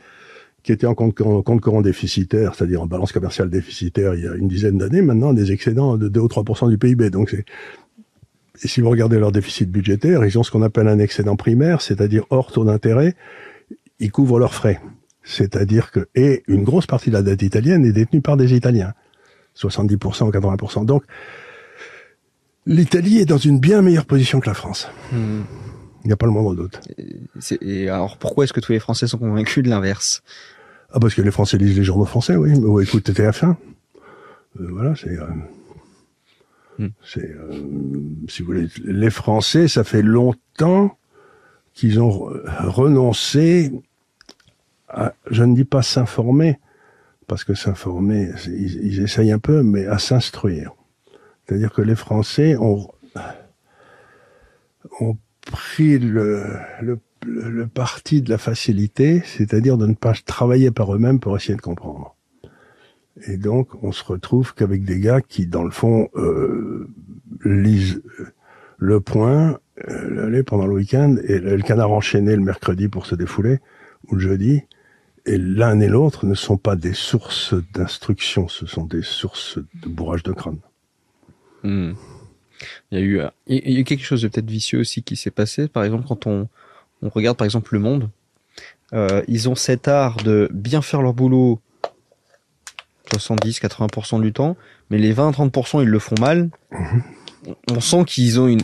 qui 0.63 0.71
était 0.71 0.87
en 0.87 0.95
compte, 0.95 1.21
en 1.21 1.43
compte 1.43 1.61
courant 1.61 1.83
déficitaire, 1.83 2.55
c'est-à-dire 2.55 2.83
en 2.83 2.87
balance 2.87 3.11
commerciale 3.11 3.51
déficitaire 3.51 4.15
il 4.15 4.23
y 4.23 4.29
a 4.29 4.35
une 4.35 4.47
dizaine 4.47 4.79
d'années, 4.79 5.03
maintenant 5.03 5.33
des 5.33 5.51
excédents 5.51 5.97
de 5.97 6.09
2 6.09 6.21
ou 6.21 6.29
3 6.29 6.69
du 6.69 6.79
PIB. 6.79 7.11
Donc 7.11 7.31
c'est 7.31 7.45
si 8.69 8.81
vous 8.81 8.91
regardez 8.91 9.19
leur 9.19 9.33
déficit 9.33 9.71
budgétaire, 9.71 10.25
ils 10.25 10.39
ont 10.39 10.43
ce 10.43 10.51
qu'on 10.51 10.63
appelle 10.63 10.89
un 10.89 10.99
excédent 10.99 11.37
primaire, 11.37 11.81
c'est-à-dire 11.81 12.25
hors 12.31 12.53
taux 12.53 12.65
d'intérêt, 12.65 13.15
ils 13.99 14.11
couvrent 14.11 14.39
leurs 14.39 14.55
frais. 14.55 14.81
C'est-à-dire 15.25 15.91
que, 15.91 16.09
et 16.15 16.43
une 16.49 16.65
grosse 16.65 16.87
partie 16.87 17.11
de 17.11 17.15
la 17.15 17.23
dette 17.23 17.43
italienne 17.43 17.85
est 17.85 17.93
détenue 17.93 18.21
par 18.21 18.37
des 18.37 18.55
Italiens. 18.55 18.93
70% 19.57 20.25
ou 20.25 20.31
80%. 20.31 20.85
Donc, 20.85 21.05
l'Italie 22.67 23.19
est 23.19 23.27
dans 23.27 23.39
une 23.39 23.61
bien 23.61 23.83
meilleure 23.83 24.07
position 24.07 24.41
que 24.41 24.49
la 24.49 24.55
France. 24.55 24.89
Hmm. 25.13 25.43
Il 26.05 26.09
n'y 26.09 26.13
a 26.13 26.17
pas 26.17 26.27
le 26.27 26.33
moindre 26.33 26.55
doute. 26.55 26.81
Et 27.61 27.89
alors, 27.89 28.17
pourquoi 28.17 28.45
est-ce 28.45 28.53
que 28.53 28.61
tous 28.61 28.73
les 28.73 28.81
Français 28.81 29.07
sont 29.07 29.19
convaincus 29.19 29.63
de 29.63 29.69
l'inverse? 29.69 30.23
Ah, 30.93 30.99
parce 30.99 31.15
que 31.15 31.23
les 31.23 31.31
Français 31.31 31.59
lisent 31.59 31.77
les 31.77 31.85
journaux 31.85 32.05
français, 32.05 32.35
oui. 32.35 32.55
Ou 32.55 32.81
écoutent 32.81 33.09
TF1. 33.09 33.55
Euh, 34.61 34.69
voilà, 34.71 34.95
c'est... 34.97 35.17
Euh, 35.17 35.27
C'est, 37.05 37.31
euh, 37.31 37.53
si 38.29 38.43
vous 38.43 38.47
voulez, 38.47 38.69
les 38.85 39.11
Français, 39.11 39.69
ça 39.69 39.85
fait 39.85 40.03
longtemps 40.03 40.97
qu'ils 41.75 42.01
ont 42.01 42.31
renoncé 42.61 43.73
à, 44.89 45.15
je 45.31 45.43
ne 45.45 45.55
dis 45.55 45.65
pas 45.65 45.83
s'informer, 45.83 46.59
parce 47.27 47.45
que 47.45 47.55
s'informer, 47.55 48.31
ils, 48.47 49.01
essayent 49.01 49.33
un 49.33 49.39
peu, 49.39 49.63
mais 49.63 49.87
à 49.87 49.99
s'instruire. 49.99 50.73
C'est-à-dire 51.47 51.73
que 51.73 51.83
les 51.83 51.95
Français 51.95 52.57
ont, 52.57 52.91
ont 55.01 55.17
pris 55.43 55.99
le, 55.99 56.45
le 57.27 57.67
parti 57.67 58.23
de 58.23 58.31
la 58.31 58.39
facilité, 58.39 59.23
c'est-à-dire 59.25 59.79
de 59.79 59.87
ne 59.87 59.95
pas 59.95 60.15
travailler 60.27 60.71
par 60.71 60.95
eux-mêmes 60.95 61.21
pour 61.21 61.37
essayer 61.37 61.57
de 61.57 61.63
comprendre. 61.63 62.12
Et 63.27 63.37
donc, 63.37 63.69
on 63.83 63.93
se 63.93 64.05
retrouve 64.05 64.55
qu'avec 64.55 64.85
des 64.85 65.01
gars 65.01 65.21
qui, 65.21 65.47
dans 65.47 65.65
le 65.65 65.71
fond, 65.71 66.09
euh, 66.17 66.89
lisent 67.45 68.03
le 68.79 69.01
point, 69.01 69.59
euh, 69.89 70.43
pendant 70.45 70.67
le 70.67 70.75
week-end, 70.75 71.17
et 71.25 71.39
le 71.39 71.63
canard 71.63 71.93
enchaîné 71.93 72.35
le 72.35 72.43
mercredi 72.43 72.89
pour 72.89 73.07
se 73.07 73.15
défouler, 73.15 73.61
ou 74.09 74.15
le 74.17 74.21
jeudi, 74.21 74.63
et 75.27 75.39
l'un 75.39 75.79
et 75.81 75.89
l'autre 75.89 76.27
ne 76.27 76.35
sont 76.35 76.57
pas 76.57 76.75
des 76.75 76.95
sources 76.95 77.55
d'instruction, 77.75 78.49
ce 78.49 78.67
sont 78.67 78.85
des 78.85 79.03
sources 79.03 79.59
de 79.59 79.89
bourrage 79.89 80.23
de 80.23 80.33
crâne. 80.33 80.59
Hmm. 81.63 81.93
Il 82.91 82.99
y 82.99 83.03
a 83.03 83.81
eu, 83.81 83.85
quelque 83.85 84.05
chose 84.05 84.23
de 84.23 84.29
peut-être 84.29 84.51
vicieux 84.51 84.81
aussi 84.81 85.03
qui 85.03 85.17
s'est 85.17 85.31
passé. 85.31 85.69
Par 85.69 85.85
exemple, 85.85 86.07
quand 86.07 86.27
on, 86.27 86.49
on 87.03 87.09
regarde 87.09 87.37
par 87.37 87.45
exemple 87.45 87.75
Le 87.75 87.81
Monde, 87.81 88.11
euh, 88.93 89.23
ils 89.29 89.49
ont 89.49 89.55
cet 89.55 89.89
art 89.89 90.17
de 90.19 90.49
bien 90.53 90.83
faire 90.83 91.03
leur 91.03 91.15
boulot 91.15 91.61
70-80% 93.11 94.21
du 94.21 94.33
temps, 94.33 94.57
mais 94.91 94.99
les 94.99 95.15
20-30% 95.15 95.83
ils 95.83 95.89
le 95.89 95.99
font 95.99 96.15
mal. 96.21 96.51
On 97.71 97.81
sent 97.81 98.05
qu'ils 98.07 98.39
ont 98.39 98.47
une, 98.47 98.61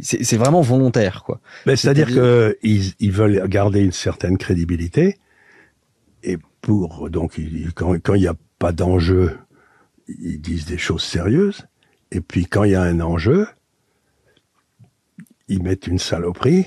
c'est 0.00 0.36
vraiment 0.38 0.62
volontaire 0.62 1.24
quoi. 1.24 1.40
c'est-à-dire 1.66 2.08
que 2.08 2.56
ils, 2.62 3.12
veulent 3.12 3.46
garder 3.48 3.80
une 3.80 3.92
certaine 3.92 4.38
crédibilité 4.38 5.18
et 6.22 6.38
pour 6.62 7.10
donc 7.10 7.38
quand 7.74 8.14
il 8.14 8.20
n'y 8.20 8.26
a 8.26 8.36
pas 8.58 8.72
d'enjeu, 8.72 9.38
ils 10.08 10.40
disent 10.40 10.64
des 10.64 10.78
choses 10.78 11.02
sérieuses. 11.02 11.66
Et 12.10 12.20
puis 12.20 12.46
quand 12.46 12.64
il 12.64 12.72
y 12.72 12.74
a 12.74 12.82
un 12.82 13.00
enjeu, 13.00 13.46
ils 15.48 15.62
mettent 15.62 15.86
une 15.86 15.98
saloperie 15.98 16.66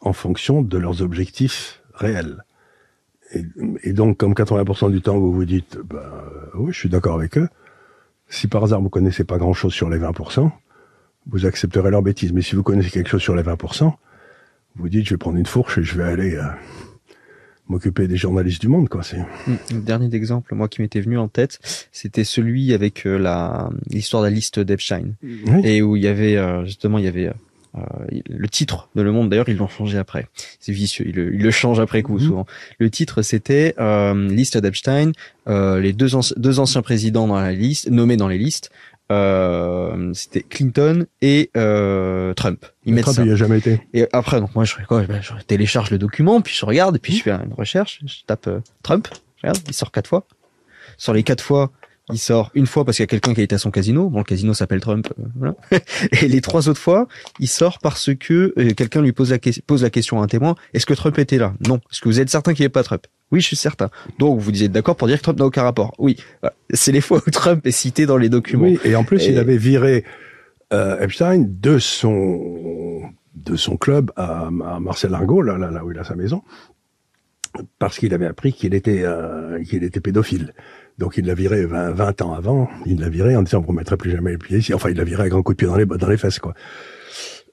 en 0.00 0.12
fonction 0.12 0.62
de 0.62 0.78
leurs 0.78 1.02
objectifs 1.02 1.82
réels. 1.94 2.44
Et, 3.32 3.92
donc, 3.92 4.16
comme 4.16 4.32
80% 4.32 4.90
du 4.90 5.02
temps, 5.02 5.18
vous 5.18 5.32
vous 5.32 5.44
dites, 5.44 5.78
bah, 5.84 6.24
oui, 6.54 6.72
je 6.72 6.78
suis 6.78 6.88
d'accord 6.88 7.14
avec 7.14 7.38
eux. 7.38 7.48
Si 8.28 8.48
par 8.48 8.64
hasard 8.64 8.80
vous 8.80 8.90
connaissez 8.90 9.24
pas 9.24 9.38
grand 9.38 9.52
chose 9.52 9.72
sur 9.72 9.90
les 9.90 9.98
20%, 9.98 10.50
vous 11.26 11.46
accepterez 11.46 11.90
leur 11.90 12.02
bêtise. 12.02 12.32
Mais 12.32 12.42
si 12.42 12.54
vous 12.54 12.62
connaissez 12.62 12.90
quelque 12.90 13.08
chose 13.08 13.22
sur 13.22 13.34
les 13.34 13.42
20%, 13.42 13.92
vous 14.76 14.88
dites, 14.88 15.06
je 15.06 15.14
vais 15.14 15.18
prendre 15.18 15.38
une 15.38 15.46
fourche 15.46 15.78
et 15.78 15.82
je 15.82 15.96
vais 15.96 16.04
aller 16.04 16.34
euh, 16.36 16.44
m'occuper 17.68 18.08
des 18.08 18.16
journalistes 18.16 18.60
du 18.60 18.68
monde, 18.68 18.88
quoi. 18.88 19.02
C'est 19.02 19.18
le 19.72 19.80
dernier 19.80 20.14
exemple, 20.14 20.54
moi 20.54 20.68
qui 20.68 20.80
m'était 20.80 21.00
venu 21.00 21.18
en 21.18 21.28
tête, 21.28 21.58
c'était 21.92 22.24
celui 22.24 22.72
avec 22.72 23.06
euh, 23.06 23.16
la 23.18 23.70
l'histoire 23.88 24.22
de 24.22 24.28
la 24.28 24.34
liste 24.34 24.60
d'Epstein 24.60 25.14
et 25.64 25.82
où 25.82 25.96
il 25.96 26.02
y 26.02 26.08
avait 26.08 26.36
euh, 26.36 26.64
justement 26.64 26.98
il 26.98 27.04
y 27.04 27.08
avait 27.08 27.32
euh, 27.76 27.80
le 28.28 28.48
titre 28.48 28.88
de 28.94 29.02
Le 29.02 29.12
Monde, 29.12 29.30
d'ailleurs, 29.30 29.48
ils 29.48 29.56
l'ont 29.56 29.68
changé 29.68 29.98
après. 29.98 30.28
C'est 30.58 30.72
vicieux, 30.72 31.06
ils 31.08 31.14
le, 31.14 31.34
ils 31.34 31.50
changent 31.50 31.80
après 31.80 32.02
coup, 32.02 32.14
mhm. 32.14 32.20
souvent. 32.20 32.46
Le 32.78 32.90
titre, 32.90 33.22
c'était 33.22 33.74
euh, 33.78 34.28
liste 34.28 34.58
d'Epstein, 34.58 35.12
euh, 35.48 35.80
les 35.80 35.92
deux, 35.92 36.08
deux 36.36 36.58
anciens 36.58 36.82
présidents 36.82 37.26
dans 37.28 37.40
la 37.40 37.52
liste, 37.52 37.88
nommés 37.90 38.16
dans 38.16 38.28
les 38.28 38.38
listes, 38.38 38.70
euh, 39.12 40.12
c'était 40.14 40.42
Clinton 40.42 41.06
et 41.20 41.50
euh, 41.56 42.32
Trump. 42.34 42.64
Ils 42.84 42.94
mettent 42.94 43.04
Trump, 43.04 43.16
ça. 43.16 43.24
il 43.24 43.32
a 43.32 43.36
jamais 43.36 43.58
été. 43.58 43.80
Et 43.92 44.06
après, 44.12 44.40
donc 44.40 44.54
moi, 44.54 44.64
je, 44.64 44.74
quoi, 44.86 45.02
ben, 45.02 45.20
je 45.20 45.32
télécharge 45.46 45.90
le 45.90 45.98
document, 45.98 46.40
puis 46.40 46.54
je 46.54 46.64
regarde, 46.64 46.98
puis 46.98 47.16
je 47.16 47.22
fais 47.22 47.32
une 47.32 47.54
recherche, 47.54 48.00
je 48.06 48.24
tape 48.26 48.48
Trump, 48.82 49.08
regarde, 49.42 49.58
il 49.66 49.74
sort 49.74 49.90
quatre 49.90 50.08
fois. 50.08 50.26
Sur 50.96 51.12
les 51.12 51.22
quatre 51.22 51.42
fois, 51.42 51.72
il 52.12 52.18
sort 52.18 52.50
une 52.54 52.66
fois 52.66 52.84
parce 52.84 52.96
qu'il 52.96 53.02
y 53.02 53.04
a 53.04 53.08
quelqu'un 53.08 53.34
qui 53.34 53.40
a 53.40 53.44
été 53.44 53.54
à 53.54 53.58
son 53.58 53.70
casino. 53.70 54.08
Bon, 54.08 54.18
le 54.18 54.24
casino 54.24 54.54
s'appelle 54.54 54.80
Trump. 54.80 55.08
Euh, 55.18 55.24
voilà. 55.36 55.54
Et 56.22 56.28
les 56.28 56.40
trois 56.40 56.68
autres 56.68 56.80
fois, 56.80 57.08
il 57.38 57.48
sort 57.48 57.78
parce 57.78 58.14
que 58.14 58.52
euh, 58.56 58.74
quelqu'un 58.74 59.02
lui 59.02 59.12
pose 59.12 59.30
la, 59.30 59.38
pose 59.66 59.82
la 59.82 59.90
question 59.90 60.20
à 60.20 60.24
un 60.24 60.26
témoin. 60.26 60.54
Est-ce 60.74 60.86
que 60.86 60.94
Trump 60.94 61.18
était 61.18 61.38
là? 61.38 61.54
Non. 61.66 61.76
Est-ce 61.90 62.00
que 62.00 62.08
vous 62.08 62.20
êtes 62.20 62.30
certain 62.30 62.54
qu'il 62.54 62.64
avait 62.64 62.70
pas 62.70 62.82
Trump? 62.82 63.06
Oui, 63.32 63.40
je 63.40 63.46
suis 63.46 63.56
certain. 63.56 63.90
Donc, 64.18 64.40
vous 64.40 64.62
êtes 64.62 64.72
d'accord 64.72 64.96
pour 64.96 65.06
dire 65.06 65.18
que 65.18 65.22
Trump 65.22 65.38
n'a 65.38 65.46
aucun 65.46 65.62
rapport. 65.62 65.94
Oui. 65.98 66.16
C'est 66.72 66.92
les 66.92 67.00
fois 67.00 67.22
où 67.24 67.30
Trump 67.30 67.66
est 67.66 67.70
cité 67.70 68.06
dans 68.06 68.16
les 68.16 68.28
documents. 68.28 68.64
Oui, 68.64 68.78
et 68.84 68.96
en 68.96 69.04
plus, 69.04 69.26
il 69.26 69.38
avait 69.38 69.56
viré 69.56 70.04
euh, 70.72 71.00
Epstein 71.00 71.44
de 71.46 71.78
son 71.78 73.02
de 73.34 73.56
son 73.56 73.76
club 73.76 74.10
à, 74.16 74.46
à 74.46 74.80
Marcel 74.80 75.14
Argot, 75.14 75.40
là, 75.40 75.56
là, 75.56 75.70
là 75.70 75.84
où 75.84 75.92
il 75.92 75.98
a 75.98 76.04
sa 76.04 76.14
maison, 76.14 76.42
parce 77.78 77.98
qu'il 77.98 78.14
avait 78.14 78.26
appris 78.26 78.52
qu'il 78.52 78.74
était 78.74 79.02
euh, 79.04 79.62
qu'il 79.64 79.82
était 79.82 80.00
pédophile. 80.00 80.54
Donc 81.00 81.16
il 81.16 81.24
l'a 81.24 81.32
viré 81.32 81.64
20, 81.64 81.92
20, 81.92 82.22
ans 82.22 82.34
avant, 82.34 82.68
il 82.84 83.00
l'a 83.00 83.08
viré 83.08 83.34
en 83.34 83.42
disant 83.42 83.62
vous 83.62 83.72
ne 83.72 83.78
mettrez 83.78 83.96
plus 83.96 84.10
jamais 84.10 84.32
les 84.32 84.38
pieds 84.38 84.58
ici. 84.58 84.74
Enfin, 84.74 84.90
il 84.90 84.98
l'a 84.98 85.04
viré 85.04 85.22
à 85.22 85.28
grand 85.30 85.42
coup 85.42 85.54
de 85.54 85.56
pied 85.56 85.66
dans 85.66 85.76
les 85.76 85.86
dans 85.86 86.08
les 86.08 86.18
fesses 86.18 86.38
quoi. 86.38 86.52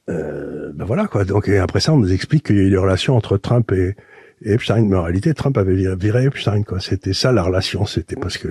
Euh, 0.09 0.73
ben 0.75 0.83
voilà 0.83 1.07
quoi. 1.07 1.23
Donc 1.23 1.47
et 1.47 1.57
après 1.57 1.79
ça, 1.79 1.93
on 1.93 1.97
nous 1.97 2.11
explique 2.11 2.45
qu'il 2.45 2.57
y 2.57 2.59
a 2.59 2.63
eu 2.63 2.69
des 2.69 2.77
relations 2.77 3.15
entre 3.15 3.37
Trump 3.37 3.71
et, 3.71 3.95
Epstein. 4.43 4.83
Mais 4.85 4.97
en 4.97 5.03
réalité, 5.03 5.33
Trump 5.33 5.57
avait 5.57 5.95
viré, 5.95 6.25
Epstein 6.25 6.63
quoi. 6.63 6.81
C'était 6.81 7.13
ça 7.13 7.31
la 7.31 7.41
relation. 7.41 7.85
C'était 7.85 8.17
parce 8.17 8.37
que, 8.37 8.49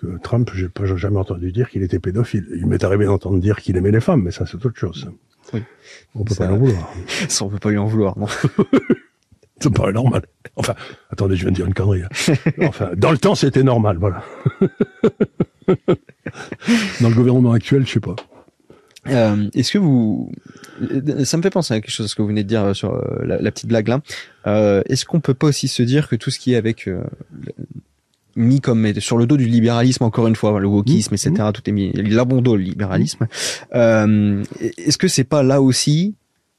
que 0.00 0.18
Trump, 0.22 0.50
j'ai 0.54 0.70
pas 0.70 0.86
jamais 0.96 1.18
entendu 1.18 1.52
dire 1.52 1.68
qu'il 1.68 1.82
était 1.82 1.98
pédophile. 1.98 2.46
Il 2.56 2.66
m'est 2.66 2.82
arrivé 2.82 3.04
d'entendre 3.04 3.40
dire 3.40 3.60
qu'il 3.60 3.76
aimait 3.76 3.92
les 3.92 4.00
femmes, 4.00 4.22
mais 4.22 4.30
ça 4.30 4.46
c'est 4.46 4.56
autre 4.56 4.78
chose. 4.78 5.10
Oui. 5.52 5.62
On 6.14 6.24
peut 6.24 6.34
pas 6.34 6.46
lui 6.46 6.54
en 6.54 6.58
vouloir. 6.58 6.94
Ça, 7.28 7.44
on 7.44 7.48
peut 7.48 7.58
pas 7.58 7.70
lui 7.70 7.78
en 7.78 7.86
vouloir, 7.86 8.16
non. 8.16 8.26
Ça 9.62 9.68
me 9.70 9.74
paraît 9.74 9.92
normal. 9.92 10.22
Enfin, 10.56 10.74
attendez, 11.10 11.36
je 11.36 11.42
viens 11.42 11.50
de 11.50 11.56
dire 11.56 11.66
une 11.66 11.74
connerie. 11.74 12.02
Hein. 12.02 12.08
Enfin, 12.62 12.90
dans 12.96 13.12
le 13.12 13.18
temps, 13.18 13.34
c'était 13.34 13.62
normal, 13.62 13.96
voilà. 13.98 14.22
dans 17.00 17.08
le 17.08 17.14
gouvernement 17.14 17.52
actuel, 17.52 17.86
je 17.86 17.92
sais 17.92 18.00
pas. 18.00 18.16
Euh, 19.08 19.48
Est-ce 19.54 19.72
que 19.72 19.78
vous, 19.78 20.32
ça 21.24 21.36
me 21.36 21.42
fait 21.42 21.50
penser 21.50 21.74
à 21.74 21.80
quelque 21.80 21.90
chose 21.90 22.08
ce 22.10 22.14
que 22.14 22.22
vous 22.22 22.28
venez 22.28 22.42
de 22.44 22.48
dire 22.48 22.74
sur 22.74 22.94
euh, 22.94 23.24
la, 23.24 23.50
petite 23.50 23.68
blague 23.68 23.88
là. 23.88 24.00
Euh, 24.46 24.82
Est-ce 24.86 25.04
qu'on 25.04 25.20
peut 25.20 25.34
pas 25.34 25.48
aussi 25.48 25.68
se 25.68 25.82
dire 25.82 26.08
que 26.08 26.16
tout 26.16 26.30
ce 26.30 26.38
qui 26.38 26.54
est 26.54 26.56
avec 26.56 26.88
euh, 26.88 27.02
mis 28.36 28.60
comme 28.60 28.92
sur 29.00 29.18
le 29.18 29.26
dos 29.26 29.36
du 29.36 29.46
libéralisme 29.46 30.04
encore 30.04 30.26
une 30.26 30.36
fois 30.36 30.58
le 30.58 30.66
wokisme 30.66 31.14
etc 31.14 31.34
mmh. 31.38 31.52
tout 31.52 31.68
est 31.68 31.72
mis 31.72 31.92
l'abandon 31.92 32.54
le 32.54 32.62
libéralisme 32.62 33.26
euh, 33.74 34.42
est-ce 34.60 34.96
que 34.96 35.06
c'est 35.06 35.24
pas 35.24 35.42
là 35.42 35.60
aussi 35.60 36.14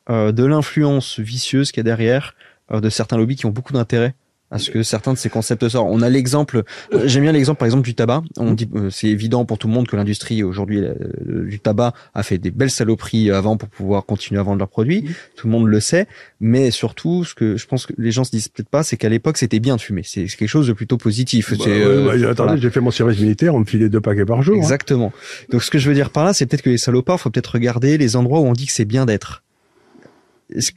de 0.08 0.44
l'influence 0.44 1.20
vicieuse 1.20 1.72
qu'il 1.72 1.80
y 1.80 1.82
a 1.82 1.84
derrière 1.84 2.36
euh, 2.36 2.43
de 2.82 2.90
certains 2.90 3.18
lobbies 3.18 3.36
qui 3.36 3.46
ont 3.46 3.52
beaucoup 3.52 3.74
d'intérêt 3.74 4.16
à 4.54 4.60
ce 4.60 4.70
que 4.70 4.84
certains 4.84 5.14
de 5.14 5.18
ces 5.18 5.30
concepts 5.30 5.68
sortent. 5.68 5.90
On 5.90 6.04
a 6.04 6.10
l'exemple, 6.10 6.62
euh, 6.94 7.02
j'aime 7.06 7.24
bien 7.24 7.32
l'exemple 7.32 7.58
par 7.58 7.66
exemple 7.66 7.84
du 7.84 7.96
tabac. 7.96 8.22
On 8.38 8.52
dit, 8.54 8.70
euh, 8.76 8.92
c'est 8.92 9.08
évident 9.08 9.46
pour 9.46 9.58
tout 9.58 9.68
le 9.68 9.74
monde 9.74 9.88
que 9.88 9.96
l'industrie 9.96 10.44
aujourd'hui 10.44 10.84
du 11.26 11.60
tabac 11.60 11.94
a 12.14 12.22
fait 12.22 12.38
des 12.38 12.52
belles 12.52 12.70
saloperies 12.70 13.32
avant 13.32 13.58
pour 13.58 13.68
pouvoir 13.68 14.06
continuer 14.06 14.40
à 14.40 14.44
vendre 14.44 14.60
leurs 14.60 14.70
produits. 14.70 15.06
Tout 15.36 15.48
le 15.48 15.54
monde 15.54 15.68
le 15.68 15.80
sait, 15.80 16.08
mais 16.40 16.70
surtout, 16.70 17.24
ce 17.26 17.34
que 17.34 17.58
je 17.58 17.66
pense 17.66 17.88
que 17.88 17.94
les 17.98 18.12
gens 18.12 18.24
se 18.24 18.30
disent 18.30 18.48
peut-être 18.48 18.70
pas, 18.70 18.84
c'est 18.84 18.96
qu'à 18.96 19.10
l'époque 19.10 19.38
c'était 19.38 19.60
bien 19.60 19.76
de 19.76 19.82
fumer. 19.82 20.04
C'est 20.06 20.26
quelque 20.26 20.48
chose 20.48 20.68
de 20.68 20.74
plutôt 20.74 20.98
positif. 20.98 21.52
Bah, 21.58 22.30
attendez, 22.30 22.62
j'ai 22.62 22.70
fait 22.70 22.82
mon 22.82 22.92
service 22.92 23.20
militaire, 23.20 23.56
on 23.56 23.60
me 23.60 23.66
filait 23.66 23.90
deux 23.90 24.02
paquets 24.02 24.26
par 24.26 24.44
jour. 24.44 24.56
Hein. 24.56 24.60
Exactement. 24.60 25.12
Donc 25.50 25.64
ce 25.64 25.72
que 25.72 25.80
je 25.80 25.90
veux 25.90 25.96
dire 25.96 26.12
par 26.12 26.26
là, 26.26 26.34
c'est 26.34 26.46
peut-être 26.46 26.62
que 26.62 26.70
les 26.70 26.78
salopards, 26.78 27.20
faut 27.20 27.32
peut-être 27.32 27.54
regarder 27.54 27.98
les 27.98 28.16
endroits 28.16 28.40
où 28.40 28.46
on 28.46 28.54
dit 28.54 28.68
que 28.68 28.72
c'est 28.72 28.86
bien 28.86 29.08
d'être. 29.08 29.42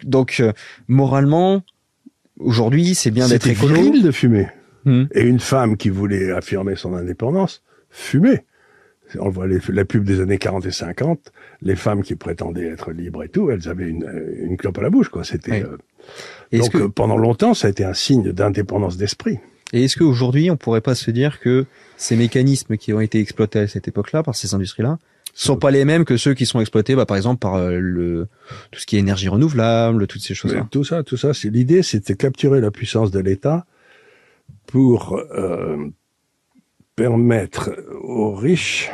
Donc 0.05 0.43
moralement, 0.89 1.63
Aujourd'hui, 2.39 2.95
c'est 2.95 3.11
bien 3.11 3.29
d'être 3.29 3.47
écolo. 3.47 3.77
de 4.01 4.11
fumer. 4.11 4.49
Hmm. 4.85 5.05
Et 5.13 5.23
une 5.23 5.41
femme 5.41 5.77
qui 5.77 5.91
voulait 5.91 6.31
affirmer 6.33 6.77
son 6.77 6.95
indépendance 6.95 7.63
fumait. 7.91 8.45
On 9.19 9.29
voit 9.29 9.47
les, 9.47 9.59
la 9.69 9.85
pub 9.85 10.05
des 10.05 10.21
années 10.21 10.39
40 10.39 10.67
et 10.67 10.71
50, 10.71 11.33
les 11.63 11.77
femmes 11.77 12.03
qui 12.03 12.17
prétendaient 12.17 12.67
être 12.67 12.93
libres 12.93 13.23
et 13.23 13.29
tout, 13.29 13.51
elles 13.51 13.69
avaient 13.69 13.89
une, 13.89 14.09
une 14.41 14.57
clope 14.57 14.79
à 14.79 14.83
la 14.83 14.91
bouche, 14.91 15.09
quoi. 15.09 15.23
C'était 15.23 15.63
euh, 15.63 15.77
donc 16.53 16.73
que... 16.73 16.87
pendant 16.87 17.17
longtemps, 17.17 17.55
ça 17.55 17.69
a 17.69 17.71
été 17.71 17.85
un 17.85 17.95
signe 17.95 18.33
d'indépendance 18.33 18.97
d'esprit. 18.97 19.39
Et 19.73 19.85
est-ce 19.85 19.97
qu'aujourd'hui, 19.97 20.51
on 20.51 20.57
pourrait 20.57 20.81
pas 20.81 20.95
se 20.95 21.11
dire 21.11 21.41
que 21.41 21.67
ces 21.97 22.17
mécanismes 22.17 22.77
qui 22.77 22.93
ont 22.93 23.01
été 23.01 23.21
exploités 23.21 23.61
à 23.61 23.69
cette 23.69 23.89
époque-là 23.89 24.23
par 24.23 24.35
ces 24.35 24.55
industries-là 24.55 24.99
sont 25.37 25.59
pas 25.59 25.71
les 25.71 25.85
mêmes 25.85 26.05
que 26.05 26.17
ceux 26.17 26.35
qui 26.35 26.47
sont 26.47 26.61
exploités, 26.61 26.97
bah, 26.97 27.05
par 27.05 27.17
exemple, 27.17 27.41
par 27.41 27.57
euh, 27.57 27.79
le 27.79 28.29
tout 28.71 28.81
ce 28.81 28.87
qui 28.87 28.97
est 28.97 29.01
énergie 29.01 29.29
renouvelable, 29.29 30.07
toutes 30.07 30.23
ces 30.23 30.35
choses-là. 30.35 30.67
Tout 30.71 30.83
ça, 30.83 31.03
tout 31.03 31.19
ça, 31.19 31.35
c'est 31.35 31.51
l'idée, 31.51 31.81
de 31.81 32.13
capturer 32.15 32.61
la 32.61 32.71
puissance 32.71 33.11
de 33.11 33.21
l'État 33.21 33.67
pour 34.67 35.15
euh, 35.15 35.89
permettre 36.97 37.71
aux 38.01 38.35
riches 38.35 38.91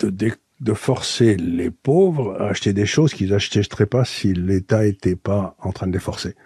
de, 0.00 0.30
de 0.60 0.74
forcer 0.74 1.36
les 1.36 1.70
pauvres 1.72 2.36
à 2.40 2.48
acheter 2.48 2.72
des 2.72 2.86
choses 2.86 3.14
qu'ils 3.14 3.30
n'achèteraient 3.30 3.86
pas 3.86 4.04
si 4.04 4.32
l'État 4.32 4.86
était 4.86 5.16
pas 5.16 5.56
en 5.60 5.72
train 5.72 5.88
de 5.88 5.92
les 5.92 5.98
forcer. 5.98 6.36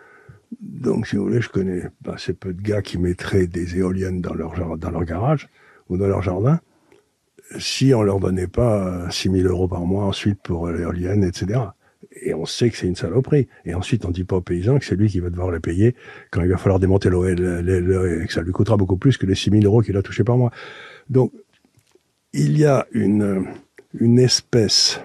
Donc, 0.61 1.07
si 1.07 1.17
vous 1.17 1.25
voulez, 1.25 1.43
je 1.43 1.51
connais 1.51 1.83
assez 2.09 2.33
peu 2.33 2.55
de 2.55 2.63
gars 2.63 2.81
qui 2.81 2.97
mettraient 2.97 3.47
des 3.47 3.77
éoliennes 3.77 4.23
dans 4.23 4.35
leur, 4.35 4.79
dans 4.79 4.91
leur 4.91 5.05
garage 5.05 5.49
ou 5.91 5.99
dans 5.99 6.07
leur 6.07 6.23
jardin 6.23 6.61
si 7.59 7.93
on 7.95 8.03
leur 8.03 8.21
donnait 8.21 8.47
pas 8.47 9.11
6 9.11 9.31
000 9.31 9.49
euros 9.49 9.69
par 9.69 9.81
mois 9.81 10.05
ensuite 10.05 10.41
pour 10.41 10.69
l'éolienne, 10.69 11.25
etc. 11.25 11.61
Et 12.23 12.35
on 12.35 12.45
sait 12.45 12.71
que 12.71 12.77
c'est 12.77 12.87
une 12.87 12.97
saloperie. 12.97 13.49
Et 13.65 13.75
ensuite, 13.75 14.05
on 14.05 14.11
dit 14.11 14.25
pas 14.25 14.37
aux 14.37 14.41
paysans 14.41 14.79
que 14.79 14.85
c'est 14.85 14.97
lui 14.97 15.09
qui 15.09 15.21
va 15.21 15.31
devoir 15.31 15.51
les 15.51 15.61
payer 15.61 15.95
quand 16.31 16.43
il 16.43 16.49
va 16.49 16.57
falloir 16.57 16.81
démonter 16.81 17.11
l'OL, 17.11 17.31
et 18.23 18.27
que 18.27 18.33
ça 18.33 18.43
lui 18.43 18.53
coûtera 18.53 18.77
beaucoup 18.77 18.97
plus 18.97 19.17
que 19.17 19.27
les 19.27 19.35
6 19.35 19.51
000 19.51 19.65
euros 19.65 19.83
qu'il 19.83 19.97
a 19.97 20.03
touché 20.03 20.25
par 20.25 20.37
mois. 20.37 20.51
Donc, 21.09 21.33
il 22.33 22.59
y 22.59 22.65
a 22.65 22.87
une, 22.93 23.47
une 23.99 24.19
espèce 24.19 25.01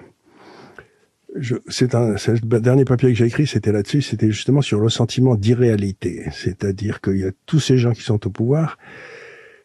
c'est 1.68 1.94
un, 1.94 2.12
le 2.14 2.60
dernier 2.60 2.86
papier 2.86 3.10
que 3.10 3.14
j'ai 3.14 3.26
écrit, 3.26 3.46
c'était 3.46 3.70
là-dessus, 3.70 4.00
c'était 4.00 4.30
justement 4.30 4.62
sur 4.62 4.80
le 4.80 4.88
sentiment 4.88 5.34
d'irréalité. 5.34 6.24
C'est-à-dire 6.32 7.02
qu'il 7.02 7.18
y 7.18 7.24
a 7.24 7.30
tous 7.44 7.60
ces 7.60 7.76
gens 7.76 7.92
qui 7.92 8.00
sont 8.00 8.26
au 8.26 8.30
pouvoir, 8.30 8.78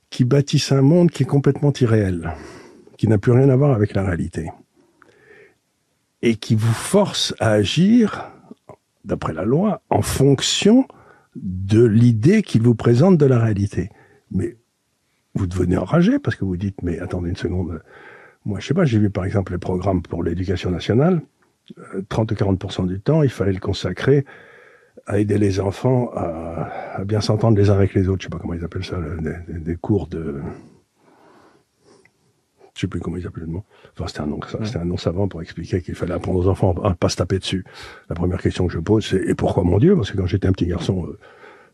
qui 0.09 0.25
bâtissent 0.25 0.73
un 0.73 0.81
monde 0.81 1.11
qui 1.11 1.23
est 1.23 1.25
complètement 1.25 1.71
irréel 1.79 2.33
qui 3.01 3.07
n'a 3.07 3.17
plus 3.17 3.31
rien 3.31 3.49
à 3.49 3.55
voir 3.55 3.71
avec 3.71 3.95
la 3.95 4.03
réalité, 4.03 4.51
et 6.21 6.35
qui 6.35 6.53
vous 6.53 6.71
force 6.71 7.33
à 7.39 7.49
agir, 7.49 8.29
d'après 9.05 9.33
la 9.33 9.43
loi, 9.43 9.81
en 9.89 10.03
fonction 10.03 10.85
de 11.35 11.83
l'idée 11.83 12.43
qu'il 12.43 12.61
vous 12.61 12.75
présente 12.75 13.17
de 13.17 13.25
la 13.25 13.39
réalité. 13.39 13.89
Mais 14.29 14.55
vous 15.33 15.47
devenez 15.47 15.77
enragé 15.77 16.19
parce 16.19 16.35
que 16.35 16.45
vous 16.45 16.57
dites, 16.57 16.83
mais 16.83 16.99
attendez 16.99 17.29
une 17.29 17.35
seconde, 17.35 17.81
moi 18.45 18.59
je 18.59 18.67
sais 18.67 18.75
pas, 18.75 18.85
j'ai 18.85 18.99
vu 18.99 19.09
par 19.09 19.25
exemple 19.25 19.51
les 19.51 19.57
programmes 19.57 20.03
pour 20.03 20.23
l'éducation 20.23 20.69
nationale, 20.69 21.23
30 22.07 22.33
ou 22.33 22.35
40% 22.35 22.85
du 22.85 23.01
temps, 23.01 23.23
il 23.23 23.31
fallait 23.31 23.53
le 23.53 23.59
consacrer 23.59 24.25
à 25.07 25.17
aider 25.17 25.39
les 25.39 25.59
enfants 25.59 26.11
à, 26.13 27.03
bien 27.03 27.19
s'entendre 27.19 27.57
les 27.57 27.71
uns 27.71 27.73
avec 27.73 27.95
les 27.95 28.07
autres. 28.07 28.21
Je 28.21 28.25
sais 28.27 28.29
pas 28.29 28.37
comment 28.37 28.53
ils 28.53 28.63
appellent 28.63 28.85
ça, 28.85 28.99
des 29.47 29.75
cours 29.75 30.05
de 30.05 30.39
je 32.81 32.87
sais 32.87 32.89
plus 32.89 32.99
comment 32.99 33.17
ils 33.17 33.27
appelaient 33.27 33.45
le 33.45 33.51
mot. 33.51 33.63
Enfin, 33.93 34.07
c'était 34.07 34.21
un 34.21 34.25
nom, 34.25 34.39
c'était 34.63 34.79
un 34.79 34.85
nom 34.85 34.97
savant 34.97 35.27
pour 35.27 35.43
expliquer 35.43 35.83
qu'il 35.83 35.93
fallait 35.93 36.15
apprendre 36.15 36.39
aux 36.39 36.47
enfants 36.47 36.73
à 36.83 36.95
pas 36.95 37.09
se 37.09 37.17
taper 37.17 37.37
dessus. 37.37 37.63
La 38.09 38.15
première 38.15 38.41
question 38.41 38.65
que 38.65 38.73
je 38.73 38.79
pose, 38.79 39.05
c'est 39.05 39.21
et 39.23 39.35
pourquoi 39.35 39.63
mon 39.63 39.77
Dieu? 39.77 39.95
Parce 39.95 40.09
que 40.09 40.17
quand 40.17 40.25
j'étais 40.25 40.47
un 40.47 40.51
petit 40.51 40.65
garçon, 40.65 41.05
euh, 41.05 41.19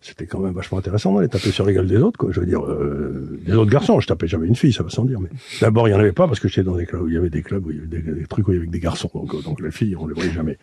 c'était 0.01 0.25
quand 0.25 0.41
même 0.41 0.53
vachement 0.53 0.79
intéressant 0.79 1.15
d'aller 1.15 1.29
taper 1.29 1.51
sur 1.51 1.65
les 1.65 1.73
gueules 1.73 1.87
des 1.87 1.95
autres, 1.95 2.17
quoi. 2.17 2.33
Je 2.33 2.41
veux 2.41 2.45
dire, 2.45 2.61
euh, 2.61 3.39
des 3.41 3.53
autres 3.53 3.71
garçons. 3.71 4.01
Je 4.01 4.07
tapais 4.07 4.27
jamais 4.27 4.47
une 4.47 4.55
fille, 4.57 4.73
ça 4.73 4.83
va 4.83 4.89
sans 4.89 5.05
dire. 5.05 5.21
Mais 5.21 5.29
d'abord, 5.61 5.87
il 5.87 5.91
y 5.91 5.93
en 5.93 5.99
avait 5.99 6.11
pas 6.11 6.27
parce 6.27 6.41
que 6.41 6.49
j'étais 6.49 6.63
dans 6.63 6.75
des 6.75 6.85
clubs 6.85 7.03
où 7.03 7.07
il 7.07 7.13
y 7.13 7.17
avait 7.17 7.29
des 7.29 7.41
clubs 7.41 7.65
où 7.65 7.71
il 7.71 7.77
y 7.77 7.79
avait 7.79 8.01
des, 8.01 8.27
trucs 8.27 8.45
où 8.49 8.51
il 8.51 8.55
y 8.55 8.57
avait 8.57 8.67
des 8.67 8.81
garçons. 8.81 9.09
Donc, 9.13 9.33
euh, 9.33 9.41
donc 9.41 9.61
les 9.61 9.71
filles, 9.71 9.95
on 9.95 10.07
les 10.07 10.13
voyait 10.13 10.33
jamais. 10.33 10.57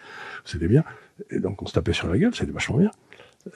C'était 0.45 0.69
bien. 0.69 0.85
Et 1.31 1.39
donc 1.39 1.63
on 1.63 1.67
se 1.67 1.73
tapait 1.73 1.95
sur 1.95 2.09
la 2.09 2.19
gueule, 2.19 2.35
c'était 2.35 2.53
vachement 2.53 2.77
bien. 2.77 2.91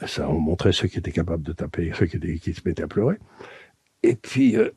Ça, 0.07 0.27
on 0.31 0.39
montrait 0.39 0.73
ceux 0.73 0.89
qui 0.89 0.99
étaient 0.99 1.13
capables 1.13 1.43
de 1.43 1.53
taper, 1.53 1.93
ceux 1.99 2.07
qui, 2.07 2.17
étaient, 2.17 2.39
qui 2.39 2.55
se 2.55 2.63
mettaient 2.65 2.85
à 2.85 2.89
pleurer. 2.89 3.17
Et 4.03 4.15
puis, 4.15 4.57
euh, 4.57 4.71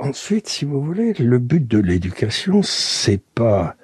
ensuite, 0.00 0.48
si 0.48 0.64
vous 0.64 0.82
voulez, 0.82 1.12
le 1.14 1.38
but 1.38 1.66
de 1.66 1.78
l'éducation, 1.78 2.62
c'est 2.62 3.22
pas 3.34 3.76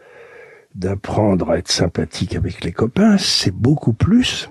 d'apprendre 0.74 1.50
à 1.50 1.58
être 1.58 1.70
sympathique 1.70 2.34
avec 2.34 2.64
les 2.64 2.72
copains, 2.72 3.16
c'est 3.18 3.54
beaucoup 3.54 3.92
plus 3.92 4.50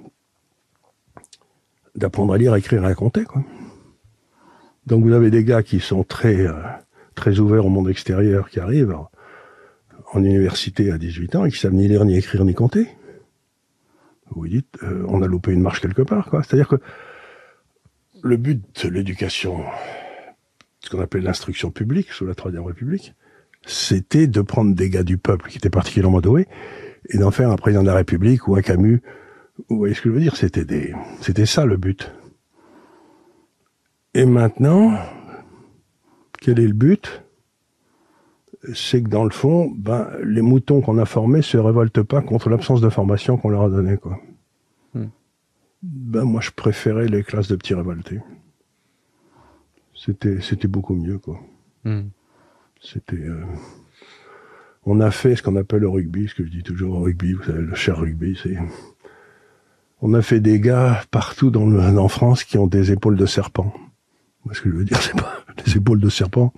d'apprendre 1.96 2.34
à 2.34 2.38
lire, 2.38 2.54
à 2.54 2.60
écrire 2.60 2.84
et 2.88 2.92
à. 2.92 2.96
Quoi. 2.96 3.44
Donc 4.86 5.04
vous 5.04 5.14
avez 5.14 5.30
des 5.30 5.44
gars 5.44 5.64
qui 5.64 5.80
sont 5.80 6.04
très, 6.04 6.48
euh, 6.48 6.54
très 7.14 7.40
ouverts 7.40 7.66
au 7.66 7.70
monde 7.70 7.90
extérieur, 7.90 8.50
qui 8.50 8.60
arrivent 8.60 8.98
en 10.14 10.24
université 10.24 10.92
à 10.92 10.98
18 10.98 11.36
ans 11.36 11.46
et 11.46 11.52
qui 11.52 11.60
savent 11.60 11.74
ni 11.74 11.88
lire, 11.88 12.06
ni 12.06 12.18
écrire, 12.18 12.44
ni 12.44 12.54
compter. 12.54 12.88
Vous 14.32 14.48
dites, 14.48 14.78
euh, 14.84 15.06
on 15.08 15.22
a 15.22 15.28
loupé 15.28 15.52
une 15.52 15.62
marche 15.62 15.82
quelque 15.82 16.02
part. 16.02 16.30
C'est-à-dire 16.44 16.68
que 16.68 16.78
le 18.24 18.38
but 18.38 18.62
de 18.84 18.90
l'éducation, 18.90 19.64
ce 20.86 20.90
qu'on 20.92 21.02
appelle 21.02 21.24
l'instruction 21.24 21.72
publique 21.72 22.12
sous 22.12 22.26
la 22.26 22.36
Troisième 22.36 22.64
République, 22.64 23.16
c'était 23.66 24.28
de 24.28 24.42
prendre 24.42 24.76
des 24.76 24.90
gars 24.90 25.04
du 25.04 25.18
peuple 25.18 25.50
qui 25.50 25.58
étaient 25.58 25.72
particulièrement 25.72 26.22
doués 26.22 26.48
et 27.10 27.18
d'en 27.18 27.32
faire 27.32 27.50
un 27.50 27.56
président 27.56 27.82
de 27.82 27.88
la 27.88 27.96
République 27.96 28.48
ou 28.48 28.56
un 28.56 28.62
Camus. 28.62 29.02
Vous 29.70 29.78
voyez 29.78 29.96
ce 29.96 30.02
que 30.02 30.10
je 30.10 30.14
veux 30.14 30.22
dire? 30.22 30.36
C'était 30.36 30.66
des, 30.66 30.94
c'était 31.22 31.48
ça 31.48 31.66
le 31.66 31.78
but. 31.78 32.12
Et 34.14 34.26
maintenant, 34.26 34.94
quel 36.40 36.60
est 36.60 36.68
le 36.68 36.74
but? 36.74 37.24
C'est 38.74 39.02
que 39.02 39.10
dans 39.10 39.24
le 39.24 39.32
fond, 39.32 39.72
ben, 39.76 40.08
les 40.24 40.42
moutons 40.42 40.82
qu'on 40.82 40.98
a 40.98 41.06
formés 41.06 41.42
se 41.42 41.58
révoltent 41.58 42.04
pas 42.04 42.22
contre 42.22 42.50
l'absence 42.50 42.82
de 42.82 42.90
formation 42.90 43.38
qu'on 43.38 43.50
leur 43.50 43.64
a 43.64 43.70
donnée, 43.70 43.98
quoi. 43.98 44.20
Hmm. 44.94 45.10
Ben, 45.84 46.24
moi, 46.24 46.42
je 46.42 46.52
préférais 46.52 47.08
les 47.08 47.24
classes 47.24 47.48
de 47.48 47.56
petits 47.56 47.76
révoltés. 47.76 48.22
C'était, 50.06 50.40
c'était 50.42 50.68
beaucoup 50.68 50.94
mieux, 50.94 51.18
quoi. 51.18 51.40
Hmm. 51.84 52.10
C'était, 52.82 53.16
euh, 53.16 53.44
on 54.86 55.00
a 55.00 55.10
fait 55.10 55.36
ce 55.36 55.42
qu'on 55.42 55.56
appelle 55.56 55.80
le 55.80 55.90
rugby, 55.90 56.28
ce 56.28 56.36
que 56.36 56.46
je 56.46 56.52
dis 56.52 56.62
toujours 56.62 56.98
au 56.98 57.02
rugby, 57.02 57.34
vous 57.34 57.44
savez, 57.44 57.62
le 57.62 57.74
cher 57.74 57.98
rugby, 57.98 58.38
c'est, 58.42 58.56
on 60.02 60.14
a 60.14 60.22
fait 60.22 60.40
des 60.40 60.60
gars 60.60 61.02
partout 61.10 61.50
dans, 61.50 61.66
le, 61.66 61.80
en 61.80 62.08
France 62.08 62.44
qui 62.44 62.60
ont 62.60 62.68
des 62.68 62.92
épaules 62.92 63.16
de 63.16 63.26
serpent. 63.26 63.74
Ce 64.52 64.62
que 64.62 64.70
je 64.70 64.76
veux 64.76 64.86
dire, 64.86 64.98
c'est 65.02 65.16
pas 65.16 65.44
les 65.66 65.78
épaules 65.78 66.00
de 66.00 66.10
serpent. 66.10 66.54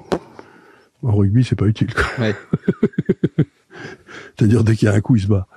En 1.03 1.15
rugby, 1.15 1.45
c'est 1.45 1.55
pas 1.55 1.67
utile. 1.67 1.89
Ouais. 2.19 2.35
C'est-à-dire 4.35 4.63
dès 4.65 4.75
qu'il 4.75 4.87
y 4.87 4.91
a 4.91 4.93
un 4.93 5.01
coup, 5.01 5.15
il 5.15 5.21
se 5.21 5.27
bat. 5.27 5.47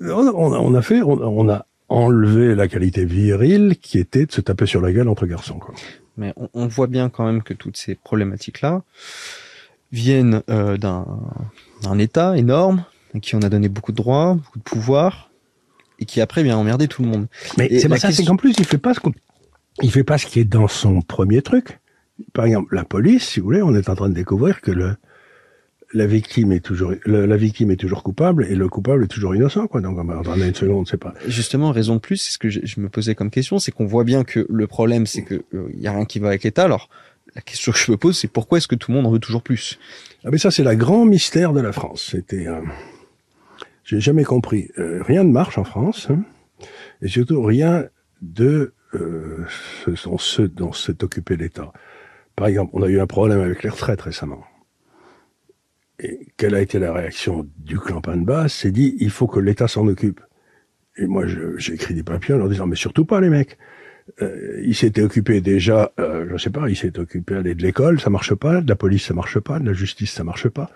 On, 0.00 0.74
a 0.74 0.82
fait, 0.82 1.00
on, 1.02 1.48
a 1.48 1.66
enlevé 1.88 2.54
la 2.54 2.68
qualité 2.68 3.04
virile 3.04 3.76
qui 3.80 3.98
était 3.98 4.26
de 4.26 4.32
se 4.32 4.40
taper 4.40 4.66
sur 4.66 4.80
la 4.80 4.92
gueule 4.92 5.08
entre 5.08 5.26
garçons. 5.26 5.58
Quoi. 5.58 5.74
Mais 6.16 6.32
on, 6.54 6.66
voit 6.66 6.86
bien 6.86 7.10
quand 7.10 7.26
même 7.26 7.42
que 7.42 7.52
toutes 7.52 7.76
ces 7.76 7.94
problématiques-là 7.94 8.82
viennent 9.92 10.42
euh, 10.48 10.76
d'un, 10.76 11.06
d'un 11.82 11.98
État 11.98 12.36
énorme 12.36 12.84
qui 13.20 13.36
en 13.36 13.42
a 13.42 13.48
donné 13.48 13.68
beaucoup 13.68 13.92
de 13.92 13.96
droits, 13.96 14.34
beaucoup 14.34 14.58
de 14.58 14.64
pouvoir, 14.64 15.30
et 15.98 16.04
qui 16.04 16.20
après 16.20 16.42
vient 16.42 16.56
emmerder 16.56 16.88
tout 16.88 17.02
le 17.02 17.08
monde. 17.08 17.26
Mais 17.56 17.78
c'est 17.78 17.88
pas 17.88 17.98
ça, 17.98 18.12
c'est 18.12 18.24
qu'en 18.24 18.36
plus 18.36 18.54
il 18.58 18.64
fait 18.64 18.78
pas 18.78 18.94
ce 18.94 19.00
il 19.82 19.90
fait 19.90 20.04
pas 20.04 20.18
ce 20.18 20.26
qui 20.26 20.40
est 20.40 20.44
dans 20.44 20.68
son 20.68 21.02
premier 21.02 21.42
truc. 21.42 21.80
Par 22.32 22.46
exemple, 22.46 22.74
la 22.74 22.84
police, 22.84 23.24
si 23.28 23.40
vous 23.40 23.46
voulez, 23.46 23.62
on 23.62 23.74
est 23.74 23.90
en 23.90 23.94
train 23.94 24.08
de 24.08 24.14
découvrir 24.14 24.62
que 24.62 24.70
le, 24.70 24.96
la 25.92 26.06
victime 26.06 26.52
est 26.52 26.60
toujours, 26.60 26.92
la 27.06 27.36
victime 27.36 27.70
est 27.70 27.76
toujours 27.76 28.02
coupable 28.02 28.46
et 28.46 28.54
le 28.54 28.68
coupable 28.68 29.04
est 29.04 29.08
toujours 29.08 29.34
innocent, 29.34 29.66
quoi. 29.66 29.80
Donc, 29.80 29.98
on 29.98 30.04
va 30.04 30.46
une 30.46 30.54
seconde, 30.54 30.88
c'est 30.88 30.96
pas. 30.96 31.14
Justement, 31.26 31.70
raison 31.70 31.94
de 31.94 32.00
plus, 32.00 32.16
c'est 32.16 32.32
ce 32.32 32.38
que 32.38 32.50
je, 32.50 32.80
me 32.80 32.88
posais 32.88 33.14
comme 33.14 33.30
question, 33.30 33.58
c'est 33.58 33.72
qu'on 33.72 33.86
voit 33.86 34.04
bien 34.04 34.24
que 34.24 34.46
le 34.48 34.66
problème, 34.66 35.06
c'est 35.06 35.22
que 35.22 35.44
il 35.52 35.58
euh, 35.58 35.68
y 35.74 35.86
a 35.86 35.92
rien 35.92 36.04
qui 36.04 36.18
va 36.18 36.28
avec 36.28 36.42
l'État. 36.42 36.64
Alors, 36.64 36.88
la 37.34 37.42
question 37.42 37.72
que 37.72 37.78
je 37.78 37.90
me 37.92 37.96
pose, 37.96 38.18
c'est 38.18 38.28
pourquoi 38.28 38.58
est-ce 38.58 38.68
que 38.68 38.74
tout 38.74 38.90
le 38.90 38.96
monde 38.96 39.06
en 39.06 39.10
veut 39.10 39.18
toujours 39.18 39.42
plus? 39.42 39.78
Ah, 40.24 40.30
mais 40.32 40.38
ça, 40.38 40.50
c'est 40.50 40.64
la 40.64 40.74
grand 40.74 41.04
mystère 41.04 41.52
de 41.52 41.60
la 41.60 41.72
France. 41.72 42.08
C'était, 42.12 42.46
euh, 42.46 42.60
j'ai 43.84 44.00
jamais 44.00 44.24
compris. 44.24 44.70
Euh, 44.78 45.02
rien 45.02 45.22
ne 45.22 45.30
marche 45.30 45.58
en 45.58 45.64
France, 45.64 46.08
hein, 46.10 46.24
et 47.02 47.08
surtout 47.08 47.42
rien 47.42 47.84
de 48.22 48.72
euh, 48.94 49.44
ce 49.84 49.92
ceux 50.18 50.48
dont 50.48 50.72
s'est 50.72 51.04
occupé 51.04 51.36
l'État. 51.36 51.72
Par 52.34 52.48
exemple, 52.48 52.70
on 52.74 52.82
a 52.82 52.88
eu 52.88 53.00
un 53.00 53.06
problème 53.06 53.40
avec 53.40 53.62
les 53.62 53.70
retraites 53.70 54.00
récemment. 54.00 54.44
Et 55.98 56.28
quelle 56.36 56.54
a 56.54 56.60
été 56.60 56.78
la 56.78 56.92
réaction 56.92 57.48
du 57.58 57.78
clan 57.78 58.00
Panbas 58.00 58.48
C'est 58.48 58.70
dit, 58.70 58.96
il 59.00 59.10
faut 59.10 59.26
que 59.26 59.40
l'État 59.40 59.68
s'en 59.68 59.86
occupe. 59.86 60.20
Et 60.98 61.06
moi, 61.06 61.24
j'ai 61.26 61.74
écrit 61.74 61.94
des 61.94 62.02
papiers 62.02 62.34
en 62.34 62.38
leur 62.38 62.48
disant, 62.48 62.66
mais 62.66 62.76
surtout 62.76 63.04
pas 63.04 63.20
les 63.20 63.30
mecs. 63.30 63.58
Euh, 64.22 64.60
il 64.62 64.74
s'était 64.74 65.02
occupé 65.02 65.40
déjà, 65.40 65.92
euh, 65.98 66.26
je 66.30 66.36
sais 66.36 66.50
pas, 66.50 66.68
il 66.68 66.76
s'est 66.76 66.98
occupé 66.98 67.42
de 67.42 67.62
l'école, 67.62 68.00
ça 68.00 68.08
marche 68.08 68.34
pas, 68.34 68.60
de 68.60 68.68
la 68.68 68.76
police, 68.76 69.06
ça 69.06 69.14
marche 69.14 69.40
pas, 69.40 69.58
de 69.58 69.66
la 69.66 69.72
justice, 69.72 70.12
ça 70.12 70.22
marche 70.22 70.48
pas, 70.48 70.70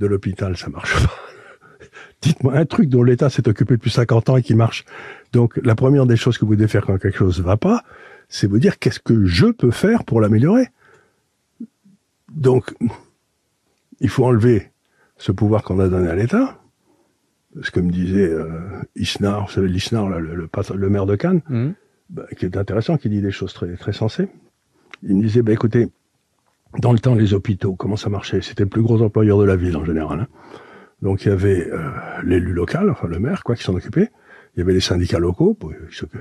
de 0.00 0.06
l'hôpital, 0.06 0.56
ça 0.56 0.68
marche 0.68 0.94
pas. 1.02 1.14
Dites-moi 2.22 2.54
un 2.54 2.66
truc 2.66 2.88
dont 2.88 3.02
l'État 3.02 3.30
s'est 3.30 3.48
occupé 3.48 3.74
depuis 3.74 3.90
50 3.90 4.28
ans 4.28 4.36
et 4.36 4.42
qui 4.42 4.54
marche. 4.54 4.84
Donc, 5.32 5.58
la 5.64 5.74
première 5.74 6.04
des 6.06 6.16
choses 6.16 6.36
que 6.36 6.44
vous 6.44 6.56
devez 6.56 6.68
faire 6.68 6.84
quand 6.84 6.98
quelque 6.98 7.18
chose 7.18 7.40
va 7.40 7.56
pas, 7.56 7.82
c'est 8.28 8.46
vous 8.46 8.58
dire 8.58 8.78
qu'est-ce 8.78 9.00
que 9.00 9.24
je 9.24 9.46
peux 9.46 9.70
faire 9.70 10.04
pour 10.04 10.20
l'améliorer. 10.20 10.68
Donc, 12.34 12.74
il 14.00 14.08
faut 14.08 14.24
enlever 14.24 14.72
ce 15.16 15.32
pouvoir 15.32 15.62
qu'on 15.62 15.78
a 15.80 15.88
donné 15.88 16.08
à 16.08 16.14
l'État. 16.14 16.60
Ce 17.62 17.70
que 17.70 17.80
me 17.80 17.90
disait 17.90 18.28
euh, 18.28 18.48
Isnar, 18.96 19.46
vous 19.46 19.52
savez 19.52 19.68
l'Isnar, 19.68 20.08
le, 20.08 20.48
le, 20.74 20.90
maire 20.90 21.06
de 21.06 21.14
Cannes, 21.14 21.40
mmh. 21.48 21.68
bah, 22.10 22.26
qui 22.36 22.46
est 22.46 22.56
intéressant, 22.56 22.96
qui 22.96 23.08
dit 23.08 23.20
des 23.20 23.30
choses 23.30 23.52
très, 23.52 23.76
très 23.76 23.92
sensées. 23.92 24.28
Il 25.02 25.16
me 25.16 25.22
disait, 25.22 25.42
bah, 25.42 25.52
écoutez, 25.52 25.88
dans 26.80 26.92
le 26.92 26.98
temps, 26.98 27.14
les 27.14 27.32
hôpitaux, 27.32 27.76
comment 27.76 27.96
ça 27.96 28.10
marchait? 28.10 28.40
C'était 28.42 28.64
le 28.64 28.68
plus 28.68 28.82
gros 28.82 29.02
employeur 29.02 29.38
de 29.38 29.44
la 29.44 29.54
ville 29.54 29.76
en 29.76 29.84
général. 29.84 30.20
Hein. 30.20 30.26
Donc 31.02 31.24
il 31.24 31.28
y 31.28 31.32
avait 31.32 31.68
euh, 31.70 31.90
l'élu 32.24 32.52
local, 32.52 32.90
enfin 32.90 33.06
le 33.06 33.18
maire, 33.18 33.44
quoi, 33.44 33.54
qui 33.54 33.62
s'en 33.62 33.74
occupait. 33.74 34.10
Il 34.56 34.60
y 34.60 34.62
avait 34.62 34.72
les 34.72 34.80
syndicats 34.80 35.18
locaux 35.18 35.56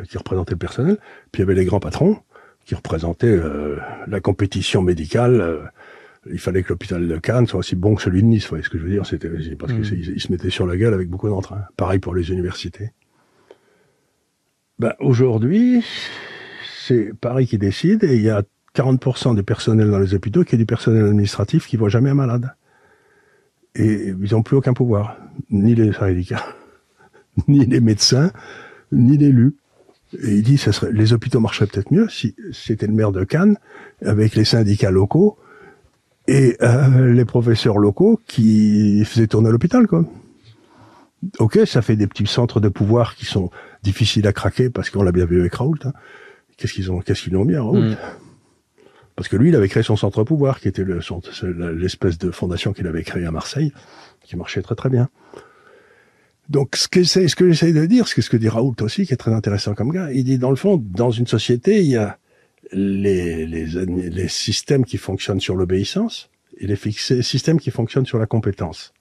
qui 0.09 0.17
représentaient 0.17 0.53
le 0.53 0.57
personnel. 0.57 0.97
Puis 1.32 1.41
il 1.41 1.45
y 1.45 1.49
avait 1.49 1.55
les 1.55 1.65
grands 1.65 1.80
patrons 1.80 2.17
qui 2.65 2.76
représentaient 2.76 3.28
euh, 3.28 3.78
la 4.07 4.19
compétition 4.19 4.82
médicale. 4.82 5.71
Il 6.32 6.39
fallait 6.39 6.63
que 6.63 6.69
l'hôpital 6.69 7.07
de 7.07 7.17
Cannes 7.17 7.47
soit 7.47 7.59
aussi 7.59 7.76
bon 7.76 7.95
que 7.95 8.01
celui 8.01 8.21
de 8.21 8.28
Nice. 8.28 8.43
Vous 8.43 8.49
voyez 8.49 8.63
ce 8.63 8.69
que 8.69 8.78
je 8.78 8.84
veux 8.84 8.89
dire 8.89 9.05
C'était 9.05 9.30
parce 9.55 9.74
mmh. 9.74 9.82
qu'ils 9.82 10.21
se 10.21 10.32
mettaient 10.32 10.49
sur 10.49 10.65
la 10.65 10.78
gueule 10.78 10.93
avec 10.93 11.09
beaucoup 11.09 11.28
d'entrain. 11.28 11.63
Pareil 11.76 11.99
pour 11.99 12.15
les 12.15 12.32
universités. 12.32 12.91
Ben, 14.80 14.93
aujourd'hui, 14.99 15.84
c'est 16.86 17.11
Paris 17.19 17.47
qui 17.47 17.57
décide 17.57 18.03
et 18.03 18.15
il 18.15 18.21
y 18.21 18.30
a 18.30 18.43
40% 18.76 19.36
des 19.36 19.43
personnels 19.43 19.91
dans 19.91 19.99
les 19.99 20.13
hôpitaux 20.13 20.43
qui 20.43 20.55
est 20.55 20.57
du 20.57 20.65
personnel 20.65 21.05
administratif 21.05 21.67
qui 21.67 21.78
voit 21.78 21.89
jamais 21.89 22.09
un 22.09 22.15
malade 22.15 22.53
et 23.76 24.13
ils 24.19 24.34
n'ont 24.34 24.43
plus 24.43 24.57
aucun 24.57 24.74
pouvoir, 24.74 25.17
ni 25.49 25.76
les 25.76 25.93
syndicats, 25.93 26.45
ni 27.47 27.65
les 27.65 27.80
médecins, 27.80 28.32
ni 28.91 29.17
l'élus. 29.17 29.55
Et 30.21 30.36
il 30.36 30.43
dit, 30.43 30.57
ça 30.57 30.71
serait, 30.71 30.91
les 30.91 31.11
hôpitaux 31.13 31.39
marcheraient 31.39 31.65
peut-être 31.65 31.91
mieux 31.91 32.07
si 32.07 32.36
c'était 32.51 32.86
le 32.86 32.93
maire 32.93 33.11
de 33.11 33.24
Cannes, 33.24 33.57
avec 34.05 34.36
les 34.36 34.45
syndicats 34.45 34.91
locaux 34.91 35.38
et 36.28 36.57
euh, 36.61 37.13
les 37.13 37.26
professeurs 37.26 37.78
locaux 37.78 38.19
qui 38.28 39.03
faisaient 39.05 39.28
tourner 39.28 39.51
l'hôpital, 39.51 39.88
quoi. 39.88 40.05
Ok, 41.39 41.59
ça 41.65 41.82
fait 41.82 41.95
des 41.95 42.07
petits 42.07 42.28
centres 42.28 42.59
de 42.59 42.67
pouvoir 42.67 43.15
qui 43.15 43.26
sont 43.26 43.49
difficiles 43.82 44.28
à 44.28 44.34
craquer 44.34 44.69
parce 44.69 44.89
qu'on 44.89 45.03
l'a 45.03 45.13
bien 45.13 45.26
vu 45.26 45.39
avec 45.39 45.53
Raoult. 45.55 45.78
Hein. 45.86 45.93
Qu'est-ce 46.57 46.74
qu'ils 46.74 46.91
ont, 46.91 46.99
qu'est-ce 46.99 47.24
qu'ils 47.24 47.36
ont 47.38 47.45
mis 47.45 47.55
à 47.55 47.61
Raoult? 47.61 47.91
Mm. 47.91 47.97
Parce 49.15 49.30
que 49.30 49.38
lui, 49.38 49.49
il 49.49 49.55
avait 49.55 49.69
créé 49.69 49.84
son 49.84 49.95
centre 49.95 50.24
pouvoir, 50.24 50.59
qui 50.59 50.67
était 50.67 50.84
l'espèce 50.84 52.17
de 52.17 52.32
fondation 52.32 52.74
qu'il 52.74 52.88
avait 52.88 53.03
créée 53.03 53.26
à 53.26 53.32
Marseille, 53.32 53.71
qui 54.24 54.36
marchait 54.36 54.61
très 54.61 54.76
très 54.76 54.89
bien. 54.89 55.07
Donc, 56.49 56.76
ce 56.76 56.88
que 56.88 57.03
ce 57.03 57.36
que 57.36 57.49
j'essaie 57.49 57.74
de 57.74 57.86
dire, 57.86 58.07
ce 58.07 58.15
que 58.15 58.21
ce 58.21 58.30
que 58.30 58.38
dit 58.38 58.49
Raoult 58.49 58.76
aussi, 58.82 59.05
qui 59.05 59.13
est 59.13 59.17
très 59.17 59.34
intéressant 59.34 59.76
comme 59.76 59.91
gars, 59.91 60.11
il 60.11 60.24
dit 60.24 60.38
dans 60.38 60.49
le 60.49 60.55
fond, 60.55 60.84
dans 60.84 61.11
une 61.11 61.28
société, 61.28 61.82
il 61.82 61.89
y 61.89 61.95
a 61.95 62.17
les, 62.74 63.45
les, 63.45 63.65
les 63.65 64.28
systèmes 64.28 64.86
qui 64.86 64.97
fonctionnent 64.97 65.39
sur 65.39 65.55
l'obéissance 65.55 66.30
et 66.57 66.67
les 66.67 66.76
systèmes 66.76 67.59
qui 67.59 67.71
fonctionnent 67.71 68.05
sur 68.05 68.19
la 68.19 68.26
compétence. 68.26 68.93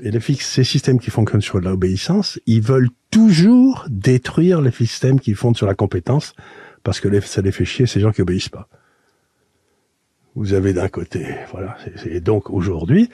Et 0.00 0.10
les 0.10 0.20
ces 0.20 0.64
systèmes 0.64 1.00
qui 1.00 1.10
fonctionnent 1.10 1.40
sur 1.40 1.60
l'obéissance, 1.60 2.38
ils 2.46 2.62
veulent 2.62 2.90
toujours 3.10 3.86
détruire 3.88 4.60
les 4.60 4.70
systèmes 4.70 5.20
qui 5.20 5.34
fondent 5.34 5.56
sur 5.56 5.66
la 5.66 5.74
compétence 5.74 6.34
parce 6.82 7.00
que 7.00 7.20
ça 7.20 7.42
les 7.42 7.52
fait 7.52 7.64
chier 7.64 7.86
ces 7.86 8.00
gens 8.00 8.12
qui 8.12 8.22
obéissent 8.22 8.48
pas 8.48 8.68
vous 10.34 10.54
avez 10.54 10.72
d'un 10.72 10.88
côté, 10.88 11.26
voilà, 11.50 11.76
et 12.06 12.20
donc 12.20 12.50
aujourd'hui, 12.50 13.10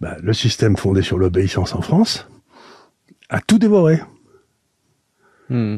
bah, 0.00 0.16
le 0.22 0.32
système 0.32 0.76
fondé 0.76 1.02
sur 1.02 1.18
l'obéissance 1.18 1.74
en 1.74 1.82
France 1.82 2.28
a 3.28 3.40
tout 3.40 3.58
dévoré. 3.58 4.00
Hmm. 5.48 5.76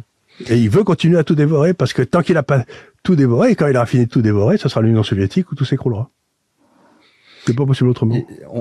Et 0.48 0.58
il 0.58 0.70
veut 0.70 0.84
continuer 0.84 1.18
à 1.18 1.24
tout 1.24 1.34
dévorer 1.34 1.74
parce 1.74 1.92
que 1.92 2.02
tant 2.02 2.22
qu'il 2.22 2.34
n'a 2.34 2.42
pas 2.42 2.64
tout 3.02 3.16
dévoré, 3.16 3.50
et 3.50 3.54
quand 3.56 3.68
il 3.68 3.76
aura 3.76 3.86
fini 3.86 4.06
de 4.06 4.10
tout 4.10 4.22
dévorer, 4.22 4.56
ce 4.56 4.68
sera 4.68 4.82
l'Union 4.82 5.02
soviétique 5.02 5.50
où 5.50 5.54
tout 5.54 5.64
s'écroulera. 5.64 6.10
C'est 7.46 7.56
pas 7.56 7.66
possible 7.66 7.90
autrement. 7.90 8.16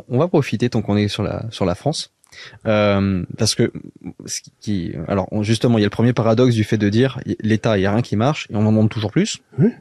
on, 0.07 0.17
va 0.17 0.27
profiter 0.27 0.69
tant 0.69 0.81
qu'on 0.81 0.97
est 0.97 1.07
sur 1.07 1.21
la 1.21 1.45
sur 1.51 1.65
la 1.65 1.75
France 1.75 2.11
euh, 2.65 3.23
parce 3.37 3.55
que 3.55 3.71
ce 4.25 4.39
qui, 4.59 4.93
alors 5.07 5.27
justement, 5.43 5.77
il 5.77 5.81
y 5.81 5.83
a 5.83 5.87
le 5.87 5.91
premier 5.91 6.13
paradoxe 6.13 6.55
du 6.55 6.63
fait 6.63 6.77
de 6.77 6.89
dire 6.89 7.19
l'État, 7.41 7.77
il 7.77 7.81
y 7.81 7.85
a 7.85 7.91
rien 7.91 8.01
qui 8.01 8.15
marche 8.15 8.47
et 8.49 8.55
on 8.55 8.65
en 8.65 8.71
demande 8.71 8.89
toujours 8.89 9.11
plus. 9.11 9.39
Mais 9.57 9.71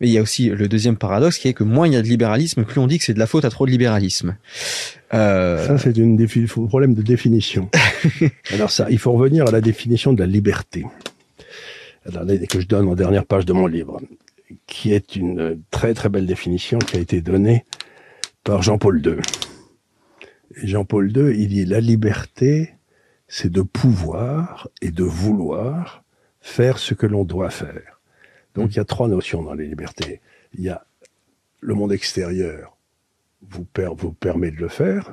il 0.00 0.10
y 0.10 0.18
a 0.18 0.22
aussi 0.22 0.48
le 0.48 0.68
deuxième 0.68 0.96
paradoxe 0.96 1.38
qui 1.38 1.48
est 1.48 1.52
que 1.52 1.64
moins 1.64 1.86
il 1.86 1.92
y 1.92 1.96
a 1.96 2.02
de 2.02 2.06
libéralisme, 2.06 2.64
plus 2.64 2.80
on 2.80 2.86
dit 2.86 2.98
que 2.98 3.04
c'est 3.04 3.14
de 3.14 3.18
la 3.18 3.26
faute 3.26 3.44
à 3.44 3.50
trop 3.50 3.66
de 3.66 3.70
libéralisme. 3.70 4.36
Euh... 5.12 5.66
Ça, 5.66 5.78
c'est 5.78 5.98
un 5.98 6.66
problème 6.66 6.94
de 6.94 7.02
définition. 7.02 7.68
alors 8.52 8.70
ça, 8.70 8.86
il 8.90 8.98
faut 8.98 9.12
revenir 9.12 9.46
à 9.46 9.50
la 9.50 9.60
définition 9.60 10.12
de 10.12 10.20
la 10.20 10.26
liberté. 10.26 10.86
Que 12.04 12.60
je 12.60 12.66
donne 12.66 12.88
en 12.88 12.94
dernière 12.94 13.26
page 13.26 13.46
de 13.46 13.52
mon 13.52 13.66
livre, 13.66 14.00
qui 14.66 14.92
est 14.92 15.16
une 15.16 15.62
très 15.70 15.94
très 15.94 16.08
belle 16.08 16.26
définition 16.26 16.78
qui 16.78 16.96
a 16.96 17.00
été 17.00 17.20
donnée 17.20 17.64
par 18.44 18.62
Jean-Paul 18.62 19.04
II. 19.04 19.16
Jean-Paul 20.62 21.16
II, 21.16 21.34
il 21.38 21.48
dit 21.48 21.64
la 21.64 21.80
liberté, 21.80 22.74
c'est 23.28 23.52
de 23.52 23.62
pouvoir 23.62 24.68
et 24.82 24.90
de 24.90 25.04
vouloir 25.04 26.02
faire 26.40 26.78
ce 26.78 26.94
que 26.94 27.06
l'on 27.06 27.24
doit 27.24 27.50
faire. 27.50 28.00
Donc 28.54 28.72
il 28.72 28.76
y 28.76 28.80
a 28.80 28.84
trois 28.84 29.08
notions 29.08 29.42
dans 29.42 29.54
les 29.54 29.66
libertés. 29.66 30.20
Il 30.54 30.64
y 30.64 30.68
a 30.68 30.84
le 31.60 31.74
monde 31.74 31.92
extérieur 31.92 32.76
vous, 33.42 33.64
permet 34.12 34.50
de 34.50 34.56
le 34.56 34.68
faire, 34.68 35.12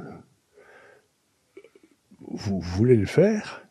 vous 2.19 2.59
voulez 2.59 2.95
le 2.95 3.05
faire, 3.05 3.66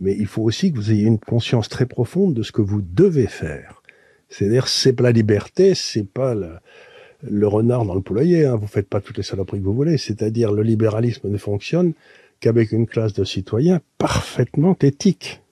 mais 0.00 0.14
il 0.16 0.26
faut 0.26 0.42
aussi 0.42 0.72
que 0.72 0.76
vous 0.76 0.92
ayez 0.92 1.04
une 1.04 1.18
conscience 1.18 1.68
très 1.68 1.86
profonde 1.86 2.34
de 2.34 2.42
ce 2.42 2.52
que 2.52 2.62
vous 2.62 2.82
devez 2.82 3.26
faire. 3.26 3.82
C'est-à-dire, 4.28 4.68
c'est 4.68 4.92
pas 4.92 5.04
la 5.04 5.12
liberté, 5.12 5.74
c'est 5.74 6.06
pas 6.06 6.34
le 6.34 7.46
renard 7.46 7.84
dans 7.84 7.94
le 7.94 8.00
poulailler. 8.00 8.44
Hein. 8.44 8.56
Vous 8.56 8.66
faites 8.66 8.88
pas 8.88 9.00
toutes 9.00 9.16
les 9.16 9.22
saloperies 9.22 9.60
que 9.60 9.64
vous 9.64 9.74
voulez. 9.74 9.98
C'est-à-dire, 9.98 10.52
le 10.52 10.62
libéralisme 10.62 11.28
ne 11.28 11.38
fonctionne 11.38 11.92
qu'avec 12.40 12.72
une 12.72 12.86
classe 12.86 13.12
de 13.12 13.24
citoyens 13.24 13.80
parfaitement 13.98 14.76
éthiques. 14.80 15.42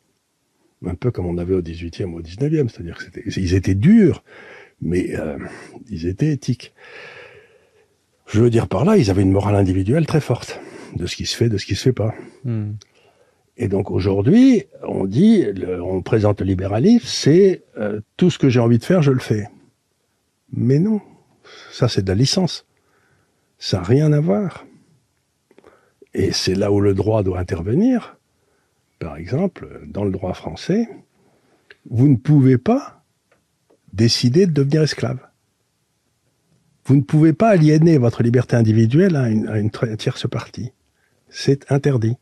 Un 0.86 0.94
peu 0.94 1.10
comme 1.10 1.26
on 1.26 1.38
avait 1.38 1.54
au 1.54 1.62
18e 1.62 2.12
ou 2.12 2.18
au 2.18 2.22
19e. 2.22 2.68
C'est-à-dire 2.68 2.98
qu'ils 3.32 3.54
étaient 3.54 3.74
durs, 3.74 4.22
mais 4.82 5.16
euh, 5.16 5.38
ils 5.88 6.06
étaient 6.06 6.32
éthiques. 6.32 6.74
Je 8.26 8.40
veux 8.40 8.50
dire 8.50 8.68
par 8.68 8.84
là, 8.84 8.96
ils 8.96 9.10
avaient 9.10 9.22
une 9.22 9.32
morale 9.32 9.54
individuelle 9.54 10.06
très 10.06 10.20
forte 10.20 10.60
de 10.96 11.06
ce 11.06 11.16
qui 11.16 11.26
se 11.26 11.36
fait, 11.36 11.48
de 11.48 11.58
ce 11.58 11.66
qui 11.66 11.74
se 11.74 11.82
fait 11.82 11.92
pas. 11.92 12.14
Hmm. 12.44 12.72
Et 13.56 13.68
donc 13.68 13.90
aujourd'hui, 13.90 14.64
on 14.82 15.04
dit, 15.04 15.46
on 15.82 16.02
présente 16.02 16.40
le 16.40 16.46
libéralisme, 16.46 17.06
c'est 17.06 17.62
euh, 17.78 18.00
tout 18.16 18.30
ce 18.30 18.38
que 18.38 18.48
j'ai 18.48 18.60
envie 18.60 18.78
de 18.78 18.84
faire, 18.84 19.02
je 19.02 19.12
le 19.12 19.20
fais. 19.20 19.48
Mais 20.52 20.78
non, 20.78 21.00
ça 21.70 21.88
c'est 21.88 22.02
de 22.02 22.08
la 22.08 22.16
licence. 22.16 22.66
Ça 23.58 23.78
n'a 23.78 23.84
rien 23.84 24.12
à 24.12 24.20
voir. 24.20 24.66
Et 26.14 26.32
c'est 26.32 26.54
là 26.54 26.72
où 26.72 26.80
le 26.80 26.94
droit 26.94 27.22
doit 27.22 27.38
intervenir. 27.38 28.18
Par 28.98 29.16
exemple, 29.16 29.82
dans 29.86 30.04
le 30.04 30.10
droit 30.10 30.34
français, 30.34 30.88
vous 31.88 32.08
ne 32.08 32.16
pouvez 32.16 32.58
pas 32.58 33.04
décider 33.92 34.46
de 34.46 34.52
devenir 34.52 34.82
esclave. 34.82 35.20
Vous 36.86 36.96
ne 36.96 37.02
pouvez 37.02 37.32
pas 37.32 37.48
aliéner 37.48 37.98
votre 37.98 38.22
liberté 38.22 38.56
individuelle 38.56 39.16
à 39.16 39.28
une, 39.28 39.48
à 39.48 39.58
une 39.58 39.70
tierce 39.70 40.28
partie. 40.28 40.72
C'est 41.28 41.70
interdit. 41.70 42.16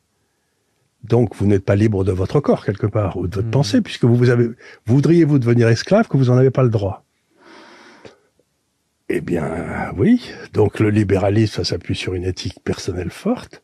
Donc 1.05 1.35
vous 1.37 1.47
n'êtes 1.47 1.65
pas 1.65 1.75
libre 1.75 2.05
de 2.05 2.13
votre 2.13 2.41
corps 2.41 2.65
quelque 2.65 2.87
part 2.87 3.17
ou 3.17 3.27
de 3.27 3.35
votre 3.35 3.49
hmm. 3.49 3.53
pensée 3.53 3.81
puisque 3.81 4.05
vous, 4.05 4.31
avez 4.31 4.51
voudriez 4.87 5.25
vous 5.25 5.39
devenir 5.39 5.69
esclave 5.69 6.09
que 6.09 6.17
vous 6.17 6.31
en 6.31 6.37
avez 6.37 6.51
pas 6.51 6.63
le 6.63 6.71
droit? 6.71 7.05
Eh 9.09 9.21
bien 9.21 9.93
oui, 9.97 10.31
donc 10.53 10.79
le 10.81 10.91
libéralisme 10.91 11.55
ça 11.57 11.65
s'appuie 11.65 11.97
sur 11.97 12.15
une 12.15 12.25
éthique 12.25 12.61
personnelle 12.63 13.11
forte 13.11 13.63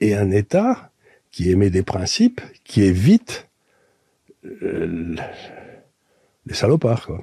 et 0.00 0.14
un 0.14 0.30
État 0.30 0.90
qui 1.30 1.50
émet 1.50 1.70
des 1.70 1.82
principes 1.82 2.40
qui 2.64 2.82
évite 2.82 3.48
euh, 4.44 5.16
les 6.46 6.54
salopards 6.54 7.06
quoi, 7.06 7.22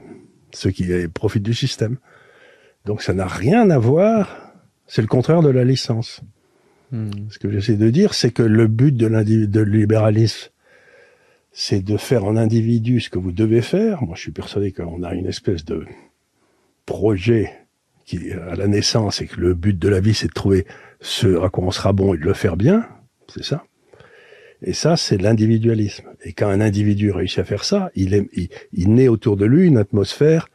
ceux 0.54 0.70
qui 0.70 0.86
profitent 1.14 1.44
du 1.44 1.56
système. 1.56 1.98
Donc 2.86 3.02
ça 3.02 3.14
n'a 3.14 3.28
rien 3.28 3.70
à 3.70 3.80
voir, 3.80 4.54
c'est 4.86 5.02
le 5.02 5.08
contraire 5.08 5.42
de 5.42 5.50
la 5.50 5.66
licence. 5.66 6.22
Hmm. 6.92 7.12
Ce 7.30 7.40
que 7.40 7.52
j'essaie 7.52 7.76
de 7.76 7.90
dire, 7.90 8.14
c'est 8.14 8.32
que 8.32 8.44
le 8.44 8.68
but 8.68 8.96
de, 8.96 9.08
de 9.46 9.62
libéralisme, 9.62 10.50
c'est 11.52 11.84
de 11.84 11.98
faire 11.98 12.24
en 12.26 12.38
individu 12.38 13.00
ce 13.00 13.10
que 13.10 13.20
vous 13.20 13.32
devez 13.32 13.62
faire. 13.62 14.04
Moi, 14.04 14.16
je 14.16 14.22
suis 14.22 14.32
persuadé 14.32 14.72
qu'on 14.72 15.04
a 15.04 15.14
une 15.14 15.26
espèce 15.26 15.66
de 15.66 15.86
projet 16.86 17.52
qui, 18.06 18.32
à 18.32 18.56
la 18.56 18.68
naissance, 18.68 19.22
et 19.22 19.28
que 19.28 19.40
le 19.40 19.54
but 19.54 19.78
de 19.78 19.90
la 19.90 20.00
vie, 20.00 20.14
c'est 20.14 20.28
de 20.28 20.34
trouver 20.34 20.66
ce 21.02 21.44
à 21.44 21.50
quoi 21.50 21.66
on 21.66 21.72
sera 21.72 21.94
bon 21.94 22.14
et 22.14 22.18
de 22.18 22.24
le 22.24 22.34
faire 22.34 22.58
bien. 22.58 22.88
C'est 23.28 23.44
ça. 23.44 23.66
Et 24.62 24.74
ça, 24.74 24.98
c'est 24.98 25.18
l'individualisme. 25.18 26.08
Et 26.24 26.34
quand 26.34 26.48
un 26.48 26.62
individu 26.62 27.12
réussit 27.12 27.40
à 27.40 27.44
faire 27.44 27.64
ça, 27.64 27.92
il, 27.96 28.14
est, 28.14 28.28
il 28.72 28.94
naît 28.94 29.08
autour 29.08 29.36
de 29.36 29.46
lui 29.46 29.68
une 29.68 29.78
atmosphère 29.78 30.50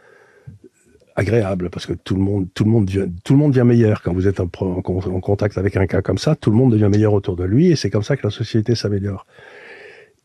agréable 1.17 1.71
parce 1.71 1.87
que 1.87 1.93
tout 1.93 2.15
le 2.15 2.23
monde, 2.23 2.49
tout 2.55 2.65
le 2.65 2.71
monde, 2.71 2.91
tout 3.25 3.33
le 3.33 3.39
monde 3.39 3.53
devient 3.53 3.67
meilleur 3.67 4.03
quand 4.03 4.13
vous 4.13 4.29
êtes 4.29 4.41
en, 4.41 4.49
contact 4.49 5.59
avec 5.59 5.77
un 5.77 5.87
cas 5.87 6.03
comme 6.03 6.19
ça. 6.19 6.37
Tout 6.37 6.51
le 6.51 6.57
monde 6.57 6.73
devient 6.73 6.89
meilleur 6.89 7.13
autour 7.13 7.37
de 7.37 7.45
lui 7.45 7.71
et 7.71 7.77
c'est 7.77 7.91
comme 7.91 8.03
ça 8.03 8.17
que 8.17 8.27
la 8.27 8.31
société 8.31 8.75
s'améliore. 8.75 9.27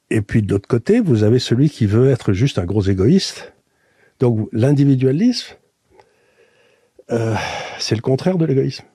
Et 0.10 0.22
puis 0.22 0.42
de 0.42 0.52
l'autre 0.52 0.68
côté, 0.68 1.00
vous 1.00 1.24
avez 1.24 1.40
celui 1.40 1.70
qui 1.70 1.86
veut 1.86 2.10
être 2.10 2.34
juste 2.34 2.60
un 2.60 2.66
gros 2.66 2.84
égoïste. 2.84 3.54
Donc 4.20 4.48
l'individualisme, 4.52 5.56
euh, 7.12 7.36
c'est 7.80 7.96
le 7.96 8.02
contraire 8.02 8.38
de 8.38 8.46
l'égoïsme. 8.46 8.86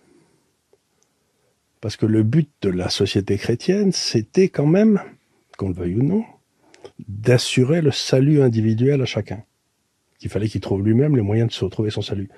Parce 1.80 1.97
que 1.97 2.07
le 2.07 2.22
but 2.22 2.49
de 2.62 2.70
la 2.70 2.88
société 2.88 3.36
chrétienne, 3.36 3.93
c'était 3.93 4.49
quand 4.49 4.66
même, 4.66 5.01
qu'on 5.59 5.68
le 5.68 5.74
veuille 5.74 5.97
ou 5.97 6.03
non, 6.03 6.24
d'assurer 7.09 7.82
le 7.82 7.90
salut 7.90 8.40
individuel 8.40 9.03
à 9.03 9.05
chacun 9.05 9.43
qu'il 10.23 10.31
fallait 10.31 10.49
qu'il 10.49 10.61
trouve 10.61 10.85
lui-même 10.85 11.16
les 11.16 11.23
moyens 11.23 11.49
de 11.49 11.53
se 11.53 11.64
retrouver 11.64 11.91
son 11.91 12.01
salut. 12.01 12.29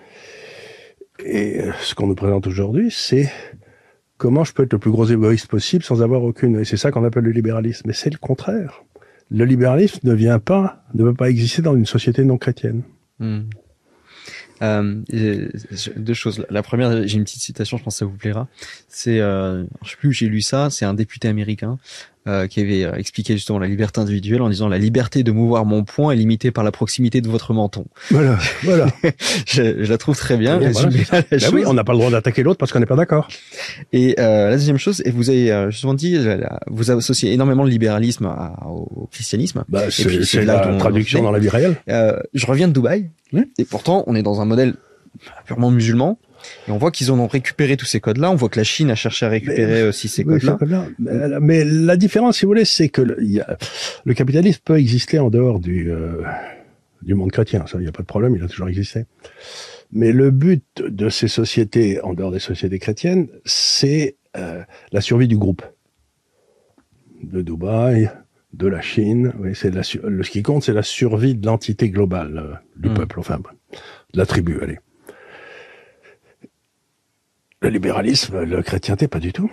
Et 1.23 1.61
euh, 1.61 1.71
ce 1.83 1.95
qu'on 1.95 2.07
nous 2.07 2.15
présente 2.15 2.47
aujourd'hui, 2.47 2.91
c'est 2.91 3.31
comment 4.17 4.43
je 4.43 4.55
peux 4.55 4.63
être 4.63 4.73
le 4.73 4.79
plus 4.79 4.91
gros 4.91 5.05
égoïste 5.05 5.49
possible 5.49 5.85
sans 5.85 6.03
avoir 6.03 6.23
aucune. 6.23 6.59
Et 6.59 6.65
c'est 6.65 6.79
ça 6.79 6.91
qu'on 6.91 7.05
appelle 7.05 7.25
le 7.25 7.31
libéralisme. 7.31 7.83
Mais 7.87 7.93
c'est 7.93 8.09
le 8.09 8.17
contraire. 8.17 8.85
Le 9.31 9.45
libéralisme 9.45 10.01
ne 10.03 10.15
vient 10.15 10.39
pas, 10.39 10.83
ne 10.95 11.05
peut 11.05 11.13
pas 11.13 11.29
exister 11.29 11.61
dans 11.61 11.77
une 11.77 11.85
société 11.85 12.25
non 12.25 12.39
chrétienne. 12.39 12.85
Hmm. 13.19 13.43
Euh, 14.63 15.03
deux 15.97 16.15
choses. 16.15 16.47
La 16.49 16.63
première, 16.63 17.07
j'ai 17.07 17.19
une 17.19 17.25
petite 17.25 17.43
citation, 17.43 17.77
je 17.77 17.85
pense 17.85 17.97
que 17.97 17.99
ça 17.99 18.07
vous 18.07 18.17
plaira. 18.17 18.49
C'est, 18.89 19.21
euh, 19.21 19.65
sais 19.85 19.97
plus 19.99 20.09
où 20.09 20.13
j'ai 20.13 20.29
lu 20.29 20.41
ça. 20.41 20.71
C'est 20.71 20.87
un 20.87 20.95
député 20.95 21.29
américain 21.29 21.79
euh, 22.27 22.47
qui 22.47 22.61
avait 22.61 22.85
euh, 22.85 22.95
expliqué 22.95 23.35
justement 23.35 23.59
la 23.59 23.67
liberté 23.67 24.01
individuelle 24.01 24.41
en 24.41 24.49
disant 24.49 24.67
la 24.69 24.79
liberté 24.79 25.23
de 25.23 25.31
mouvoir 25.31 25.67
mon 25.67 25.85
poing 25.85 26.11
est 26.11 26.17
limitée 26.17 26.51
par 26.51 26.65
la 26.65 26.73
proximité 26.73 27.21
de 27.21 27.29
votre 27.29 27.53
menton. 27.53 27.85
Voilà, 28.11 28.39
voilà. 28.63 28.87
je, 29.47 29.85
je, 29.85 29.91
la 29.91 29.99
trouve 29.99 30.17
très 30.17 30.39
bien. 30.39 30.57
bien 30.57 30.71
bah 30.71 30.89
oui, 31.53 31.65
on 31.67 31.75
n'a 31.75 31.85
pas 31.85 31.93
le 31.93 31.99
droit 31.99 32.11
d'attaquer 32.11 32.43
l'autre 32.43 32.59
parce 32.59 32.73
qu'on 32.73 32.81
n'est 32.81 32.87
pas 32.87 32.97
d'accord. 32.97 33.29
Et 33.93 34.15
euh, 34.19 34.49
la 34.49 34.57
deuxième 34.57 34.79
chose, 34.79 35.03
et 35.05 35.11
vous 35.11 35.29
avez 35.29 35.53
euh, 35.53 35.71
justement 35.71 35.93
dit, 35.93 36.19
vous 36.69 36.91
associez 36.91 37.33
énormément 37.35 37.63
le 37.63 37.69
libéralisme 37.69 38.35
au 38.65 39.07
christianisme. 39.13 39.65
Bah, 39.69 39.91
c'est 39.91 40.47
la 40.47 40.79
traduction 40.79 41.23
dans 41.23 41.31
la 41.31 41.39
vie 41.39 41.51
réelle. 41.51 41.77
je 41.87 42.47
reviens 42.47 42.69
de 42.69 42.73
Dubaï, 42.73 43.11
et 43.59 43.65
pourtant 43.67 44.03
on 44.07 44.15
est 44.15 44.23
dans 44.23 44.41
un 44.41 44.47
modèle 44.47 44.77
purement 45.45 45.71
musulman. 45.71 46.19
Et 46.69 46.71
on 46.71 46.79
voit 46.79 46.91
qu'ils 46.91 47.11
en 47.11 47.19
ont 47.19 47.27
récupéré 47.27 47.77
tous 47.77 47.87
ces 47.87 48.01
codes-là. 48.01 48.31
On 48.31 48.35
voit 48.35 48.49
que 48.49 48.59
la 48.59 48.65
Chine 48.65 48.91
a 48.91 48.95
cherché 48.95 49.27
à 49.27 49.29
récupérer 49.29 49.87
aussi 49.87 50.09
ces 50.09 50.25
codes-là. 50.25 50.89
mais, 51.41 51.65
la 51.65 51.97
différence, 51.97 52.39
si 52.39 52.45
vous 52.45 52.51
voulez, 52.51 52.65
c'est 52.65 52.89
que 52.89 53.03
le, 53.03 53.17
le, 54.05 54.15
capitalisme 54.15 54.61
peut 54.65 54.79
exister 54.79 55.19
en 55.19 55.31
dehors 55.31 55.61
du, 55.61 55.91
euh, 55.91 56.23
du 57.03 57.15
monde 57.15 57.31
chrétien. 57.33 57.67
Ça, 57.67 57.79
il 57.79 57.83
n'y 57.83 57.89
a 57.89 57.93
pas 57.93 58.03
de 58.03 58.07
problème, 58.09 58.35
il 58.37 58.43
a 58.43 58.49
toujours 58.49 58.69
existé. 58.69 59.05
Mais 59.93 60.13
le 60.13 60.31
but 60.31 60.65
de 60.79 61.09
ces 61.09 61.29
sociétés, 61.29 62.01
en 62.03 62.15
dehors 62.15 62.33
des 62.33 62.41
sociétés 62.41 62.79
chrétiennes, 62.79 63.29
c'est 63.45 64.17
euh, 64.37 64.63
la 64.93 65.01
survie 65.01 65.29
du 65.29 65.39
groupe. 65.39 65.63
De 67.23 67.41
Dubaï, 67.43 68.11
de 68.53 68.67
la 68.67 68.81
Chine. 68.81 69.33
Oui, 69.39 69.51
c'est 69.55 69.71
la, 69.71 69.83
le, 70.09 70.23
ce 70.23 70.31
qui 70.31 70.43
compte, 70.43 70.63
c'est 70.63 70.73
la 70.73 70.83
survie 70.83 71.35
de 71.35 71.47
l'entité 71.47 71.91
globale 71.91 72.39
euh, 72.39 72.55
du 72.77 72.91
hmm. 72.91 72.95
peuple, 72.95 73.21
enfin, 73.21 73.39
de 73.39 74.19
la 74.19 74.27
tribu, 74.27 74.61
allez. 74.63 74.79
Le 77.65 77.71
libéralisme, 77.71 78.45
la 78.45 78.63
chrétienté, 78.63 79.09
pas 79.09 79.21
du 79.21 79.33
tout. 79.33 79.51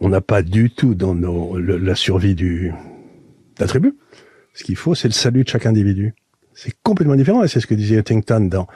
On 0.00 0.08
n'a 0.08 0.22
pas 0.22 0.40
du 0.40 0.70
tout 0.70 0.94
dans 0.94 1.14
nos, 1.14 1.58
la 1.58 1.94
survie 1.94 2.34
du, 2.34 2.68
de 2.68 3.60
la 3.60 3.66
tribu. 3.66 3.92
Ce 4.54 4.64
qu'il 4.64 4.76
faut, 4.76 4.94
c'est 4.94 5.08
le 5.08 5.12
salut 5.12 5.44
de 5.44 5.48
chaque 5.50 5.66
individu. 5.66 6.14
C'est 6.54 6.72
complètement 6.82 7.16
différent 7.16 7.44
et 7.44 7.48
c'est 7.48 7.60
ce 7.60 7.66
que 7.66 7.74
disait 7.74 7.98
Huntington 7.98 8.48
dans 8.48 8.66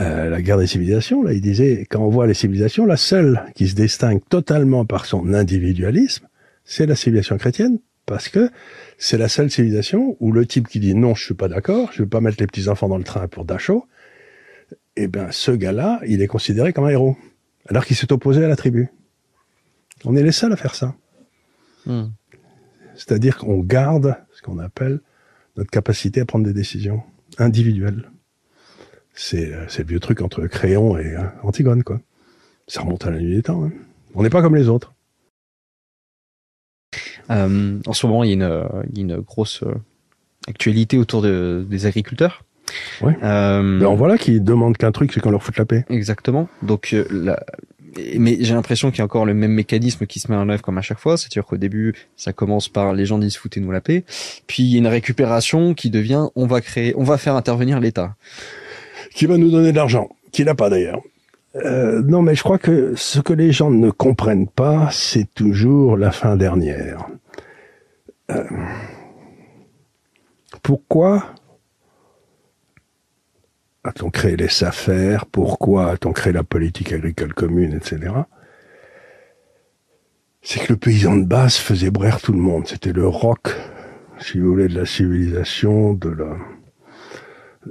euh, 0.00 0.28
la 0.28 0.42
guerre 0.42 0.58
des 0.58 0.66
civilisations. 0.66 1.22
Là, 1.22 1.32
il 1.32 1.40
disait, 1.40 1.86
quand 1.88 2.00
on 2.00 2.10
voit 2.10 2.26
les 2.26 2.34
civilisations, 2.34 2.84
la 2.84 2.98
seule 2.98 3.42
qui 3.54 3.66
se 3.66 3.74
distingue 3.74 4.20
totalement 4.28 4.84
par 4.84 5.06
son 5.06 5.32
individualisme, 5.32 6.28
c'est 6.66 6.84
la 6.84 6.94
civilisation 6.94 7.38
chrétienne, 7.38 7.78
parce 8.04 8.28
que 8.28 8.50
c'est 8.98 9.16
la 9.16 9.30
seule 9.30 9.50
civilisation 9.50 10.14
où 10.20 10.30
le 10.30 10.44
type 10.44 10.68
qui 10.68 10.78
dit 10.78 10.94
non, 10.94 11.14
je 11.14 11.24
suis 11.24 11.34
pas 11.34 11.48
d'accord, 11.48 11.88
je 11.94 12.02
vais 12.02 12.08
pas 12.08 12.20
mettre 12.20 12.36
les 12.38 12.46
petits 12.46 12.68
enfants 12.68 12.88
dans 12.88 12.98
le 12.98 13.04
train 13.04 13.28
pour 13.28 13.46
Dachau, 13.46 13.86
eh 14.96 15.08
ben, 15.08 15.28
ce 15.30 15.52
gars-là, 15.52 16.02
il 16.06 16.20
est 16.20 16.26
considéré 16.26 16.74
comme 16.74 16.84
un 16.84 16.90
héros 16.90 17.16
alors 17.68 17.84
qu'il 17.84 17.96
s'est 17.96 18.12
opposé 18.12 18.44
à 18.44 18.48
la 18.48 18.56
tribu. 18.56 18.88
On 20.04 20.16
est 20.16 20.22
les 20.22 20.32
seuls 20.32 20.52
à 20.52 20.56
faire 20.56 20.74
ça. 20.74 20.94
Hmm. 21.86 22.06
C'est-à-dire 22.94 23.38
qu'on 23.38 23.60
garde 23.60 24.16
ce 24.32 24.42
qu'on 24.42 24.58
appelle 24.58 25.00
notre 25.56 25.70
capacité 25.70 26.20
à 26.20 26.24
prendre 26.24 26.44
des 26.44 26.52
décisions 26.52 27.02
individuelles. 27.38 28.10
C'est, 29.14 29.52
euh, 29.52 29.66
le 29.78 29.84
vieux 29.84 30.00
truc 30.00 30.20
entre 30.20 30.46
Créon 30.46 30.96
et 30.96 31.16
euh, 31.16 31.24
Antigone, 31.42 31.82
quoi. 31.82 32.00
Ça 32.66 32.82
remonte 32.82 33.04
à 33.06 33.10
la 33.10 33.18
nuit 33.18 33.34
des 33.34 33.42
temps. 33.42 33.64
Hein. 33.64 33.72
On 34.14 34.22
n'est 34.22 34.30
pas 34.30 34.42
comme 34.42 34.54
les 34.54 34.68
autres. 34.68 34.94
Euh, 37.30 37.80
en 37.84 37.92
ce 37.92 38.06
moment, 38.06 38.24
il 38.24 38.30
y 38.30 38.42
a 38.42 38.84
une, 38.96 39.20
grosse 39.20 39.64
actualité 40.46 40.98
autour 40.98 41.22
de, 41.22 41.66
des 41.68 41.86
agriculteurs. 41.86 42.44
Ouais. 43.00 43.16
Euh, 43.22 43.62
Mais 43.62 43.86
en 43.86 43.94
voilà 43.94 44.18
qui 44.18 44.40
demandent 44.40 44.76
qu'un 44.76 44.92
truc, 44.92 45.12
c'est 45.12 45.20
qu'on 45.20 45.30
leur 45.30 45.42
fout 45.42 45.56
la 45.58 45.64
paix. 45.64 45.84
Exactement. 45.88 46.48
Donc 46.62 46.90
euh, 46.92 47.04
la, 47.10 47.38
mais 48.18 48.38
j'ai 48.40 48.54
l'impression 48.54 48.90
qu'il 48.90 48.98
y 48.98 49.02
a 49.02 49.04
encore 49.04 49.26
le 49.26 49.34
même 49.34 49.52
mécanisme 49.52 50.06
qui 50.06 50.20
se 50.20 50.30
met 50.30 50.36
en 50.36 50.48
œuvre 50.48 50.62
comme 50.62 50.78
à 50.78 50.82
chaque 50.82 50.98
fois, 50.98 51.16
c'est-à-dire 51.16 51.44
qu'au 51.44 51.56
début, 51.56 51.94
ça 52.16 52.32
commence 52.32 52.68
par 52.68 52.92
les 52.92 53.06
gens 53.06 53.18
disent 53.18 53.36
foutez-nous 53.36 53.70
la 53.70 53.80
paix, 53.80 54.04
puis 54.46 54.62
il 54.62 54.68
y 54.68 54.74
a 54.76 54.78
une 54.78 54.86
récupération 54.86 55.74
qui 55.74 55.90
devient 55.90 56.28
on 56.34 56.46
va 56.46 56.60
créer, 56.60 56.94
on 56.96 57.04
va 57.04 57.18
faire 57.18 57.34
intervenir 57.34 57.80
l'État. 57.80 58.14
Qui 59.14 59.26
va 59.26 59.36
nous 59.36 59.50
donner 59.50 59.72
de 59.72 59.76
l'argent, 59.76 60.08
qui 60.32 60.44
n'a 60.44 60.54
pas 60.54 60.70
d'ailleurs. 60.70 61.00
Euh, 61.56 62.02
non, 62.02 62.22
mais 62.22 62.34
je 62.34 62.42
crois 62.42 62.58
que 62.58 62.92
ce 62.94 63.20
que 63.20 63.32
les 63.32 63.52
gens 63.52 63.70
ne 63.70 63.90
comprennent 63.90 64.48
pas, 64.48 64.90
c'est 64.92 65.32
toujours 65.34 65.96
la 65.96 66.12
fin 66.12 66.36
dernière. 66.36 67.06
Euh, 68.30 68.44
pourquoi 70.62 71.34
a-t-on 73.88 74.10
créé 74.10 74.36
les 74.36 74.48
SAFER 74.48 75.18
Pourquoi 75.30 75.90
a-t-on 75.90 76.12
créé 76.12 76.32
la 76.32 76.44
politique 76.44 76.92
agricole 76.92 77.34
commune, 77.34 77.72
etc. 77.72 78.12
C'est 80.42 80.60
que 80.60 80.72
le 80.72 80.78
paysan 80.78 81.16
de 81.16 81.24
base 81.24 81.56
faisait 81.56 81.90
brère 81.90 82.20
tout 82.20 82.32
le 82.32 82.38
monde. 82.38 82.66
C'était 82.66 82.92
le 82.92 83.06
roc, 83.06 83.54
si 84.18 84.38
vous 84.38 84.50
voulez, 84.50 84.68
de 84.68 84.78
la 84.78 84.86
civilisation, 84.86 85.94
de 85.94 86.10
la, 86.10 86.36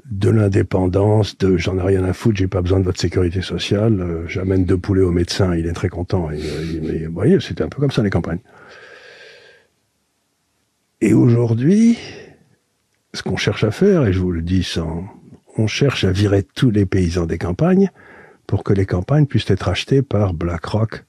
de 0.05 0.29
l'indépendance, 0.29 1.37
de 1.37 1.57
j'en 1.57 1.77
ai 1.77 1.83
rien 1.83 2.03
à 2.03 2.13
foutre, 2.13 2.37
j'ai 2.37 2.47
pas 2.47 2.61
besoin 2.61 2.79
de 2.79 2.85
votre 2.85 2.99
sécurité 2.99 3.41
sociale, 3.41 3.99
euh, 4.01 4.27
j'amène 4.27 4.65
deux 4.65 4.77
poulets 4.77 5.01
au 5.01 5.11
médecin, 5.11 5.55
il 5.55 5.65
est 5.67 5.73
très 5.73 5.89
content. 5.89 6.29
Vous 6.29 7.13
voyez, 7.13 7.39
c'était 7.39 7.63
un 7.63 7.69
peu 7.69 7.79
comme 7.79 7.91
ça 7.91 8.03
les 8.03 8.09
campagnes. 8.09 8.41
Et 11.01 11.13
aujourd'hui, 11.13 11.97
ce 13.13 13.23
qu'on 13.23 13.37
cherche 13.37 13.63
à 13.63 13.71
faire, 13.71 14.05
et 14.05 14.13
je 14.13 14.19
vous 14.19 14.31
le 14.31 14.41
dis 14.41 14.63
sans, 14.63 15.05
on 15.57 15.67
cherche 15.67 16.03
à 16.03 16.11
virer 16.11 16.43
tous 16.43 16.71
les 16.71 16.85
paysans 16.85 17.25
des 17.25 17.37
campagnes 17.37 17.91
pour 18.45 18.63
que 18.63 18.73
les 18.73 18.85
campagnes 18.85 19.25
puissent 19.25 19.49
être 19.49 19.67
achetées 19.67 20.01
par 20.01 20.33
BlackRock 20.33 21.03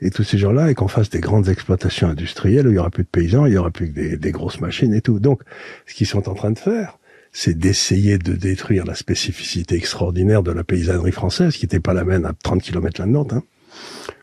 et 0.00 0.10
tous 0.10 0.24
ces 0.24 0.38
gens-là 0.38 0.70
et 0.70 0.74
qu'on 0.74 0.88
fasse 0.88 1.10
des 1.10 1.20
grandes 1.20 1.48
exploitations 1.48 2.08
industrielles 2.08 2.66
où 2.66 2.70
il 2.70 2.76
y 2.76 2.78
aura 2.78 2.90
plus 2.90 3.04
de 3.04 3.08
paysans, 3.08 3.46
il 3.46 3.52
y 3.52 3.58
aura 3.58 3.70
plus 3.70 3.92
que 3.92 4.16
des, 4.16 4.32
grosses 4.32 4.60
machines 4.60 4.94
et 4.94 5.02
tout. 5.02 5.20
Donc, 5.20 5.42
ce 5.86 5.94
qu'ils 5.94 6.06
sont 6.06 6.28
en 6.28 6.34
train 6.34 6.50
de 6.50 6.58
faire, 6.58 6.98
c'est 7.32 7.56
d'essayer 7.56 8.18
de 8.18 8.32
détruire 8.32 8.86
la 8.86 8.94
spécificité 8.94 9.76
extraordinaire 9.76 10.42
de 10.42 10.52
la 10.52 10.64
paysannerie 10.64 11.12
française, 11.12 11.56
qui 11.56 11.66
n'était 11.66 11.80
pas 11.80 11.92
la 11.92 12.04
même 12.04 12.24
à 12.24 12.32
30 12.32 12.62
km 12.62 13.02
l'un 13.02 13.08
de 13.08 13.12
l'autre, 13.12 13.34
hein, 13.34 13.42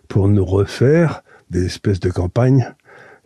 pour 0.07 0.27
nous 0.27 0.43
refaire 0.43 1.21
des 1.51 1.65
espèces 1.65 1.99
de 1.99 2.09
campagnes 2.09 2.73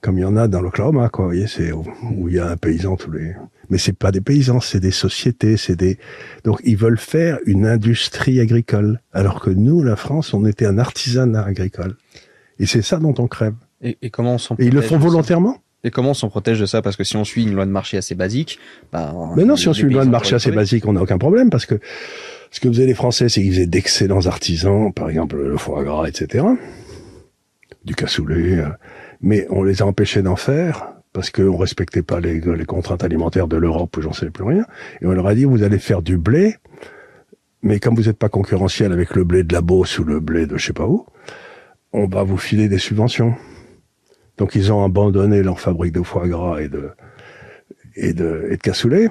comme 0.01 0.17
il 0.17 0.21
y 0.21 0.25
en 0.25 0.35
a 0.35 0.47
dans 0.47 0.61
l'Oklahoma, 0.61 1.09
quoi. 1.09 1.25
Vous 1.25 1.31
voyez, 1.31 1.47
c'est 1.47 1.71
où, 1.71 1.85
il 2.27 2.33
y 2.33 2.39
a 2.39 2.49
un 2.49 2.57
paysan 2.57 2.95
tous 2.95 3.11
les. 3.11 3.35
Mais 3.71 3.77
c'est 3.77 3.97
pas 3.97 4.11
des 4.11 4.21
paysans, 4.21 4.59
c'est 4.59 4.81
des 4.81 4.91
sociétés, 4.91 5.57
c'est 5.57 5.77
des. 5.77 5.97
Donc 6.43 6.59
ils 6.63 6.77
veulent 6.77 6.99
faire 6.99 7.39
une 7.45 7.65
industrie 7.65 8.39
agricole, 8.39 9.01
alors 9.13 9.39
que 9.39 9.49
nous, 9.49 9.81
la 9.81 9.95
France, 9.95 10.33
on 10.33 10.45
était 10.45 10.65
un 10.67 10.77
artisanat 10.77 11.43
agricole. 11.43 11.95
Et 12.59 12.67
c'est 12.67 12.83
ça 12.83 12.97
dont 12.97 13.15
on 13.17 13.27
crève. 13.27 13.55
Et, 13.81 13.97
et 14.01 14.09
comment 14.09 14.35
on 14.35 14.37
s'en 14.37 14.55
Et 14.59 14.65
ils 14.65 14.73
le 14.73 14.81
font 14.81 14.99
volontairement. 14.99 15.57
Et 15.83 15.89
comment 15.89 16.11
on 16.11 16.13
s'en 16.13 16.29
protège 16.29 16.59
de 16.59 16.65
ça? 16.65 16.81
Parce 16.81 16.95
que 16.95 17.03
si 17.03 17.15
on 17.15 17.23
suit 17.23 17.43
une 17.43 17.55
loi 17.55 17.65
de 17.65 17.71
marché 17.71 17.97
assez 17.97 18.13
basique, 18.13 18.59
bah, 18.91 19.15
mais 19.35 19.45
non, 19.45 19.55
si 19.55 19.67
on 19.67 19.73
suit 19.73 19.87
une 19.87 19.93
loi 19.93 20.05
de 20.05 20.11
marché 20.11 20.35
assez 20.35 20.51
basique, 20.51 20.85
on 20.85 20.93
n'a 20.93 21.01
aucun 21.01 21.17
problème 21.17 21.49
parce 21.49 21.65
que 21.65 21.79
ce 22.51 22.59
que 22.59 22.67
faisaient 22.67 22.85
les 22.85 22.93
Français, 22.93 23.29
c'est 23.29 23.41
qu'ils 23.41 23.53
faisaient 23.53 23.67
d'excellents 23.67 24.27
artisans, 24.27 24.93
par 24.93 25.09
exemple 25.09 25.37
le 25.37 25.57
foie 25.57 25.83
gras, 25.83 26.07
etc., 26.07 26.45
du 27.85 27.95
cassoulet. 27.95 28.59
Euh, 28.59 28.67
mais 29.21 29.47
on 29.49 29.63
les 29.63 29.81
a 29.81 29.85
empêchés 29.85 30.21
d'en 30.21 30.35
faire 30.35 31.00
parce 31.13 31.29
qu'on 31.29 31.57
respectait 31.57 32.03
pas 32.03 32.19
les, 32.19 32.41
contraintes 32.65 33.03
alimentaires 33.03 33.47
de 33.47 33.57
l'Europe 33.57 33.99
j'en 33.99 34.13
sais 34.13 34.29
plus 34.29 34.43
rien. 34.43 34.65
Et 35.01 35.05
on 35.05 35.11
leur 35.11 35.27
a 35.27 35.35
dit, 35.35 35.45
vous 35.45 35.63
allez 35.63 35.79
faire 35.79 36.01
du 36.01 36.17
blé, 36.17 36.55
mais 37.61 37.79
comme 37.79 37.95
vous 37.95 38.03
n'êtes 38.03 38.17
pas 38.17 38.29
concurrentiel 38.29 38.91
avec 38.91 39.15
le 39.15 39.23
blé 39.23 39.43
de 39.43 39.53
la 39.53 39.61
Beauce 39.61 39.99
ou 39.99 40.03
le 40.03 40.19
blé 40.19 40.47
de 40.47 40.57
je 40.57 40.67
sais 40.67 40.73
pas 40.73 40.87
où, 40.87 41.05
on 41.93 42.07
va 42.07 42.23
vous 42.23 42.37
filer 42.37 42.69
des 42.69 42.77
subventions. 42.77 43.35
Donc 44.37 44.55
ils 44.55 44.71
ont 44.71 44.83
abandonné 44.83 45.43
leur 45.43 45.59
fabrique 45.59 45.93
de 45.93 46.01
foie 46.01 46.27
gras 46.27 46.61
et 46.61 46.69
de 46.69 46.91
et 47.95 48.13
de, 48.13 48.47
et 48.49 48.57
de 48.57 48.61
cassoulet 48.61 49.09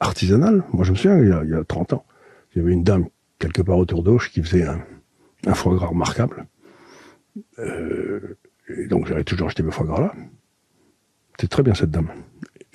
artisanal. 0.00 0.64
Moi 0.72 0.84
je 0.84 0.90
me 0.90 0.96
souviens, 0.96 1.18
il 1.18 1.28
y 1.28 1.32
a, 1.32 1.42
il 1.44 1.50
y 1.50 1.54
a 1.54 1.62
30 1.64 1.92
ans, 1.94 2.04
il 2.52 2.58
y 2.58 2.64
avait 2.64 2.72
une 2.72 2.82
dame 2.82 3.06
quelque 3.38 3.62
part 3.62 3.78
autour 3.78 4.02
d'Auch 4.02 4.30
qui 4.30 4.42
faisait 4.42 4.64
un, 4.64 4.80
un 5.46 5.54
foie 5.54 5.74
gras 5.74 5.86
remarquable. 5.86 6.46
Euh, 7.58 8.36
et 8.68 8.86
donc 8.86 9.06
j'avais 9.06 9.24
toujours 9.24 9.46
acheté 9.46 9.62
mes 9.62 9.70
foie 9.70 9.86
gras 9.86 10.00
là. 10.00 10.12
C'est 11.40 11.48
très 11.48 11.62
bien 11.62 11.74
cette 11.74 11.90
dame. 11.90 12.10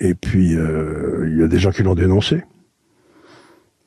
Et 0.00 0.14
puis 0.14 0.56
euh, 0.56 1.28
il 1.30 1.38
y 1.38 1.42
a 1.42 1.48
des 1.48 1.58
gens 1.58 1.72
qui 1.72 1.82
l'ont 1.82 1.94
dénoncé 1.94 2.42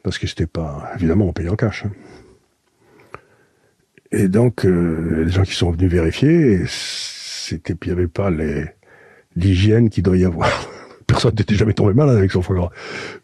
parce 0.04 0.18
que 0.18 0.28
c'était 0.28 0.48
pas 0.48 0.92
évidemment 0.96 1.26
on 1.28 1.34
payait 1.34 1.50
en 1.50 1.56
cash. 1.56 1.86
Hein. 1.86 1.92
Et 4.12 4.28
donc 4.28 4.66
euh, 4.66 5.24
y 5.26 5.32
gens 5.32 5.44
qui 5.44 5.54
sont 5.54 5.72
venus 5.72 5.90
vérifier 5.90 6.64
c'était 6.68 7.74
il 7.74 7.88
n'y 7.88 7.92
avait 8.00 8.08
pas 8.08 8.30
l'hygiène 9.36 9.90
qu'il 9.90 10.04
doit 10.04 10.18
y 10.18 10.26
avoir. 10.26 10.50
Personne 11.12 11.34
n'était 11.38 11.56
jamais 11.56 11.74
tombé 11.74 11.94
malade 11.94 12.18
avec 12.18 12.32
son 12.32 12.42
foie 12.42 12.56
gras. 12.56 12.70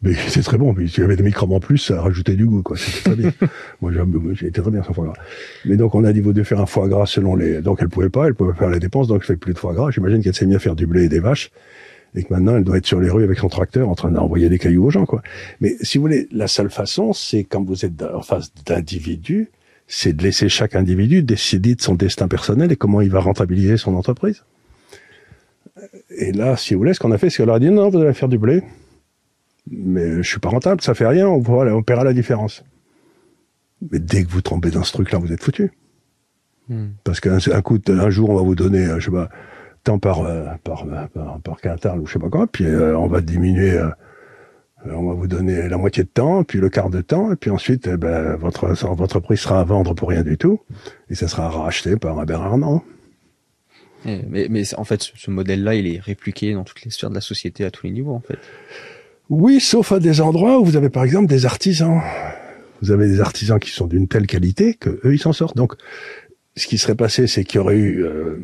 Mais 0.02 0.14
c'est 0.28 0.42
très 0.42 0.58
bon. 0.58 0.74
Puis, 0.74 0.92
il 0.96 1.00
y 1.00 1.04
avait 1.04 1.16
des 1.16 1.24
microbes 1.24 1.52
en 1.52 1.60
plus, 1.60 1.78
ça 1.78 2.02
rajoutait 2.02 2.36
du 2.36 2.46
goût, 2.46 2.62
quoi. 2.62 2.78
C'était 2.78 3.10
très 3.10 3.16
bien. 3.16 3.32
moi, 3.82 3.92
j'ai 4.34 4.48
été 4.48 4.62
très 4.62 4.72
bien 4.72 4.84
son 4.84 4.94
foie 4.94 5.06
gras. 5.06 5.16
Mais 5.66 5.78
donc, 5.78 5.96
on 5.96 6.04
a 6.04 6.12
dit, 6.14 6.20
vous 6.20 6.34
devez 6.34 6.46
faire 6.46 6.60
un 6.60 6.66
foie 6.66 6.88
gras 6.88 7.06
selon 7.06 7.36
les, 7.36 7.62
donc 7.62 7.80
elle 7.82 7.90
pouvait 7.90 8.10
pas, 8.10 8.28
elle 8.28 8.36
pouvait 8.36 8.54
faire 8.54 8.70
les 8.70 8.80
dépenses, 8.80 9.08
donc 9.08 9.22
je 9.22 9.28
fais 9.28 9.38
plus 9.38 9.54
de 9.54 9.60
foie 9.60 9.74
gras. 9.74 9.92
J'imagine 9.92 10.22
qu'elle 10.22 10.36
s'est 10.36 10.46
mis 10.46 10.56
à 10.56 10.60
faire 10.60 10.76
du 10.76 10.86
blé 10.86 11.06
et 11.06 11.10
des 11.10 11.20
vaches. 11.20 11.52
Et 12.16 12.24
que 12.24 12.34
maintenant, 12.34 12.56
elle 12.58 12.64
doit 12.64 12.78
être 12.78 12.86
sur 12.86 13.00
les 13.00 13.10
rues 13.10 13.24
avec 13.24 13.38
son 13.38 13.50
tracteur 13.50 13.90
en 13.90 13.96
train 13.96 14.10
d'envoyer 14.10 14.50
des 14.50 14.58
cailloux 14.58 14.86
aux 14.86 14.90
gens, 14.90 15.06
quoi. 15.06 15.22
Mais 15.62 15.76
si 15.82 15.98
vous 15.98 16.04
voulez, 16.04 16.28
la 16.32 16.48
seule 16.48 16.70
façon, 16.70 17.14
c'est 17.14 17.44
quand 17.44 17.64
vous 17.64 17.86
êtes 17.86 18.02
en 18.02 18.22
face 18.22 18.52
d'individus, 18.66 19.50
c'est 19.88 20.14
de 20.14 20.24
laisser 20.24 20.50
chaque 20.50 20.76
individu 20.76 21.24
décider 21.24 21.76
de 21.76 21.82
son 21.82 21.96
destin 21.96 22.28
personnel 22.28 22.72
et 22.72 22.76
comment 22.76 23.02
il 23.02 23.10
va 23.10 23.20
rentabiliser 23.20 23.78
son 23.78 23.96
entreprise. 23.96 24.44
Et 26.10 26.32
là, 26.32 26.58
si 26.58 26.74
vous 26.74 26.80
voulez, 26.80 26.94
ce 26.94 27.00
qu'on 27.00 27.12
a 27.12 27.18
fait, 27.18 27.30
c'est 27.30 27.44
qu'on 27.44 27.48
leur 27.48 27.56
a 27.56 27.60
dit 27.60 27.70
non, 27.70 27.90
vous 27.90 28.00
allez 28.00 28.14
faire 28.14 28.30
du 28.30 28.38
blé, 28.38 28.64
mais 29.70 30.24
je 30.24 30.30
suis 30.30 30.40
pas 30.40 30.50
rentable, 30.50 30.82
ça 30.82 30.94
fait 30.94 31.08
rien, 31.08 31.28
on, 31.28 31.84
paiera 31.84 32.04
la 32.04 32.14
différence. 32.14 32.64
Mais 33.92 34.00
dès 34.00 34.24
que 34.24 34.30
vous 34.30 34.42
trompez 34.42 34.72
dans 34.72 34.84
ce 34.84 34.94
truc-là, 34.94 35.20
vous 35.20 35.32
êtes 35.32 35.44
foutu. 35.44 35.72
Hmm. 36.70 36.88
Parce 37.04 37.20
qu'un 37.20 37.38
un 37.38 37.62
coup, 37.62 37.80
un 37.88 38.10
jour, 38.10 38.30
on 38.30 38.36
va 38.36 38.42
vous 38.42 38.56
donner, 38.56 38.86
euh, 38.86 39.00
je 39.00 39.06
sais 39.06 39.12
pas, 39.12 39.30
tant 39.84 40.00
par 40.00 40.22
euh, 40.22 40.46
par, 40.64 40.84
euh, 40.84 41.06
par, 41.14 41.40
par 41.40 41.62
quintal 41.62 42.00
ou 42.00 42.06
je 42.06 42.14
sais 42.14 42.20
pas 42.20 42.30
quoi, 42.30 42.48
puis 42.48 42.66
on 42.68 43.08
va 43.08 43.22
diminuer, 43.22 43.80
on 44.86 45.10
va 45.10 45.14
vous 45.14 45.28
donner 45.28 45.70
la 45.70 45.78
moitié 45.78 46.04
de 46.04 46.10
temps, 46.10 46.44
puis 46.44 46.60
le 46.60 46.70
quart 46.70 46.90
de 46.90 47.02
temps, 47.02 47.32
et 47.32 47.36
puis 47.36 47.52
ensuite, 47.52 47.88
eh 47.88 47.98
ben, 47.98 48.36
votre 48.36 48.68
votre 48.94 49.20
prix 49.20 49.38
sera 49.38 49.62
à 49.62 49.64
vendre 49.64 49.94
pour 49.94 50.10
rien 50.10 50.24
du 50.24 50.38
tout, 50.38 50.60
et 51.10 51.16
ça 51.16 51.28
sera 51.28 51.50
racheté 51.50 51.96
par 51.96 52.20
un 52.20 52.26
Bernard 52.26 52.58
non 52.58 52.82
mais, 54.06 54.48
mais 54.50 54.64
en 54.76 54.84
fait, 54.84 55.12
ce 55.16 55.32
modèle-là, 55.32 55.76
il 55.76 55.88
est 55.88 56.00
répliqué 56.00 56.54
dans 56.54 56.64
toutes 56.64 56.84
les 56.84 56.92
sphères 56.92 57.10
de 57.10 57.16
la 57.16 57.22
société 57.22 57.66
à 57.66 57.72
tous 57.72 57.88
les 57.88 57.92
niveaux, 57.92 58.14
en 58.14 58.22
fait. 58.22 58.40
Oui, 59.30 59.60
sauf 59.60 59.92
à 59.92 60.00
des 60.00 60.22
endroits 60.22 60.60
où 60.60 60.66
vous 60.66 60.78
avez 60.78 60.90
par 60.90 61.04
exemple 61.04 61.28
des 61.28 61.46
artisans. 61.46 62.02
Vous 62.82 62.92
avez 62.92 63.08
des 63.08 63.20
artisans 63.20 63.60
qui 63.60 63.72
sont 63.72 63.88
d'une 63.88 64.08
telle 64.08 64.28
qualité 64.28 64.76
que 64.76 65.02
eux 65.04 65.14
ils 65.14 65.20
s'en 65.20 65.34
sortent. 65.34 65.58
Donc, 65.58 65.74
ce 66.56 66.68
qui 66.68 66.78
serait 66.78 66.96
passé, 66.96 67.28
c'est 67.28 67.44
qu'il 67.44 67.58
y 67.58 67.60
aurait 67.60 67.78
eu. 67.78 68.04
Euh, 68.04 68.40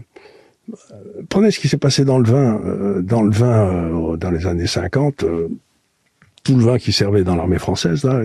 prenez 1.30 1.52
ce 1.52 1.60
qui 1.60 1.70
s'est 1.70 1.78
passé 1.78 2.04
dans 2.04 2.20
le 2.20 2.30
vin, 2.30 2.62
euh, 2.66 3.02
dans 3.02 3.24
le 3.24 3.32
vin 3.32 4.14
euh, 4.14 4.18
dans 4.18 4.32
les 4.32 4.46
années 4.46 4.68
50. 4.68 5.26
tout 6.44 6.58
le 6.58 6.64
vin 6.64 6.78
qui 6.78 6.92
servait 6.92 7.24
dans 7.24 7.36
l'armée 7.36 7.60
française, 7.60 8.04
là, 8.04 8.22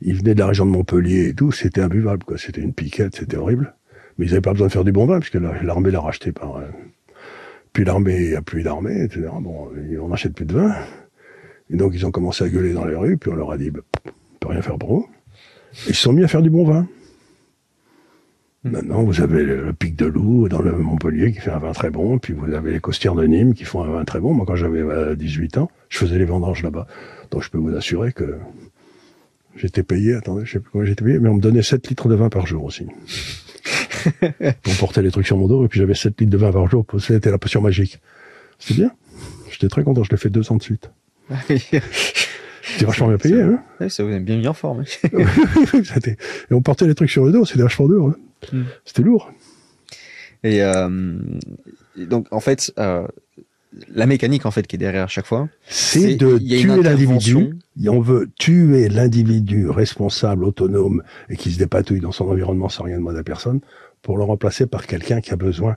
il 0.00 0.16
venait 0.16 0.34
de 0.34 0.38
la 0.38 0.46
région 0.46 0.64
de 0.64 0.70
Montpellier 0.70 1.28
et 1.28 1.34
tout, 1.34 1.52
c'était 1.52 1.82
imbuvable, 1.82 2.24
quoi. 2.24 2.38
C'était 2.38 2.62
une 2.62 2.72
piquette, 2.72 3.16
c'était 3.16 3.36
horrible. 3.36 3.74
Mais 4.18 4.26
ils 4.26 4.30
n'avaient 4.30 4.40
pas 4.40 4.52
besoin 4.52 4.66
de 4.68 4.72
faire 4.72 4.84
du 4.84 4.92
bon 4.92 5.06
vin, 5.06 5.20
puisque 5.20 5.38
l'armée 5.62 5.90
l'a 5.90 6.00
racheté 6.00 6.32
par... 6.32 6.56
Euh, 6.56 6.66
puis 7.72 7.84
l'armée, 7.84 8.34
a 8.34 8.42
plus 8.42 8.62
d'armée, 8.62 9.04
etc. 9.04 9.28
Bon, 9.40 9.70
on 10.00 10.08
n'achète 10.08 10.34
plus 10.34 10.44
de 10.44 10.54
vin. 10.54 10.74
Et 11.70 11.76
donc 11.76 11.92
ils 11.94 12.04
ont 12.04 12.10
commencé 12.10 12.44
à 12.44 12.48
gueuler 12.48 12.74
dans 12.74 12.84
les 12.84 12.94
rues, 12.94 13.16
puis 13.16 13.30
on 13.30 13.34
leur 13.34 13.50
a 13.50 13.56
dit, 13.56 13.70
bah, 13.70 13.80
on 14.06 14.38
peut 14.40 14.48
rien 14.48 14.62
faire 14.62 14.78
pour 14.78 14.94
vous. 14.94 15.08
Et 15.86 15.90
ils 15.90 15.94
se 15.94 16.02
sont 16.02 16.12
mis 16.12 16.22
à 16.22 16.28
faire 16.28 16.42
du 16.42 16.50
bon 16.50 16.64
vin. 16.64 16.86
Hmm. 18.64 18.70
Maintenant, 18.70 19.02
vous 19.02 19.20
avez 19.22 19.42
le 19.42 19.72
Pic 19.72 19.96
de 19.96 20.06
Loup 20.06 20.48
dans 20.48 20.60
le 20.60 20.72
Montpellier 20.72 21.32
qui 21.32 21.40
fait 21.40 21.50
un 21.50 21.58
vin 21.58 21.72
très 21.72 21.90
bon, 21.90 22.18
puis 22.18 22.34
vous 22.34 22.52
avez 22.52 22.72
les 22.72 22.80
Costières 22.80 23.14
de 23.14 23.24
Nîmes 23.24 23.54
qui 23.54 23.64
font 23.64 23.82
un 23.82 23.90
vin 23.90 24.04
très 24.04 24.20
bon. 24.20 24.34
Moi, 24.34 24.44
quand 24.46 24.54
j'avais 24.54 25.16
18 25.16 25.56
euh, 25.56 25.60
ans, 25.62 25.70
je 25.88 25.98
faisais 25.98 26.18
les 26.18 26.24
vendanges 26.26 26.62
là-bas. 26.62 26.86
Donc 27.30 27.42
je 27.42 27.50
peux 27.50 27.58
vous 27.58 27.74
assurer 27.74 28.12
que 28.12 28.36
j'étais 29.56 29.82
payé, 29.82 30.14
attendez, 30.14 30.44
je 30.44 30.52
sais 30.52 30.60
plus 30.60 30.70
comment 30.70 30.84
j'étais 30.84 31.04
payé, 31.04 31.18
mais 31.18 31.28
on 31.30 31.34
me 31.34 31.40
donnait 31.40 31.62
7 31.62 31.88
litres 31.88 32.08
de 32.08 32.14
vin 32.14 32.28
par 32.28 32.46
jour 32.46 32.64
aussi. 32.64 32.86
Pour 34.62 34.76
porter 34.76 35.02
les 35.02 35.10
trucs 35.10 35.26
sur 35.26 35.36
mon 35.36 35.46
dos, 35.46 35.64
et 35.64 35.68
puis 35.68 35.80
j'avais 35.80 35.94
7 35.94 36.20
litres 36.20 36.32
de 36.32 36.36
vin 36.36 36.52
par 36.52 36.68
jour, 36.68 36.84
c'était 36.98 37.30
la 37.30 37.38
potion 37.38 37.60
magique. 37.60 38.00
C'était 38.58 38.74
bien. 38.74 38.92
J'étais 39.50 39.68
très 39.68 39.84
content, 39.84 40.02
je 40.02 40.10
l'ai 40.10 40.16
fait 40.16 40.30
deux 40.30 40.50
ans 40.50 40.56
de 40.56 40.62
suite. 40.62 40.90
C'était 42.62 42.84
vachement 42.84 43.08
bien 43.08 43.18
payé, 43.18 43.42
hein 43.42 43.60
Ça 43.88 44.04
vous 44.04 44.12
a 44.12 44.18
bien 44.20 44.36
mis 44.36 44.46
en 44.46 44.54
forme. 44.54 44.84
et 45.04 46.16
on 46.52 46.62
portait 46.62 46.86
les 46.86 46.94
trucs 46.94 47.10
sur 47.10 47.24
le 47.24 47.32
dos, 47.32 47.44
c'était 47.44 47.62
vachement 47.62 47.88
dur. 47.88 48.06
Hein. 48.06 48.16
Hmm. 48.52 48.62
C'était 48.84 49.02
lourd. 49.02 49.32
Et, 50.44 50.62
euh, 50.62 51.18
donc, 51.96 52.26
en 52.30 52.40
fait, 52.40 52.72
euh, 52.78 53.06
la 53.88 54.06
mécanique 54.06 54.46
en 54.46 54.50
fait 54.50 54.66
qui 54.66 54.76
est 54.76 54.78
derrière 54.78 55.08
chaque 55.08 55.26
fois. 55.26 55.48
C'est 55.68 56.16
de 56.16 56.38
tuer 56.38 56.82
l'individu. 56.82 57.56
On 57.86 58.00
veut 58.00 58.30
tuer 58.38 58.88
l'individu 58.88 59.68
responsable, 59.68 60.44
autonome 60.44 61.02
et 61.28 61.36
qui 61.36 61.50
se 61.52 61.58
dépatouille 61.58 62.00
dans 62.00 62.12
son 62.12 62.28
environnement 62.28 62.68
sans 62.68 62.84
rien 62.84 62.96
demander 62.96 63.20
à 63.20 63.24
personne 63.24 63.60
pour 64.02 64.18
le 64.18 64.24
remplacer 64.24 64.66
par 64.66 64.86
quelqu'un 64.86 65.20
qui 65.20 65.32
a 65.32 65.36
besoin 65.36 65.76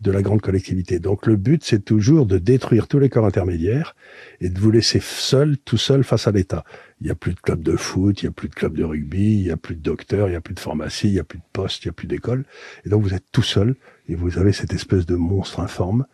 de 0.00 0.10
la 0.10 0.22
grande 0.22 0.40
collectivité. 0.40 0.98
Donc 0.98 1.26
le 1.26 1.36
but, 1.36 1.64
c'est 1.64 1.84
toujours 1.84 2.26
de 2.26 2.38
détruire 2.38 2.86
tous 2.86 2.98
les 2.98 3.08
corps 3.08 3.24
intermédiaires 3.24 3.96
et 4.40 4.50
de 4.50 4.58
vous 4.58 4.70
laisser 4.70 5.00
seul, 5.00 5.56
tout 5.58 5.78
seul 5.78 6.04
face 6.04 6.28
à 6.28 6.32
l'État. 6.32 6.64
Il 7.00 7.04
n'y 7.04 7.10
a 7.10 7.14
plus 7.14 7.32
de 7.32 7.40
club 7.40 7.62
de 7.62 7.76
foot, 7.76 8.22
il 8.22 8.26
n'y 8.26 8.28
a 8.28 8.32
plus 8.32 8.48
de 8.48 8.54
club 8.54 8.76
de 8.76 8.84
rugby, 8.84 9.38
il 9.38 9.44
n'y 9.44 9.50
a 9.50 9.56
plus 9.56 9.74
de 9.74 9.80
docteur, 9.80 10.28
il 10.28 10.32
n'y 10.32 10.36
a 10.36 10.40
plus 10.40 10.54
de 10.54 10.60
pharmacie, 10.60 11.08
il 11.08 11.14
n'y 11.14 11.18
a 11.18 11.24
plus 11.24 11.38
de 11.38 11.44
poste, 11.52 11.84
il 11.84 11.88
n'y 11.88 11.90
a 11.90 11.92
plus 11.94 12.06
d'école. 12.06 12.44
Et 12.84 12.90
donc 12.90 13.02
vous 13.02 13.14
êtes 13.14 13.24
tout 13.32 13.42
seul 13.42 13.74
et 14.08 14.14
vous 14.14 14.38
avez 14.38 14.52
cette 14.52 14.72
espèce 14.72 15.06
de 15.06 15.16
monstre 15.16 15.60
informe 15.60 16.04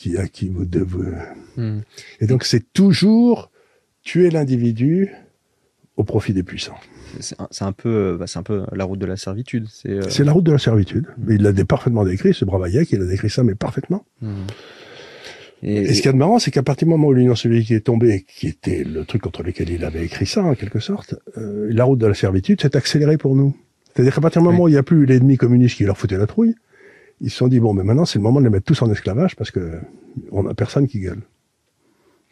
qui 0.00 0.16
à 0.16 0.26
qui 0.26 0.48
vous 0.48 0.64
devez. 0.64 1.12
Hmm. 1.56 1.80
Et 2.20 2.26
donc 2.26 2.44
c'est 2.44 2.72
toujours 2.72 3.50
tuer 4.02 4.30
l'individu 4.30 5.10
au 5.96 6.04
profit 6.04 6.32
des 6.32 6.42
puissants. 6.42 6.78
C'est 7.20 7.64
un 7.64 7.72
peu, 7.72 8.16
bah, 8.18 8.26
c'est 8.26 8.38
un 8.38 8.42
peu 8.42 8.62
la 8.72 8.84
route 8.84 8.98
de 8.98 9.04
la 9.04 9.16
servitude. 9.16 9.66
C'est 9.68 9.90
euh, 9.90 10.24
la 10.24 10.32
route 10.32 10.44
de 10.44 10.52
la 10.52 10.58
servitude. 10.58 11.08
Mais 11.18 11.34
il 11.34 11.42
l'a 11.42 11.52
parfaitement 11.64 12.04
décrit. 12.04 12.32
C'est 12.32 12.46
Bravaillec, 12.46 12.90
il 12.92 13.02
a 13.02 13.04
décrit 13.04 13.28
ça, 13.28 13.42
mais 13.42 13.54
parfaitement. 13.54 14.06
Hmm. 14.22 14.46
Et, 15.62 15.92
ce 15.92 16.00
qui 16.00 16.08
est 16.08 16.12
marrant, 16.14 16.38
c'est 16.38 16.50
qu'à 16.50 16.62
partir 16.62 16.86
du 16.86 16.92
moment 16.92 17.08
où 17.08 17.12
l'Union 17.12 17.34
soviétique 17.34 17.72
est 17.72 17.80
tombée, 17.80 18.24
qui 18.26 18.46
était 18.46 18.84
le 18.84 19.04
truc 19.04 19.20
contre 19.22 19.42
lequel 19.42 19.68
il 19.68 19.84
avait 19.84 20.04
écrit 20.04 20.24
ça, 20.24 20.42
en 20.42 20.54
quelque 20.54 20.78
sorte, 20.78 21.16
euh, 21.36 21.68
la 21.70 21.84
route 21.84 21.98
de 21.98 22.06
la 22.06 22.14
servitude 22.14 22.62
s'est 22.62 22.76
accélérée 22.76 23.18
pour 23.18 23.36
nous. 23.36 23.54
C'est-à-dire 23.92 24.14
qu'à 24.14 24.20
partir 24.22 24.40
du 24.40 24.48
moment 24.48 24.64
où 24.64 24.68
il 24.68 24.72
n'y 24.72 24.78
a 24.78 24.82
plus 24.82 25.04
l'ennemi 25.04 25.36
communiste 25.36 25.76
qui 25.76 25.84
leur 25.84 25.98
foutait 25.98 26.16
la 26.16 26.26
trouille, 26.26 26.54
ils 27.20 27.30
se 27.30 27.36
sont 27.36 27.48
dit 27.48 27.60
bon, 27.60 27.74
mais 27.74 27.84
maintenant 27.84 28.04
c'est 28.04 28.18
le 28.18 28.22
moment 28.22 28.40
de 28.40 28.44
les 28.44 28.50
mettre 28.50 28.66
tous 28.66 28.80
en 28.82 28.90
esclavage 28.90 29.36
parce 29.36 29.50
que 29.50 29.80
on 30.32 30.46
a 30.46 30.54
personne 30.54 30.86
qui 30.88 31.00
gueule. 31.00 31.22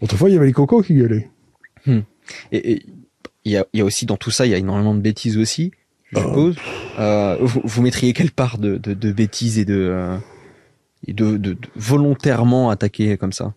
Autrefois, 0.01 0.31
il 0.31 0.35
y 0.35 0.37
avait 0.37 0.47
les 0.47 0.53
cocos 0.53 0.83
qui 0.83 0.95
gueulaient. 0.95 1.29
Hmm. 1.87 2.01
Et 2.53 2.83
il 3.45 3.53
y 3.53 3.57
a, 3.57 3.67
y 3.73 3.81
a, 3.81 3.85
aussi 3.85 4.07
dans 4.07 4.17
tout 4.17 4.31
ça, 4.31 4.47
il 4.47 4.51
y 4.51 4.55
a 4.55 4.59
énormément 4.59 4.95
de 4.95 5.01
bêtises 5.01 5.39
aussi, 5.39 5.73
je 6.13 6.19
ah. 6.19 6.23
suppose. 6.23 6.57
Euh, 6.99 7.37
vous, 7.41 7.61
vous, 7.65 7.83
mettriez 7.83 8.13
quelle 8.13 8.31
part 8.31 8.59
de, 8.59 8.77
de, 8.77 8.95
de 8.95 9.13
bêtises 9.13 9.59
et 9.59 9.65
de, 9.65 9.75
euh, 9.79 10.19
et 11.07 11.13
de, 11.13 11.37
de, 11.37 11.57
volontairement 11.75 12.71
attaquer 12.71 13.17
comme 13.17 13.33
ça? 13.33 13.55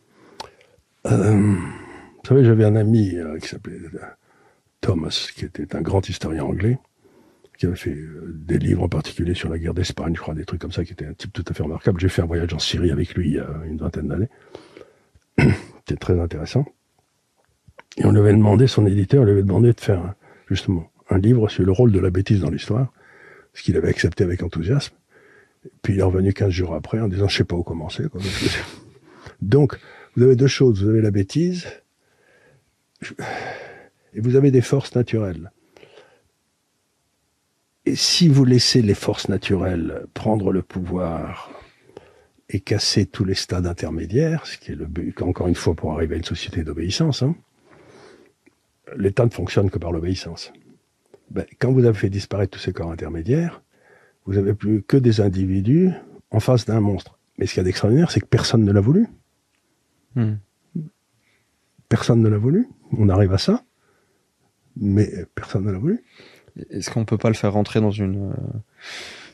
Euh, 1.07 1.55
Vous 2.23 2.27
savez, 2.27 2.45
j'avais 2.45 2.65
un 2.65 2.75
ami 2.75 3.15
euh, 3.15 3.37
qui 3.39 3.47
s'appelait 3.47 3.77
euh, 3.77 3.99
Thomas, 4.79 5.31
qui 5.35 5.45
était 5.45 5.75
un 5.75 5.81
grand 5.81 6.07
historien 6.07 6.43
anglais 6.43 6.77
qui 7.61 7.67
avait 7.67 7.75
fait 7.75 7.91
euh, 7.91 8.33
des 8.33 8.57
livres 8.57 8.81
en 8.81 8.89
particulier 8.89 9.35
sur 9.35 9.47
la 9.47 9.59
guerre 9.59 9.75
d'Espagne, 9.75 10.15
je 10.15 10.19
crois, 10.19 10.33
des 10.33 10.45
trucs 10.45 10.59
comme 10.59 10.71
ça, 10.71 10.83
qui 10.83 10.93
était 10.93 11.05
un 11.05 11.13
type 11.13 11.31
tout 11.31 11.45
à 11.47 11.53
fait 11.53 11.61
remarquable. 11.61 11.99
J'ai 11.99 12.09
fait 12.09 12.23
un 12.23 12.25
voyage 12.25 12.51
en 12.55 12.57
Syrie 12.57 12.89
avec 12.89 13.13
lui 13.13 13.27
il 13.29 13.35
y 13.35 13.39
a 13.39 13.47
une 13.67 13.77
vingtaine 13.77 14.07
d'années. 14.07 14.29
C'était 15.37 15.97
très 15.99 16.19
intéressant. 16.19 16.65
Et 17.97 18.05
on 18.05 18.13
lui 18.13 18.19
avait 18.19 18.33
demandé, 18.33 18.65
son 18.65 18.87
éditeur 18.87 19.25
lui 19.25 19.33
avait 19.33 19.43
demandé 19.43 19.73
de 19.73 19.79
faire 19.79 20.15
justement 20.49 20.91
un 21.11 21.19
livre 21.19 21.49
sur 21.49 21.63
le 21.63 21.71
rôle 21.71 21.91
de 21.91 21.99
la 21.99 22.09
bêtise 22.09 22.39
dans 22.39 22.49
l'histoire, 22.49 22.91
ce 23.53 23.61
qu'il 23.61 23.77
avait 23.77 23.89
accepté 23.89 24.23
avec 24.23 24.41
enthousiasme. 24.41 24.95
puis 25.83 25.93
il 25.93 25.99
est 25.99 26.03
revenu 26.03 26.33
15 26.33 26.49
jours 26.49 26.73
après 26.73 26.99
en 26.99 27.09
disant 27.09 27.27
je 27.27 27.37
sais 27.37 27.43
pas 27.43 27.55
où 27.55 27.61
commencer. 27.61 28.05
Donc, 29.43 29.77
vous 30.15 30.23
avez 30.23 30.35
deux 30.35 30.47
choses. 30.47 30.81
Vous 30.81 30.89
avez 30.89 31.01
la 31.01 31.11
bêtise 31.11 31.67
et 34.15 34.19
vous 34.19 34.35
avez 34.35 34.49
des 34.49 34.61
forces 34.61 34.95
naturelles. 34.95 35.51
Si 37.95 38.27
vous 38.27 38.45
laissez 38.45 38.81
les 38.81 38.93
forces 38.93 39.29
naturelles 39.29 40.05
prendre 40.13 40.51
le 40.51 40.61
pouvoir 40.61 41.51
et 42.49 42.59
casser 42.59 43.05
tous 43.05 43.23
les 43.23 43.33
stades 43.33 43.65
intermédiaires, 43.65 44.45
ce 44.45 44.57
qui 44.57 44.71
est 44.71 44.75
le 44.75 44.85
but, 44.85 45.21
encore 45.21 45.47
une 45.47 45.55
fois, 45.55 45.73
pour 45.73 45.93
arriver 45.93 46.15
à 46.15 46.17
une 46.17 46.23
société 46.23 46.63
d'obéissance, 46.63 47.23
hein, 47.23 47.35
l'État 48.95 49.25
ne 49.25 49.29
fonctionne 49.29 49.69
que 49.69 49.79
par 49.79 49.91
l'obéissance. 49.91 50.51
Ben, 51.29 51.45
quand 51.59 51.71
vous 51.71 51.85
avez 51.85 51.97
fait 51.97 52.09
disparaître 52.09 52.51
tous 52.51 52.63
ces 52.63 52.73
corps 52.73 52.91
intermédiaires, 52.91 53.61
vous 54.25 54.33
n'avez 54.33 54.53
plus 54.53 54.83
que 54.83 54.97
des 54.97 55.21
individus 55.21 55.91
en 56.29 56.39
face 56.39 56.65
d'un 56.65 56.81
monstre. 56.81 57.17
Mais 57.37 57.45
ce 57.45 57.53
qu'il 57.53 57.61
y 57.61 57.61
a 57.61 57.63
d'extraordinaire, 57.63 58.11
c'est 58.11 58.19
que 58.19 58.25
personne 58.25 58.63
ne 58.63 58.71
l'a 58.71 58.81
voulu. 58.81 59.07
Hmm. 60.15 60.35
Personne 61.89 62.21
ne 62.21 62.29
l'a 62.29 62.37
voulu. 62.37 62.67
On 62.97 63.09
arrive 63.09 63.33
à 63.33 63.37
ça. 63.37 63.63
Mais 64.75 65.09
personne 65.35 65.65
ne 65.65 65.71
l'a 65.71 65.79
voulu. 65.79 66.03
Est-ce 66.69 66.89
qu'on 66.89 67.05
peut 67.05 67.17
pas 67.17 67.29
le 67.29 67.35
faire 67.35 67.53
rentrer 67.53 67.81
dans 67.81 67.91
une 67.91 68.31
euh, 68.31 68.89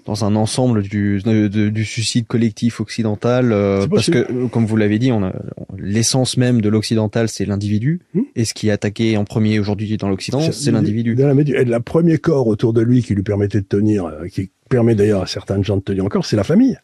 dans 0.07 0.23
un 0.23 0.35
ensemble 0.37 0.83
du, 0.83 1.21
du 1.21 1.85
suicide 1.85 2.27
collectif 2.27 2.79
occidental 2.79 3.51
euh, 3.51 3.85
parce 3.87 4.09
que 4.09 4.47
comme 4.47 4.65
vous 4.65 4.77
l'avez 4.77 4.99
dit 4.99 5.11
on 5.11 5.33
l'essence 5.77 6.37
même 6.37 6.61
de 6.61 6.69
l'occidental 6.69 7.27
c'est 7.27 7.45
l'individu. 7.45 7.99
Hmm. 8.13 8.21
et 8.35 8.45
ce 8.45 8.53
qui 8.53 8.69
est 8.69 8.71
attaqué 8.71 9.17
en 9.17 9.25
premier 9.25 9.59
aujourd'hui 9.59 9.97
dans 9.97 10.07
l'occident 10.07 10.39
c'est 10.39 10.71
l'individu. 10.71 11.17
Et 11.19 11.65
le 11.65 11.79
premier 11.81 12.17
corps 12.17 12.47
autour 12.47 12.71
de 12.71 12.81
lui 12.81 13.03
qui 13.03 13.15
lui 13.15 13.23
permettait 13.23 13.59
de 13.59 13.65
tenir 13.65 14.05
euh, 14.05 14.27
qui 14.27 14.49
permet 14.69 14.95
d'ailleurs 14.95 15.23
à 15.23 15.27
certaines 15.27 15.63
gens 15.63 15.75
de 15.75 15.81
tenir 15.81 16.05
encore 16.05 16.25
c'est 16.25 16.37
la 16.37 16.45
famille. 16.45 16.77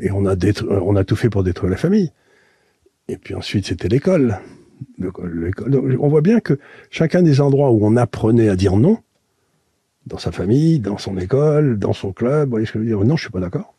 Et 0.00 0.10
on 0.10 0.26
a 0.26 0.34
on 0.68 0.96
a 0.96 1.04
tout 1.04 1.16
fait 1.16 1.30
pour 1.30 1.44
détruire 1.44 1.70
la 1.70 1.76
famille. 1.76 2.10
Et 3.08 3.18
puis 3.18 3.34
ensuite 3.34 3.66
c'était 3.66 3.88
l'école. 3.88 4.38
On 5.00 6.08
voit 6.08 6.22
bien 6.22 6.40
que 6.40 6.58
chacun 6.90 7.22
des 7.22 7.40
endroits 7.40 7.70
où 7.70 7.86
on 7.86 7.96
apprenait 7.96 8.48
à 8.48 8.56
dire 8.56 8.76
non 8.76 8.98
dans 10.06 10.18
sa 10.18 10.32
famille, 10.32 10.80
dans 10.80 10.98
son 10.98 11.16
école, 11.18 11.78
dans 11.78 11.92
son 11.92 12.12
club. 12.12 12.44
Vous 12.44 12.50
voyez 12.50 12.66
ce 12.66 12.72
que 12.72 12.78
je 12.78 12.84
veux 12.84 12.88
dire 12.88 13.04
Non, 13.04 13.16
je 13.16 13.22
suis 13.22 13.30
pas 13.30 13.40
d'accord. 13.40 13.74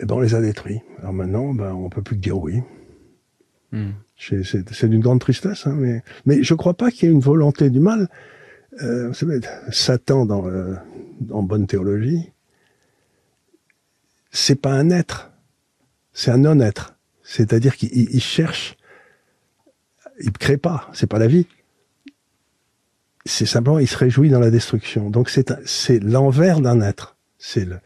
Eh 0.00 0.06
ben, 0.06 0.16
on 0.16 0.20
les 0.20 0.34
a 0.34 0.40
détruits. 0.40 0.80
Alors 0.98 1.12
maintenant, 1.12 1.54
ben, 1.54 1.72
on 1.72 1.88
peut 1.88 2.02
plus 2.02 2.16
que 2.16 2.20
dire 2.20 2.38
oui. 2.38 2.60
Hmm. 3.72 3.92
C'est 4.18 4.88
d'une 4.88 5.00
grande 5.00 5.20
tristesse, 5.20 5.66
hein, 5.66 5.74
mais 5.76 6.02
mais 6.26 6.42
je 6.42 6.54
crois 6.54 6.74
pas 6.74 6.90
qu'il 6.90 7.08
y 7.08 7.10
ait 7.10 7.14
une 7.14 7.20
volonté 7.20 7.70
du 7.70 7.80
mal. 7.80 8.08
Euh, 8.82 9.08
vous 9.08 9.14
savez, 9.14 9.40
Satan 9.70 10.26
dans 10.26 10.46
euh, 10.46 10.74
en 11.30 11.42
bonne 11.42 11.66
théologie, 11.66 12.30
c'est 14.30 14.60
pas 14.60 14.72
un 14.72 14.90
être, 14.90 15.32
c'est 16.12 16.30
un 16.30 16.38
non-être. 16.38 16.94
C'est-à-dire 17.22 17.76
qu'il 17.76 18.20
cherche, 18.20 18.76
il 20.20 20.32
crée 20.32 20.58
pas, 20.58 20.88
c'est 20.92 21.08
pas 21.08 21.18
la 21.18 21.26
vie 21.26 21.46
c'est 23.24 23.46
simplement, 23.46 23.78
il 23.78 23.88
se 23.88 23.96
réjouit 23.96 24.30
dans 24.30 24.40
la 24.40 24.50
destruction. 24.50 25.10
Donc 25.10 25.30
c'est 25.30 25.52
c'est 25.64 26.02
l'envers 26.02 26.60
d'un 26.60 26.80
être. 26.80 27.16
C'est 27.38 27.64
le 27.64 27.78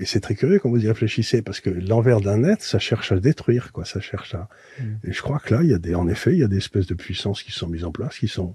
et 0.00 0.06
c'est 0.06 0.20
très 0.20 0.34
curieux 0.34 0.58
quand 0.58 0.70
vous 0.70 0.82
y 0.82 0.88
réfléchissez 0.88 1.42
parce 1.42 1.60
que 1.60 1.68
l'envers 1.68 2.22
d'un 2.22 2.42
être, 2.44 2.62
ça 2.62 2.78
cherche 2.78 3.12
à 3.12 3.20
détruire, 3.20 3.70
quoi. 3.70 3.84
Ça 3.84 4.00
cherche 4.00 4.34
à. 4.34 4.48
Mm. 4.78 4.84
Et 5.04 5.12
je 5.12 5.20
crois 5.20 5.38
que 5.38 5.54
là, 5.54 5.62
il 5.62 5.68
y 5.68 5.74
a 5.74 5.78
des, 5.78 5.94
en 5.94 6.08
effet, 6.08 6.32
il 6.32 6.38
y 6.38 6.42
a 6.42 6.48
des 6.48 6.56
espèces 6.56 6.86
de 6.86 6.94
puissances 6.94 7.42
qui 7.42 7.52
sont 7.52 7.68
mises 7.68 7.84
en 7.84 7.92
place, 7.92 8.18
qui 8.18 8.26
sont. 8.26 8.54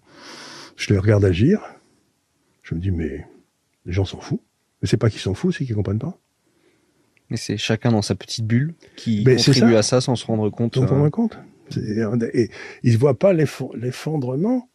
Je 0.76 0.92
les 0.92 0.98
regarde 0.98 1.24
agir. 1.24 1.62
Je 2.64 2.74
me 2.74 2.80
dis, 2.80 2.90
mais 2.90 3.28
les 3.86 3.94
gens 3.94 4.06
s'en 4.06 4.20
foutent. 4.20 4.42
Mais 4.82 4.88
c'est 4.88 4.98
pas 4.98 5.12
qu'ils 5.12 5.22
s'en 5.22 5.36
foutent, 5.36 5.54
c'est 5.54 5.66
qu'ils 5.66 5.76
comprennent 5.76 6.00
pas. 6.00 6.18
Mais 7.30 7.38
c'est 7.38 7.58
chacun 7.58 7.92
dans 7.92 8.02
sa 8.02 8.16
petite 8.16 8.46
bulle 8.46 8.74
qui 8.96 9.24
contribue 9.24 9.76
à 9.76 9.84
ça 9.84 10.02
sans 10.02 10.16
se 10.16 10.26
rendre 10.26 10.50
compte. 10.50 10.76
Sans 10.76 10.88
se 10.88 10.88
rendre 10.88 11.06
euh. 11.06 11.10
compte. 11.12 11.38
Et 12.34 12.50
ils 12.84 12.94
ne 12.94 12.98
voient 12.98 13.18
pas 13.18 13.34
l'effondrement 13.34 14.68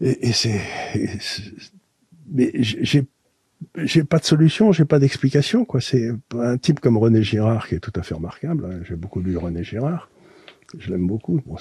et, 0.00 0.32
c'est, 0.32 0.60
mais 2.30 2.50
j'ai 2.60 3.04
j'ai 3.76 4.04
pas 4.04 4.18
de 4.18 4.24
solution, 4.24 4.72
j'ai 4.72 4.84
pas 4.84 4.98
d'explication 4.98 5.64
quoi. 5.64 5.80
C'est 5.80 6.10
un 6.34 6.58
type 6.58 6.80
comme 6.80 6.98
René 6.98 7.22
Girard 7.22 7.66
qui 7.66 7.76
est 7.76 7.80
tout 7.80 7.92
à 7.96 8.02
fait 8.02 8.14
remarquable. 8.14 8.66
Hein. 8.66 8.80
J'ai 8.86 8.96
beaucoup 8.96 9.20
lu 9.20 9.36
René 9.36 9.64
Girard, 9.64 10.10
je 10.78 10.90
l'aime 10.90 11.06
beaucoup. 11.06 11.40
Bon, 11.46 11.56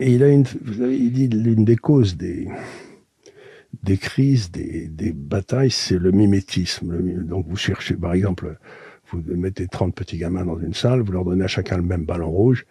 et 0.00 0.12
il 0.12 0.24
a 0.24 0.28
une, 0.28 0.44
vous 0.62 0.82
avez, 0.82 0.98
il 0.98 1.12
dit 1.12 1.28
l'une 1.28 1.64
des 1.64 1.76
causes 1.76 2.16
des 2.16 2.48
des 3.82 3.96
crises, 3.96 4.50
des, 4.50 4.88
des 4.88 5.12
batailles, 5.12 5.70
c'est 5.70 5.98
le 5.98 6.12
mimétisme. 6.12 7.24
donc 7.24 7.46
vous 7.48 7.56
cherchez, 7.56 7.94
par 7.94 8.14
exemple, 8.14 8.56
vous 9.10 9.22
mettez 9.26 9.66
30 9.66 9.94
petits 9.94 10.16
gamins 10.16 10.44
dans 10.44 10.58
une 10.58 10.74
salle, 10.74 11.00
vous 11.00 11.12
leur 11.12 11.24
donnez 11.24 11.44
à 11.44 11.48
chacun 11.48 11.76
le 11.76 11.82
même 11.82 12.04
ballon 12.04 12.30
rouge, 12.30 12.66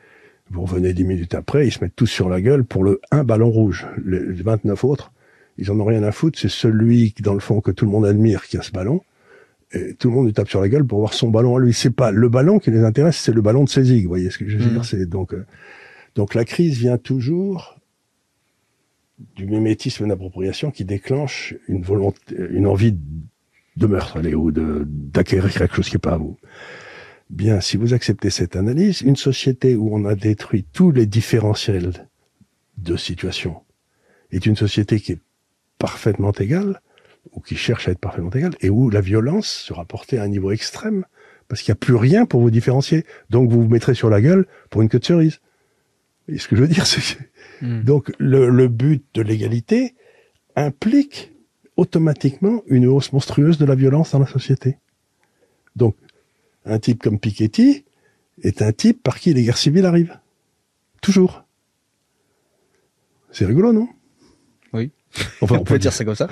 vous 0.53 0.61
revenez 0.61 0.93
dix 0.93 1.03
minutes 1.03 1.33
après, 1.33 1.67
ils 1.67 1.71
se 1.71 1.83
mettent 1.83 1.95
tous 1.95 2.05
sur 2.05 2.29
la 2.29 2.39
gueule 2.39 2.63
pour 2.63 2.83
le 2.83 3.01
un 3.11 3.23
ballon 3.23 3.49
rouge. 3.49 3.87
Les 4.05 4.19
29 4.19 4.83
autres, 4.83 5.11
ils 5.57 5.71
en 5.71 5.79
ont 5.79 5.85
rien 5.85 6.03
à 6.03 6.11
foutre. 6.11 6.37
C'est 6.37 6.49
celui, 6.49 7.13
dans 7.21 7.33
le 7.33 7.39
fond, 7.39 7.59
que 7.59 7.71
tout 7.71 7.85
le 7.85 7.91
monde 7.91 8.05
admire 8.05 8.43
qui 8.45 8.57
a 8.57 8.61
ce 8.61 8.71
ballon. 8.71 9.01
Et 9.71 9.95
tout 9.95 10.09
le 10.09 10.13
monde 10.13 10.27
lui 10.27 10.33
tape 10.33 10.49
sur 10.49 10.61
la 10.61 10.69
gueule 10.69 10.85
pour 10.85 10.99
voir 10.99 11.13
son 11.13 11.29
ballon 11.29 11.57
à 11.57 11.59
lui. 11.59 11.73
C'est 11.73 11.89
pas 11.89 12.11
le 12.11 12.29
ballon 12.29 12.59
qui 12.59 12.69
les 12.69 12.83
intéresse, 12.83 13.17
c'est 13.17 13.33
le 13.33 13.41
ballon 13.41 13.63
de 13.63 13.69
Cézig. 13.69 14.03
Vous 14.03 14.09
voyez 14.09 14.29
ce 14.29 14.37
que 14.37 14.47
je 14.47 14.57
veux 14.57 14.69
dire? 14.69 14.81
Mmh. 14.81 14.83
C'est 14.83 15.05
donc, 15.07 15.33
euh, 15.33 15.43
donc 16.13 16.35
la 16.35 16.45
crise 16.45 16.77
vient 16.77 16.99
toujours 16.99 17.79
du 19.35 19.47
mimétisme 19.47 20.07
d'appropriation 20.07 20.69
qui 20.69 20.85
déclenche 20.85 21.55
une 21.67 21.81
volonté, 21.81 22.35
une 22.51 22.67
envie 22.67 22.95
de 23.75 23.87
meurtre, 23.87 24.17
allez, 24.17 24.35
ou 24.35 24.51
d'acquérir 24.51 25.51
quelque 25.51 25.75
chose 25.75 25.89
qui 25.89 25.95
est 25.95 25.99
pas 25.99 26.13
à 26.13 26.17
vous. 26.17 26.37
Bien, 27.33 27.61
si 27.61 27.77
vous 27.77 27.95
acceptez 27.95 28.29
cette 28.29 28.55
analyse, 28.55 29.01
une 29.01 29.15
société 29.15 29.75
où 29.75 29.89
on 29.91 30.05
a 30.05 30.13
détruit 30.13 30.67
tous 30.71 30.91
les 30.91 31.07
différentiels 31.07 32.07
de 32.77 32.95
situation 32.95 33.63
est 34.31 34.45
une 34.45 34.55
société 34.55 34.99
qui 34.99 35.13
est 35.13 35.21
parfaitement 35.79 36.31
égale, 36.33 36.79
ou 37.31 37.39
qui 37.39 37.55
cherche 37.55 37.87
à 37.87 37.91
être 37.91 37.99
parfaitement 37.99 38.29
égale, 38.29 38.53
et 38.61 38.69
où 38.69 38.91
la 38.91 39.01
violence 39.01 39.47
sera 39.47 39.83
portée 39.83 40.19
à 40.19 40.23
un 40.23 40.27
niveau 40.27 40.51
extrême 40.51 41.05
Parce 41.47 41.63
qu'il 41.63 41.71
n'y 41.71 41.77
a 41.77 41.83
plus 41.83 41.95
rien 41.95 42.27
pour 42.27 42.39
vous 42.39 42.51
différencier. 42.51 43.03
Donc 43.31 43.49
vous 43.49 43.63
vous 43.63 43.67
mettrez 43.67 43.95
sur 43.95 44.11
la 44.11 44.21
gueule 44.21 44.45
pour 44.69 44.83
une 44.83 44.89
queue 44.89 44.99
de 44.99 45.05
cerise. 45.05 45.39
Et 46.27 46.37
ce 46.37 46.47
que 46.47 46.55
je 46.55 46.61
veux 46.61 46.67
dire, 46.67 46.85
c'est 46.85 47.17
hmm. 47.63 47.81
donc 47.81 48.11
le, 48.19 48.51
le 48.51 48.67
but 48.67 49.03
de 49.15 49.23
l'égalité 49.23 49.95
implique 50.55 51.33
automatiquement 51.77 52.61
une 52.67 52.85
hausse 52.85 53.11
monstrueuse 53.11 53.57
de 53.57 53.65
la 53.65 53.73
violence 53.73 54.11
dans 54.11 54.19
la 54.19 54.27
société. 54.27 54.77
Donc, 55.75 55.95
un 56.65 56.79
type 56.79 57.01
comme 57.01 57.19
Piketty 57.19 57.85
est 58.41 58.61
un 58.61 58.71
type 58.71 59.03
par 59.03 59.19
qui 59.19 59.33
les 59.33 59.43
guerres 59.43 59.57
civiles 59.57 59.85
arrivent. 59.85 60.17
Toujours. 61.01 61.43
C'est 63.31 63.45
rigolo, 63.45 63.73
non? 63.73 63.89
Oui. 64.73 64.91
Enfin, 65.41 65.57
on, 65.59 65.63
peut 65.63 65.79
dire 65.79 65.93
ça 65.93 66.05
comme 66.05 66.15
ça. 66.15 66.27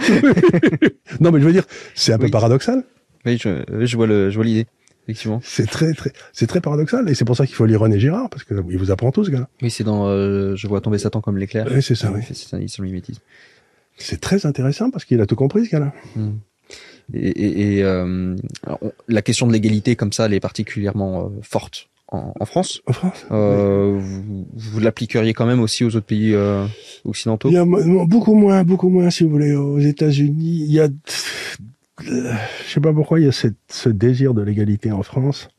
non, 1.19 1.31
mais 1.31 1.39
je 1.39 1.45
veux 1.45 1.51
dire, 1.51 1.65
c'est 1.95 2.13
un 2.13 2.17
peu 2.17 2.29
paradoxal. 2.29 2.83
Oui, 3.25 3.37
je, 3.37 3.63
je 3.85 3.95
vois 3.97 4.07
le, 4.07 4.29
je 4.29 4.35
vois 4.35 4.45
l'idée. 4.45 4.67
Effectivement. 5.03 5.41
C'est 5.43 5.67
très, 5.67 5.93
très, 5.93 6.11
c'est 6.31 6.47
très 6.47 6.61
paradoxal, 6.61 7.09
et 7.09 7.15
c'est 7.15 7.25
pour 7.25 7.35
ça 7.35 7.45
qu'il 7.45 7.55
faut 7.55 7.65
lire 7.65 7.79
René 7.81 7.99
Girard, 7.99 8.29
parce 8.29 8.43
que 8.43 8.53
il 8.69 8.77
vous 8.77 8.91
apprend 8.91 9.11
tout, 9.11 9.25
ce 9.25 9.31
gars-là. 9.31 9.49
Oui, 9.61 9.71
c'est 9.71 9.83
dans, 9.83 10.07
euh, 10.07 10.55
je 10.55 10.67
vois 10.67 10.79
tomber 10.79 10.99
Satan 10.99 11.21
comme 11.21 11.37
l'éclair. 11.37 11.67
Oui, 11.71 11.81
c'est 11.81 11.95
ça, 11.95 12.11
oui. 12.11 12.21
C'est 12.31 12.55
un 12.55 12.59
le 12.59 12.83
mimétisme. 12.83 13.21
C'est 13.97 14.21
très 14.21 14.45
intéressant 14.45 14.89
parce 14.89 15.05
qu'il 15.05 15.19
a 15.21 15.25
tout 15.25 15.35
compris, 15.35 15.65
ce 15.65 15.71
gars-là. 15.71 15.93
Hmm. 16.15 16.37
Et, 17.13 17.77
et, 17.77 17.83
euh, 17.83 18.35
la 19.07 19.21
question 19.21 19.47
de 19.47 19.53
l'égalité 19.53 19.95
comme 19.95 20.13
ça, 20.13 20.25
elle 20.25 20.33
est 20.33 20.39
particulièrement 20.39 21.25
euh, 21.25 21.29
forte 21.41 21.89
en, 22.07 22.33
en, 22.39 22.45
France. 22.45 22.81
En 22.85 22.93
France. 22.93 23.25
Euh, 23.31 23.99
Vous, 24.01 24.47
vous 24.53 24.79
l'appliqueriez 24.79 25.33
quand 25.33 25.45
même 25.45 25.59
aussi 25.61 25.83
aux 25.83 25.95
autres 25.95 26.05
pays 26.05 26.33
euh, 26.33 26.65
occidentaux? 27.05 27.49
Il 27.49 27.55
y 27.55 27.57
a 27.57 27.65
beaucoup 27.65 28.35
moins, 28.35 28.63
beaucoup 28.63 28.89
moins, 28.89 29.09
si 29.09 29.23
vous 29.23 29.29
voulez. 29.29 29.53
Aux 29.55 29.79
États-Unis, 29.79 30.65
il 30.67 30.71
y 30.71 30.79
a, 30.79 30.89
je 31.99 32.33
sais 32.67 32.81
pas 32.81 32.93
pourquoi, 32.93 33.19
il 33.19 33.25
y 33.25 33.29
a 33.29 33.31
cette, 33.31 33.55
ce 33.69 33.89
désir 33.89 34.33
de 34.33 34.41
l'égalité 34.41 34.91
en 34.91 35.03
France 35.03 35.49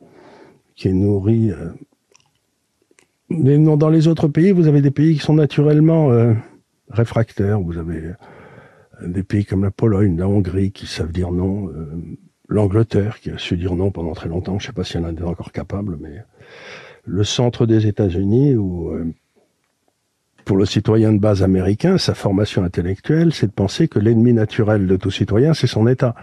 qui 0.76 0.88
est 0.88 0.92
nourri. 0.92 1.50
Mais 3.28 3.56
non, 3.58 3.76
dans 3.76 3.90
les 3.90 4.08
autres 4.08 4.28
pays, 4.28 4.52
vous 4.52 4.68
avez 4.68 4.82
des 4.82 4.90
pays 4.90 5.14
qui 5.14 5.20
sont 5.20 5.34
naturellement 5.34 6.10
réfractaires. 6.90 7.60
Vous 7.60 7.78
avez 7.78 8.12
des 9.06 9.22
pays 9.22 9.44
comme 9.44 9.64
la 9.64 9.70
Pologne, 9.70 10.16
la 10.16 10.28
Hongrie 10.28 10.72
qui 10.72 10.86
savent 10.86 11.12
dire 11.12 11.32
non, 11.32 11.68
euh, 11.68 11.86
l'Angleterre 12.48 13.20
qui 13.20 13.30
a 13.30 13.38
su 13.38 13.56
dire 13.56 13.74
non 13.74 13.90
pendant 13.90 14.12
très 14.12 14.28
longtemps. 14.28 14.58
Je 14.58 14.64
ne 14.64 14.66
sais 14.68 14.72
pas 14.72 14.84
s'il 14.84 15.00
y 15.00 15.04
en 15.04 15.12
des 15.12 15.22
encore 15.22 15.52
capables, 15.52 15.96
mais 16.00 16.22
le 17.04 17.24
centre 17.24 17.66
des 17.66 17.86
États-Unis 17.86 18.56
où 18.56 18.90
euh, 18.90 19.06
pour 20.44 20.56
le 20.56 20.66
citoyen 20.66 21.12
de 21.12 21.18
base 21.18 21.42
américain, 21.42 21.98
sa 21.98 22.14
formation 22.14 22.64
intellectuelle, 22.64 23.32
c'est 23.32 23.46
de 23.46 23.52
penser 23.52 23.88
que 23.88 23.98
l'ennemi 23.98 24.32
naturel 24.32 24.86
de 24.86 24.96
tout 24.96 25.10
citoyen, 25.10 25.54
c'est 25.54 25.68
son 25.68 25.86
État. 25.86 26.16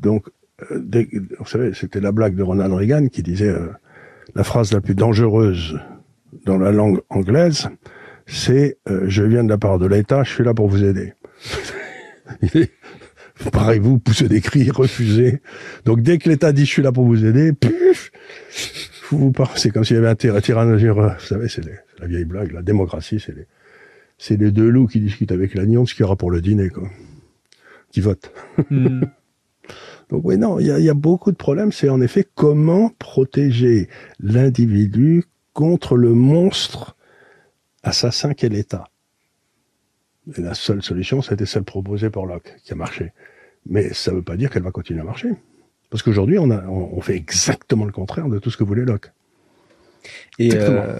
Donc, 0.00 0.28
vous 0.70 1.46
savez, 1.46 1.72
c'était 1.72 2.00
la 2.00 2.10
blague 2.10 2.34
de 2.34 2.42
Ronald 2.42 2.72
Reagan 2.72 3.06
qui 3.06 3.22
disait 3.22 3.54
la 4.34 4.42
phrase 4.42 4.72
la 4.72 4.80
plus 4.80 4.96
dangereuse 4.96 5.78
dans 6.46 6.58
la 6.58 6.72
langue 6.72 7.00
anglaise, 7.10 7.68
c'est 8.26 8.76
je 8.86 9.22
viens 9.22 9.44
de 9.44 9.50
la 9.50 9.58
part 9.58 9.78
de 9.78 9.86
l'État, 9.86 10.24
je 10.24 10.32
suis 10.32 10.42
là 10.42 10.52
pour 10.52 10.66
vous 10.68 10.82
aider. 10.82 11.12
pareil, 13.52 13.80
vous 13.80 13.98
poussez 13.98 14.28
des 14.28 14.40
cris, 14.40 14.70
refusez. 14.70 15.40
Donc 15.84 16.02
dès 16.02 16.18
que 16.18 16.28
l'État 16.28 16.52
dit 16.52 16.64
je 16.64 16.70
suis 16.70 16.82
là 16.82 16.92
pour 16.92 17.04
vous 17.04 17.24
aider, 17.24 17.52
puf, 17.52 18.10
vous, 19.10 19.32
c'est 19.56 19.70
comme 19.70 19.84
s'il 19.84 19.96
y 19.96 19.98
avait 19.98 20.08
un 20.08 20.40
tyrannosaure. 20.40 21.14
Vous 21.18 21.26
savez, 21.26 21.48
c'est 21.48 21.62
la 21.98 22.06
vieille 22.06 22.24
blague. 22.24 22.52
La 22.52 22.62
démocratie, 22.62 23.20
c'est 23.20 23.34
les, 23.34 23.46
c'est 24.18 24.36
les 24.36 24.50
deux 24.50 24.68
loups 24.68 24.86
qui 24.86 25.00
discutent 25.00 25.32
avec 25.32 25.54
l'agneau 25.54 25.84
de 25.84 25.88
ce 25.88 25.94
qu'il 25.94 26.02
y 26.02 26.06
aura 26.06 26.16
pour 26.16 26.30
le 26.30 26.40
dîner, 26.40 26.68
quoi. 26.68 26.88
Qui 27.90 28.00
votent. 28.00 28.30
Hmm. 28.70 29.04
Donc 30.10 30.22
oui, 30.24 30.38
non, 30.38 30.58
il 30.58 30.66
y 30.66 30.70
a, 30.70 30.78
y 30.78 30.88
a, 30.88 30.94
beaucoup 30.94 31.30
de 31.30 31.36
problèmes. 31.36 31.70
C'est 31.70 31.90
en 31.90 32.00
effet 32.00 32.26
comment 32.34 32.90
protéger 32.98 33.88
l'individu 34.20 35.24
contre 35.52 35.96
le 35.96 36.14
monstre 36.14 36.96
assassin 37.82 38.32
qu'est 38.34 38.48
l'État? 38.48 38.88
Et 40.36 40.42
la 40.42 40.54
seule 40.54 40.82
solution, 40.82 41.22
c'était 41.22 41.46
celle 41.46 41.64
proposée 41.64 42.10
par 42.10 42.26
Locke, 42.26 42.54
qui 42.62 42.72
a 42.72 42.76
marché. 42.76 43.12
Mais 43.66 43.92
ça 43.94 44.10
ne 44.10 44.16
veut 44.16 44.22
pas 44.22 44.36
dire 44.36 44.50
qu'elle 44.50 44.62
va 44.62 44.70
continuer 44.70 45.00
à 45.00 45.04
marcher. 45.04 45.30
Parce 45.90 46.02
qu'aujourd'hui, 46.02 46.38
on, 46.38 47.00
fait 47.00 47.16
exactement 47.16 47.84
le 47.84 47.92
contraire 47.92 48.28
de 48.28 48.38
tout 48.38 48.50
ce 48.50 48.56
que 48.56 48.64
voulait 48.64 48.84
Locke. 48.84 49.10
Et, 50.38 50.50
euh, 50.54 50.96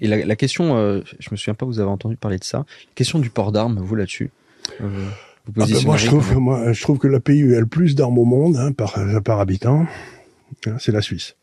et 0.00 0.06
la, 0.06 0.24
la, 0.24 0.36
question, 0.36 0.76
euh, 0.76 1.00
je 1.18 1.28
me 1.30 1.36
souviens 1.36 1.54
pas, 1.54 1.64
vous 1.64 1.80
avez 1.80 1.88
entendu 1.88 2.16
parler 2.16 2.38
de 2.38 2.44
ça. 2.44 2.58
La 2.58 2.94
question 2.94 3.18
du 3.18 3.30
port 3.30 3.50
d'armes, 3.52 3.80
vous 3.80 3.94
là-dessus 3.94 4.30
euh, 4.80 5.08
ah 5.58 5.64
ben 5.66 5.66
moi, 5.84 5.96
je 5.96 6.06
trouve, 6.06 6.36
moi, 6.36 6.72
je 6.72 6.82
trouve 6.82 6.98
que 6.98 7.08
le 7.08 7.18
pays 7.18 7.42
où 7.42 7.46
il 7.46 7.52
y 7.52 7.56
a 7.56 7.60
le 7.60 7.66
plus 7.66 7.94
d'armes 7.94 8.18
au 8.18 8.24
monde, 8.24 8.56
hein, 8.56 8.72
par, 8.72 8.98
par 9.24 9.40
habitant, 9.40 9.86
hein, 10.66 10.76
c'est 10.78 10.92
la 10.92 11.00
Suisse. 11.00 11.34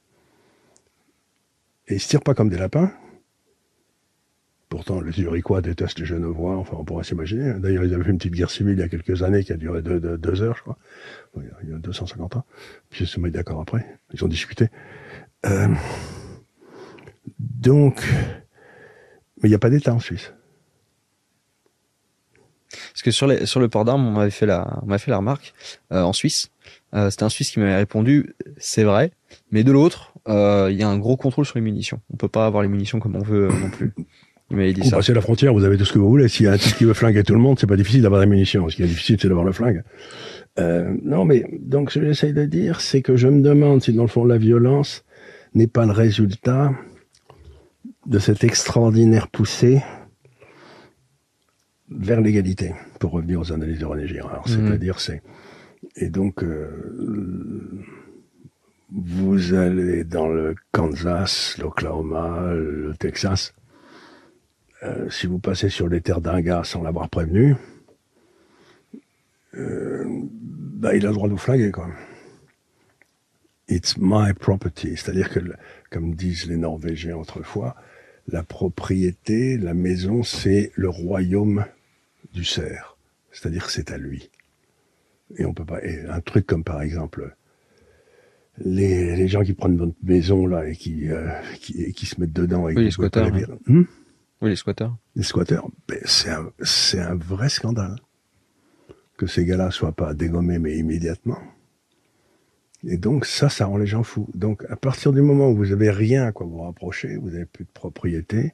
Et 1.88 1.96
ils 1.96 2.00
se 2.00 2.08
tirent 2.08 2.22
pas 2.22 2.34
comme 2.34 2.50
des 2.50 2.58
lapins, 2.58 2.92
Pourtant, 4.70 5.00
les 5.00 5.14
Zurichois 5.14 5.62
détestent 5.62 6.00
les 6.00 6.06
Genevois, 6.06 6.58
enfin, 6.58 6.76
on 6.78 6.84
pourrait 6.84 7.06
s'imaginer. 7.06 7.54
D'ailleurs, 7.54 7.86
ils 7.86 7.94
avaient 7.94 8.04
fait 8.04 8.12
une 8.12 8.18
petite 8.18 8.34
guerre 8.34 8.50
civile 8.50 8.74
il 8.74 8.80
y 8.80 8.84
a 8.84 8.90
quelques 8.90 9.24
années 9.24 9.44
qui 9.44 9.54
a 9.54 9.58
duré 9.58 9.82
deux, 9.82 10.42
heures, 10.42 10.58
je 10.58 10.62
crois. 10.62 10.78
Il 11.64 11.70
y 11.70 11.74
a 11.74 11.78
250 11.78 12.36
ans. 12.36 12.46
Puis 12.90 13.04
ils 13.04 13.08
se 13.08 13.14
sont 13.14 13.22
mis 13.22 13.32
d'accord 13.32 13.62
après. 13.62 13.86
Ils 14.14 14.24
ont 14.26 14.28
discuté. 14.28 14.68
Euh, 15.46 15.70
donc, 17.40 18.04
mais 19.42 19.48
il 19.48 19.50
n'y 19.50 19.56
a 19.56 19.60
pas 19.60 19.70
d'État 19.70 19.94
en 19.94 20.00
Suisse. 20.00 20.34
Parce 22.70 23.04
que 23.04 23.12
sur, 23.12 23.28
le 23.28 23.68
port 23.70 23.86
d'armes, 23.86 24.06
on 24.06 24.12
m'avait 24.12 24.32
fait 24.32 24.46
la, 24.46 24.82
remarque 24.84 25.54
euh, 25.94 26.02
en 26.02 26.12
Suisse. 26.12 26.52
Euh, 26.94 27.10
C'était 27.10 27.24
un 27.24 27.30
Suisse 27.30 27.52
qui 27.52 27.60
m'avait 27.60 27.78
répondu, 27.78 28.36
c'est 28.58 28.84
vrai, 28.84 29.14
mais 29.50 29.64
de 29.64 29.72
l'autre, 29.72 30.12
il 30.28 30.76
y 30.76 30.84
a 30.84 30.90
un 30.90 30.98
gros 30.98 31.16
contrôle 31.16 31.46
sur 31.46 31.58
les 31.58 31.62
munitions. 31.62 32.02
On 32.12 32.18
peut 32.18 32.28
pas 32.28 32.46
avoir 32.46 32.64
les 32.64 32.70
munitions 32.70 33.00
comme 33.00 33.16
on 33.16 33.24
veut 33.24 33.48
non 33.48 33.70
plus. 33.70 33.94
Il 34.52 34.74
dit 34.74 34.82
Vous 34.82 34.92
passez 34.92 35.14
la 35.14 35.22
frontière, 35.22 35.54
vous 35.54 35.64
avez 35.64 35.78
tout 35.78 35.86
ce 35.86 35.94
que 35.94 36.00
vous 36.00 36.10
voulez. 36.10 36.28
S'il 36.28 36.46
y 36.46 36.50
a 36.50 36.54
un 36.54 36.58
type 36.58 36.76
qui 36.76 36.86
veut 36.86 36.94
flinguer 36.94 37.24
tout 37.24 37.34
le 37.34 37.40
monde, 37.40 37.60
c'est 37.60 37.68
pas 37.68 37.76
difficile 37.76 38.02
d'avoir 38.02 38.22
des 38.22 38.28
munitions. 38.28 38.68
Ce 38.70 38.76
qui 38.76 38.84
est 38.84 38.88
difficile, 38.88 39.18
c'est 39.20 39.28
d'avoir 39.28 39.46
le 39.46 39.52
flingue. 39.52 39.84
Euh, 40.60 40.94
non, 41.04 41.26
mais 41.26 41.46
donc 41.60 41.92
ce 41.92 42.00
que 42.00 42.06
j'essaye 42.06 42.34
de 42.34 42.46
dire, 42.46 42.82
c'est 42.82 43.02
que 43.02 43.16
je 43.16 43.28
me 43.28 43.42
demande 43.42 43.84
si 43.84 43.94
dans 43.94 44.04
le 44.04 44.08
fond 44.08 44.24
la 44.26 44.38
violence 44.38 45.04
n'est 45.54 45.68
pas 45.68 45.86
le 45.86 45.92
résultat 45.92 46.72
de 48.06 48.20
cette 48.20 48.44
extraordinaire 48.44 49.28
poussée 49.28 49.82
vers 51.90 52.22
l'égalité, 52.22 52.74
pour 53.00 53.12
revenir 53.12 53.40
aux 53.40 53.52
analyses 53.52 53.80
de 53.80 53.86
René 53.86 54.08
Girard. 54.08 54.44
C'est-à-dire, 54.48 55.00
c'est 55.00 55.22
et 55.96 56.10
donc 56.10 56.44
euh, 56.44 57.86
vous 58.92 59.54
allez 59.54 60.04
dans 60.04 60.28
le 60.28 60.56
Kansas, 60.72 61.58
l'Oklahoma, 61.60 62.54
le 62.54 62.94
Texas, 62.98 63.54
euh, 64.84 65.10
si 65.10 65.28
vous 65.28 65.40
passez 65.40 65.70
sur 65.70 65.88
les 65.88 66.02
terres 66.02 66.22
d'un 66.22 66.42
gars 66.42 66.64
sans 66.64 66.84
l'avoir 66.84 67.10
prévenu, 67.10 67.56
euh, 69.56 70.06
bah, 70.08 70.96
il 70.96 71.06
a 71.06 71.10
le 71.10 71.16
droit 71.16 71.28
de 71.28 71.34
vous 71.34 71.40
flinguer, 71.40 71.72
quoi. 71.72 71.90
It's 73.70 73.98
my 73.98 74.34
property. 74.34 74.96
C'est-à-dire 74.96 75.30
que, 75.30 75.40
comme 75.90 76.16
disent 76.16 76.48
les 76.48 76.58
Norvégiens 76.58 77.18
autrefois, 77.18 77.76
la 78.28 78.44
propriété, 78.44 79.58
la 79.58 79.74
maison, 79.74 80.24
c'est 80.24 80.72
le 80.76 80.90
royaume 80.90 81.66
du 82.34 82.46
cerf. 82.46 82.98
C'est-à-dire 83.32 83.66
que 83.66 83.72
c'est 83.72 83.92
à 83.92 83.98
lui. 83.98 84.30
Et 85.38 85.46
on 85.46 85.54
peut 85.54 85.66
pas, 85.66 85.84
et 85.84 86.06
un 86.08 86.22
truc 86.22 86.46
comme 86.46 86.64
par 86.64 86.82
exemple, 86.82 87.36
les, 88.60 89.16
les 89.16 89.28
gens 89.28 89.44
qui 89.44 89.54
prennent 89.54 89.78
votre 89.78 89.96
maison, 90.04 90.48
là, 90.48 90.68
et 90.68 90.76
qui, 90.76 91.10
euh, 91.10 91.30
qui, 91.60 91.92
qui, 91.94 92.06
se 92.06 92.20
mettent 92.20 92.34
dedans 92.34 92.70
et 92.70 92.76
oui, 92.76 92.86
les 92.86 92.92
squatteurs. 92.92 93.32
Oui, 94.42 94.50
les 94.50 94.56
squatteurs. 94.56 94.96
Les 95.16 95.24
squatteurs, 95.24 95.68
ben, 95.88 96.00
c'est 96.06 96.30
un, 96.30 96.52
c'est 96.62 97.00
un 97.00 97.16
vrai 97.16 97.50
scandale 97.50 97.96
que 99.18 99.26
ces 99.26 99.46
gars-là 99.46 99.72
soient 99.72 99.94
pas 99.94 100.14
dégommés, 100.14 100.60
mais 100.60 100.78
immédiatement. 100.78 101.40
Et 102.84 102.98
donc 102.98 103.26
ça, 103.26 103.50
ça 103.50 103.66
rend 103.66 103.78
les 103.78 103.88
gens 103.88 104.04
fous. 104.04 104.30
Donc 104.36 104.64
à 104.70 104.76
partir 104.76 105.12
du 105.12 105.22
moment 105.22 105.50
où 105.50 105.56
vous 105.56 105.72
avez 105.72 105.90
rien 105.90 106.26
à 106.26 106.32
quoi 106.32 106.46
vous 106.46 106.62
rapprocher, 106.62 107.18
vous 107.18 107.34
avez 107.34 107.46
plus 107.46 107.66
de 107.66 107.72
propriété, 107.72 108.54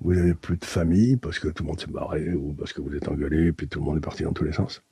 vous 0.00 0.16
avez 0.16 0.34
plus 0.34 0.56
de 0.56 0.64
famille 0.64 1.16
parce 1.16 1.38
que 1.38 1.48
tout 1.48 1.64
le 1.64 1.68
monde 1.68 1.80
s'est 1.80 1.90
barré 1.90 2.32
ou 2.32 2.52
parce 2.52 2.72
que 2.72 2.80
vous 2.80 2.94
êtes 2.94 3.08
engueulé, 3.08 3.52
puis 3.52 3.68
tout 3.68 3.80
le 3.80 3.84
monde 3.84 3.98
est 3.98 4.00
parti 4.00 4.22
dans 4.22 4.32
tous 4.32 4.44
les 4.44 4.52
sens. 4.52 4.82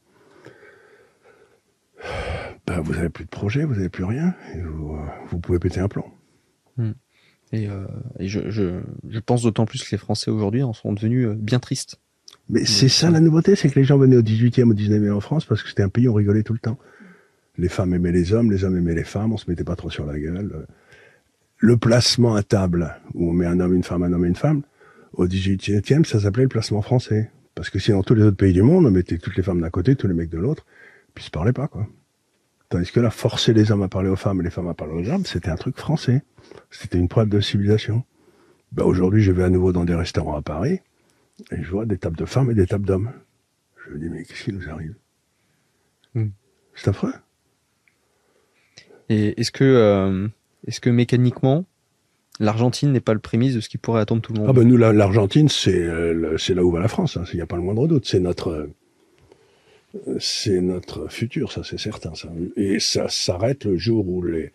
Ben, 2.66 2.80
vous 2.80 2.94
avez 2.94 3.08
plus 3.08 3.24
de 3.24 3.30
projet, 3.30 3.64
vous 3.64 3.78
avez 3.78 3.88
plus 3.88 4.04
rien, 4.04 4.34
et 4.54 4.60
vous, 4.60 4.94
euh, 4.94 5.06
vous 5.28 5.38
pouvez 5.38 5.58
péter 5.58 5.80
un 5.80 5.88
plomb. 5.88 6.10
Hmm. 6.76 6.92
Et, 7.52 7.68
euh, 7.68 7.86
et 8.18 8.28
je, 8.28 8.50
je, 8.50 8.80
je, 9.08 9.18
pense 9.20 9.42
d'autant 9.42 9.64
plus 9.64 9.82
que 9.82 9.90
les 9.90 9.98
Français 9.98 10.30
aujourd'hui 10.30 10.62
en 10.62 10.72
sont 10.72 10.92
devenus 10.92 11.28
euh, 11.28 11.34
bien 11.34 11.58
tristes. 11.58 11.98
Mais 12.50 12.64
c'est 12.64 12.88
ça 12.88 13.10
la 13.10 13.20
nouveauté, 13.20 13.56
c'est 13.56 13.70
que 13.70 13.78
les 13.78 13.84
gens 13.84 13.98
venaient 13.98 14.16
au 14.16 14.22
18e, 14.22 14.70
au 14.70 14.74
19e 14.74 15.12
en 15.12 15.20
France 15.20 15.44
parce 15.44 15.62
que 15.62 15.68
c'était 15.68 15.82
un 15.82 15.88
pays 15.88 16.08
où 16.08 16.12
on 16.12 16.14
rigolait 16.14 16.42
tout 16.42 16.52
le 16.52 16.58
temps. 16.58 16.78
Les 17.56 17.68
femmes 17.68 17.94
aimaient 17.94 18.12
les 18.12 18.32
hommes, 18.32 18.50
les 18.50 18.64
hommes 18.64 18.76
aimaient 18.76 18.94
les 18.94 19.04
femmes, 19.04 19.32
on 19.32 19.36
se 19.36 19.50
mettait 19.50 19.64
pas 19.64 19.76
trop 19.76 19.90
sur 19.90 20.06
la 20.06 20.18
gueule. 20.18 20.66
Le 21.56 21.76
placement 21.76 22.34
à 22.34 22.42
table, 22.42 22.96
où 23.14 23.30
on 23.30 23.32
met 23.32 23.46
un 23.46 23.58
homme, 23.60 23.74
une 23.74 23.82
femme, 23.82 24.02
un 24.02 24.12
homme 24.12 24.24
et 24.24 24.28
une 24.28 24.36
femme, 24.36 24.62
au 25.14 25.26
18e, 25.26 26.04
ça 26.04 26.20
s'appelait 26.20 26.44
le 26.44 26.48
placement 26.48 26.82
français. 26.82 27.30
Parce 27.54 27.70
que 27.70 27.80
sinon, 27.80 28.02
tous 28.02 28.14
les 28.14 28.22
autres 28.22 28.36
pays 28.36 28.52
du 28.52 28.62
monde, 28.62 28.86
on 28.86 28.90
mettait 28.90 29.18
toutes 29.18 29.36
les 29.36 29.42
femmes 29.42 29.60
d'un 29.60 29.70
côté, 29.70 29.96
tous 29.96 30.06
les 30.06 30.14
mecs 30.14 30.30
de 30.30 30.38
l'autre, 30.38 30.64
puis 31.14 31.24
ils 31.24 31.26
se 31.26 31.30
parlaient 31.30 31.52
pas, 31.52 31.66
quoi. 31.66 31.88
Tandis 32.68 32.92
que 32.92 33.00
là, 33.00 33.10
forcer 33.10 33.54
les 33.54 33.72
hommes 33.72 33.82
à 33.82 33.88
parler 33.88 34.10
aux 34.10 34.16
femmes 34.16 34.40
et 34.40 34.44
les 34.44 34.50
femmes 34.50 34.68
à 34.68 34.74
parler 34.74 34.94
aux 34.94 35.10
hommes, 35.10 35.24
c'était 35.24 35.48
un 35.48 35.56
truc 35.56 35.78
français. 35.78 36.22
C'était 36.70 36.98
une 36.98 37.08
preuve 37.08 37.28
de 37.28 37.40
civilisation. 37.40 38.04
Ben, 38.72 38.84
aujourd'hui, 38.84 39.22
je 39.22 39.32
vais 39.32 39.44
à 39.44 39.48
nouveau 39.48 39.72
dans 39.72 39.84
des 39.84 39.94
restaurants 39.94 40.36
à 40.36 40.42
Paris 40.42 40.80
et 41.50 41.62
je 41.62 41.70
vois 41.70 41.86
des 41.86 41.96
tables 41.96 42.16
de 42.16 42.26
femmes 42.26 42.50
et 42.50 42.54
des 42.54 42.66
tables 42.66 42.84
d'hommes. 42.84 43.10
Je 43.86 43.94
me 43.94 43.98
dis, 43.98 44.10
mais 44.10 44.22
qu'est-ce 44.24 44.44
qui 44.44 44.52
nous 44.52 44.68
arrive 44.68 44.94
hmm. 46.14 46.28
C'est 46.74 46.88
affreux. 46.88 47.14
Et 49.08 49.40
est-ce 49.40 49.50
que, 49.50 49.64
euh, 49.64 50.28
est-ce 50.66 50.80
que 50.80 50.90
mécaniquement, 50.90 51.64
l'Argentine 52.38 52.92
n'est 52.92 53.00
pas 53.00 53.14
le 53.14 53.20
prémisse 53.20 53.54
de 53.54 53.60
ce 53.60 53.70
qui 53.70 53.78
pourrait 53.78 54.02
attendre 54.02 54.20
tout 54.20 54.34
le 54.34 54.40
monde? 54.40 54.48
Ah 54.50 54.52
ben 54.52 54.68
nous, 54.68 54.76
l'Argentine, 54.76 55.48
c'est 55.48 55.82
euh, 55.82 56.36
c'est 56.36 56.52
là 56.52 56.62
où 56.62 56.70
va 56.70 56.80
la 56.80 56.88
France. 56.88 57.16
Hein. 57.16 57.24
Il 57.32 57.36
n'y 57.36 57.42
a 57.42 57.46
pas 57.46 57.56
le 57.56 57.62
moindre 57.62 57.88
doute. 57.88 58.06
C'est 58.06 58.20
notre 58.20 58.68
c'est 60.18 60.60
notre 60.60 61.10
futur, 61.10 61.52
ça 61.52 61.62
c'est 61.64 61.78
certain. 61.78 62.14
Ça. 62.14 62.28
Et 62.56 62.78
ça 62.78 63.08
s'arrête 63.08 63.64
le 63.64 63.76
jour 63.76 64.08
où 64.08 64.22
les 64.22 64.52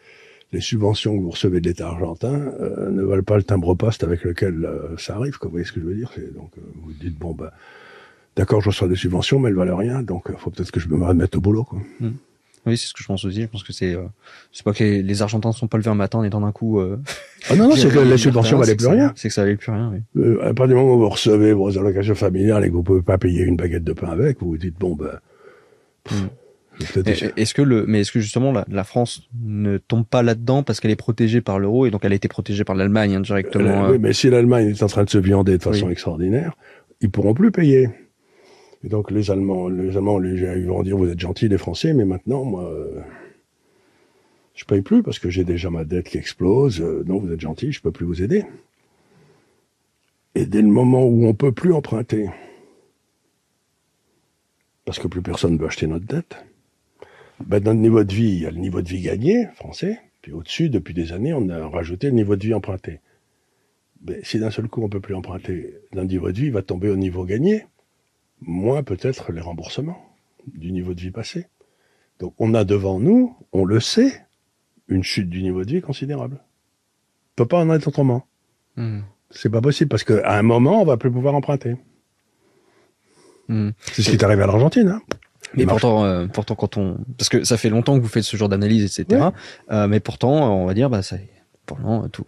les 0.53 0.61
subventions 0.61 1.17
que 1.17 1.21
vous 1.23 1.31
recevez 1.31 1.59
de 1.59 1.67
l'État 1.67 1.87
argentin 1.87 2.53
euh, 2.59 2.91
ne 2.91 3.01
valent 3.01 3.23
pas 3.23 3.37
le 3.37 3.43
timbre-poste 3.43 4.03
avec 4.03 4.23
lequel 4.23 4.63
euh, 4.65 4.95
ça 4.97 5.15
arrive. 5.15 5.35
Vous 5.41 5.49
voyez 5.49 5.65
ce 5.65 5.71
que 5.71 5.81
je 5.81 5.85
veux 5.85 5.95
dire? 5.95 6.11
Donc 6.35 6.51
euh, 6.57 6.61
vous 6.83 6.93
dites 6.93 7.17
bon 7.17 7.33
ben 7.33 7.49
d'accord, 8.35 8.61
je 8.61 8.69
reçois 8.69 8.87
des 8.87 8.95
subventions, 8.95 9.39
mais 9.39 9.49
elles 9.49 9.55
valent 9.55 9.75
rien, 9.75 10.03
donc 10.03 10.25
il 10.29 10.37
faut 10.37 10.51
peut-être 10.51 10.71
que 10.71 10.79
je 10.79 10.87
me 10.87 11.03
remette 11.03 11.35
au 11.35 11.41
boulot. 11.41 11.63
Quoi. 11.63 11.79
Hmm. 11.99 12.11
Oui, 12.65 12.77
c'est 12.77 12.87
ce 12.87 12.93
que 12.93 13.01
je 13.01 13.07
pense 13.07 13.25
aussi. 13.25 13.41
Je 13.41 13.47
pense 13.47 13.63
que 13.63 13.73
c'est 13.73 13.97
c'est 14.51 14.63
pas 14.63 14.73
que 14.73 14.83
les, 14.83 15.21
Argentins 15.21 15.49
ne 15.49 15.53
sont 15.53 15.67
pas 15.67 15.77
levés 15.77 15.89
un 15.89 15.95
matin 15.95 16.19
en 16.19 16.23
étant 16.23 16.41
d'un 16.41 16.51
coup. 16.51 16.79
ah 16.79 17.55
non 17.55 17.69
non, 17.69 17.75
c'est 17.75 17.89
que 17.89 17.99
les 17.99 18.17
subventions 18.17 18.57
valaient 18.57 18.75
plus 18.75 18.87
rien. 18.87 19.11
C'est 19.15 19.27
que 19.27 19.33
ça 19.33 19.43
valait 19.43 19.57
plus 19.57 19.71
rien. 19.71 19.91
Oui. 20.15 20.37
à 20.41 20.53
partir 20.53 20.67
du 20.67 20.73
moment 20.75 20.95
où 20.95 20.99
vous 20.99 21.09
recevez 21.09 21.53
vos 21.53 21.77
allocations 21.77 22.15
familiales 22.15 22.63
et 22.63 22.69
que 22.69 22.73
vous 22.73 22.83
pouvez 22.83 23.01
pas 23.01 23.17
payer 23.17 23.43
une 23.43 23.57
baguette 23.57 23.83
de 23.83 23.93
pain 23.93 24.07
avec, 24.07 24.39
vous 24.39 24.49
vous 24.49 24.57
dites 24.57 24.79
bon 24.79 24.95
ben. 24.95 25.19
Hmm. 26.09 26.27
Est-ce 27.37 27.53
que 27.53 27.61
le, 27.61 27.85
mais 27.85 28.01
est-ce 28.01 28.11
que 28.11 28.19
justement 28.19 28.51
la, 28.51 28.83
France 28.83 29.29
ne 29.43 29.77
tombe 29.77 30.05
pas 30.05 30.23
là-dedans 30.23 30.63
parce 30.63 30.79
qu'elle 30.79 30.91
est 30.91 30.95
protégée 30.95 31.41
par 31.41 31.59
l'euro 31.59 31.85
et 31.85 31.91
donc 31.91 32.03
elle 32.03 32.13
a 32.13 32.15
été 32.15 32.27
protégée 32.27 32.63
par 32.63 32.75
l'Allemagne 32.75 33.15
indirectement 33.15 33.85
euh, 33.85 33.89
Oui, 33.89 33.95
euh 33.95 33.99
mais 34.01 34.13
si 34.13 34.29
l'Allemagne 34.29 34.69
est 34.69 34.83
en 34.83 34.87
train 34.87 35.03
de 35.03 35.09
se 35.09 35.17
viander 35.17 35.57
de 35.57 35.63
façon 35.63 35.89
extraordinaire, 35.89 36.53
ils 37.01 37.09
pourront 37.09 37.33
plus 37.33 37.51
payer. 37.51 37.89
Et 38.83 38.89
donc 38.89 39.11
les 39.11 39.31
Allemands, 39.31 39.69
les 39.69 39.95
Allemands, 39.95 40.21
ils 40.21 40.67
vont 40.67 40.83
dire 40.83 40.97
vous 40.97 41.09
êtes 41.09 41.19
gentils 41.19 41.47
les 41.47 41.57
Français, 41.57 41.93
mais 41.93 42.05
maintenant 42.05 42.43
moi, 42.43 42.65
euh, 42.65 42.99
je 44.55 44.65
paye 44.65 44.81
plus 44.81 45.03
parce 45.03 45.19
que 45.19 45.29
j'ai 45.29 45.45
déjà 45.45 45.69
ma 45.69 45.85
dette 45.85 46.09
qui 46.09 46.17
explose. 46.17 46.81
Euh, 46.81 47.03
non, 47.07 47.17
vous 47.17 47.31
êtes 47.31 47.39
gentils, 47.39 47.71
je 47.71 47.81
peux 47.81 47.91
plus 47.91 48.05
vous 48.05 48.21
aider. 48.21 48.45
Et 50.35 50.45
dès 50.45 50.61
le 50.61 50.67
moment 50.67 51.05
où 51.05 51.25
on 51.25 51.33
peut 51.33 51.51
plus 51.51 51.73
emprunter, 51.73 52.29
parce 54.85 54.99
que 54.99 55.07
plus 55.07 55.21
personne 55.21 55.53
ne 55.53 55.59
veut 55.59 55.67
acheter 55.67 55.87
notre 55.87 56.05
dette 56.05 56.35
ben, 57.39 57.59
dans 57.59 57.73
le 57.73 57.79
niveau 57.79 58.03
de 58.03 58.13
vie, 58.13 58.29
il 58.29 58.41
y 58.41 58.45
a 58.45 58.51
le 58.51 58.57
niveau 58.57 58.81
de 58.81 58.89
vie 58.89 59.01
gagné, 59.01 59.47
français, 59.55 59.99
puis 60.21 60.33
au-dessus, 60.33 60.69
depuis 60.69 60.93
des 60.93 61.11
années, 61.13 61.33
on 61.33 61.49
a 61.49 61.67
rajouté 61.67 62.07
le 62.07 62.13
niveau 62.13 62.35
de 62.35 62.43
vie 62.43 62.53
emprunté. 62.53 62.99
Ben, 64.01 64.19
si 64.23 64.39
d'un 64.39 64.51
seul 64.51 64.67
coup 64.67 64.81
on 64.83 64.89
peut 64.89 64.99
plus 64.99 65.15
emprunter, 65.15 65.73
le 65.93 66.03
niveau 66.03 66.31
de 66.31 66.37
vie 66.37 66.49
va 66.49 66.61
tomber 66.61 66.89
au 66.89 66.97
niveau 66.97 67.25
gagné, 67.25 67.65
moins 68.45 68.83
peut-être 68.83 69.31
les 69.31 69.41
remboursements 69.41 69.97
du 70.47 70.71
niveau 70.71 70.93
de 70.93 71.01
vie 71.01 71.11
passé. 71.11 71.47
Donc 72.19 72.33
on 72.39 72.53
a 72.53 72.63
devant 72.63 72.99
nous, 72.99 73.35
on 73.51 73.65
le 73.65 73.79
sait, 73.79 74.25
une 74.87 75.03
chute 75.03 75.29
du 75.29 75.41
niveau 75.41 75.63
de 75.63 75.71
vie 75.71 75.81
considérable. 75.81 76.39
On 77.31 77.35
peut 77.35 77.47
pas 77.47 77.59
en 77.59 77.73
être 77.73 77.87
autrement. 77.87 78.25
Hmm. 78.75 79.01
C'est 79.29 79.49
pas 79.49 79.61
possible 79.61 79.89
parce 79.89 80.03
qu'à 80.03 80.37
un 80.37 80.43
moment, 80.43 80.81
on 80.81 80.85
va 80.85 80.97
plus 80.97 81.11
pouvoir 81.11 81.35
emprunter. 81.35 81.75
Hmm. 83.47 83.71
C'est 83.91 84.03
ce 84.03 84.09
qui 84.09 84.15
est 84.15 84.23
arrivé 84.23 84.43
à 84.43 84.47
l'Argentine. 84.47 84.89
Hein. 84.89 85.01
Mais 85.55 85.65
pourtant, 85.65 86.03
euh, 86.03 86.27
pourtant, 86.27 86.55
quand 86.55 86.77
on, 86.77 86.97
parce 87.17 87.29
que 87.29 87.43
ça 87.43 87.57
fait 87.57 87.69
longtemps 87.69 87.95
que 87.95 88.01
vous 88.01 88.07
faites 88.07 88.23
ce 88.23 88.37
genre 88.37 88.49
d'analyse, 88.49 88.83
etc. 88.83 89.29
Euh, 89.71 89.87
mais 89.87 89.99
pourtant, 89.99 90.61
on 90.61 90.65
va 90.65 90.73
dire, 90.73 90.89
bah, 90.89 91.03
ça, 91.03 91.17
moment, 91.79 92.07
tout, 92.09 92.25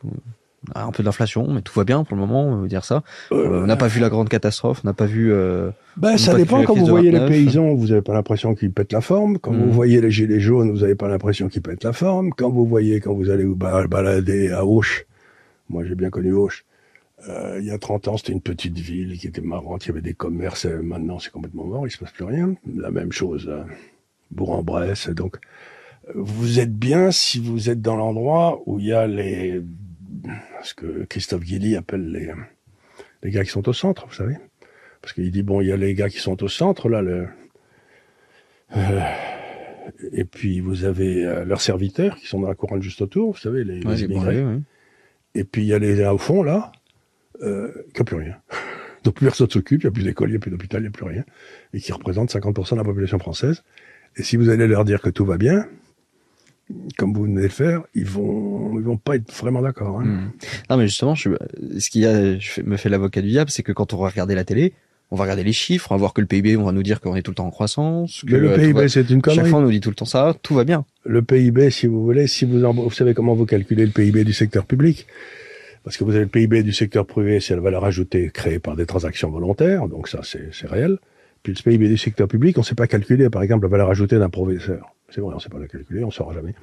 un 0.73 0.91
peu 0.91 1.03
d'inflation, 1.03 1.47
mais 1.51 1.61
tout 1.61 1.73
va 1.75 1.83
bien 1.83 2.03
pour 2.03 2.15
le 2.15 2.21
moment, 2.21 2.43
on 2.45 2.61
va 2.61 2.67
dire 2.67 2.85
ça. 2.85 3.03
Euh, 3.31 3.63
on 3.63 3.67
n'a 3.67 3.75
pas 3.75 3.87
vu 3.87 3.99
la 3.99 4.09
grande 4.09 4.29
catastrophe, 4.29 4.81
on 4.83 4.87
n'a 4.87 4.93
pas 4.93 5.05
vu. 5.05 5.31
Euh, 5.31 5.71
ben, 5.97 6.17
ça 6.17 6.33
dépend. 6.33 6.63
Quand 6.63 6.75
vous 6.75 6.85
voyez 6.85 7.11
les 7.11 7.25
paysans, 7.25 7.73
vous 7.73 7.87
n'avez 7.87 8.01
pas 8.01 8.13
l'impression 8.13 8.55
qu'ils 8.55 8.71
pètent 8.71 8.93
la 8.93 9.01
forme. 9.01 9.37
Quand 9.39 9.51
vous 9.51 9.65
mm. 9.65 9.71
voyez 9.71 10.01
les 10.01 10.11
gilets 10.11 10.39
jaunes, 10.39 10.71
vous 10.71 10.79
n'avez 10.79 10.95
pas 10.95 11.07
l'impression 11.07 11.49
qu'ils 11.49 11.61
pètent 11.61 11.83
la 11.83 11.93
forme. 11.93 12.31
Quand 12.31 12.49
vous 12.49 12.65
voyez, 12.65 12.99
quand 12.99 13.13
vous 13.13 13.29
allez 13.29 13.43
vous 13.43 13.55
balader 13.55 14.51
à 14.51 14.65
Auch, 14.65 15.05
moi 15.69 15.83
j'ai 15.85 15.95
bien 15.95 16.09
connu 16.09 16.33
Auch, 16.33 16.63
euh, 17.29 17.57
il 17.59 17.65
y 17.65 17.71
a 17.71 17.77
30 17.77 18.07
ans, 18.07 18.17
c'était 18.17 18.33
une 18.33 18.41
petite 18.41 18.77
ville 18.77 19.17
qui 19.17 19.27
était 19.27 19.41
marrante, 19.41 19.85
il 19.85 19.89
y 19.89 19.91
avait 19.91 20.01
des 20.01 20.13
commerces. 20.13 20.65
Euh, 20.65 20.81
maintenant, 20.81 21.19
c'est 21.19 21.31
complètement 21.31 21.65
mort, 21.65 21.87
il 21.87 21.91
se 21.91 21.97
passe 21.97 22.11
plus 22.11 22.25
rien. 22.25 22.55
La 22.75 22.91
même 22.91 23.11
chose, 23.11 23.47
euh, 23.49 23.63
Bourg-en-Bresse. 24.31 25.09
Donc, 25.09 25.37
vous 26.13 26.59
êtes 26.59 26.73
bien 26.73 27.11
si 27.11 27.39
vous 27.39 27.69
êtes 27.69 27.81
dans 27.81 27.95
l'endroit 27.95 28.61
où 28.65 28.79
il 28.79 28.85
y 28.85 28.93
a 28.93 29.07
les, 29.07 29.61
ce 30.63 30.73
que 30.73 31.05
Christophe 31.05 31.43
Guilly 31.43 31.75
appelle 31.75 32.11
les, 32.11 32.31
les 33.23 33.31
gars 33.31 33.43
qui 33.43 33.51
sont 33.51 33.67
au 33.67 33.73
centre, 33.73 34.07
vous 34.07 34.13
savez. 34.13 34.35
Parce 35.01 35.13
qu'il 35.13 35.29
dit, 35.31 35.43
bon, 35.43 35.61
il 35.61 35.67
y 35.67 35.71
a 35.71 35.77
les 35.77 35.93
gars 35.93 36.09
qui 36.09 36.19
sont 36.19 36.41
au 36.43 36.47
centre, 36.47 36.89
là, 36.89 37.01
le, 37.01 37.27
et 40.11 40.25
puis 40.25 40.59
vous 40.59 40.83
avez 40.83 41.21
leurs 41.45 41.61
serviteurs 41.61 42.15
qui 42.17 42.27
sont 42.27 42.39
dans 42.39 42.47
la 42.47 42.55
couronne 42.55 42.81
juste 42.81 43.01
autour, 43.01 43.33
vous 43.33 43.39
savez, 43.39 43.63
les, 43.63 43.81
immigrés. 44.03 44.43
Et 45.35 45.43
puis 45.43 45.63
il 45.63 45.67
y 45.67 45.73
a 45.73 45.79
les 45.79 45.97
gars 45.97 46.13
au 46.13 46.17
fond, 46.17 46.43
là, 46.43 46.71
euh, 47.41 47.71
qui 47.93 48.01
n'a 48.01 48.05
plus 48.05 48.17
rien. 48.17 48.37
Donc 49.03 49.15
plus 49.15 49.25
personne 49.25 49.49
s'occupe, 49.49 49.83
il 49.83 49.85
n'y 49.85 49.89
a 49.89 49.91
plus 49.91 50.03
d'école, 50.03 50.29
il 50.29 50.31
n'y 50.31 50.37
a 50.37 50.39
plus 50.39 50.51
d'hôpital, 50.51 50.81
il 50.81 50.83
n'y 50.83 50.87
a 50.87 50.91
plus 50.91 51.05
rien, 51.05 51.23
et 51.73 51.79
qui 51.79 51.91
représente 51.91 52.33
50% 52.33 52.71
de 52.71 52.77
la 52.77 52.83
population 52.83 53.19
française. 53.19 53.63
Et 54.15 54.23
si 54.23 54.37
vous 54.37 54.49
allez 54.49 54.65
leur 54.65 54.85
dire 54.85 55.01
que 55.01 55.09
tout 55.09 55.25
va 55.25 55.37
bien, 55.37 55.67
comme 56.97 57.13
vous 57.13 57.23
venez 57.23 57.35
de 57.37 57.41
le 57.41 57.49
faire, 57.49 57.83
ils 57.93 58.05
vont, 58.05 58.77
ils 58.77 58.83
vont 58.83 58.97
pas 58.97 59.15
être 59.15 59.31
vraiment 59.33 59.61
d'accord. 59.61 59.99
Hein. 59.99 60.05
Hmm. 60.05 60.31
Non, 60.69 60.77
mais 60.77 60.87
justement, 60.87 61.15
je, 61.15 61.29
ce 61.77 61.89
qui 61.89 62.05
a, 62.05 62.37
je 62.37 62.61
me 62.61 62.77
fait 62.77 62.89
l'avocat 62.89 63.21
du 63.21 63.29
diable, 63.29 63.51
c'est 63.51 63.63
que 63.63 63.71
quand 63.71 63.93
on 63.93 63.97
va 63.97 64.09
regarder 64.09 64.35
la 64.35 64.43
télé, 64.43 64.73
on 65.11 65.15
va 65.15 65.23
regarder 65.23 65.43
les 65.43 65.53
chiffres, 65.53 65.91
on 65.91 65.95
va 65.95 65.99
voir 65.99 66.13
que 66.13 66.21
le 66.21 66.27
PIB, 66.27 66.57
on 66.57 66.63
va 66.63 66.71
nous 66.71 66.83
dire 66.83 66.99
qu'on 66.99 67.15
est 67.15 67.21
tout 67.21 67.31
le 67.31 67.35
temps 67.35 67.45
en 67.45 67.51
croissance. 67.51 68.23
Que 68.27 68.35
le 68.35 68.55
PIB, 68.55 68.87
c'est 68.87 69.09
une 69.09 69.21
connerie. 69.21 69.41
Chaque 69.41 69.47
fois, 69.47 69.59
on 69.59 69.63
nous 69.63 69.71
dit 69.71 69.79
tout 69.79 69.89
le 69.89 69.95
temps 69.95 70.05
ça, 70.05 70.35
tout 70.41 70.55
va 70.55 70.63
bien. 70.63 70.85
Le 71.05 71.21
PIB, 71.21 71.69
si 71.69 71.85
vous 71.85 72.03
voulez, 72.03 72.25
si 72.27 72.45
vous, 72.45 72.59
vous 72.59 72.91
savez 72.91 73.13
comment 73.13 73.35
vous 73.35 73.45
calculez 73.45 73.85
le 73.85 73.91
PIB 73.91 74.23
du 74.23 74.33
secteur 74.33 74.65
public, 74.65 75.05
parce 75.83 75.97
que 75.97 76.03
vous 76.03 76.15
avez 76.15 76.23
le 76.23 76.29
PIB 76.29 76.63
du 76.63 76.73
secteur 76.73 77.05
privé, 77.05 77.39
c'est 77.39 77.53
la 77.53 77.61
valeur 77.61 77.85
ajoutée 77.85 78.31
créée 78.33 78.57
par 78.57 78.75
des 78.75 78.87
transactions 78.87 79.29
volontaires, 79.29 79.87
donc 79.87 80.07
ça 80.07 80.21
c'est 80.23 80.67
réel. 80.67 80.97
Puis 81.43 81.53
le 81.53 81.61
PIB 81.61 81.87
du 81.87 81.97
secteur 81.97 82.27
public, 82.27 82.57
on 82.57 82.61
ne 82.61 82.65
sait 82.65 82.73
pas 82.73 82.87
calculer, 82.87 83.29
par 83.29 83.43
exemple, 83.43 83.65
la 83.65 83.69
valeur 83.69 83.91
ajoutée 83.91 84.17
d'un 84.17 84.31
professeur. 84.31 84.94
C'est 85.15 85.21
vrai, 85.21 85.31
on 85.31 85.35
ne 85.37 85.39
sait 85.39 85.47
pas 85.47 85.59
la 85.59 85.67
calculer, 85.69 86.03
on 86.03 86.07
ne 86.07 86.11
saura 86.11 86.33
jamais. 86.33 86.53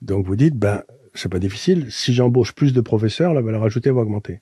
Donc 0.00 0.24
vous 0.24 0.36
dites, 0.36 0.56
ben, 0.56 0.84
c'est 1.12 1.28
pas 1.28 1.38
difficile, 1.38 1.92
si 1.92 2.14
j'embauche 2.14 2.54
plus 2.54 2.72
de 2.72 2.80
professeurs, 2.80 3.34
la 3.34 3.42
valeur 3.42 3.62
ajoutée 3.62 3.90
va 3.90 4.00
augmenter. 4.00 4.40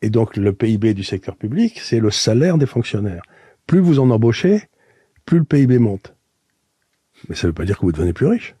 Et 0.00 0.08
donc 0.08 0.38
le 0.38 0.54
PIB 0.54 0.94
du 0.94 1.04
secteur 1.04 1.36
public, 1.36 1.78
c'est 1.78 2.00
le 2.00 2.10
salaire 2.10 2.56
des 2.56 2.64
fonctionnaires. 2.64 3.24
Plus 3.66 3.80
vous 3.80 3.98
en 3.98 4.08
embauchez, 4.08 4.62
plus 5.26 5.36
le 5.36 5.44
PIB 5.44 5.78
monte. 5.78 6.14
Mais 7.28 7.34
ça 7.34 7.46
ne 7.46 7.50
veut 7.50 7.54
pas 7.54 7.66
dire 7.66 7.76
que 7.76 7.82
vous 7.82 7.92
devenez 7.92 8.14
plus 8.14 8.26
riche. 8.26 8.54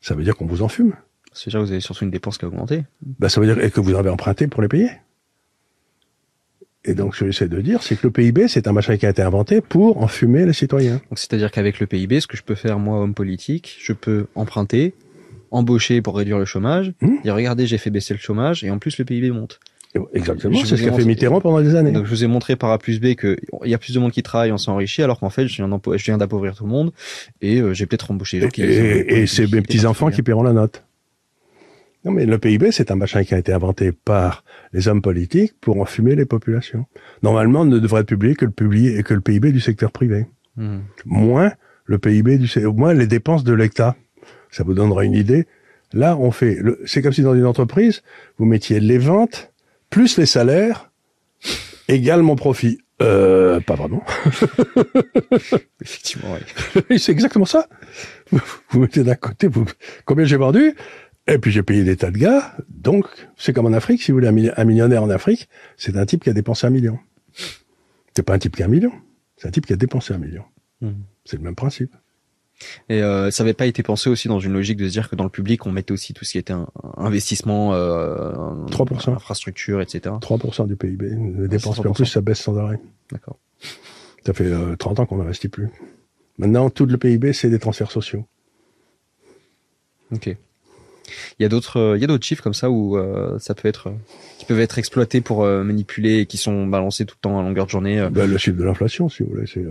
Ça 0.00 0.16
veut 0.16 0.24
dire 0.24 0.34
qu'on 0.36 0.46
vous 0.46 0.62
en 0.62 0.68
fume. 0.68 0.96
C'est 1.32 1.50
déjà 1.50 1.60
vous 1.60 1.70
avez 1.70 1.80
surtout 1.80 2.02
une 2.02 2.10
dépense 2.10 2.36
qui 2.36 2.46
a 2.46 2.48
augmenté. 2.48 2.82
Ben, 3.00 3.28
ça 3.28 3.40
veut 3.40 3.46
dire 3.46 3.72
que 3.72 3.80
vous 3.80 3.94
avez 3.94 4.10
emprunté 4.10 4.48
pour 4.48 4.60
les 4.60 4.68
payer. 4.68 4.90
Et 6.84 6.94
donc, 6.94 7.14
ce 7.14 7.20
que 7.20 7.26
j'essaie 7.26 7.48
de 7.48 7.60
dire, 7.60 7.82
c'est 7.82 7.96
que 7.96 8.06
le 8.06 8.10
PIB, 8.10 8.46
c'est 8.48 8.68
un 8.68 8.72
machin 8.72 8.96
qui 8.96 9.06
a 9.06 9.10
été 9.10 9.22
inventé 9.22 9.60
pour 9.60 10.02
enfumer 10.02 10.44
les 10.44 10.52
citoyens. 10.52 11.00
C'est-à-dire 11.14 11.50
qu'avec 11.50 11.80
le 11.80 11.86
PIB, 11.86 12.20
ce 12.20 12.26
que 12.26 12.36
je 12.36 12.42
peux 12.42 12.54
faire, 12.54 12.78
moi, 12.78 12.98
homme 12.98 13.14
politique, 13.14 13.76
je 13.80 13.94
peux 13.94 14.26
emprunter, 14.34 14.94
embaucher 15.50 16.02
pour 16.02 16.16
réduire 16.16 16.38
le 16.38 16.44
chômage, 16.44 16.92
hmm. 17.00 17.16
et 17.24 17.30
regardez, 17.30 17.66
j'ai 17.66 17.78
fait 17.78 17.90
baisser 17.90 18.12
le 18.12 18.20
chômage, 18.20 18.64
et 18.64 18.70
en 18.70 18.78
plus, 18.78 18.98
le 18.98 19.04
PIB 19.04 19.30
monte. 19.30 19.60
Exactement, 20.12 20.58
c'est 20.64 20.76
ce 20.76 20.82
qu'a 20.82 20.92
fait 20.92 21.04
Mitterrand 21.04 21.40
pendant 21.40 21.60
des 21.60 21.76
années. 21.76 21.92
Donc 21.92 22.04
je 22.06 22.10
vous 22.10 22.24
ai 22.24 22.26
montré 22.26 22.56
par 22.56 22.72
A 22.72 22.78
plus 22.78 22.98
B 22.98 23.14
qu'il 23.14 23.36
y 23.64 23.74
a 23.74 23.78
plus 23.78 23.94
de 23.94 24.00
monde 24.00 24.10
qui 24.10 24.24
travaille, 24.24 24.50
on 24.50 24.58
s'enrichit, 24.58 25.02
alors 25.02 25.20
qu'en 25.20 25.30
fait 25.30 25.46
je 25.46 25.62
viens 26.04 26.18
d'appauvrir 26.18 26.56
tout 26.56 26.64
le 26.64 26.70
monde 26.70 26.92
et 27.40 27.60
euh, 27.60 27.74
j'ai 27.74 27.86
peut-être 27.86 28.10
embauché 28.10 28.38
les 28.38 28.42
gens 28.42 28.48
qui... 28.48 28.62
Et, 28.62 29.20
et 29.20 29.26
c'est 29.28 29.50
mes 29.52 29.62
petits-enfants 29.62 30.10
qui 30.10 30.22
paieront 30.22 30.42
la 30.42 30.52
note. 30.52 30.82
Non, 32.04 32.12
mais 32.12 32.26
le 32.26 32.38
PIB, 32.38 32.70
c'est 32.70 32.90
un 32.90 32.96
machin 32.96 33.24
qui 33.24 33.34
a 33.34 33.38
été 33.38 33.52
inventé 33.52 33.92
par 33.92 34.44
les 34.72 34.88
hommes 34.88 35.00
politiques 35.00 35.54
pour 35.60 35.80
enfumer 35.80 36.14
les 36.14 36.26
populations. 36.26 36.86
Normalement, 37.22 37.60
on 37.60 37.64
ne 37.64 37.78
devrait 37.78 38.04
publié 38.04 38.34
que 38.34 38.44
le, 38.44 39.02
que 39.02 39.14
le 39.14 39.20
PIB 39.20 39.52
du 39.52 39.60
secteur 39.60 39.90
privé. 39.90 40.26
Hmm. 40.56 40.80
Moins 41.06 41.52
le 41.86 41.98
PIB 41.98 42.38
du 42.38 42.66
moins 42.68 42.94
les 42.94 43.06
dépenses 43.06 43.44
de 43.44 43.52
l'État. 43.52 43.96
Ça 44.50 44.64
vous 44.64 44.74
donnera 44.74 45.04
une 45.04 45.14
idée. 45.14 45.46
Là, 45.92 46.16
on 46.18 46.30
fait, 46.30 46.58
c'est 46.86 47.02
comme 47.02 47.12
si 47.12 47.22
dans 47.22 47.34
une 47.34 47.46
entreprise, 47.46 48.02
vous 48.38 48.46
mettiez 48.46 48.80
les 48.80 48.98
ventes 48.98 49.52
plus 49.90 50.18
les 50.18 50.26
salaires 50.26 50.90
égale 51.88 52.22
mon 52.22 52.36
profit. 52.36 52.78
Euh, 53.02 53.60
pas 53.60 53.74
vraiment. 53.74 54.04
Effectivement, 55.80 56.36
oui. 56.90 56.98
c'est 56.98 57.10
exactement 57.12 57.44
ça. 57.44 57.66
Vous, 58.70 58.80
mettez 58.80 59.02
d'un 59.02 59.16
côté, 59.16 59.48
vous, 59.48 59.64
combien 60.04 60.24
j'ai 60.24 60.36
vendu, 60.36 60.74
et 61.26 61.38
puis 61.38 61.50
j'ai 61.50 61.62
payé 61.62 61.84
des 61.84 61.96
tas 61.96 62.10
de 62.10 62.18
gars. 62.18 62.54
Donc, 62.68 63.06
c'est 63.36 63.52
comme 63.52 63.66
en 63.66 63.72
Afrique. 63.72 64.02
Si 64.02 64.12
vous 64.12 64.18
voulez 64.18 64.52
un 64.56 64.64
millionnaire 64.64 65.02
en 65.02 65.10
Afrique, 65.10 65.48
c'est 65.76 65.96
un 65.96 66.04
type 66.04 66.24
qui 66.24 66.30
a 66.30 66.34
dépensé 66.34 66.66
un 66.66 66.70
million. 66.70 66.98
C'est 68.14 68.22
pas 68.22 68.34
un 68.34 68.38
type 68.38 68.56
qui 68.56 68.62
a 68.62 68.66
un 68.66 68.68
million. 68.68 68.92
C'est 69.36 69.48
un 69.48 69.50
type 69.50 69.66
qui 69.66 69.72
a 69.72 69.76
dépensé 69.76 70.12
un 70.12 70.18
million. 70.18 70.44
Hmm. 70.80 70.92
C'est 71.24 71.36
le 71.36 71.42
même 71.42 71.54
principe. 71.54 71.94
Et 72.88 73.02
euh, 73.02 73.30
ça 73.30 73.42
n'avait 73.42 73.54
pas 73.54 73.66
été 73.66 73.82
pensé 73.82 74.08
aussi 74.08 74.28
dans 74.28 74.38
une 74.38 74.52
logique 74.52 74.76
de 74.76 74.86
se 74.86 74.92
dire 74.92 75.10
que 75.10 75.16
dans 75.16 75.24
le 75.24 75.30
public, 75.30 75.66
on 75.66 75.72
mettait 75.72 75.92
aussi 75.92 76.14
tout 76.14 76.24
ce 76.24 76.32
qui 76.32 76.38
était 76.38 76.52
un, 76.52 76.68
investissement, 76.96 77.74
euh, 77.74 78.32
3%. 78.66 79.14
infrastructure, 79.14 79.80
etc. 79.80 80.14
3% 80.20 80.68
du 80.68 80.76
PIB. 80.76 81.16
Les 81.38 81.48
dépenses, 81.48 81.80
en 81.80 81.92
plus, 81.92 82.06
ça 82.06 82.20
baisse 82.20 82.40
sans 82.40 82.56
arrêt. 82.58 82.80
D'accord. 83.10 83.38
Ça 84.24 84.32
fait 84.32 84.50
30 84.78 85.00
ans 85.00 85.06
qu'on 85.06 85.16
n'investit 85.16 85.48
plus. 85.48 85.68
Maintenant, 86.38 86.70
tout 86.70 86.86
le 86.86 86.96
PIB, 86.96 87.32
c'est 87.32 87.50
des 87.50 87.58
transferts 87.58 87.90
sociaux. 87.90 88.24
Ok. 90.12 90.36
Il 91.38 91.42
y 91.42 91.46
a 91.46 91.48
d'autres, 91.48 91.94
il 91.96 92.00
y 92.00 92.04
a 92.04 92.06
d'autres 92.06 92.24
chiffres 92.24 92.42
comme 92.42 92.54
ça 92.54 92.70
où 92.70 92.98
ça 93.38 93.54
peut 93.54 93.68
être, 93.68 93.92
qui 94.38 94.44
peuvent 94.46 94.60
être 94.60 94.78
exploités 94.78 95.20
pour 95.20 95.44
manipuler 95.44 96.20
et 96.20 96.26
qui 96.26 96.36
sont 96.36 96.66
balancés 96.66 97.04
tout 97.04 97.16
le 97.18 97.22
temps 97.22 97.38
à 97.38 97.42
longueur 97.42 97.66
de 97.66 97.70
journée. 97.70 98.08
Ben, 98.10 98.30
le 98.30 98.38
chiffre 98.38 98.56
de 98.56 98.64
l'inflation, 98.64 99.08
si 99.08 99.22
vous 99.22 99.30
voulez, 99.30 99.46
c'est 99.46 99.64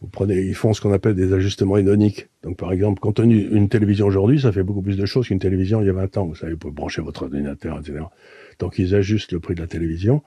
vous 0.00 0.10
prenez, 0.10 0.38
ils 0.42 0.54
font 0.54 0.74
ce 0.74 0.82
qu'on 0.82 0.92
appelle 0.92 1.14
des 1.14 1.32
ajustements 1.32 1.78
hédoniques. 1.78 2.28
Donc, 2.42 2.58
par 2.58 2.72
exemple, 2.72 3.00
on 3.02 3.10
a 3.12 3.22
une 3.24 3.70
télévision 3.70 4.06
aujourd'hui, 4.06 4.38
ça 4.38 4.52
fait 4.52 4.62
beaucoup 4.62 4.82
plus 4.82 4.98
de 4.98 5.06
choses 5.06 5.28
qu'une 5.28 5.38
télévision 5.38 5.80
il 5.80 5.86
y 5.86 5.88
a 5.88 5.94
20 5.94 6.18
ans. 6.18 6.26
Vous 6.26 6.34
savez, 6.34 6.52
vous 6.52 6.58
pouvez 6.58 6.74
brancher 6.74 7.00
votre 7.00 7.22
ordinateur, 7.22 7.78
etc. 7.78 8.00
Donc, 8.58 8.78
ils 8.78 8.94
ajustent 8.94 9.32
le 9.32 9.40
prix 9.40 9.54
de 9.54 9.62
la 9.62 9.66
télévision 9.66 10.22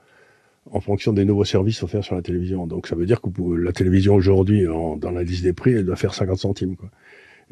en 0.72 0.80
fonction 0.80 1.12
des 1.12 1.24
nouveaux 1.24 1.44
services 1.44 1.82
offerts 1.84 2.02
sur 2.02 2.16
la 2.16 2.22
télévision. 2.22 2.66
Donc, 2.66 2.88
ça 2.88 2.96
veut 2.96 3.06
dire 3.06 3.20
que 3.20 3.28
la 3.56 3.72
télévision 3.72 4.16
aujourd'hui, 4.16 4.64
dans 4.64 5.10
la 5.12 5.22
liste 5.22 5.44
des 5.44 5.52
prix, 5.52 5.74
elle 5.74 5.86
doit 5.86 5.96
faire 5.96 6.12
50 6.12 6.38
centimes. 6.38 6.74
Quoi. 6.74 6.90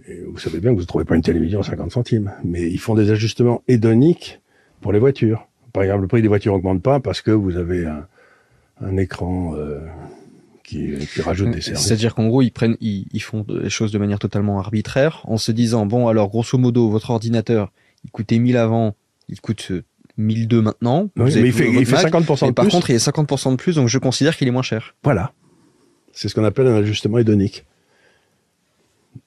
Et 0.09 0.21
vous 0.21 0.39
savez 0.39 0.61
bien 0.61 0.71
que 0.71 0.77
vous 0.77 0.83
ne 0.83 0.87
trouvez 0.87 1.05
pas 1.05 1.17
une 1.17 1.23
télévision 1.23 1.61
à 1.61 1.65
50 1.65 1.91
centimes. 1.91 2.33
Mais 2.45 2.71
ils 2.71 2.79
font 2.79 2.95
des 2.95 3.11
ajustements 3.11 3.63
hédoniques 3.69 4.41
pour 4.81 4.93
les 4.93 4.99
voitures. 4.99 5.49
Par 5.73 5.83
exemple, 5.83 6.03
le 6.03 6.09
prix 6.09 6.23
des 6.23 6.29
voitures 6.29 6.55
augmente 6.55 6.83
pas 6.83 7.01
parce 7.01 7.21
que 7.21 7.31
vous 7.31 7.57
avez 7.57 7.87
un, 7.87 8.07
un 8.81 8.97
écran 8.97 9.55
euh, 9.57 9.81
qui, 10.65 10.95
qui 11.13 11.23
rajoutent 11.23 11.51
des 11.51 11.61
services. 11.61 11.85
C'est-à-dire 11.85 12.15
qu'en 12.15 12.29
gros, 12.29 12.43
ils 12.43 12.51
prennent, 12.51 12.77
ils, 12.81 13.07
ils, 13.13 13.23
font 13.23 13.45
les 13.49 13.71
choses 13.71 13.93
de 13.93 13.99
manière 13.99 14.19
totalement 14.19 14.59
arbitraire, 14.59 15.23
en 15.25 15.37
se 15.39 15.53
disant 15.53 15.87
bon, 15.87 16.09
alors 16.09 16.29
grosso 16.29 16.59
modo, 16.59 16.89
votre 16.89 17.11
ordinateur, 17.11 17.73
il 18.05 18.11
coûtait 18.11 18.39
1000 18.39 18.57
avant, 18.57 18.95
il 19.29 19.41
coûte 19.41 19.73
1002 20.19 20.63
maintenant. 20.63 21.11
Oui, 21.17 21.33
mais 21.35 21.49
il 21.49 21.53
fait, 21.53 21.71
il 21.71 21.87
fait 21.87 21.97
50% 21.97 22.09
de 22.09 22.47
plus. 22.47 22.55
Par 22.55 22.69
contre, 22.69 22.91
il 22.91 22.97
a 22.97 22.99
50% 22.99 23.53
de 23.53 23.57
plus, 23.57 23.77
donc 23.77 23.89
je 23.89 23.99
considère 23.99 24.37
qu'il 24.37 24.49
est 24.49 24.53
moins 24.53 24.63
cher. 24.63 24.95
Voilà. 25.05 25.33
C'est 26.13 26.29
ce 26.29 26.35
qu'on 26.35 26.45
appelle 26.45 26.67
un 26.67 26.77
ajustement 26.77 27.19
hédonique. 27.19 27.67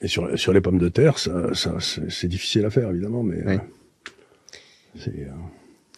Et 0.02 0.08
sur, 0.08 0.38
sur 0.38 0.54
les 0.54 0.62
pommes 0.62 0.78
de 0.78 0.90
terre, 0.90 1.18
ça, 1.18 1.54
ça 1.54 1.78
c'est 1.80 2.28
difficile 2.28 2.66
à 2.66 2.70
faire, 2.70 2.90
évidemment, 2.90 3.24
mais 3.24 3.42
oui. 3.46 3.56
euh, 3.56 3.58
c'est. 4.98 5.22
Euh... 5.22 5.32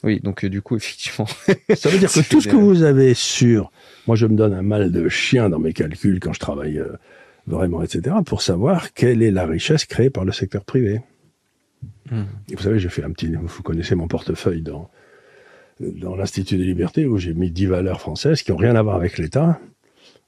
Oui, 0.04 0.20
donc 0.20 0.44
euh, 0.44 0.50
du 0.50 0.62
coup, 0.62 0.76
effectivement. 0.76 1.28
ça 1.76 1.90
veut 1.90 2.00
dire 2.00 2.12
que 2.12 2.22
tout 2.30 2.42
ce 2.42 2.48
que 2.48 2.56
vous 2.56 2.84
avez 2.84 3.14
sur 3.14 3.72
moi, 4.08 4.16
je 4.16 4.26
me 4.26 4.36
donne 4.36 4.54
un 4.54 4.64
mal 4.64 4.92
de 4.92 5.10
chien 5.10 5.50
dans 5.50 5.60
mes 5.60 5.74
calculs 5.74 6.20
quand 6.20 6.34
je 6.34 6.40
travaille 6.40 6.82
vraiment, 7.46 7.84
etc., 7.84 8.16
pour 8.26 8.42
savoir 8.42 8.94
quelle 8.94 9.22
est 9.22 9.32
la 9.32 9.46
richesse 9.46 9.86
créée 9.86 10.10
par 10.10 10.26
le 10.26 10.32
secteur 10.32 10.66
privé. 10.66 11.02
Mmh. 12.10 12.22
Et 12.50 12.56
vous 12.56 12.64
savez, 12.64 12.80
j'ai 12.80 12.90
fait 12.90 13.04
un 13.04 13.12
petit, 13.12 13.32
vous 13.34 13.64
connaissez 13.64 13.96
mon 13.96 14.08
portefeuille 14.08 14.64
dans 14.64 14.90
dans 15.82 16.16
l'Institut 16.16 16.58
des 16.58 16.64
libertés 16.64 17.06
où 17.06 17.18
j'ai 17.18 17.34
mis 17.34 17.52
dix 17.52 17.66
valeurs 17.66 18.02
françaises 18.02 18.42
qui 18.42 18.52
ont 18.52 18.58
rien 18.58 18.76
à 18.76 18.82
voir 18.82 18.96
avec 18.96 19.18
l'État. 19.18 19.60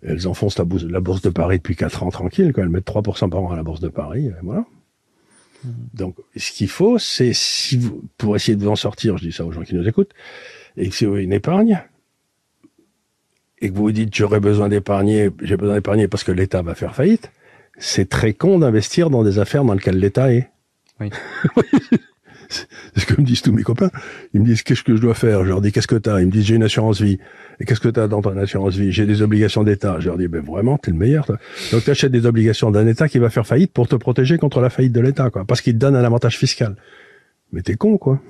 Elles 0.05 0.27
enfoncent 0.27 0.57
la 0.57 0.65
bourse, 0.65 0.83
la 0.83 0.99
bourse 0.99 1.21
de 1.21 1.29
Paris 1.29 1.57
depuis 1.57 1.75
quatre 1.75 2.03
ans 2.03 2.09
tranquille, 2.09 2.51
quand 2.53 2.61
elles 2.61 2.69
mettent 2.69 2.87
3% 2.87 3.29
par 3.29 3.41
an 3.41 3.51
à 3.51 3.55
la 3.55 3.63
bourse 3.63 3.79
de 3.79 3.87
Paris, 3.87 4.27
et 4.27 4.33
voilà. 4.41 4.65
Mmh. 5.63 5.69
Donc, 5.93 6.15
ce 6.35 6.51
qu'il 6.51 6.67
faut, 6.67 6.99
c'est 6.99 7.31
si 7.33 7.77
vous, 7.77 8.01
pour 8.17 8.35
essayer 8.35 8.55
de 8.55 8.63
vous 8.63 8.69
en 8.69 8.75
sortir, 8.75 9.17
je 9.17 9.25
dis 9.25 9.31
ça 9.31 9.45
aux 9.45 9.51
gens 9.51 9.61
qui 9.61 9.75
nous 9.75 9.87
écoutent, 9.87 10.13
et 10.77 10.89
que 10.89 10.95
si 10.95 11.05
vous 11.05 11.13
avez 11.13 11.23
une 11.23 11.33
épargne, 11.33 11.81
et 13.59 13.69
que 13.69 13.75
vous 13.75 13.83
vous 13.83 13.91
dites 13.91 14.13
j'aurais 14.13 14.41
besoin 14.41 14.67
d'épargner, 14.67 15.29
j'ai 15.41 15.55
besoin 15.55 15.75
d'épargner 15.75 16.07
parce 16.09 16.23
que 16.23 16.33
l'État 16.33 16.61
va 16.61 16.75
faire 16.75 16.95
faillite, 16.95 17.31
c'est 17.77 18.09
très 18.09 18.33
con 18.33 18.59
d'investir 18.59 19.09
dans 19.09 19.23
des 19.23 19.39
affaires 19.39 19.63
dans 19.63 19.73
lesquelles 19.73 19.99
l'État 19.99 20.33
est. 20.33 20.49
Oui. 20.99 21.09
c'est 22.49 23.01
ce 23.01 23.05
que 23.05 23.19
me 23.19 23.25
disent 23.25 23.41
tous 23.41 23.51
mes 23.51 23.63
copains. 23.63 23.89
Ils 24.33 24.41
me 24.41 24.45
disent 24.45 24.63
qu'est-ce 24.63 24.83
que 24.83 24.95
je 24.95 25.01
dois 25.01 25.13
faire? 25.13 25.43
Je 25.43 25.49
leur 25.49 25.61
dis 25.61 25.71
qu'est-ce 25.71 25.87
que 25.87 25.95
t'as? 25.95 26.19
Ils 26.21 26.27
me 26.27 26.31
disent 26.31 26.45
j'ai 26.45 26.55
une 26.55 26.63
assurance 26.63 27.01
vie. 27.01 27.19
Et 27.59 27.65
qu'est-ce 27.65 27.79
que 27.79 27.89
t'as 27.89 28.07
dans 28.07 28.21
ton 28.21 28.35
assurance 28.37 28.75
vie? 28.75 28.91
J'ai 28.91 29.05
des 29.05 29.21
obligations 29.21 29.63
d'État. 29.63 29.97
Je 29.99 30.07
leur 30.07 30.17
dis 30.17 30.27
ben 30.27 30.41
vraiment 30.41 30.77
t'es 30.77 30.91
le 30.91 30.97
meilleur. 30.97 31.25
Toi. 31.25 31.37
Donc 31.71 31.83
t'achètes 31.83 32.11
des 32.11 32.25
obligations 32.25 32.71
d'un 32.71 32.87
État 32.87 33.07
qui 33.07 33.19
va 33.19 33.29
faire 33.29 33.45
faillite 33.45 33.71
pour 33.71 33.87
te 33.87 33.95
protéger 33.95 34.37
contre 34.37 34.61
la 34.61 34.69
faillite 34.69 34.93
de 34.93 35.01
l'État, 35.01 35.29
quoi. 35.29 35.45
Parce 35.45 35.61
qu'il 35.61 35.73
te 35.73 35.79
donne 35.79 35.95
un 35.95 36.03
avantage 36.03 36.37
fiscal. 36.37 36.75
Mais 37.51 37.61
t'es 37.61 37.75
con, 37.75 37.97
quoi. 37.97 38.21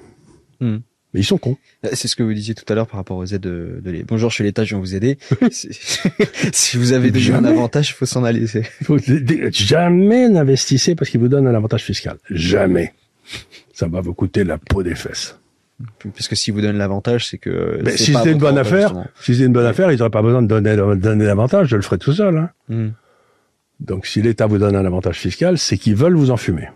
Hmm. 0.60 0.80
Mais 1.14 1.20
ils 1.20 1.26
sont 1.26 1.38
cons. 1.38 1.58
C'est 1.94 2.08
ce 2.08 2.16
que 2.16 2.24
vous 2.24 2.34
disiez 2.34 2.56
tout 2.56 2.66
à 2.68 2.76
l'heure 2.76 2.88
par 2.88 2.98
rapport 2.98 3.18
aux 3.18 3.26
aides 3.26 3.42
de, 3.42 3.80
de 3.84 3.92
l'État. 3.92 4.06
Bonjour, 4.08 4.32
je 4.32 4.36
suis 4.36 4.44
l'État, 4.44 4.64
je 4.64 4.70
viens 4.70 4.80
vous 4.80 4.96
aider. 4.96 5.20
si 5.52 6.78
vous 6.78 6.94
avez 6.94 7.12
déjà 7.12 7.38
un 7.38 7.46
avantage, 7.46 7.90
il 7.90 7.94
faut 7.94 8.08
s'en 8.08 8.24
aller. 8.24 8.48
Faut, 8.82 8.98
jamais 9.52 10.28
n'investissez 10.28 10.96
parce 10.96 11.12
qu'il 11.12 11.20
vous 11.20 11.28
donne 11.28 11.48
un 11.48 11.54
avantage 11.54 11.84
fiscal. 11.84 12.18
Jamais. 12.32 12.94
Ça 13.74 13.88
va 13.88 14.00
vous 14.02 14.14
coûter 14.14 14.44
la 14.44 14.58
peau 14.58 14.84
des 14.84 14.96
fesses. 14.96 15.38
Parce 16.04 16.28
que 16.28 16.36
si 16.36 16.52
vous 16.52 16.62
donne 16.62 16.78
l'avantage, 16.78 17.28
c'est 17.28 17.38
que. 17.38 17.82
Mais 17.84 17.98
si 17.98 18.14
c'était 18.14 18.32
une 18.32 18.38
bonne 18.38 18.58
affaire, 18.58 18.90
justement. 18.90 19.08
si 19.20 19.34
c'était 19.34 19.48
une 19.48 19.54
bonne 19.54 19.66
affaire, 19.66 19.92
ils 19.92 19.98
n'auraient 19.98 20.12
pas 20.12 20.22
besoin 20.22 20.42
de 20.42 20.48
donner, 20.48 20.76
donner 20.76 21.26
l'avantage, 21.26 21.68
je 21.68 21.76
le 21.76 21.82
ferais 21.82 21.98
tout 21.98 22.14
seul. 22.14 22.38
Hein. 22.38 22.50
Mm. 22.70 22.90
Donc 23.80 24.06
si 24.06 24.22
l'État 24.22 24.46
vous 24.46 24.60
donne 24.60 24.76
un 24.76 24.86
avantage 24.86 25.18
fiscal, 25.18 25.58
c'est 25.58 25.78
qu'ils 25.78 25.96
veulent 25.96 26.16
vous 26.16 26.32
en 26.32 26.38
fumer. 26.38 26.70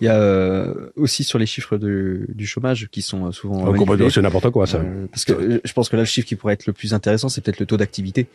Il 0.00 0.06
y 0.06 0.08
a 0.08 0.16
euh, 0.16 0.90
aussi 0.96 1.22
sur 1.24 1.38
les 1.38 1.46
chiffres 1.46 1.76
de, 1.76 2.26
du 2.28 2.46
chômage 2.46 2.88
qui 2.90 3.02
sont 3.02 3.30
souvent. 3.32 3.66
Oh, 3.66 4.10
c'est 4.10 4.22
n'importe 4.22 4.50
quoi 4.50 4.66
ça. 4.66 4.78
Euh, 4.78 5.06
parce 5.10 5.24
que 5.24 5.60
je 5.62 5.72
pense 5.72 5.88
que 5.88 5.96
là 5.96 6.02
le 6.02 6.06
chiffre 6.06 6.26
qui 6.26 6.36
pourrait 6.36 6.54
être 6.54 6.66
le 6.66 6.72
plus 6.72 6.94
intéressant, 6.94 7.28
c'est 7.28 7.40
peut-être 7.40 7.60
le 7.60 7.66
taux 7.66 7.76
d'activité. 7.76 8.26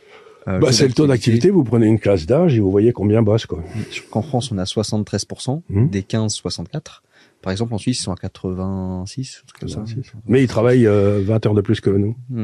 Euh, 0.48 0.60
bah, 0.60 0.72
c'est 0.72 0.88
le 0.88 0.94
taux 0.94 1.08
d'activité. 1.08 1.50
Vous 1.50 1.64
prenez 1.64 1.88
une 1.88 2.00
classe 2.00 2.26
d'âge 2.26 2.56
et 2.56 2.60
vous 2.60 2.72
voyez 2.72 2.94
combien 2.94 3.22
bosse 3.22 3.46
quoi. 3.46 3.64
En 4.12 4.22
France, 4.22 4.52
on 4.52 4.58
a 4.58 4.64
73% 4.64 5.62
Mmh. 5.70 5.88
des 5.90 6.02
15-64. 6.02 7.02
Par 7.42 7.52
exemple, 7.52 7.74
en 7.74 7.78
Suisse, 7.78 8.00
ils 8.00 8.04
sont 8.04 8.12
à 8.12 8.16
86. 8.16 9.44
Comme 9.60 9.70
ça. 9.70 9.84
Mais 10.28 10.44
ils 10.44 10.48
travaillent 10.48 10.86
euh, 10.88 11.22
20 11.24 11.46
heures 11.48 11.54
de 11.54 11.62
plus 11.62 11.82
que 11.82 11.90
nous. 11.90 12.16
Mm. 12.30 12.44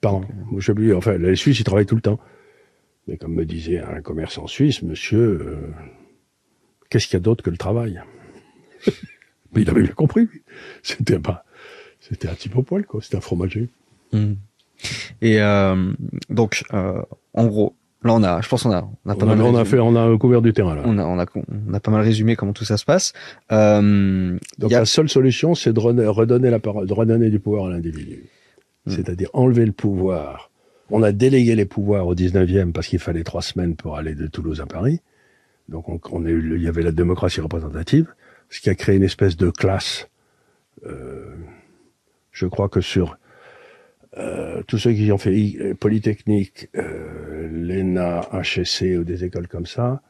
Par 0.00 0.16
an. 0.16 0.24
Je 0.56 0.72
plus. 0.72 0.94
Enfin, 0.94 1.18
les 1.18 1.36
Suisses, 1.36 1.60
ils 1.60 1.64
travaillent 1.64 1.86
tout 1.86 1.94
le 1.94 2.00
temps. 2.00 2.18
Mais 3.06 3.16
comme 3.16 3.34
me 3.34 3.46
disait 3.46 3.78
un 3.80 4.02
commerçant 4.02 4.46
suisse, 4.46 4.82
monsieur, 4.82 5.18
euh, 5.18 5.72
qu'est-ce 6.90 7.06
qu'il 7.06 7.14
y 7.14 7.16
a 7.16 7.20
d'autre 7.20 7.42
que 7.42 7.50
le 7.50 7.56
travail? 7.56 8.02
Mais 9.54 9.62
il 9.62 9.70
avait 9.70 9.82
bien 9.82 9.92
compris. 9.92 10.28
C'était 10.82 11.18
pas, 11.18 11.44
c'était 12.00 12.28
un 12.28 12.34
type 12.34 12.56
au 12.56 12.62
poil, 12.62 12.84
quoi. 12.84 13.00
C'était 13.00 13.16
un 13.16 13.22
fromager. 13.22 13.68
Mm. 14.12 14.34
Et 15.20 15.40
euh, 15.40 15.92
donc, 16.30 16.62
euh, 16.72 17.02
en 17.34 17.46
gros, 17.46 17.74
là, 18.04 18.14
on 18.14 18.22
a, 18.22 18.40
je 18.40 18.48
pense, 18.48 18.64
on 18.64 18.70
a, 18.72 18.88
on 19.04 19.10
a 19.10 19.14
pas 19.16 19.26
On 19.26 19.30
a, 19.30 19.34
mal. 19.36 19.46
on 19.46 19.56
a 19.56 19.64
fait, 19.64 19.78
on 19.78 19.96
a 19.96 20.16
couvert 20.18 20.40
du 20.42 20.52
terrain 20.52 20.74
là. 20.76 20.82
on 20.84 20.98
a, 20.98 21.04
on 21.04 21.18
a, 21.18 21.26
on 21.68 21.74
a 21.74 21.80
pas 21.80 21.90
mal 21.90 22.02
résumé 22.02 22.36
comment 22.36 22.52
tout 22.52 22.64
ça 22.64 22.76
se 22.76 22.84
passe. 22.84 23.12
Euh, 23.52 24.38
Donc 24.58 24.70
il 24.70 24.72
y 24.72 24.76
a- 24.76 24.80
la 24.80 24.84
seule 24.86 25.08
solution, 25.08 25.54
c'est 25.54 25.72
de 25.72 25.80
redonner, 25.80 26.50
la 26.50 26.58
parole, 26.60 26.86
de 26.86 26.92
redonner 26.92 27.30
du 27.30 27.40
pouvoir 27.40 27.66
à 27.66 27.70
l'individu. 27.70 28.24
Mm. 28.86 28.90
C'est-à-dire 28.92 29.30
enlever 29.32 29.66
le 29.66 29.72
pouvoir. 29.72 30.50
On 30.90 31.02
a 31.02 31.12
délégué 31.12 31.54
les 31.54 31.66
pouvoirs 31.66 32.06
au 32.06 32.14
19e 32.14 32.72
parce 32.72 32.86
qu'il 32.86 32.98
fallait 33.00 33.24
trois 33.24 33.42
semaines 33.42 33.74
pour 33.76 33.96
aller 33.98 34.14
de 34.14 34.26
Toulouse 34.26 34.60
à 34.60 34.66
Paris. 34.66 35.00
Donc 35.68 35.88
on, 35.90 36.00
on 36.12 36.24
a 36.24 36.28
eu, 36.30 36.56
il 36.56 36.62
y 36.62 36.68
avait 36.68 36.82
la 36.82 36.92
démocratie 36.92 37.40
représentative, 37.42 38.06
ce 38.48 38.60
qui 38.60 38.70
a 38.70 38.74
créé 38.74 38.96
une 38.96 39.02
espèce 39.02 39.36
de 39.36 39.50
classe. 39.50 40.08
Euh, 40.86 41.34
je 42.32 42.46
crois 42.46 42.68
que 42.70 42.80
sur 42.80 43.18
euh, 44.18 44.62
tous 44.66 44.78
ceux 44.78 44.92
qui 44.92 45.10
ont 45.12 45.18
fait 45.18 45.56
euh, 45.60 45.74
Polytechnique, 45.74 46.68
euh, 46.76 47.48
l'ENA, 47.50 48.28
HSC 48.32 48.98
ou 48.98 49.04
des 49.04 49.24
écoles 49.24 49.48
comme 49.48 49.66
ça, 49.66 50.02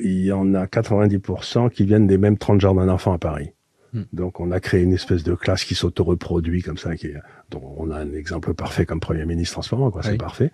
il 0.00 0.24
y 0.24 0.32
en 0.32 0.54
a 0.54 0.66
90% 0.66 1.70
qui 1.70 1.84
viennent 1.84 2.06
des 2.06 2.18
mêmes 2.18 2.38
30 2.38 2.60
jardins 2.60 2.86
d'enfants 2.86 3.12
à 3.12 3.18
Paris. 3.18 3.50
Hmm. 3.92 4.02
Donc 4.12 4.40
on 4.40 4.50
a 4.50 4.60
créé 4.60 4.82
une 4.82 4.92
espèce 4.92 5.22
de 5.22 5.34
classe 5.34 5.64
qui 5.64 5.74
s'auto-reproduit 5.74 6.62
comme 6.62 6.78
ça, 6.78 6.96
qui 6.96 7.10
dont 7.50 7.74
on 7.78 7.90
a 7.90 7.98
un 7.98 8.12
exemple 8.12 8.54
parfait 8.54 8.86
comme 8.86 9.00
Premier 9.00 9.24
ministre 9.24 9.58
en 9.58 9.62
ce 9.62 9.74
moment, 9.74 9.90
quoi, 9.90 10.02
c'est 10.02 10.18
parfait. 10.18 10.50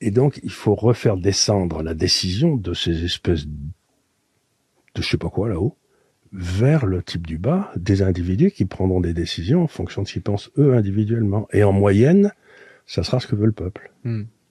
Et 0.00 0.10
donc 0.10 0.40
il 0.42 0.52
faut 0.52 0.74
refaire 0.74 1.16
descendre 1.16 1.82
la 1.82 1.94
décision 1.94 2.56
de 2.56 2.72
ces 2.72 3.04
espèces 3.04 3.46
de 3.46 3.52
je 4.96 5.02
sais 5.02 5.18
pas 5.18 5.28
quoi 5.28 5.48
là-haut 5.48 5.76
vers 6.32 6.86
le 6.86 7.02
type 7.02 7.26
du 7.26 7.38
bas 7.38 7.72
des 7.76 8.02
individus 8.02 8.50
qui 8.50 8.64
prendront 8.64 9.00
des 9.00 9.12
décisions 9.14 9.64
en 9.64 9.66
fonction 9.66 10.02
de 10.02 10.08
ce 10.08 10.14
qu'ils 10.14 10.22
pensent 10.22 10.50
eux 10.58 10.74
individuellement. 10.74 11.48
Et 11.52 11.64
en 11.64 11.72
moyenne, 11.72 12.32
ça 12.86 13.02
sera 13.02 13.20
ce 13.20 13.26
que 13.26 13.36
veut 13.36 13.46
le 13.46 13.52
peuple. 13.52 13.92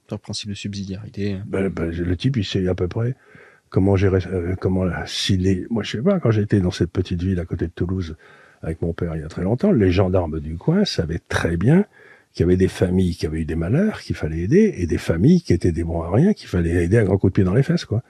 Sur 0.07 0.17
le 0.17 0.21
principe 0.21 0.49
de 0.49 0.55
subsidiarité. 0.55 1.37
Ben, 1.45 1.69
ben, 1.69 1.91
le 1.91 2.17
type, 2.17 2.37
il 2.37 2.45
sait 2.45 2.67
à 2.67 2.75
peu 2.75 2.87
près 2.87 3.15
comment 3.69 3.95
gérer, 3.95 4.19
euh, 4.27 4.55
comment, 4.59 4.85
s'il 5.05 5.47
est, 5.47 5.69
moi 5.69 5.83
je 5.83 5.91
sais 5.91 6.01
pas, 6.01 6.19
quand 6.19 6.31
j'étais 6.31 6.59
dans 6.59 6.71
cette 6.71 6.91
petite 6.91 7.21
ville 7.21 7.39
à 7.39 7.45
côté 7.45 7.67
de 7.67 7.71
Toulouse 7.71 8.17
avec 8.61 8.81
mon 8.81 8.93
père 8.93 9.15
il 9.15 9.21
y 9.21 9.23
a 9.23 9.27
très 9.27 9.43
longtemps, 9.43 9.71
les 9.71 9.91
gendarmes 9.91 10.39
du 10.39 10.57
coin 10.57 10.83
savaient 10.83 11.21
très 11.29 11.55
bien 11.55 11.85
qu'il 12.33 12.43
y 12.43 12.45
avait 12.45 12.57
des 12.57 12.67
familles 12.67 13.15
qui 13.15 13.25
avaient 13.25 13.41
eu 13.41 13.45
des 13.45 13.55
malheurs 13.55 14.01
qu'il 14.01 14.15
fallait 14.15 14.39
aider 14.39 14.73
et 14.77 14.85
des 14.85 14.97
familles 14.97 15.41
qui 15.41 15.53
étaient 15.53 15.71
des 15.71 15.83
bons 15.83 16.01
à 16.01 16.11
rien 16.11 16.33
qu'il 16.33 16.47
fallait 16.47 16.83
aider 16.83 16.97
à 16.97 17.03
grand 17.03 17.17
coup 17.17 17.29
de 17.29 17.33
pied 17.33 17.43
dans 17.43 17.53
les 17.53 17.63
fesses, 17.63 17.85
quoi. 17.85 18.03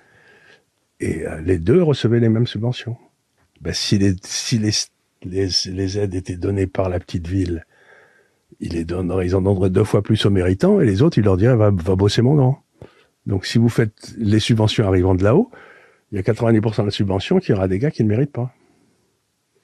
Et 1.00 1.26
euh, 1.26 1.40
les 1.42 1.60
deux 1.60 1.82
recevaient 1.82 2.20
les 2.20 2.28
mêmes 2.28 2.48
subventions. 2.48 2.98
Ben, 3.62 3.74
si 3.74 3.98
les, 3.98 4.16
si 4.24 4.58
les, 4.58 4.72
les, 5.24 5.50
les 5.66 5.98
aides 5.98 6.16
étaient 6.16 6.38
données 6.38 6.68
par 6.68 6.90
la 6.90 7.00
petite 7.00 7.28
ville, 7.28 7.66
ils 8.60 8.74
les 8.74 8.86
donneraient, 8.86 9.28
ils 9.28 9.36
en 9.36 9.42
donneraient 9.42 9.70
deux 9.70 9.84
fois 9.84 10.02
plus 10.02 10.26
aux 10.26 10.30
méritants 10.30 10.82
et 10.82 10.86
les 10.86 11.02
autres, 11.02 11.18
ils 11.18 11.24
leur 11.24 11.38
diraient, 11.38 11.56
va, 11.56 11.72
va 11.72 11.96
bosser 11.96 12.22
mon 12.22 12.36
grand. 12.36 12.64
Donc 13.26 13.46
si 13.46 13.58
vous 13.58 13.70
faites 13.70 14.14
les 14.18 14.40
subventions 14.40 14.88
arrivant 14.88 15.16
de 15.16 15.24
là-haut, 15.24 15.52
il 16.12 16.16
y 16.16 16.20
a 16.20 16.24
90% 16.24 16.82
de 16.82 16.86
la 16.86 16.92
subvention 16.92 17.40
qui 17.40 17.52
ira 17.52 17.64
à 17.64 17.68
des 17.68 17.80
gars 17.80 17.92
qui 17.92 18.04
ne 18.04 18.10
méritent 18.10 18.32
pas. 18.32 18.54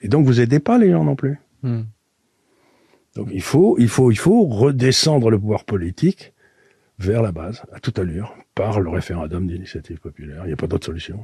Et 0.00 0.08
donc 0.08 0.26
vous 0.26 0.40
aidez 0.40 0.60
pas 0.60 0.78
les 0.78 0.90
gens 0.90 1.04
non 1.04 1.16
plus. 1.16 1.38
Hmm. 1.62 1.82
Donc 3.16 3.28
il 3.32 3.42
faut, 3.42 3.76
il 3.78 3.88
faut, 3.88 4.10
il 4.10 4.18
faut 4.18 4.44
redescendre 4.46 5.30
le 5.30 5.38
pouvoir 5.38 5.64
politique 5.64 6.34
vers 6.98 7.22
la 7.22 7.32
base, 7.32 7.62
à 7.72 7.80
toute 7.80 7.98
allure, 7.98 8.34
par 8.56 8.80
le 8.80 8.88
référendum 8.88 9.46
d'initiative 9.46 9.98
populaire. 9.98 10.40
Il 10.44 10.46
n'y 10.48 10.52
a 10.54 10.56
pas 10.56 10.66
d'autre 10.66 10.86
solution. 10.86 11.20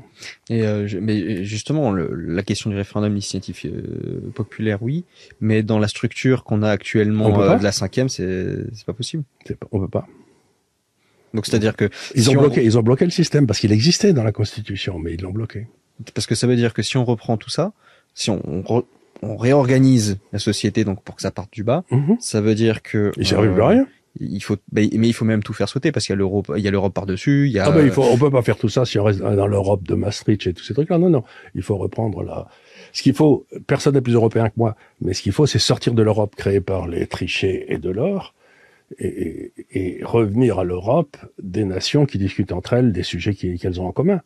Et 0.51 0.63
euh, 0.63 0.87
mais 1.01 1.45
justement, 1.45 1.91
la 1.91 2.43
question 2.43 2.69
du 2.69 2.77
référendum 2.77 3.11
d'initiative 3.11 3.59
euh, 3.65 4.31
populaire, 4.35 4.83
oui, 4.83 5.05
mais 5.41 5.63
dans 5.63 5.79
la 5.79 5.89
structure 5.89 6.45
qu'on 6.45 6.63
a 6.63 6.71
actuellement 6.71 7.41
euh, 7.41 7.57
de 7.57 7.65
la 7.65 7.73
cinquième, 7.73 8.11
c'est 8.11 8.59
c'est 8.75 8.85
pas 8.85 8.93
possible. 8.93 9.25
Pas, 9.47 9.67
on 9.73 9.81
peut 9.81 9.89
pas. 9.89 10.07
Donc 11.33 11.47
c'est-à-dire 11.47 11.75
que 11.75 11.89
ils 12.15 12.29
ont 12.29 12.35
bloqué, 12.35 12.63
ils 12.63 12.79
ont 12.79 12.83
bloqué 12.83 13.07
le 13.07 13.11
système 13.11 13.47
parce 13.47 13.61
qu'il 13.61 13.73
existait 13.73 14.13
dans 14.13 14.25
la 14.25 14.33
Constitution, 14.33 14.99
mais 14.99 15.15
ils 15.15 15.23
l'ont 15.23 15.33
bloqué. 15.33 15.69
Parce 16.15 16.27
que 16.27 16.35
ça 16.35 16.47
veut 16.47 16.57
dire 16.57 16.75
que 16.75 16.83
si 16.83 16.99
on 16.99 17.05
reprend 17.07 17.39
tout 17.39 17.51
ça, 17.51 17.73
si 18.15 18.29
on, 18.29 18.43
on, 19.23 19.37
réorganise 19.37 20.19
la 20.33 20.39
société 20.39 20.85
donc 20.85 21.03
pour 21.03 21.15
que 21.15 21.23
ça 21.23 21.31
parte 21.31 21.51
du 21.53 21.63
bas, 21.63 21.85
mhm. 21.91 22.17
ça 22.21 22.43
veut 22.43 22.55
dire 22.55 22.83
que 22.83 23.13
il 23.17 23.27
servent 23.27 23.51
plus 23.51 23.63
à 23.63 23.69
rien 23.69 23.87
il 24.21 24.43
faut 24.43 24.57
mais 24.73 24.87
il 24.87 25.13
faut 25.13 25.25
même 25.25 25.43
tout 25.43 25.53
faire 25.53 25.69
sauter 25.69 25.93
parce 25.93 26.07
qu'il 26.07 26.13
y 26.13 26.17
a 26.17 26.19
l'Europe 26.19 26.53
il 26.57 26.63
y 26.63 26.69
a 26.69 26.71
l'Europe 26.71 26.93
par 26.93 27.07
dessus 27.07 27.47
il 27.47 27.53
y 27.53 27.59
a 27.59 27.67
ah 27.67 27.71
ben 27.71 27.85
il 27.85 27.91
faut 27.91 28.03
on 28.03 28.19
peut 28.19 28.31
pas 28.31 28.43
faire 28.43 28.57
tout 28.57 28.69
ça 28.69 28.85
si 28.85 28.99
on 28.99 29.05
reste 29.05 29.21
dans 29.21 29.47
l'Europe 29.47 29.83
de 29.85 29.95
Maastricht 29.95 30.47
et 30.47 30.53
tous 30.53 30.63
ces 30.63 30.75
trucs 30.75 30.91
là 30.91 30.99
non 30.99 31.11
non. 31.11 31.25
Il 31.55 31.63
faut 31.63 31.77
reprendre 31.77 32.23
là 32.23 32.49
ce 32.93 33.03
qu'il 33.03 33.15
faut 33.15 33.47
personne 33.67 33.95
n'est 33.95 34.01
plus 34.03 34.15
européen 34.15 34.49
que 34.49 34.55
moi 34.57 34.77
mais 35.01 35.15
ce 35.15 35.23
qu'il 35.23 35.33
faut 35.33 35.47
c'est 35.47 35.59
sortir 35.59 35.95
de 35.95 36.03
l'Europe 36.03 36.37
créée 36.37 36.61
par 36.61 36.87
les 36.87 37.07
trichés 37.07 37.73
et 37.73 37.79
de 37.79 37.91
l'or 37.91 38.35
et, 38.99 39.53
et, 39.71 40.01
revenir 40.05 40.59
à 40.59 40.65
l'Europe 40.65 41.17
des 41.43 41.65
nations 41.65 42.05
qui 42.05 42.19
discutent 42.19 42.53
entre 42.53 42.75
elles 42.75 42.93
des 42.93 43.03
sujets 43.03 43.35
qu'elles 43.35 43.81
ont 43.81 43.87
en 43.87 43.93
commun. 43.93 44.21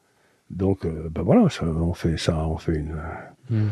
Donc 0.50 0.84
euh, 0.84 1.08
ben 1.10 1.22
voilà 1.22 1.48
ça, 1.48 1.64
on 1.64 1.94
fait 1.94 2.16
ça 2.16 2.46
on 2.48 2.56
fait 2.56 2.76
une 2.76 2.96
hmm. 3.50 3.68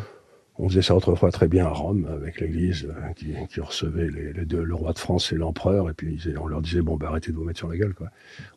On 0.57 0.69
faisait 0.69 0.83
ça 0.83 0.95
autrefois 0.95 1.33
très 1.33 1.49
bien 1.49 1.67
à 1.67 1.71
Rome 1.71 2.07
avec 2.07 2.41
l'Église 2.41 2.87
euh, 2.89 3.13
qui, 3.15 3.35
qui, 3.51 3.61
recevait 3.61 4.09
les, 4.09 4.45
deux, 4.45 4.63
le 4.63 4.75
roi 4.75 4.93
de 4.93 4.99
France 4.99 5.33
et 5.33 5.37
l'empereur, 5.37 5.91
et 5.91 5.95
puis 5.95 6.21
on 6.41 6.47
leur 6.47 6.63
disait 6.63 6.81
bon 6.81 6.97
bah 6.97 7.09
arrêtez 7.09 7.33
de 7.33 7.37
vous 7.37 7.45
mettre 7.45 7.59
sur 7.59 7.69
la 7.69 7.77
gueule, 7.77 7.95
quoi. 7.95 8.09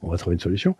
On 0.01 0.09
va 0.09 0.17
trouver 0.17 0.35
une 0.35 0.39
solution. 0.39 0.75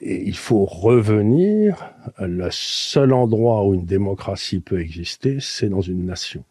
Et 0.00 0.22
il 0.22 0.36
faut 0.36 0.64
revenir. 0.64 1.92
Le 2.18 2.48
seul 2.50 3.12
endroit 3.12 3.66
où 3.66 3.74
une 3.74 3.84
démocratie 3.84 4.60
peut 4.60 4.80
exister, 4.80 5.38
c'est 5.40 5.68
dans 5.68 5.82
une 5.82 6.06
nation, 6.06 6.44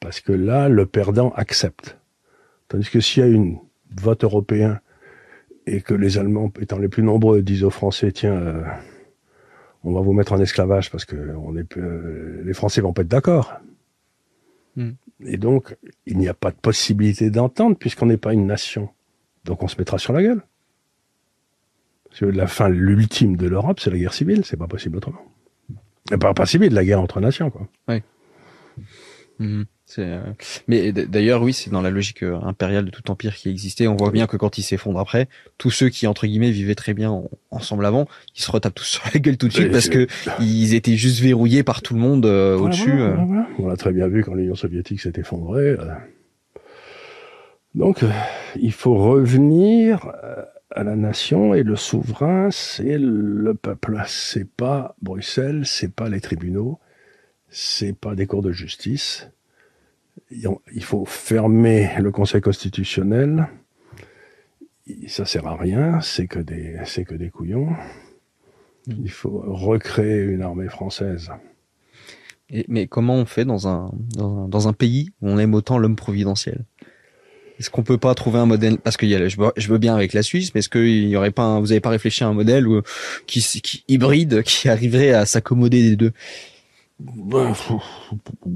parce 0.00 0.20
que 0.20 0.32
là, 0.32 0.68
le 0.68 0.86
perdant 0.86 1.30
accepte. 1.30 1.98
Tandis 2.68 2.90
que 2.90 3.00
s'il 3.00 3.22
y 3.22 3.26
a 3.26 3.28
une 3.28 3.58
vote 3.96 4.24
européen 4.24 4.80
et 5.66 5.80
que 5.82 5.94
les 5.94 6.18
Allemands, 6.18 6.50
étant 6.60 6.78
les 6.78 6.88
plus 6.88 7.02
nombreux, 7.02 7.42
disent 7.42 7.64
aux 7.64 7.70
Français 7.70 8.10
tiens 8.12 8.34
euh, 8.34 8.62
on 9.88 9.92
va 9.92 10.00
vous 10.00 10.12
mettre 10.12 10.32
en 10.32 10.40
esclavage 10.40 10.90
parce 10.90 11.04
que 11.04 11.16
on 11.36 11.56
est, 11.56 11.76
euh, 11.76 12.42
les 12.44 12.52
Français 12.52 12.80
vont 12.80 12.92
pas 12.92 13.02
être 13.02 13.08
d'accord. 13.08 13.54
Hmm. 14.76 14.92
Et 15.24 15.38
donc, 15.38 15.76
il 16.06 16.18
n'y 16.18 16.28
a 16.28 16.34
pas 16.34 16.50
de 16.50 16.56
possibilité 16.56 17.30
d'entente 17.30 17.78
puisqu'on 17.78 18.06
n'est 18.06 18.18
pas 18.18 18.32
une 18.32 18.46
nation. 18.46 18.90
Donc 19.44 19.62
on 19.62 19.68
se 19.68 19.76
mettra 19.78 19.98
sur 19.98 20.12
la 20.12 20.22
gueule. 20.22 20.42
Parce 22.04 22.20
que 22.20 22.26
la 22.26 22.46
fin, 22.46 22.68
l'ultime 22.68 23.36
de 23.36 23.48
l'Europe, 23.48 23.80
c'est 23.80 23.90
la 23.90 23.98
guerre 23.98 24.14
civile, 24.14 24.44
c'est 24.44 24.56
pas 24.56 24.66
possible 24.66 24.98
autrement. 24.98 25.24
Et 26.12 26.16
pas, 26.16 26.32
pas 26.34 26.46
civile, 26.46 26.72
la 26.72 26.84
guerre 26.84 27.00
entre 27.00 27.20
nations, 27.20 27.50
quoi. 27.50 27.68
Oui. 27.88 28.02
Hmm. 29.38 29.62
Euh, 29.98 30.20
mais 30.66 30.92
d'ailleurs, 30.92 31.42
oui, 31.42 31.52
c'est 31.52 31.70
dans 31.70 31.80
la 31.80 31.90
logique 31.90 32.22
euh, 32.22 32.38
impériale 32.42 32.84
de 32.84 32.90
tout 32.90 33.10
empire 33.10 33.34
qui 33.34 33.48
existait. 33.48 33.86
On 33.86 33.96
voit 33.96 34.10
bien 34.10 34.26
que 34.26 34.36
quand 34.36 34.58
il 34.58 34.62
s'effondre 34.62 34.98
après, 34.98 35.28
tous 35.56 35.70
ceux 35.70 35.88
qui 35.88 36.06
entre 36.06 36.26
guillemets 36.26 36.50
vivaient 36.50 36.74
très 36.74 36.94
bien 36.94 37.22
ensemble 37.50 37.86
avant, 37.86 38.06
ils 38.36 38.42
se 38.42 38.50
retapent 38.50 38.74
tous 38.74 38.84
sur 38.84 39.02
la 39.12 39.18
gueule 39.18 39.38
tout 39.38 39.48
de 39.48 39.52
suite 39.52 39.72
parce 39.72 39.88
que 39.88 40.06
ils 40.40 40.74
étaient 40.74 40.96
juste 40.96 41.20
verrouillés 41.20 41.62
par 41.62 41.82
tout 41.82 41.94
le 41.94 42.00
monde 42.00 42.26
euh, 42.26 42.58
au-dessus. 42.58 43.00
On 43.58 43.68
l'a 43.68 43.76
très 43.76 43.92
bien 43.92 44.08
vu 44.08 44.22
quand 44.22 44.34
l'Union 44.34 44.54
soviétique 44.54 45.00
s'est 45.00 45.12
effondrée. 45.16 45.76
Donc, 47.74 48.04
il 48.60 48.72
faut 48.72 48.96
revenir 48.96 50.10
à 50.70 50.84
la 50.84 50.96
nation 50.96 51.54
et 51.54 51.62
le 51.62 51.76
souverain, 51.76 52.48
c'est 52.50 52.98
le 52.98 53.54
peuple. 53.54 54.02
C'est 54.06 54.48
pas 54.48 54.96
Bruxelles, 55.00 55.62
c'est 55.64 55.92
pas 55.92 56.08
les 56.08 56.20
tribunaux, 56.20 56.78
c'est 57.48 57.96
pas 57.96 58.14
des 58.14 58.26
cours 58.26 58.42
de 58.42 58.52
justice 58.52 59.28
il 60.30 60.84
faut 60.84 61.04
fermer 61.04 61.90
le 61.98 62.10
Conseil 62.10 62.40
constitutionnel. 62.40 63.48
Ça 65.06 65.24
sert 65.24 65.46
à 65.46 65.56
rien, 65.56 66.00
c'est 66.00 66.26
que 66.26 66.38
des, 66.38 66.76
c'est 66.84 67.04
que 67.04 67.14
des 67.14 67.30
couillons. 67.30 67.70
Mm. 68.86 68.94
Il 69.04 69.10
faut 69.10 69.42
recréer 69.46 70.22
une 70.22 70.42
armée 70.42 70.68
française. 70.68 71.30
Et, 72.50 72.64
mais 72.68 72.86
comment 72.86 73.16
on 73.16 73.26
fait 73.26 73.44
dans 73.44 73.68
un, 73.68 73.90
dans 74.16 74.68
un, 74.68 74.72
pays 74.72 75.10
où 75.20 75.28
on 75.28 75.38
aime 75.38 75.54
autant 75.54 75.78
l'homme 75.78 75.96
providentiel? 75.96 76.64
Est-ce 77.58 77.70
qu'on 77.70 77.82
peut 77.82 77.98
pas 77.98 78.14
trouver 78.14 78.38
un 78.38 78.46
modèle 78.46 78.78
Parce 78.78 78.96
que 78.96 79.04
y 79.04 79.14
a, 79.14 79.28
je, 79.28 79.36
veux, 79.36 79.52
je 79.56 79.68
veux 79.68 79.78
bien 79.78 79.94
avec 79.94 80.12
la 80.12 80.22
Suisse, 80.22 80.54
mais 80.54 80.60
est-ce 80.60 80.68
qu'il 80.68 81.08
y 81.08 81.16
aurait 81.16 81.32
pas, 81.32 81.58
vous 81.58 81.66
n'avez 81.66 81.80
pas 81.80 81.90
réfléchi 81.90 82.24
à 82.24 82.28
un 82.28 82.32
modèle 82.32 82.66
où, 82.66 82.80
qui, 83.26 83.40
qui 83.40 83.84
hybride, 83.88 84.42
qui 84.44 84.68
arriverait 84.68 85.12
à 85.12 85.26
s'accommoder 85.26 85.90
des 85.90 85.96
deux? 85.96 86.12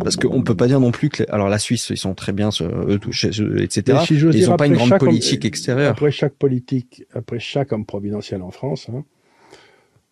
Parce 0.01 0.17
qu'on 0.17 0.43
peut 0.43 0.57
pas 0.57 0.67
dire 0.67 0.81
non 0.81 0.91
plus 0.91 1.11
que 1.11 1.23
alors 1.29 1.49
la 1.49 1.61
Suisse 1.61 1.91
ils 1.91 1.97
sont 1.97 2.15
très 2.15 2.33
bien 2.33 2.49
eux, 2.61 2.99
etc. 3.61 3.99
ils 4.11 4.51
ont 4.51 4.57
pas 4.57 4.67
une 4.67 4.75
grande 4.75 4.99
politique 4.99 5.45
extérieure. 5.45 5.93
Après 5.93 6.11
chaque 6.11 6.35
politique, 6.35 7.05
après 7.15 7.39
chaque 7.39 7.73
homme 7.73 7.87
providentiel 7.87 8.43
en 8.43 8.51
France, 8.51 8.89
hein, 8.89 9.05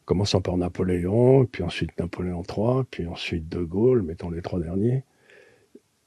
commençant 0.05 0.40
par 0.40 0.57
Napoléon, 0.57 1.47
puis 1.47 1.65
ensuite 1.65 1.90
Napoléon 1.98 2.43
III, 2.48 2.85
puis 2.89 3.07
ensuite 3.07 3.48
De 3.48 3.65
Gaulle, 3.65 4.02
mettons 4.02 4.31
les 4.31 4.43
trois 4.43 4.61
derniers, 4.61 5.02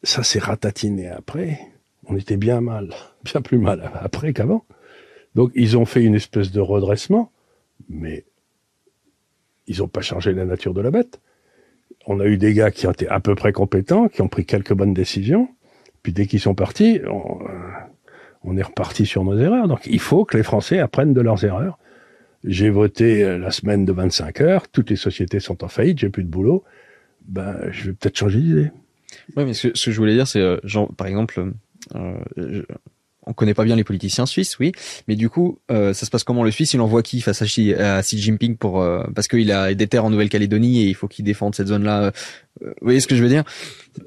ça 0.02 0.24
s'est 0.24 0.40
ratatiné 0.40 1.10
après. 1.10 1.60
On 2.06 2.16
était 2.16 2.38
bien 2.38 2.62
mal, 2.62 2.94
bien 3.26 3.42
plus 3.42 3.58
mal 3.58 3.92
après 3.96 4.32
qu'avant. 4.32 4.66
Donc 5.36 5.52
ils 5.56 5.78
ont 5.78 5.86
fait 5.86 6.04
une 6.04 6.16
espèce 6.16 6.52
de 6.54 6.62
redressement, 6.62 7.34
mais 7.90 8.24
ils 9.68 9.80
n'ont 9.80 9.90
pas 9.90 10.02
changé 10.02 10.32
la 10.32 10.46
nature 10.46 10.74
de 10.74 10.80
la 10.80 10.92
bête 10.92 11.20
on 12.06 12.20
a 12.20 12.26
eu 12.26 12.38
des 12.38 12.54
gars 12.54 12.72
qui 12.72 12.88
ont 12.88 12.92
été 12.92 13.08
à 13.08 13.20
peu 13.20 13.36
près 13.36 13.52
compétents, 13.52 14.08
qui 14.08 14.22
ont 14.22 14.28
pris 14.28 14.46
quelques 14.46 14.74
bonnes 14.74 14.94
décisions, 14.94 15.50
puis 16.02 16.12
dès 16.12 16.26
qu'ils 16.26 16.40
sont 16.40 16.56
partis, 16.56 17.00
on, 18.44 18.58
est 18.58 18.62
reparti 18.62 19.06
sur 19.06 19.24
nos 19.24 19.38
erreurs. 19.38 19.68
Donc 19.68 19.86
il 19.86 20.00
faut 20.00 20.26
que 20.26 20.38
les 20.38 20.44
Français 20.44 20.80
apprennent 20.80 21.14
de 21.14 21.22
leurs 21.22 21.46
erreurs. 21.46 21.80
J'ai 22.44 22.70
voté 22.70 23.24
euh, 23.24 23.38
la 23.38 23.52
semaine 23.52 23.86
de 23.86 23.94
25 23.94 24.42
heures, 24.42 24.68
toutes 24.68 24.90
les 24.90 24.98
sociétés 24.98 25.40
sont 25.40 25.64
en 25.64 25.70
faillite, 25.70 26.00
j'ai 26.00 26.10
plus 26.10 26.24
de 26.24 26.30
boulot. 26.30 26.66
Ben, 27.26 27.56
je 27.72 27.86
vais 27.86 27.94
peut-être 27.94 28.18
changer 28.18 28.40
d'idée. 28.40 28.72
Oui, 29.38 29.46
mais 29.46 29.54
ce 29.54 29.70
que, 29.70 29.92
je 29.92 29.98
voulais 29.98 30.14
dire, 30.14 30.28
c'est, 30.28 30.42
euh, 30.42 30.58
par 30.98 31.08
exemple, 31.08 31.54
euh, 31.96 32.64
on 33.26 33.34
connaît 33.34 33.54
pas 33.54 33.64
bien 33.64 33.76
les 33.76 33.84
politiciens 33.84 34.26
suisses, 34.26 34.58
oui, 34.60 34.72
mais 35.08 35.16
du 35.16 35.30
coup, 35.30 35.60
euh, 35.72 35.94
ça 35.94 36.06
se 36.06 36.12
passe 36.12 36.24
comment 36.24 36.44
le 36.44 36.52
Suisse? 36.52 36.74
Il 36.74 36.82
envoie 36.82 37.04
qui 37.04 37.22
face 37.22 37.42
à 37.42 37.46
Xi, 37.46 37.74
Jinping 38.18 38.58
pour 38.58 38.82
euh, 38.82 39.04
parce 39.16 39.28
qu'il 39.28 39.52
a 39.52 39.74
des 39.74 39.88
terres 39.88 40.06
en 40.06 40.10
Nouvelle-Calédonie 40.10 40.84
et 40.84 40.88
il 40.88 40.96
faut 40.96 41.08
qu'il 41.08 41.26
défende 41.26 41.56
cette 41.56 41.68
zone-là. 41.68 42.06
Euh, 42.06 42.12
vous 42.62 42.74
voyez 42.82 43.00
ce 43.00 43.08
que 43.08 43.16
je 43.16 43.24
veux 43.24 43.30
dire? 43.30 43.44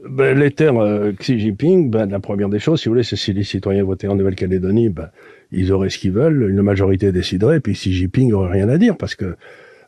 Ben, 0.09 0.39
Les 0.39 0.51
terres 0.51 0.75
Xi 1.19 1.39
Jinping, 1.39 1.91
ben, 1.91 2.07
la 2.07 2.21
première 2.21 2.49
des 2.49 2.59
choses, 2.59 2.81
si 2.81 2.89
vous 2.89 2.95
voulez, 2.95 3.05
c'est 3.05 3.17
si 3.17 3.33
les 3.33 3.45
citoyens 3.45 3.85
votaient 3.85 4.09
en 4.09 4.17
Nouvelle-Calédonie, 4.17 4.91
ben, 4.91 5.11
ils 5.53 5.73
auraient 5.73 5.91
ce 5.91 5.99
qu'ils 5.99 6.13
veulent, 6.13 6.51
une 6.51 6.63
majorité 6.63 7.13
déciderait, 7.13 7.61
puis 7.61 7.73
Xi 7.73 7.93
Jinping 7.93 8.33
aurait 8.33 8.53
rien 8.53 8.69
à 8.69 8.79
dire 8.79 8.97
parce 8.97 9.15
que 9.15 9.37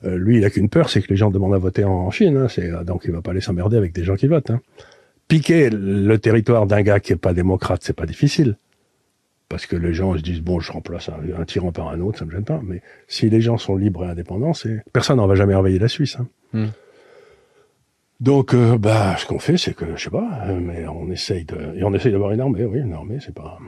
lui, 0.05 0.39
il 0.39 0.45
a 0.45 0.51
qu'une 0.51 0.69
peur, 0.69 0.91
c'est 0.91 1.03
que 1.03 1.09
les 1.09 1.17
gens 1.17 1.33
demandent 1.33 1.55
à 1.55 1.59
voter 1.59 1.83
en, 1.83 2.09
Chine. 2.13 2.37
Hein, 2.37 2.47
c'est 2.49 2.71
donc 2.85 3.03
il 3.05 3.11
va 3.11 3.21
pas 3.21 3.33
aller 3.33 3.41
s'emmerder 3.41 3.77
avec 3.77 3.93
des 3.93 4.05
gens 4.05 4.15
qui 4.15 4.29
votent. 4.29 4.51
Hein. 4.51 4.61
Piquer 5.27 5.71
le 5.71 6.17
territoire 6.19 6.67
d'un 6.67 6.83
gars 6.83 7.01
qui 7.01 7.13
est 7.13 7.17
pas 7.17 7.35
démocrate, 7.35 7.81
c'est 7.83 7.97
pas 7.97 8.07
difficile 8.07 8.57
parce 9.49 9.67
que 9.67 9.77
les 9.77 9.95
gens 9.95 10.17
se 10.17 10.23
disent 10.23 10.41
bon 10.41 10.61
je 10.61 10.73
remplace 10.73 11.09
un, 11.09 11.45
tyran 11.45 11.73
par 11.73 11.89
un 11.89 12.01
autre 12.01 12.19
ça 12.19 12.25
me 12.25 12.31
gêne 12.31 12.45
pas 12.45 12.61
mais 12.63 12.83
si 13.07 13.31
les 13.31 13.41
gens 13.41 13.59
sont 13.59 13.77
libres 13.77 14.05
et 14.05 14.09
indépendants 14.09 14.55
c'est 14.55 14.83
personne 14.93 15.17
n'en 15.17 15.27
va 15.27 15.35
jamais 15.35 15.55
envahir 15.55 15.81
la 15.81 15.89
Suisse 15.89 16.17
hein. 16.21 16.29
Hmm. 16.53 16.69
donc 18.21 18.55
euh, 18.55 18.79
bah 18.79 19.17
ce 19.19 19.27
qu'on 19.27 19.39
fait 19.39 19.57
c'est 19.57 19.75
que 19.75 19.97
je 19.97 20.05
sais 20.05 20.11
pas 20.11 20.43
euh, 20.47 20.61
mais 20.61 20.87
on 20.87 21.11
essaye 21.11 21.45
de 21.45 21.77
et 21.77 21.85
on 21.85 21.95
essaye 21.95 22.13
d'avoir 22.13 22.33
une 22.33 22.41
armée 22.41 22.65
oui 22.65 22.81
une 22.81 22.93
armée 22.93 23.19
c'est 23.21 23.35
pas 23.35 23.59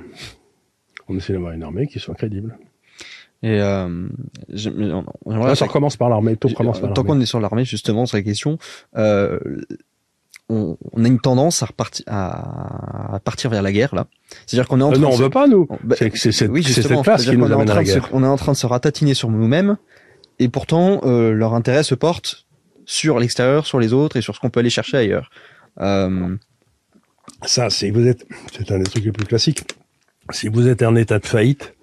on 1.09 1.17
essaie 1.17 1.33
d'avoir 1.33 1.53
une 1.53 1.63
armée 1.63 1.87
qui 1.87 1.99
soit 1.99 2.15
crédible 2.15 2.59
et 3.43 3.59
euh, 3.59 4.07
ça 4.55 5.65
recommence 5.65 5.97
par 5.97 6.11
l'armée 6.11 6.37
tout 6.37 6.51
commence 6.51 6.81
par 6.81 6.93
tant 6.93 7.05
qu'on 7.05 7.21
est 7.21 7.27
sur 7.27 7.41
l'armée 7.41 7.65
justement 7.65 8.05
sur 8.05 8.19
la 8.19 8.23
question 8.23 8.59
euh, 8.97 9.39
on, 10.51 11.05
a 11.05 11.07
une 11.07 11.21
tendance 11.21 11.63
à 11.63 11.67
repartir 11.67 12.05
à, 12.09 13.21
partir 13.25 13.51
vers 13.51 13.63
la 13.63 13.73
guerre 13.73 13.95
là. 13.95 14.07
C'est-à-dire 14.47 14.69
qu'on 14.69 14.81
est 14.81 14.85
en 14.85 14.91
euh, 14.91 14.93
train 14.93 15.03
non, 15.03 15.11
on 15.11 15.17
veut 15.17 15.31
pas 15.31 15.47
nous. 15.47 15.67
Bah, 15.85 15.97
c'est 15.99 16.33
cette, 16.33 16.51
oui, 16.51 16.63
cette 16.63 16.87
classe 17.03 17.25
qui 17.25 17.37
nous 17.37 17.51
amène 17.51 17.71
à 17.71 17.75
la 17.75 17.85
guerre. 17.85 18.09
on 18.13 18.23
est 18.23 18.27
en 18.27 18.37
train 18.37 18.53
de 18.53 18.57
se 18.57 18.67
ratatiner 18.67 19.15
sur 19.15 19.31
nous-mêmes 19.31 19.77
et 20.39 20.49
pourtant 20.49 21.01
euh, 21.05 21.33
leur 21.33 21.55
intérêt 21.55 21.83
se 21.83 21.95
porte 21.95 22.47
sur 22.85 23.19
l'extérieur, 23.19 23.67
sur 23.67 23.79
les 23.79 23.93
autres 23.93 24.17
et 24.17 24.23
sur 24.23 24.35
ce 24.35 24.41
qu'on 24.41 24.51
peut 24.51 24.61
aller 24.61 24.71
chercher 24.71 24.97
ailleurs. 24.97 25.31
Euh... 25.81 26.37
Ça, 27.43 27.71
c'est 27.71 27.91
vous 27.91 28.07
êtes, 28.07 28.27
c'est 28.53 28.71
un 28.73 28.79
des 28.79 28.85
trucs 28.85 29.05
les 29.05 29.13
plus 29.13 29.27
classiques. 29.27 29.63
Si 30.31 30.49
vous 30.49 30.69
êtes 30.69 30.83
en 30.83 30.97
état 30.97 31.19
de 31.19 31.27
faillite, 31.27 31.75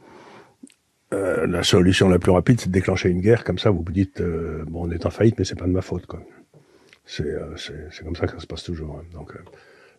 la 1.12 1.64
solution 1.64 2.10
la 2.10 2.20
plus 2.20 2.32
rapide, 2.32 2.60
c'est 2.60 2.68
de 2.68 2.74
déclencher 2.74 3.10
une 3.10 3.22
guerre. 3.22 3.44
Comme 3.44 3.58
ça, 3.58 3.70
vous 3.70 3.82
vous 3.86 3.92
dites, 3.92 4.22
bon, 4.22 4.88
on 4.88 4.92
est 4.92 5.06
en 5.06 5.10
faillite, 5.10 5.36
mais 5.40 5.46
c'est 5.46 5.58
pas 5.58 5.66
de 5.66 5.72
ma 5.72 5.82
faute, 5.82 6.06
quoi. 6.06 6.22
C'est 7.08 7.24
euh, 7.24 7.56
c'est 7.56 8.04
comme 8.04 8.16
ça 8.16 8.28
que 8.28 8.34
ça 8.34 8.40
se 8.40 8.46
passe 8.46 8.64
toujours. 8.64 8.98
Hein. 8.98 9.06
Donc, 9.14 9.34
euh, 9.34 9.40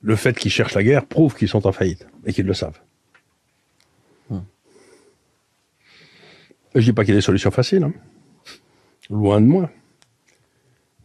le 0.03 0.15
fait 0.15 0.39
qu'ils 0.39 0.53
cherchent 0.53 0.75
la 0.75 0.85
guerre 0.85 1.07
prouve 1.07 1.35
qu'ils 1.35 1.49
sont 1.49 1.67
en 1.67 1.73
faillite 1.73 2.07
et 2.25 2.33
qu'ils 2.33 2.47
le 2.47 2.55
savent. 2.55 2.79
Hmm. 4.29 4.41
Je 6.75 6.81
dis 6.81 6.93
pas 6.93 7.03
qu'il 7.03 7.15
y 7.15 7.17
ait 7.17 7.19
des 7.19 7.25
solutions 7.25 7.51
faciles, 7.51 7.83
hein. 7.83 7.95
loin 9.09 9.41
de 9.41 9.47
moi. 9.47 9.71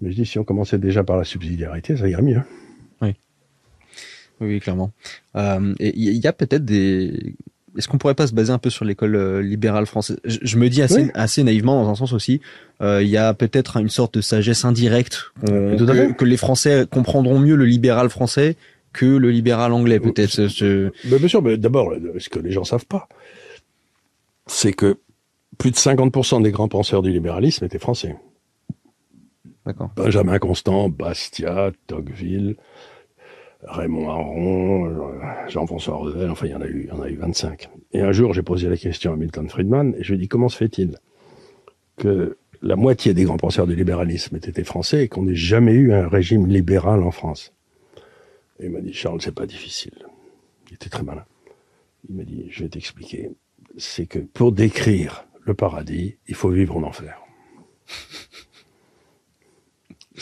Mais 0.02 0.12
je 0.12 0.16
dis, 0.16 0.26
si 0.26 0.38
on 0.38 0.44
commençait 0.44 0.78
déjà 0.78 1.06
par 1.06 1.16
la 1.16 1.24
subsidiarité, 1.24 1.96
ça 1.96 2.10
irait 2.10 2.22
mieux. 2.22 2.42
Oui. 3.02 3.16
Oui, 4.42 4.60
clairement. 4.60 4.92
Euh, 5.38 5.74
il 5.80 6.18
y 6.18 6.28
a 6.28 6.34
peut-être 6.34 6.66
des 6.66 7.36
est-ce 7.78 7.88
qu'on 7.88 7.98
pourrait 7.98 8.16
pas 8.16 8.28
se 8.28 8.34
baser 8.34 8.52
un 8.52 8.58
peu 8.58 8.70
sur 8.70 8.86
l'école 8.86 9.16
euh, 9.16 9.42
libérale 9.42 9.86
française? 9.86 10.18
Je, 10.26 10.58
me 10.58 10.70
dis 10.70 10.82
assez, 10.82 11.12
assez 11.14 11.44
naïvement 11.44 11.84
dans 11.84 11.90
un 11.90 11.96
sens 11.96 12.14
aussi, 12.14 12.42
euh, 12.82 13.02
il 13.02 13.10
y 13.10 13.18
a 13.18 13.34
peut-être 13.34 13.78
une 13.78 13.90
sorte 13.90 14.16
de 14.16 14.22
sagesse 14.22 14.66
indirecte 14.66 15.32
que, 15.46 16.26
les 16.26 16.38
Français 16.38 16.86
comprendront 16.90 17.40
mieux 17.40 17.56
le 17.56 17.66
libéral 17.66 18.10
français 18.10 18.56
que 18.92 19.06
le 19.06 19.32
libéral 19.32 19.74
anglais 19.74 20.00
peut-être. 20.00 20.48
Ce... 20.48 20.92
bien 21.04 21.28
sûr, 21.28 21.42
mais 21.42 21.58
d'abord, 21.58 21.94
ce 22.20 22.30
que 22.30 22.40
les 22.40 22.52
gens 22.52 22.64
savent 22.64 22.86
pas, 22.86 23.08
c'est 24.46 24.74
que 24.74 24.98
plus 25.58 25.72
de 25.72 25.76
50% 25.76 26.44
des 26.44 26.52
grands 26.52 26.68
penseurs 26.68 27.02
du 27.02 27.12
libéralisme 27.12 27.66
étaient 27.66 27.80
français. 27.80 28.16
D'accord. 29.66 29.92
Benjamin 29.96 30.40
Constant, 30.40 30.90
Bastia, 30.90 31.72
Tocqueville, 31.88 32.58
Raymond 33.66 34.10
Aron, 34.10 35.48
Jean-François 35.48 35.96
Revel, 35.96 36.30
enfin 36.30 36.48
il 36.48 36.52
y 36.52 36.56
en 36.56 36.62
a 36.62 36.68
eu, 36.68 36.84
il 36.84 36.90
y 36.90 36.92
en 36.92 37.02
a 37.02 37.10
eu 37.10 37.16
25. 37.16 37.70
Et 37.94 38.02
un 38.02 38.12
jour, 38.12 38.34
j'ai 38.34 38.44
posé 38.44 38.70
la 38.70 38.78
question 38.78 39.14
à 39.14 39.16
Milton 39.16 39.50
Friedman 39.50 39.96
et 39.98 40.04
je 40.04 40.10
lui 40.10 40.16
ai 40.16 40.22
dit 40.22 40.28
comment 40.28 40.50
se 40.50 40.58
fait-il 40.58 40.98
que 41.98 42.38
la 42.62 42.76
moitié 42.76 43.14
des 43.14 43.24
grands 43.24 43.38
penseurs 43.38 43.68
du 43.68 43.76
libéralisme 43.76 44.36
aient 44.36 44.50
été 44.50 44.64
français 44.64 45.04
et 45.04 45.08
qu'on 45.08 45.24
n'ait 45.24 45.36
jamais 45.36 45.74
eu 45.74 45.94
un 45.94 46.08
régime 46.08 46.48
libéral 46.48 47.04
en 47.04 47.12
France? 47.12 47.54
Et 48.60 48.66
il 48.66 48.72
m'a 48.72 48.82
dit 48.82 48.94
Charles, 48.94 49.22
c'est 49.22 49.36
pas 49.36 49.46
difficile. 49.46 49.94
Il 50.70 50.76
était 50.76 50.90
très 50.90 51.04
malin. 51.04 51.26
Il 52.10 52.16
m'a 52.16 52.24
dit 52.24 52.48
je 52.50 52.64
vais 52.64 52.70
t'expliquer. 52.70 53.32
C'est 53.78 54.06
que 54.06 54.20
pour 54.20 54.52
décrire 54.52 55.26
le 55.46 55.54
paradis, 55.54 56.18
il 56.28 56.36
faut 56.36 56.50
vivre 56.50 56.78
en 56.78 56.84
enfer. 56.84 57.20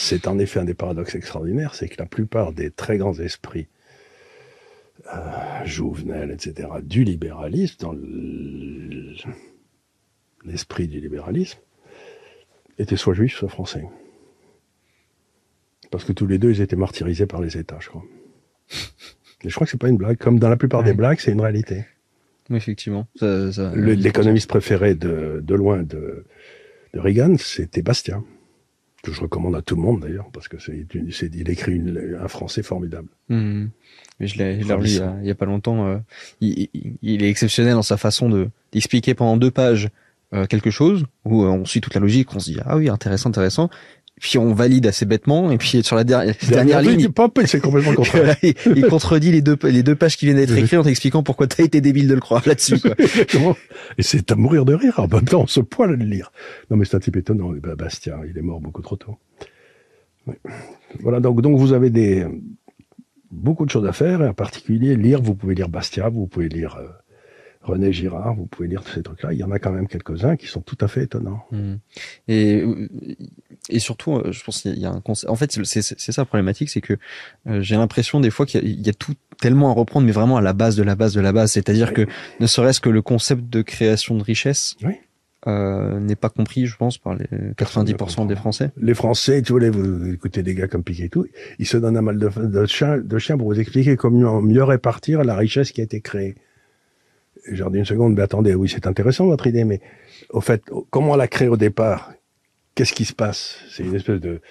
C'est 0.02 0.28
en 0.28 0.40
effet 0.40 0.60
un 0.60 0.66
des 0.66 0.74
paradoxes 0.74 1.14
extraordinaires, 1.14 1.76
c'est 1.76 1.88
que 1.88 1.98
la 2.00 2.08
plupart 2.08 2.54
des 2.54 2.72
très 2.72 2.98
grands 2.98 3.20
esprits, 3.20 3.68
euh, 5.14 5.64
Jouvenel, 5.64 6.32
etc., 6.32 6.70
du 6.82 7.04
libéralisme, 7.04 7.78
dans 7.82 7.96
l'esprit 10.44 10.88
du 10.88 11.00
libéralisme, 11.00 11.60
étaient 12.80 12.98
soit 12.98 13.14
juifs, 13.14 13.36
soit 13.36 13.48
français. 13.48 13.86
Parce 15.92 16.04
que 16.04 16.14
tous 16.14 16.26
les 16.26 16.40
deux, 16.40 16.50
ils 16.50 16.62
étaient 16.62 16.76
martyrisés 16.76 17.28
par 17.28 17.40
les 17.40 17.60
États, 17.60 17.78
je 17.80 17.90
crois. 17.90 18.04
Et 19.44 19.50
je 19.50 19.54
crois 19.54 19.66
que 19.66 19.72
c'est 19.72 19.80
pas 19.80 19.90
une 19.90 19.98
blague. 19.98 20.18
Comme 20.18 20.40
dans 20.40 20.50
la 20.50 20.58
plupart 20.58 20.84
des 20.84 20.94
blagues, 20.94 21.20
c'est 21.20 21.32
une 21.32 21.42
réalité. 21.42 21.86
effectivement. 22.50 23.08
L'économiste 23.22 24.50
préféré 24.50 24.96
de, 24.96 25.42
de 25.44 25.56
loin 25.56 25.84
de, 25.84 26.26
de 26.96 27.00
Reagan, 27.00 27.38
c'était 27.38 27.84
Bastien 27.84 28.24
que 29.04 29.12
je 29.12 29.22
recommande 29.22 29.56
à 29.56 29.62
tout 29.62 29.76
le 29.76 29.82
monde 29.82 30.02
d'ailleurs, 30.02 30.30
parce 30.32 30.48
que 30.48 30.58
c'est, 30.60 30.86
il 30.94 31.50
écrit 31.50 31.74
une, 31.74 32.18
un 32.22 32.28
français 32.28 32.62
formidable. 32.62 33.10
Mmh. 33.30 33.66
Mais 34.20 34.28
je 34.28 34.38
l'ai, 34.38 34.56
lu 34.58 34.64
il 34.64 35.26
y, 35.26 35.32
a, 35.32 35.36
pas 35.36 35.46
longtemps. 35.46 35.88
Euh, 35.88 35.98
il, 36.40 36.70
il, 37.02 37.24
est 37.24 37.30
exceptionnel 37.30 37.74
dans 37.74 37.82
sa 37.82 37.98
façon 37.98 38.30
de 38.30 38.50
d'expliquer 38.72 39.16
pendant 39.16 39.38
deux 39.38 39.52
pages 39.52 39.90
euh, 40.34 40.46
quelque 40.46 40.70
chose 40.70 41.06
où 41.26 41.44
euh, 41.44 41.48
on 41.48 41.66
suit 41.66 41.82
toute 41.82 41.94
la 41.94 42.00
logique, 42.00 42.34
on 42.34 42.40
se 42.40 42.52
dit 42.52 42.60
ah 42.64 42.78
oui 42.78 42.88
intéressant 42.88 43.30
intéressant, 43.30 43.70
puis 44.22 44.38
on 44.38 44.54
valide 44.54 44.86
assez 44.86 45.06
bêtement 45.06 45.52
et 45.52 45.58
puis 45.58 45.82
sur 45.84 45.96
la 45.96 46.04
dernière, 46.04 46.36
dernière 46.48 46.82
ligne, 46.82 47.10
il, 47.10 47.48
c'est 47.48 47.60
complètement 47.60 47.94
contraire. 47.94 48.36
il, 48.44 48.86
contredit 48.86 49.32
les 49.32 49.42
deux 49.42 49.58
les 49.64 49.82
deux 49.82 49.96
pages 49.96 50.16
qui 50.16 50.26
viennent 50.26 50.38
d'être 50.38 50.56
écrites 50.56 50.80
en 50.80 50.84
t'expliquant 50.84 51.24
pourquoi 51.24 51.48
t'as 51.48 51.64
été 51.64 51.82
débile 51.82 52.08
de 52.08 52.14
le 52.14 52.22
croire 52.22 52.44
là-dessus. 52.46 52.80
et 53.98 54.04
c'est 54.04 54.32
à 54.32 54.36
mourir 54.36 54.64
de 54.64 54.76
rire. 54.76 55.00
En 55.00 55.08
même 55.08 55.26
temps, 55.26 55.42
on 55.42 55.48
se 55.48 55.60
poile 55.60 55.98
de 55.98 56.06
lire. 56.06 56.32
Non, 56.70 56.78
mais 56.78 56.86
c'est 56.86 56.96
un 56.96 57.00
type 57.00 57.18
étonnant. 57.18 57.52
Bastien, 57.78 58.20
il 58.30 58.38
est 58.38 58.44
mort 58.44 58.62
beaucoup 58.62 58.84
trop 58.84 58.96
tôt. 58.96 59.18
Voilà, 61.00 61.20
donc 61.20 61.42
donc 61.42 61.58
vous 61.58 61.74
avez 61.74 61.90
des 61.90 62.28
beaucoup 63.32 63.66
de 63.66 63.72
choses 63.72 63.88
à 63.88 63.94
faire, 63.94 64.22
et 64.22 64.28
en 64.28 64.34
particulier 64.36 64.96
lire. 64.96 65.20
Vous 65.20 65.34
pouvez 65.34 65.56
lire 65.56 65.68
Bastia, 65.68 66.10
vous 66.10 66.28
pouvez 66.28 66.48
lire 66.48 66.76
euh, 66.76 66.88
René 67.64 67.94
Girard, 67.94 68.36
vous 68.36 68.46
pouvez 68.46 68.68
lire 68.68 68.84
tous 68.84 68.94
ces 68.94 69.04
trucs-là. 69.04 69.34
Il 69.34 69.40
y 69.40 69.44
en 69.44 69.52
a 69.52 69.60
quand 69.60 69.72
même 69.72 69.88
quelques-uns 69.88 70.36
qui 70.36 70.48
sont 70.48 70.62
tout 70.62 70.78
à 70.82 70.88
fait 70.88 71.04
étonnants. 71.04 71.46
Mmh. 71.52 71.76
Et 72.28 72.64
et 73.70 73.80
surtout, 73.80 74.16
euh, 74.16 74.32
je 74.32 74.44
pense 74.44 74.62
qu'il 74.62 74.78
y 74.80 74.86
a 74.86 74.92
un 74.92 75.02
concept. 75.02 75.30
En 75.30 75.36
fait, 75.36 75.52
c'est 75.64 75.82
ça 75.82 76.22
la 76.22 76.26
problématique, 76.26 76.70
c'est 76.70 76.82
que 76.82 76.94
euh, 77.48 77.62
j'ai 77.62 77.76
l'impression 77.76 78.20
des 78.20 78.32
fois 78.32 78.46
qu'il 78.46 78.86
y, 78.86 78.90
a 78.90 78.94
tout 78.94 79.14
tellement 79.40 79.70
à 79.70 79.74
reprendre, 79.74 80.06
mais 80.06 80.12
vraiment 80.12 80.38
à 80.38 80.42
la 80.42 80.54
base 80.54 80.76
de 80.76 80.84
la 80.84 80.96
base 80.96 81.14
de 81.14 81.22
la 81.22 81.32
base. 81.32 81.52
C'est-à-dire 81.52 81.94
que 81.94 82.06
ne 82.40 82.48
serait-ce 82.48 82.82
que 82.82 82.90
le 82.90 83.02
concept 83.02 83.50
de 83.50 83.62
création 83.62 84.16
de 84.16 84.24
richesse. 84.24 84.78
Euh, 85.48 86.00
n'est 86.00 86.16
pas 86.16 86.30
compris, 86.30 86.68
je 86.68 86.78
pense, 86.78 87.00
par 87.00 87.16
les 87.16 87.26
90% 87.58 88.28
des 88.28 88.36
Français. 88.36 88.70
Les 88.78 88.94
Français, 88.94 89.42
tu 89.42 89.54
vois, 89.54 89.72
vous 89.72 90.14
écoutez 90.14 90.44
des 90.44 90.54
gars 90.54 90.68
comme 90.68 90.84
Piquet 90.84 91.06
et 91.06 91.10
tout, 91.10 91.26
ils 91.58 91.66
se 91.66 91.78
donnent 91.78 91.98
un 91.98 92.04
mal 92.04 92.20
de, 92.20 92.30
de, 92.30 92.66
chien, 92.68 93.00
de 93.00 93.18
chien 93.18 93.40
pour 93.40 93.48
vous 93.48 93.60
expliquer 93.60 93.96
comment 93.96 94.40
mieux 94.40 94.64
répartir 94.64 95.24
la 95.24 95.36
richesse 95.36 95.72
qui 95.72 95.82
a 95.82 95.84
été 95.84 96.00
créée. 96.00 96.36
J'ai 97.50 97.64
dit 97.72 97.80
une 97.80 97.86
seconde, 97.86 98.16
mais 98.16 98.22
attendez, 98.22 98.54
oui, 98.54 98.70
c'est 98.70 98.88
intéressant 98.88 99.26
votre 99.26 99.48
idée, 99.48 99.64
mais 99.64 99.82
au 100.30 100.42
fait, 100.42 100.64
comment 100.90 101.16
l'a 101.16 101.28
créée 101.28 101.48
au 101.48 101.58
départ? 101.58 102.12
Qu'est-ce 102.76 102.94
qui 102.94 103.06
se 103.06 103.14
passe? 103.14 103.58
C'est 103.70 103.84
une 103.84 103.96
espèce 103.96 104.22
de, 104.22 104.42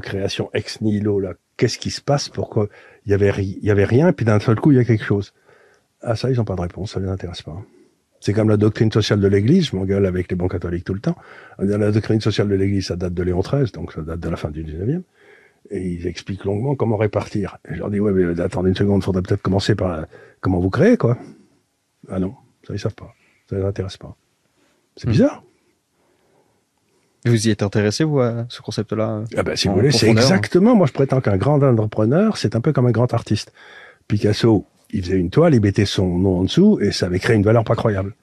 création 0.00 0.50
ex 0.54 0.80
nihilo 0.80 1.20
là. 1.20 1.34
Qu'est-ce 1.56 1.78
qui 1.78 1.90
se 1.90 2.00
passe 2.00 2.28
pour 2.28 2.50
qu'il 2.50 2.68
y 3.06 3.14
avait 3.14 3.32
il 3.38 3.64
y 3.64 3.70
avait 3.70 3.84
rien 3.84 4.12
puis 4.12 4.24
d'un 4.24 4.38
seul 4.38 4.56
coup 4.56 4.70
il 4.70 4.76
y 4.76 4.80
a 4.80 4.84
quelque 4.84 5.04
chose? 5.04 5.32
Ah 6.02 6.14
ça 6.14 6.30
ils 6.30 6.36
n'ont 6.36 6.44
pas 6.44 6.54
de 6.54 6.60
réponse, 6.60 6.92
ça 6.92 7.00
les 7.00 7.08
intéresse 7.08 7.42
pas. 7.42 7.56
C'est 8.20 8.32
comme 8.32 8.48
la 8.48 8.56
doctrine 8.56 8.90
sociale 8.90 9.20
de 9.20 9.28
l'Église, 9.28 9.70
je 9.70 9.76
m'engueule 9.76 10.06
avec 10.06 10.30
les 10.30 10.36
bons 10.36 10.48
catholiques 10.48 10.84
tout 10.84 10.94
le 10.94 11.00
temps. 11.00 11.16
La 11.58 11.90
doctrine 11.92 12.20
sociale 12.20 12.48
de 12.48 12.54
l'Église, 12.54 12.86
ça 12.86 12.96
date 12.96 13.14
de 13.14 13.22
Léon 13.22 13.40
XIII, 13.40 13.70
donc 13.72 13.92
ça 13.92 14.02
date 14.02 14.20
de 14.20 14.28
la 14.28 14.36
fin 14.36 14.50
du 14.50 14.64
19e. 14.64 15.02
Et 15.70 15.86
ils 15.86 16.06
expliquent 16.06 16.44
longuement 16.44 16.74
comment 16.74 16.96
répartir. 16.96 17.58
Et 17.68 17.74
je 17.74 17.78
leur 17.78 17.90
dis, 17.90 18.00
ouais, 18.00 18.12
mais 18.12 18.40
attendez 18.40 18.70
une 18.70 18.76
seconde, 18.76 19.04
faudrait 19.04 19.22
peut-être 19.22 19.42
commencer 19.42 19.74
par 19.74 20.06
comment 20.40 20.58
vous 20.58 20.70
créez, 20.70 20.96
quoi? 20.96 21.16
Ah 22.08 22.18
non, 22.18 22.34
ça 22.66 22.74
ils 22.74 22.80
savent 22.80 22.94
pas. 22.94 23.14
Ça 23.48 23.56
les 23.56 23.64
intéresse 23.64 23.96
pas. 23.96 24.16
C'est 24.96 25.08
hmm. 25.08 25.12
bizarre. 25.12 25.42
Vous 27.26 27.48
y 27.48 27.50
êtes 27.50 27.62
intéressé, 27.62 28.04
vous, 28.04 28.20
à 28.20 28.46
ce 28.48 28.62
concept-là 28.62 29.24
ah 29.36 29.42
ben, 29.42 29.56
Si 29.56 29.68
vous 29.68 29.74
voulez, 29.74 29.90
c'est 29.90 30.08
exactement, 30.08 30.74
moi 30.74 30.86
je 30.86 30.92
prétends 30.92 31.20
qu'un 31.20 31.36
grand 31.36 31.62
entrepreneur, 31.62 32.36
c'est 32.36 32.54
un 32.56 32.60
peu 32.60 32.72
comme 32.72 32.86
un 32.86 32.92
grand 32.92 33.12
artiste. 33.12 33.52
Picasso, 34.06 34.64
il 34.90 35.02
faisait 35.02 35.18
une 35.18 35.30
toile, 35.30 35.54
il 35.54 35.60
mettait 35.60 35.84
son 35.84 36.18
nom 36.18 36.38
en 36.38 36.44
dessous, 36.44 36.78
et 36.80 36.92
ça 36.92 37.06
avait 37.06 37.18
créé 37.18 37.36
une 37.36 37.42
valeur 37.42 37.64
pas 37.64 37.74
croyable. 37.74 38.14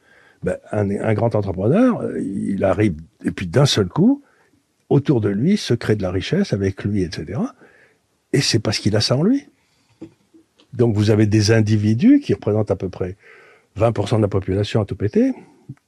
Ben, 0.44 0.58
un, 0.72 0.90
un 0.90 1.14
grand 1.14 1.36
entrepreneur, 1.36 2.02
il 2.18 2.64
arrive, 2.64 2.96
et 3.24 3.32
puis 3.32 3.48
d'un 3.48 3.66
seul 3.66 3.88
coup, 3.88 4.24
autour 4.90 5.22
de 5.22 5.30
lui, 5.30 5.58
se 5.58 5.74
crée 5.74 5.96
de 5.96 6.02
la 6.02 6.12
richesse 6.12 6.54
avec 6.54 6.84
lui, 6.84 7.04
etc. 7.04 7.40
Et 8.34 8.42
c'est 8.42 8.60
parce 8.60 8.80
qu'il 8.80 8.96
a 8.96 9.02
ça 9.02 9.18
en 9.18 9.24
lui. 9.24 9.48
Donc 10.74 10.96
vous 10.96 11.10
avez 11.10 11.26
des 11.26 11.52
individus 11.52 12.20
qui 12.20 12.34
représentent 12.34 12.72
à 12.72 12.76
peu 12.76 12.90
près 12.90 13.16
20% 13.78 14.18
de 14.18 14.22
la 14.22 14.28
population 14.28 14.82
à 14.82 14.86
tout 14.86 14.96
péter, 14.96 15.34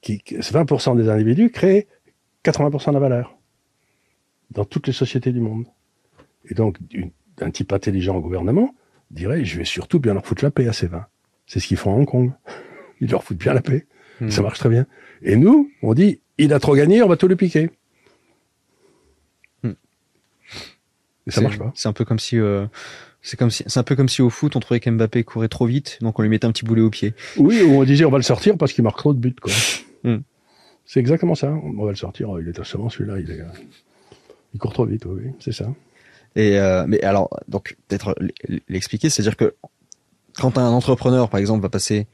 qui, 0.01 0.21
20% 0.27 0.97
des 0.97 1.09
individus 1.09 1.49
créent 1.49 1.87
80% 2.43 2.89
de 2.89 2.93
la 2.93 2.99
valeur 2.99 3.37
dans 4.51 4.65
toutes 4.65 4.87
les 4.87 4.93
sociétés 4.93 5.31
du 5.31 5.39
monde. 5.39 5.65
Et 6.49 6.53
donc, 6.53 6.77
un 7.39 7.51
type 7.51 7.73
intelligent 7.73 8.15
au 8.15 8.21
gouvernement 8.21 8.73
dirait, 9.11 9.43
je 9.45 9.57
vais 9.57 9.65
surtout 9.65 9.99
bien 9.99 10.13
leur 10.13 10.25
foutre 10.25 10.43
la 10.43 10.51
paix 10.51 10.67
à 10.67 10.73
ces 10.73 10.87
20. 10.87 11.05
C'est 11.45 11.59
ce 11.59 11.67
qu'ils 11.67 11.77
font 11.77 11.93
à 11.93 11.95
Hong 11.95 12.05
Kong. 12.05 12.31
Ils 12.99 13.11
leur 13.11 13.23
foutent 13.23 13.37
bien 13.37 13.53
la 13.53 13.61
paix. 13.61 13.85
Hmm. 14.19 14.29
Ça 14.31 14.41
marche 14.41 14.59
très 14.59 14.69
bien. 14.69 14.87
Et 15.21 15.35
nous, 15.35 15.71
on 15.83 15.93
dit, 15.93 16.19
il 16.39 16.51
a 16.51 16.59
trop 16.59 16.75
gagné, 16.75 17.03
on 17.03 17.07
va 17.07 17.15
tout 17.15 17.27
le 17.27 17.35
piquer. 17.35 17.69
Hmm. 19.61 19.73
Et 21.27 21.31
ça 21.31 21.41
marche 21.41 21.59
pas. 21.59 21.71
C'est 21.75 21.87
un 21.87 21.93
peu 21.93 22.05
comme 22.05 22.17
si, 22.17 22.39
euh, 22.39 22.65
c'est 23.27 23.35
comme 23.35 23.51
si, 23.51 23.61
c'est 23.67 23.77
un 23.77 23.83
peu 23.83 23.97
comme 23.97 24.07
si 24.07 24.21
au 24.21 24.29
foot, 24.29 24.55
on 24.55 24.61
trouvait 24.61 24.79
qu'Mbappé 24.79 25.25
courait 25.25 25.49
trop 25.49 25.65
vite, 25.65 25.97
donc 25.99 26.17
on 26.17 26.21
lui 26.21 26.29
mettait 26.29 26.45
un 26.45 26.51
petit 26.53 26.63
boulet 26.63 26.81
au 26.81 26.89
pied. 26.89 27.13
Oui, 27.35 27.61
ou 27.61 27.73
on 27.73 27.83
disait, 27.83 28.05
on 28.05 28.09
va 28.09 28.17
le 28.17 28.23
sortir 28.23 28.57
parce 28.57 28.71
qu'il 28.71 28.85
marque 28.85 28.97
trop 28.97 29.13
de 29.13 29.19
buts, 29.19 29.35
quoi. 29.35 29.51
Hmm. 30.05 30.19
C'est 30.85 31.01
exactement 31.01 31.35
ça. 31.35 31.51
On 31.51 31.83
va 31.83 31.91
le 31.91 31.97
sortir. 31.97 32.29
Il 32.39 32.47
est 32.47 32.57
assommant 32.57 32.87
celui-là. 32.87 33.19
Il, 33.19 33.29
est, 33.29 33.43
il 34.53 34.59
court 34.61 34.71
trop 34.71 34.85
vite. 34.85 35.03
Oui, 35.05 35.23
c'est 35.41 35.51
ça. 35.51 35.65
Et 36.37 36.57
euh, 36.57 36.85
mais 36.87 37.01
alors, 37.01 37.29
donc 37.49 37.75
peut-être 37.89 38.15
l'expliquer, 38.69 39.09
c'est-à-dire 39.09 39.35
que 39.35 39.55
quand 40.39 40.57
un 40.57 40.69
entrepreneur, 40.69 41.29
par 41.29 41.41
exemple, 41.41 41.61
va 41.61 41.69
passer 41.69 42.07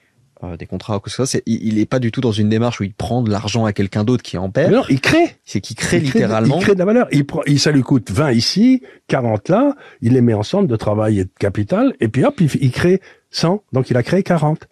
euh, 0.43 0.57
des 0.57 0.65
contrats 0.65 0.97
ou 0.97 0.99
quoi 0.99 1.05
que 1.05 1.11
ce 1.11 1.25
soit, 1.25 1.41
il, 1.45 1.75
n'est 1.75 1.85
pas 1.85 1.99
du 1.99 2.11
tout 2.11 2.21
dans 2.21 2.31
une 2.31 2.49
démarche 2.49 2.79
où 2.79 2.83
il 2.83 2.93
prend 2.93 3.21
de 3.21 3.31
l'argent 3.31 3.65
à 3.65 3.73
quelqu'un 3.73 4.03
d'autre 4.03 4.23
qui 4.23 4.37
en 4.37 4.49
perd. 4.49 4.71
Non, 4.71 4.83
il 4.89 5.01
crée. 5.01 5.37
C'est 5.45 5.61
qu'il 5.61 5.75
crée 5.75 5.99
littéralement. 5.99 6.57
il 6.59 6.63
crée 6.63 6.73
de 6.73 6.79
la 6.79 6.85
valeur. 6.85 7.07
Il, 7.11 7.25
prend, 7.25 7.41
il, 7.45 7.59
ça 7.59 7.71
lui 7.71 7.81
coûte 7.81 8.11
20 8.11 8.31
ici, 8.31 8.83
40 9.07 9.49
là. 9.49 9.75
Il 10.01 10.13
les 10.13 10.21
met 10.21 10.33
ensemble 10.33 10.67
de 10.67 10.75
travail 10.75 11.19
et 11.19 11.25
de 11.25 11.31
capital. 11.39 11.95
Et 11.99 12.07
puis 12.07 12.25
hop, 12.25 12.39
il, 12.41 12.49
il 12.61 12.71
crée 12.71 13.01
100. 13.31 13.63
Donc 13.73 13.89
il 13.89 13.97
a 13.97 14.03
créé 14.03 14.23
40. 14.23 14.67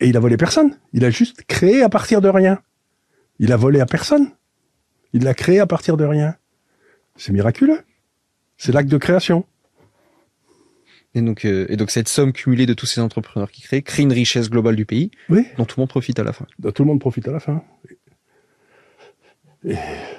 Et 0.00 0.08
il 0.08 0.16
a 0.16 0.20
volé 0.20 0.36
personne. 0.36 0.76
Il 0.92 1.04
a 1.04 1.10
juste 1.10 1.44
créé 1.44 1.82
à 1.82 1.88
partir 1.88 2.20
de 2.20 2.28
rien. 2.28 2.58
Il 3.38 3.52
a 3.52 3.56
volé 3.56 3.80
à 3.80 3.86
personne. 3.86 4.30
Il 5.12 5.24
l'a 5.24 5.34
créé 5.34 5.60
à 5.60 5.66
partir 5.66 5.96
de 5.96 6.04
rien. 6.04 6.34
C'est 7.16 7.32
miraculeux. 7.32 7.80
C'est 8.56 8.72
l'acte 8.72 8.88
de 8.88 8.98
création. 8.98 9.44
Et 11.14 11.20
donc, 11.20 11.44
euh, 11.44 11.66
et 11.68 11.76
donc 11.76 11.90
cette 11.90 12.08
somme 12.08 12.32
cumulée 12.32 12.66
de 12.66 12.74
tous 12.74 12.86
ces 12.86 13.00
entrepreneurs 13.00 13.50
qui 13.50 13.62
créent 13.62 13.82
crée 13.82 14.02
une 14.02 14.12
richesse 14.12 14.48
globale 14.48 14.76
du 14.76 14.86
pays, 14.86 15.10
oui. 15.28 15.46
dont 15.58 15.64
tout 15.64 15.78
le 15.78 15.82
monde 15.82 15.90
profite 15.90 16.18
à 16.18 16.24
la 16.24 16.32
fin. 16.32 16.46
Dont 16.58 16.72
tout 16.72 16.82
le 16.82 16.88
monde 16.88 17.00
profite 17.00 17.28
à 17.28 17.32
la 17.32 17.40
fin. 17.40 17.62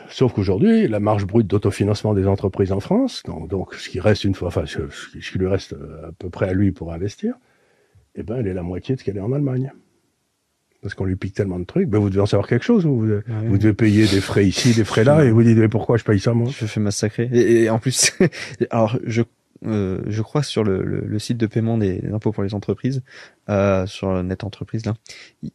sauf 0.10 0.34
qu'aujourd'hui, 0.34 0.88
la 0.88 1.00
marge 1.00 1.26
brute 1.26 1.48
d'autofinancement 1.48 2.14
des 2.14 2.28
entreprises 2.28 2.72
en 2.72 2.80
France, 2.80 3.24
donc, 3.26 3.74
ce 3.74 3.90
qui 3.90 4.00
reste 4.00 4.24
une 4.24 4.36
fois, 4.36 4.50
enfin 4.50 4.66
ce, 4.66 4.80
qui 5.18 5.38
lui 5.40 5.48
reste 5.48 5.74
euh, 5.74 6.10
à 6.10 6.12
peu 6.12 6.30
près 6.30 6.50
à 6.50 6.54
lui 6.54 6.72
pour 6.72 6.94
investir, 6.94 7.34
eh 8.16 8.22
ben 8.22 8.38
elle 8.38 8.48
est 8.48 8.54
la 8.54 8.64
moitié 8.64 8.94
de 8.94 9.00
ce 9.00 9.06
qu'elle 9.06 9.18
est 9.18 9.22
en 9.22 9.34
Allemagne 9.34 9.72
parce 10.84 10.96
qu'on 10.96 11.06
lui 11.06 11.16
pique 11.16 11.34
tellement 11.34 11.60
de 11.60 11.64
trucs. 11.64 11.88
Ben, 11.88 11.98
vous 11.98 12.10
devez 12.10 12.20
en 12.20 12.26
savoir 12.26 12.46
quelque 12.46 12.66
chose. 12.66 12.86
Vous, 12.86 13.00
vous 13.00 13.58
devez 13.58 13.74
payer 13.74 14.06
des 14.06 14.20
frais 14.20 14.46
ici, 14.46 14.74
des 14.74 14.84
frais 14.84 15.06
là, 15.06 15.24
et 15.24 15.32
vous 15.32 15.42
dites 15.42 15.58
mais 15.58 15.70
pourquoi 15.70 15.96
je 15.96 16.04
paye 16.04 16.20
ça 16.20 16.34
moi? 16.34 16.52
Je 16.52 16.66
fais 16.66 16.82
massacrer. 16.82 17.30
Et, 17.32 17.64
et 17.64 17.70
en 17.70 17.80
plus, 17.80 18.12
alors 18.70 19.00
je 19.06 19.24
je 19.66 20.22
crois 20.22 20.44
sur 20.44 20.64
le, 20.64 20.84
le, 20.84 21.20
site 21.20 21.38
de 21.38 21.48
paiement 21.48 21.78
des, 21.78 22.04
impôts 22.14 22.32
pour 22.32 22.44
les 22.44 22.54
entreprises, 22.54 23.04
euh, 23.50 23.86
sur 23.88 24.24
Net 24.24 24.44
Entreprise 24.44 24.86
là, 24.86 24.94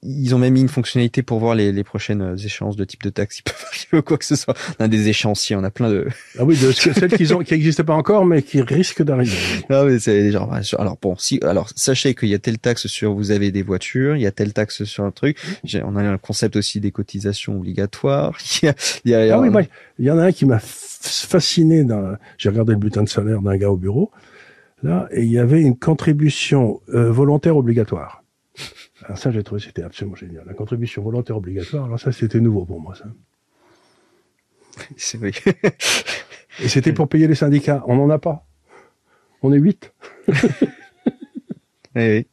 ils 0.03 0.35
ont 0.35 0.39
même 0.39 0.53
mis 0.53 0.61
une 0.61 0.69
fonctionnalité 0.69 1.23
pour 1.23 1.39
voir 1.39 1.55
les, 1.55 1.73
les 1.73 1.85
prochaines 1.85 2.37
échéances 2.43 2.77
de 2.77 2.85
type 2.85 3.03
de 3.03 3.11
taxes. 3.11 3.39
Ils 3.41 3.43
peuvent 3.43 3.65
arriver 3.67 3.99
ou 3.99 4.03
quoi 4.03 4.19
que 4.19 4.25
ce 4.25 4.37
soit. 4.37 4.55
On 4.79 4.85
a 4.85 4.89
des 4.89 5.09
échéanciers, 5.09 5.57
on 5.57 5.65
a 5.65 5.71
plein 5.71 5.91
de. 5.91 6.07
Ah 6.39 6.45
oui, 6.45 6.59
de 6.59 6.73
celles 6.73 7.13
qui 7.13 7.33
ont 7.33 7.39
qui 7.41 7.55
n'existaient 7.55 7.85
pas 7.85 7.95
encore, 7.95 8.27
mais 8.27 8.43
qui 8.43 8.61
risquent 8.61 9.03
d'arriver. 9.03 9.37
Ah 9.71 9.85
oui, 9.85 10.01
c'est 10.01 10.31
genre. 10.33 10.53
Alors 10.79 10.99
bon, 11.01 11.17
si 11.17 11.41
alors 11.43 11.69
sachez 11.77 12.15
qu'il 12.15 12.29
y 12.29 12.35
a 12.35 12.39
telle 12.39 12.59
taxe 12.59 12.87
sur 12.87 13.15
vous 13.15 13.31
avez 13.31 13.51
des 13.53 13.63
voitures, 13.63 14.17
il 14.17 14.23
y 14.23 14.27
a 14.27 14.31
telle 14.31 14.53
taxe 14.53 14.85
sur 14.85 15.05
un 15.05 15.11
truc. 15.11 15.39
On 15.85 15.97
a 15.97 16.03
un 16.03 16.19
concept 16.19 16.57
aussi 16.57 16.81
des 16.81 16.91
cotisations 16.91 17.57
obligatoires. 17.57 18.37
Il 18.63 18.67
y 18.67 18.69
a, 18.69 18.75
il 19.05 19.11
y 19.11 19.15
a, 19.15 19.37
ah 19.37 19.41
oui, 19.41 19.69
il 19.99 20.07
y 20.07 20.11
en 20.11 20.19
a 20.19 20.25
un 20.25 20.33
qui 20.33 20.45
m'a 20.45 20.59
fasciné. 20.61 21.85
Dans... 21.85 22.17
J'ai 22.39 22.49
regardé 22.49 22.73
le 22.73 22.79
bulletin 22.79 23.03
de 23.03 23.09
salaire 23.09 23.41
d'un 23.41 23.57
gars 23.57 23.71
au 23.71 23.77
bureau, 23.77 24.11
là, 24.83 25.09
et 25.11 25.23
il 25.23 25.31
y 25.31 25.39
avait 25.39 25.63
une 25.63 25.79
contribution 25.79 26.81
euh, 26.91 27.11
volontaire 27.11 27.57
obligatoire. 27.57 28.23
Alors 29.05 29.19
ça, 29.19 29.31
j'ai 29.31 29.43
trouvé 29.43 29.61
c'était 29.61 29.83
absolument 29.83 30.17
génial. 30.17 30.45
La 30.47 30.55
contribution 30.55 31.03
volontaire 31.03 31.37
obligatoire, 31.37 31.85
alors 31.85 32.01
ça, 32.01 32.13
c'était 32.13 32.41
nouveau 32.41 32.65
pour 32.65 32.81
moi, 32.81 32.95
ça. 32.95 33.05
C'est 34.97 35.19
vrai. 35.19 35.33
et 36.63 36.69
c'était 36.69 36.93
pour 36.93 37.09
payer 37.09 37.27
les 37.27 37.35
syndicats. 37.35 37.83
On 37.87 37.97
n'en 37.97 38.11
a 38.11 38.19
pas. 38.19 38.47
On 39.43 39.53
est 39.53 39.59
huit. 39.59 39.93
oui, 41.97 42.27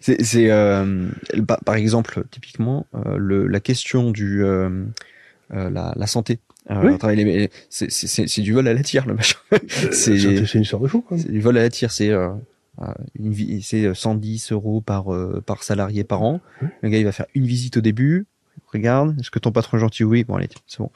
C'est, 0.00 0.50
euh, 0.50 1.08
par 1.64 1.74
exemple, 1.74 2.24
typiquement, 2.30 2.86
euh, 2.94 3.16
le, 3.16 3.46
la 3.46 3.60
question 3.60 4.10
du 4.10 4.44
la, 5.50 5.92
la 5.94 6.06
santé 6.06 6.40
euh, 6.70 6.96
oui. 6.98 7.48
C'est 7.68 8.40
du 8.40 8.52
vol 8.52 8.66
à 8.68 8.74
la 8.74 8.82
tire, 8.82 9.06
le 9.06 9.14
machin. 9.14 9.36
Euh, 9.52 9.58
c'est 9.92 10.14
une 10.14 10.62
histoire 10.62 10.80
de 10.80 10.88
fou. 10.88 11.04
C'est 11.10 11.30
du 11.30 11.40
vol 11.40 11.58
à 11.58 11.62
la 11.62 11.70
tire. 11.70 11.90
C'est 11.90 12.10
euh, 12.10 12.30
une 13.18 13.60
c'est 13.62 13.92
110 13.94 14.52
euros 14.52 14.80
par 14.80 15.06
par 15.46 15.62
salarié 15.62 16.04
par 16.04 16.22
an. 16.22 16.40
Le 16.82 16.88
gars, 16.88 16.98
il 16.98 17.04
va 17.04 17.12
faire 17.12 17.26
une 17.34 17.46
visite 17.46 17.76
au 17.76 17.80
début. 17.80 18.26
Regarde, 18.72 19.16
est-ce 19.20 19.30
que 19.30 19.38
ton 19.38 19.52
patron 19.52 19.76
est 19.76 19.80
gentil? 19.80 20.04
Oui, 20.04 20.24
bon 20.24 20.36
allez, 20.36 20.48
c'est 20.66 20.78
bon. 20.78 20.90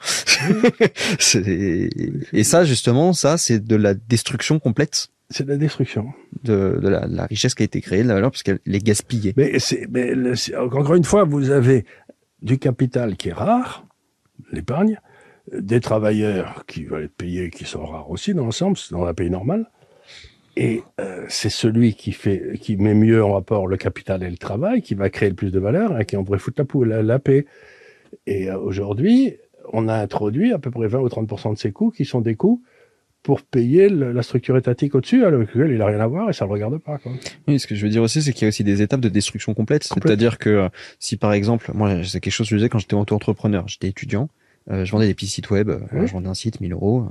et 2.33 2.43
ça, 2.43 2.65
justement, 2.65 3.13
ça, 3.13 3.37
c'est 3.37 3.63
de 3.63 3.75
la 3.75 3.93
destruction 3.93 4.59
complète 4.59 5.09
c'est 5.31 5.43
de 5.43 5.51
la 5.51 5.57
destruction 5.57 6.11
de, 6.43 6.79
de, 6.81 6.89
la, 6.89 7.05
la, 7.05 7.25
richesse 7.27 7.53
qui 7.53 7.61
a 7.61 7.65
été 7.65 7.81
créée, 7.81 8.01
de 8.01 8.07
la 8.07 8.15
valeur, 8.15 8.31
parce 8.31 8.41
qu'elle 8.41 8.59
est 8.65 8.83
gaspillée. 8.83 9.33
Mais, 9.37 9.59
c'est, 9.59 9.87
mais 9.87 10.13
encore 10.57 10.95
une 10.95 11.03
fois, 11.03 11.23
vous 11.23 11.51
avez 11.51 11.85
du 12.41 12.57
capital 12.57 13.15
qui 13.15 13.29
est 13.29 13.33
rare, 13.33 13.85
l'épargne, 14.51 14.99
des 15.53 15.79
travailleurs 15.79 16.65
qui 16.67 16.83
veulent 16.83 17.05
être 17.05 17.15
payés, 17.15 17.49
qui 17.49 17.65
sont 17.65 17.85
rares 17.85 18.09
aussi 18.09 18.33
dans 18.33 18.45
l'ensemble, 18.45 18.77
dans 18.91 19.05
un 19.05 19.13
pays 19.13 19.29
normal. 19.29 19.69
Et 20.55 20.83
euh, 20.99 21.25
c'est 21.29 21.49
celui 21.49 21.93
qui 21.93 22.11
fait, 22.11 22.59
qui 22.59 22.75
met 22.75 22.93
mieux 22.93 23.23
en 23.23 23.33
rapport 23.33 23.67
le 23.67 23.77
capital 23.77 24.23
et 24.23 24.29
le 24.29 24.37
travail, 24.37 24.81
qui 24.81 24.93
va 24.93 25.09
créer 25.09 25.29
le 25.29 25.35
plus 25.35 25.51
de 25.51 25.59
valeur, 25.59 25.99
et 25.99 26.05
qui 26.05 26.17
en 26.17 26.23
pourrait 26.23 26.39
foutre 26.39 26.59
la, 26.59 26.65
poule, 26.65 26.89
la, 26.89 27.19
paix. 27.19 27.45
Et 28.27 28.49
euh, 28.49 28.57
aujourd'hui, 28.59 29.37
on 29.71 29.87
a 29.87 29.95
introduit 29.95 30.51
à 30.51 30.59
peu 30.59 30.71
près 30.71 30.87
20 30.87 30.99
ou 30.99 31.09
30 31.09 31.53
de 31.53 31.57
ces 31.57 31.71
coûts 31.71 31.91
qui 31.91 32.05
sont 32.05 32.21
des 32.21 32.35
coûts 32.35 32.61
pour 33.23 33.41
payer 33.41 33.89
la 33.89 34.23
structure 34.23 34.57
étatique 34.57 34.95
au-dessus, 34.95 35.25
avec 35.25 35.53
lequel 35.53 35.71
il 35.71 35.77
n'a 35.77 35.85
rien 35.85 35.99
à 35.99 36.07
voir 36.07 36.29
et 36.29 36.33
ça 36.33 36.45
le 36.45 36.51
regarde 36.51 36.77
pas. 36.77 36.97
Quoi. 36.97 37.11
Oui, 37.47 37.59
ce 37.59 37.67
que 37.67 37.75
je 37.75 37.83
veux 37.85 37.91
dire 37.91 38.01
aussi, 38.01 38.21
c'est 38.21 38.31
qu'il 38.31 38.43
y 38.43 38.45
a 38.45 38.49
aussi 38.49 38.63
des 38.63 38.81
étapes 38.81 39.01
de 39.01 39.09
destruction 39.09 39.53
complète. 39.53 39.83
C'est-à-dire 39.83 40.37
que 40.37 40.49
euh, 40.49 40.69
si 40.99 41.17
par 41.17 41.33
exemple, 41.33 41.71
moi, 41.73 42.03
c'est 42.03 42.21
quelque 42.21 42.33
chose 42.33 42.47
que 42.47 42.51
je 42.51 42.57
disais 42.57 42.69
quand 42.69 42.79
j'étais 42.79 42.95
auto-entrepreneur, 42.95 43.67
j'étais 43.67 43.89
étudiant, 43.89 44.29
euh, 44.71 44.85
je 44.85 44.91
vendais 44.91 45.07
des 45.07 45.13
petits 45.13 45.27
sites 45.27 45.49
web, 45.49 45.69
euh, 45.69 45.79
je 46.05 46.11
vendais 46.11 46.27
un 46.27 46.33
site 46.33 46.61
1000 46.61 46.73
euros. 46.73 47.07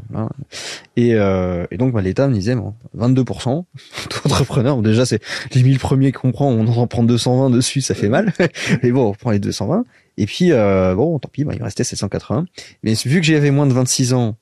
Et, 0.96 1.14
euh, 1.14 1.66
et 1.70 1.76
donc 1.76 1.92
bah, 1.92 2.00
l'État 2.00 2.28
me 2.28 2.34
disait 2.34 2.54
bon, 2.54 2.74
22%. 2.96 3.64
entrepreneur, 4.24 4.80
déjà 4.80 5.04
c'est 5.04 5.20
les 5.54 5.62
1000 5.62 5.78
premiers 5.78 6.12
qu'on 6.12 6.30
prend, 6.30 6.48
on 6.48 6.66
en 6.66 6.86
prend 6.86 7.02
220 7.02 7.50
dessus, 7.50 7.80
ça 7.80 7.94
fait 7.94 8.08
mal. 8.08 8.32
Mais 8.82 8.92
bon, 8.92 9.08
on 9.08 9.14
prend 9.14 9.30
les 9.30 9.38
220. 9.38 9.84
Et 10.18 10.26
puis 10.26 10.50
bon, 10.50 11.18
tant 11.18 11.28
pis, 11.30 11.44
bah, 11.44 11.52
il 11.54 11.62
restait 11.62 11.84
780. 11.84 12.46
Mais 12.82 12.94
vu 12.94 13.20
que 13.20 13.26
j'avais 13.26 13.50
moins 13.50 13.66
de 13.66 13.72
26 13.72 14.14
ans, 14.14 14.36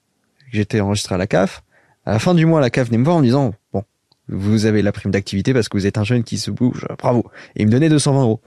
que 0.50 0.56
j'étais 0.56 0.80
enregistré 0.80 1.14
à 1.14 1.18
la 1.18 1.26
CAF, 1.26 1.62
à 2.04 2.12
la 2.12 2.18
fin 2.18 2.34
du 2.34 2.46
mois, 2.46 2.60
la 2.60 2.70
CAF 2.70 2.88
venait 2.88 2.98
me 2.98 3.04
voir 3.04 3.16
en 3.16 3.20
me 3.20 3.24
disant 3.24 3.54
bon, 3.72 3.82
vous 4.28 4.66
avez 4.66 4.82
la 4.82 4.92
prime 4.92 5.10
d'activité 5.10 5.54
parce 5.54 5.68
que 5.68 5.76
vous 5.76 5.86
êtes 5.86 5.98
un 5.98 6.04
jeune 6.04 6.22
qui 6.22 6.38
se 6.38 6.50
bouge, 6.50 6.86
bravo. 6.98 7.24
Et 7.54 7.62
il 7.62 7.66
me 7.66 7.72
donnait 7.72 7.88
220 7.88 8.22
euros. 8.22 8.40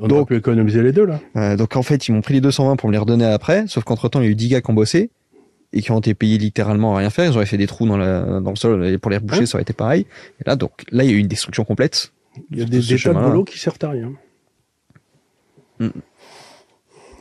On 0.00 0.08
donc, 0.08 0.32
économiser 0.32 0.82
les 0.82 0.92
deux, 0.92 1.04
là. 1.04 1.20
Euh, 1.36 1.56
donc, 1.56 1.76
en 1.76 1.82
fait, 1.82 2.08
ils 2.08 2.12
m'ont 2.12 2.22
pris 2.22 2.34
les 2.34 2.40
220 2.40 2.76
pour 2.76 2.88
me 2.88 2.92
les 2.92 2.98
redonner 2.98 3.26
après, 3.26 3.66
sauf 3.66 3.84
qu'entre 3.84 4.08
temps, 4.08 4.20
il 4.20 4.24
y 4.24 4.28
a 4.28 4.30
eu 4.30 4.34
10 4.34 4.48
gars 4.48 4.60
qui 4.62 4.70
ont 4.70 4.74
bossé 4.74 5.10
et 5.72 5.82
qui 5.82 5.92
ont 5.92 5.98
été 5.98 6.14
payés 6.14 6.38
littéralement 6.38 6.96
à 6.96 7.00
rien 7.00 7.10
faire. 7.10 7.30
Ils 7.30 7.36
auraient 7.36 7.46
fait 7.46 7.58
des 7.58 7.66
trous 7.66 7.86
dans, 7.86 7.98
la, 7.98 8.40
dans 8.40 8.50
le 8.50 8.56
sol 8.56 8.86
et 8.86 8.96
pour 8.96 9.10
les 9.10 9.18
reboucher, 9.18 9.44
ça 9.44 9.56
aurait 9.56 9.62
été 9.62 9.74
pareil. 9.74 10.06
Et 10.40 10.44
là, 10.46 10.56
donc, 10.56 10.72
là, 10.90 11.04
il 11.04 11.10
y 11.10 11.12
a 11.12 11.16
eu 11.16 11.20
une 11.20 11.28
destruction 11.28 11.64
complète. 11.64 12.12
Il 12.50 12.58
y 12.58 12.62
a 12.62 12.64
des, 12.64 12.80
des 12.80 12.96
tas 12.96 13.12
de 13.12 13.18
boulot 13.18 13.44
qui 13.44 13.58
servent 13.58 13.78
à 13.82 13.90
rien. 13.90 14.12
Mm. 15.80 15.88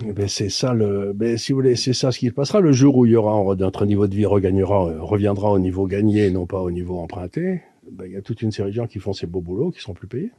Eh 0.08 0.14
ben, 0.14 0.30
c'est 0.30 0.50
ça 0.50 0.74
le, 0.74 1.12
ben, 1.14 1.38
si 1.38 1.52
vous 1.52 1.58
voulez, 1.58 1.76
c'est 1.76 1.92
ça 1.92 2.14
ce 2.14 2.20
qui 2.20 2.32
passera 2.32 2.62
le 2.62 2.72
jour 2.72 2.96
où 2.96 3.06
il 3.06 3.12
y 3.12 3.16
aura 3.18 3.56
notre 3.56 3.86
niveau 3.86 4.08
de 4.08 4.16
vie 4.16 4.26
regagnera, 4.26 4.94
reviendra 5.00 5.52
au 5.52 5.60
niveau 5.60 5.88
gagné, 5.88 6.32
non 6.32 6.46
pas 6.46 6.62
au 6.62 6.72
niveau 6.72 7.00
emprunté. 7.00 7.62
Ben, 7.92 8.06
il 8.06 8.14
y 8.14 8.16
a 8.16 8.22
toute 8.22 8.42
une 8.42 8.54
série 8.54 8.70
de 8.70 8.76
gens 8.76 8.88
qui 8.88 9.00
font 9.00 9.12
ces 9.12 9.28
beaux 9.28 9.42
boulots 9.42 9.72
qui 9.72 9.82
sont 9.82 9.94
plus 9.94 10.08
payés. 10.08 10.32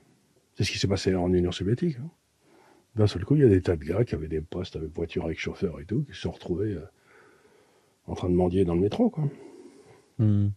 C'est 0.56 0.64
ce 0.64 0.70
qui 0.70 0.78
s'est 0.78 0.88
passé 0.88 1.14
en 1.14 1.30
Union 1.32 1.52
soviétique. 1.52 1.98
Hein 2.00 2.08
d'un 3.00 3.06
seul 3.06 3.24
coup, 3.24 3.34
il 3.34 3.40
y 3.40 3.44
a 3.46 3.48
des 3.48 3.62
tas 3.62 3.76
de 3.76 3.84
gars 3.84 4.04
qui 4.04 4.14
avaient 4.14 4.28
des 4.28 4.42
postes 4.42 4.76
avec 4.76 4.94
voiture 4.94 5.24
avec 5.24 5.38
chauffeur 5.38 5.80
et 5.80 5.86
tout, 5.86 6.04
qui 6.04 6.12
se 6.12 6.20
sont 6.20 6.32
retrouvés 6.32 6.74
euh, 6.74 6.84
en 8.06 8.14
train 8.14 8.28
de 8.28 8.34
mendier 8.34 8.66
dans 8.66 8.74
le 8.74 8.82
métro, 8.82 9.08
quoi. 9.08 9.24
Hmm. 10.18 10.48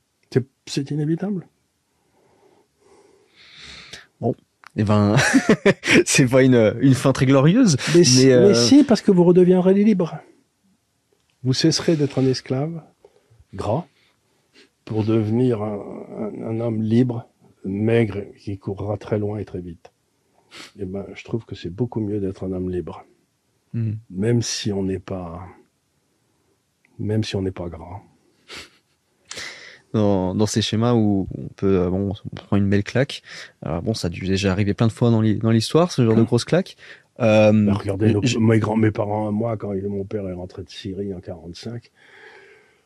C'est 0.66 0.92
inévitable. 0.92 1.48
Bon. 4.20 4.36
Eh 4.76 4.84
ben, 4.84 5.16
c'est 6.06 6.26
pas 6.26 6.44
une, 6.44 6.76
une 6.82 6.96
fin 6.96 7.14
très 7.14 7.26
glorieuse. 7.26 7.78
Mais, 7.96 8.34
euh, 8.34 8.54
si, 8.54 8.84
parce 8.84 9.02
que 9.02 9.12
vous 9.12 9.24
redeviendrez 9.24 9.74
libre. 9.74 10.18
Vous 11.44 11.54
cesserez 11.54 11.96
d'être 11.96 12.20
un 12.20 12.26
esclave, 12.26 12.82
gras, 13.54 13.86
pour 14.84 15.06
devenir 15.06 15.62
un 15.62 16.60
homme 16.60 16.82
libre, 16.82 17.30
maigre, 17.64 18.24
qui 18.38 18.58
courra 18.58 18.98
très 18.98 19.18
loin 19.18 19.38
et 19.38 19.46
très 19.46 19.62
vite 19.62 19.93
eh 20.80 20.86
ben, 20.86 21.06
je 21.14 21.24
trouve 21.24 21.46
que 21.46 21.56
c'est 21.56 21.70
beaucoup 21.70 22.00
mieux 22.00 22.20
d'être 22.20 22.46
un 22.46 22.52
homme 22.52 22.70
libre. 22.70 23.06
Hmm. 23.74 23.94
Même 24.10 24.42
si 24.42 24.72
on 24.72 24.84
n'est 24.84 25.00
pas, 25.00 25.48
même 27.00 27.24
si 27.24 27.36
on 27.36 27.42
n'est 27.42 27.52
pas 27.52 27.70
grand. 27.70 28.02
Dans, 29.94 30.34
dans, 30.34 30.48
ces 30.48 30.64
schémas 30.64 30.94
où 30.94 31.28
on 31.38 31.48
peut, 31.50 31.82
euh, 31.82 31.90
bon, 31.92 32.14
on 32.26 32.36
prend 32.36 32.58
une 32.58 32.68
belle 32.68 32.84
claque. 32.84 33.22
Alors 33.62 33.84
bon, 33.84 33.94
ça 33.94 34.08
a 34.08 34.10
dû 34.10 34.26
déjà 34.26 34.52
arriver 34.52 34.74
plein 34.74 34.88
de 34.88 34.92
fois 34.92 35.12
dans 35.12 35.22
l'histoire, 35.22 35.92
ce 35.92 36.04
genre 36.04 36.16
de 36.16 36.24
grosse 36.24 36.46
claque. 36.46 36.78
Euh, 37.20 37.72
regardez, 37.72 38.16
mes 38.40 38.58
grands, 38.58 38.76
mes 38.76 38.90
parents, 38.90 39.32
moi, 39.32 39.56
quand 39.56 39.74
mon 39.88 40.04
père 40.04 40.28
est 40.28 40.34
rentré 40.34 40.64
de 40.64 40.70
Syrie 40.70 41.14
en 41.14 41.20
45, 41.20 41.92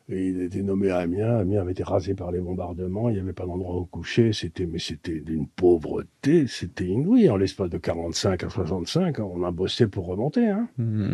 et 0.09 0.27
il 0.27 0.41
était 0.41 0.61
nommé 0.61 0.89
à 0.89 0.99
Amiens. 0.99 1.37
Amiens 1.37 1.61
avait 1.61 1.73
été 1.73 1.83
rasé 1.83 2.13
par 2.13 2.31
les 2.31 2.39
bombardements. 2.39 3.09
Il 3.09 3.15
n'y 3.15 3.19
avait 3.19 3.33
pas 3.33 3.45
d'endroit 3.45 3.75
où 3.75 3.85
coucher. 3.85 4.31
C'était, 4.31 4.65
mais 4.65 4.79
c'était 4.79 5.19
d'une 5.19 5.47
pauvreté. 5.47 6.47
C'était 6.47 6.85
inouï. 6.85 7.29
En 7.29 7.35
l'espace 7.35 7.69
de 7.69 7.77
45 7.77 8.43
à 8.43 8.49
65, 8.49 9.19
on 9.19 9.43
a 9.43 9.51
bossé 9.51 9.87
pour 9.87 10.05
remonter. 10.05 10.47
Hein. 10.47 10.69
Mmh. 10.77 11.13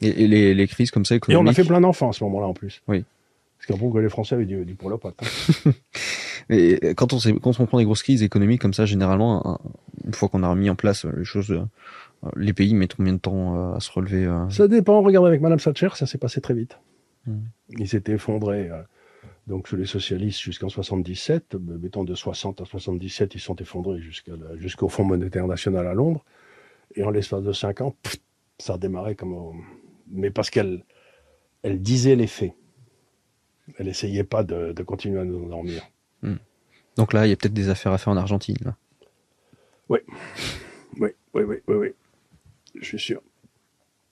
Et, 0.00 0.28
les, 0.28 0.54
les, 0.54 0.66
crises 0.68 0.92
comme 0.92 1.04
ça 1.04 1.16
économiques. 1.16 1.42
Et 1.42 1.44
on 1.44 1.50
a 1.50 1.52
fait 1.52 1.64
plein 1.64 1.80
d'enfants 1.80 2.10
à 2.10 2.12
ce 2.12 2.22
moment-là 2.24 2.46
en 2.46 2.54
plus. 2.54 2.82
Oui. 2.86 3.04
Parce 3.58 3.66
qu'après 3.66 3.90
que 3.92 3.98
les 3.98 4.08
Français 4.08 4.36
avaient 4.36 4.46
du, 4.46 4.64
du 4.64 4.76
pour 4.76 4.90
la 4.90 4.98
patte. 4.98 5.16
Hein. 5.66 5.72
Et 6.50 6.94
quand 6.94 7.12
on, 7.12 7.18
quand 7.18 7.60
on 7.60 7.66
prend 7.66 7.78
des 7.78 7.84
grosses 7.84 8.02
crises 8.02 8.22
économiques 8.22 8.60
comme 8.60 8.72
ça, 8.72 8.86
généralement, 8.86 9.60
une 10.06 10.14
fois 10.14 10.28
qu'on 10.28 10.42
a 10.42 10.48
remis 10.48 10.70
en 10.70 10.76
place 10.76 11.04
les 11.04 11.24
choses, 11.24 11.50
euh, 11.50 12.28
les 12.36 12.52
pays 12.52 12.74
mettent 12.74 12.94
combien 12.94 13.12
de 13.12 13.18
temps 13.18 13.56
euh, 13.56 13.76
à 13.76 13.80
se 13.80 13.90
relever 13.90 14.24
euh 14.24 14.48
Ça 14.48 14.68
dépend. 14.68 15.02
Regardez 15.02 15.28
avec 15.28 15.40
Madame 15.40 15.58
Thatcher, 15.58 15.88
ça 15.94 16.06
s'est 16.06 16.16
passé 16.16 16.40
très 16.40 16.54
vite. 16.54 16.78
Mmh. 17.28 17.40
Il 17.78 17.88
s'était 17.88 18.12
effondré 18.12 18.70
euh, 18.70 18.82
Donc 19.46 19.68
sous 19.68 19.76
les 19.76 19.86
socialistes 19.86 20.40
jusqu'en 20.40 20.68
77, 20.68 21.54
mettons 21.54 22.04
de 22.04 22.14
60 22.14 22.60
à 22.60 22.64
77, 22.64 23.34
ils 23.34 23.40
sont 23.40 23.56
effondrés 23.56 24.00
jusqu'au 24.56 24.88
Fonds 24.88 25.04
monétaire 25.04 25.46
national 25.46 25.86
à 25.86 25.94
Londres. 25.94 26.24
Et 26.94 27.04
en 27.04 27.10
l'espace 27.10 27.42
de 27.42 27.52
5 27.52 27.82
ans, 27.82 27.96
ça 28.58 28.74
a 28.74 28.78
démarré 28.78 29.14
comme... 29.14 29.62
Mais 30.10 30.30
parce 30.30 30.48
qu'elle 30.48 30.82
elle 31.62 31.80
disait 31.80 32.16
les 32.16 32.26
faits. 32.26 32.54
Elle 33.78 33.86
n'essayait 33.86 34.24
pas 34.24 34.44
de, 34.44 34.72
continuer 34.82 35.20
à 35.20 35.24
nous 35.24 35.44
endormir. 35.44 35.82
Hmm. 36.22 36.36
Donc 36.96 37.12
là, 37.12 37.26
il 37.26 37.30
y 37.30 37.32
a 37.32 37.36
peut-être 37.36 37.52
des 37.52 37.68
affaires 37.68 37.92
à 37.92 37.98
faire 37.98 38.12
en 38.12 38.16
Argentine. 38.16 38.74
Oui. 39.88 39.98
Oui, 40.98 41.10
oui, 41.34 41.42
oui, 41.42 41.56
oui, 41.66 41.76
oui. 41.76 41.88
Je 42.80 42.84
suis 42.84 42.98
sûr. 42.98 43.20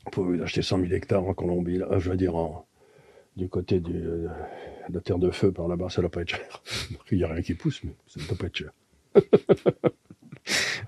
Vous 0.05 0.10
pouvez 0.10 0.43
acheter 0.43 0.62
100 0.62 0.80
000 0.80 0.93
hectares 0.93 1.24
en 1.24 1.34
Colombie, 1.34 1.78
là, 1.78 1.98
je 1.98 2.10
veux 2.10 2.16
dire, 2.16 2.34
du 3.37 3.49
côté 3.49 3.81
de 3.81 4.29
la 4.93 5.01
terre 5.01 5.19
de 5.19 5.31
feu 5.31 5.53
par 5.53 5.69
là-bas, 5.69 5.89
ça 5.91 6.01
ne 6.01 6.07
doit 6.07 6.11
pas 6.11 6.23
être 6.23 6.31
cher. 6.31 6.63
Il 7.11 7.19
n'y 7.19 7.25
a 7.25 7.29
rien 7.29 7.43
qui 7.43 7.55
pousse, 7.55 7.83
mais 7.85 7.93
ça 8.07 8.21
ne 8.21 8.27
doit 8.27 8.37
pas 8.37 8.47
être 8.47 8.57
cher. 8.57 8.71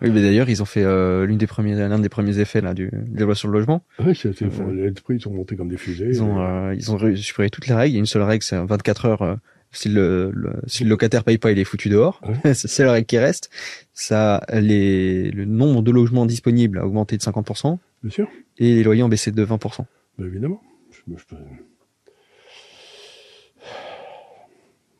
oui, 0.02 0.10
mais 0.10 0.22
d'ailleurs, 0.22 0.48
ils 0.48 0.62
ont 0.62 0.66
fait 0.66 0.84
euh, 0.84 1.26
l'une 1.26 1.38
des 1.38 1.46
premiers, 1.46 1.74
l'un 1.74 1.98
des 1.98 2.08
premiers 2.08 2.38
effets 2.38 2.60
là 2.60 2.74
du 2.74 2.90
des 2.92 3.24
lois 3.24 3.34
sur 3.34 3.48
le 3.48 3.54
logement. 3.58 3.82
Oui, 4.04 4.14
c'est, 4.14 4.42
euh, 4.42 4.72
les 4.72 4.92
prix 4.92 5.20
sont 5.20 5.32
montés 5.32 5.56
comme 5.56 5.68
des 5.68 5.76
fusées. 5.76 6.08
Ils 6.08 6.22
ont, 6.22 6.40
euh, 6.40 6.74
ils 6.74 6.92
ont 6.92 7.16
supéré 7.16 7.50
toutes 7.50 7.66
les 7.66 7.74
règles. 7.74 7.92
Il 7.92 7.94
y 7.94 7.98
a 7.98 8.00
une 8.00 8.06
seule 8.06 8.22
règle, 8.22 8.42
c'est 8.42 8.58
24 8.58 9.04
heures. 9.06 9.22
Euh, 9.22 9.34
si 9.70 9.90
le, 9.90 10.32
si 10.66 10.84
le 10.84 10.90
locataire 10.90 11.24
paye 11.24 11.36
pas, 11.36 11.52
il 11.52 11.58
est 11.58 11.64
foutu 11.64 11.90
dehors. 11.90 12.22
c'est 12.54 12.84
la 12.84 12.92
règle 12.92 13.06
qui 13.06 13.18
reste. 13.18 13.50
Ça, 13.92 14.42
les, 14.52 15.30
le 15.30 15.44
nombre 15.44 15.82
de 15.82 15.90
logements 15.90 16.24
disponibles 16.24 16.78
a 16.78 16.86
augmenté 16.86 17.16
de 17.16 17.22
50%. 17.22 17.78
Bien 18.02 18.10
sûr. 18.10 18.28
Et 18.56 18.76
les 18.76 18.82
loyers 18.82 19.02
ont 19.02 19.08
baissé 19.08 19.30
de 19.30 19.44
20%. 19.44 19.84
Ben 20.18 20.26
évidemment. 20.26 20.62
Je, 20.90 21.14
je, 21.16 21.36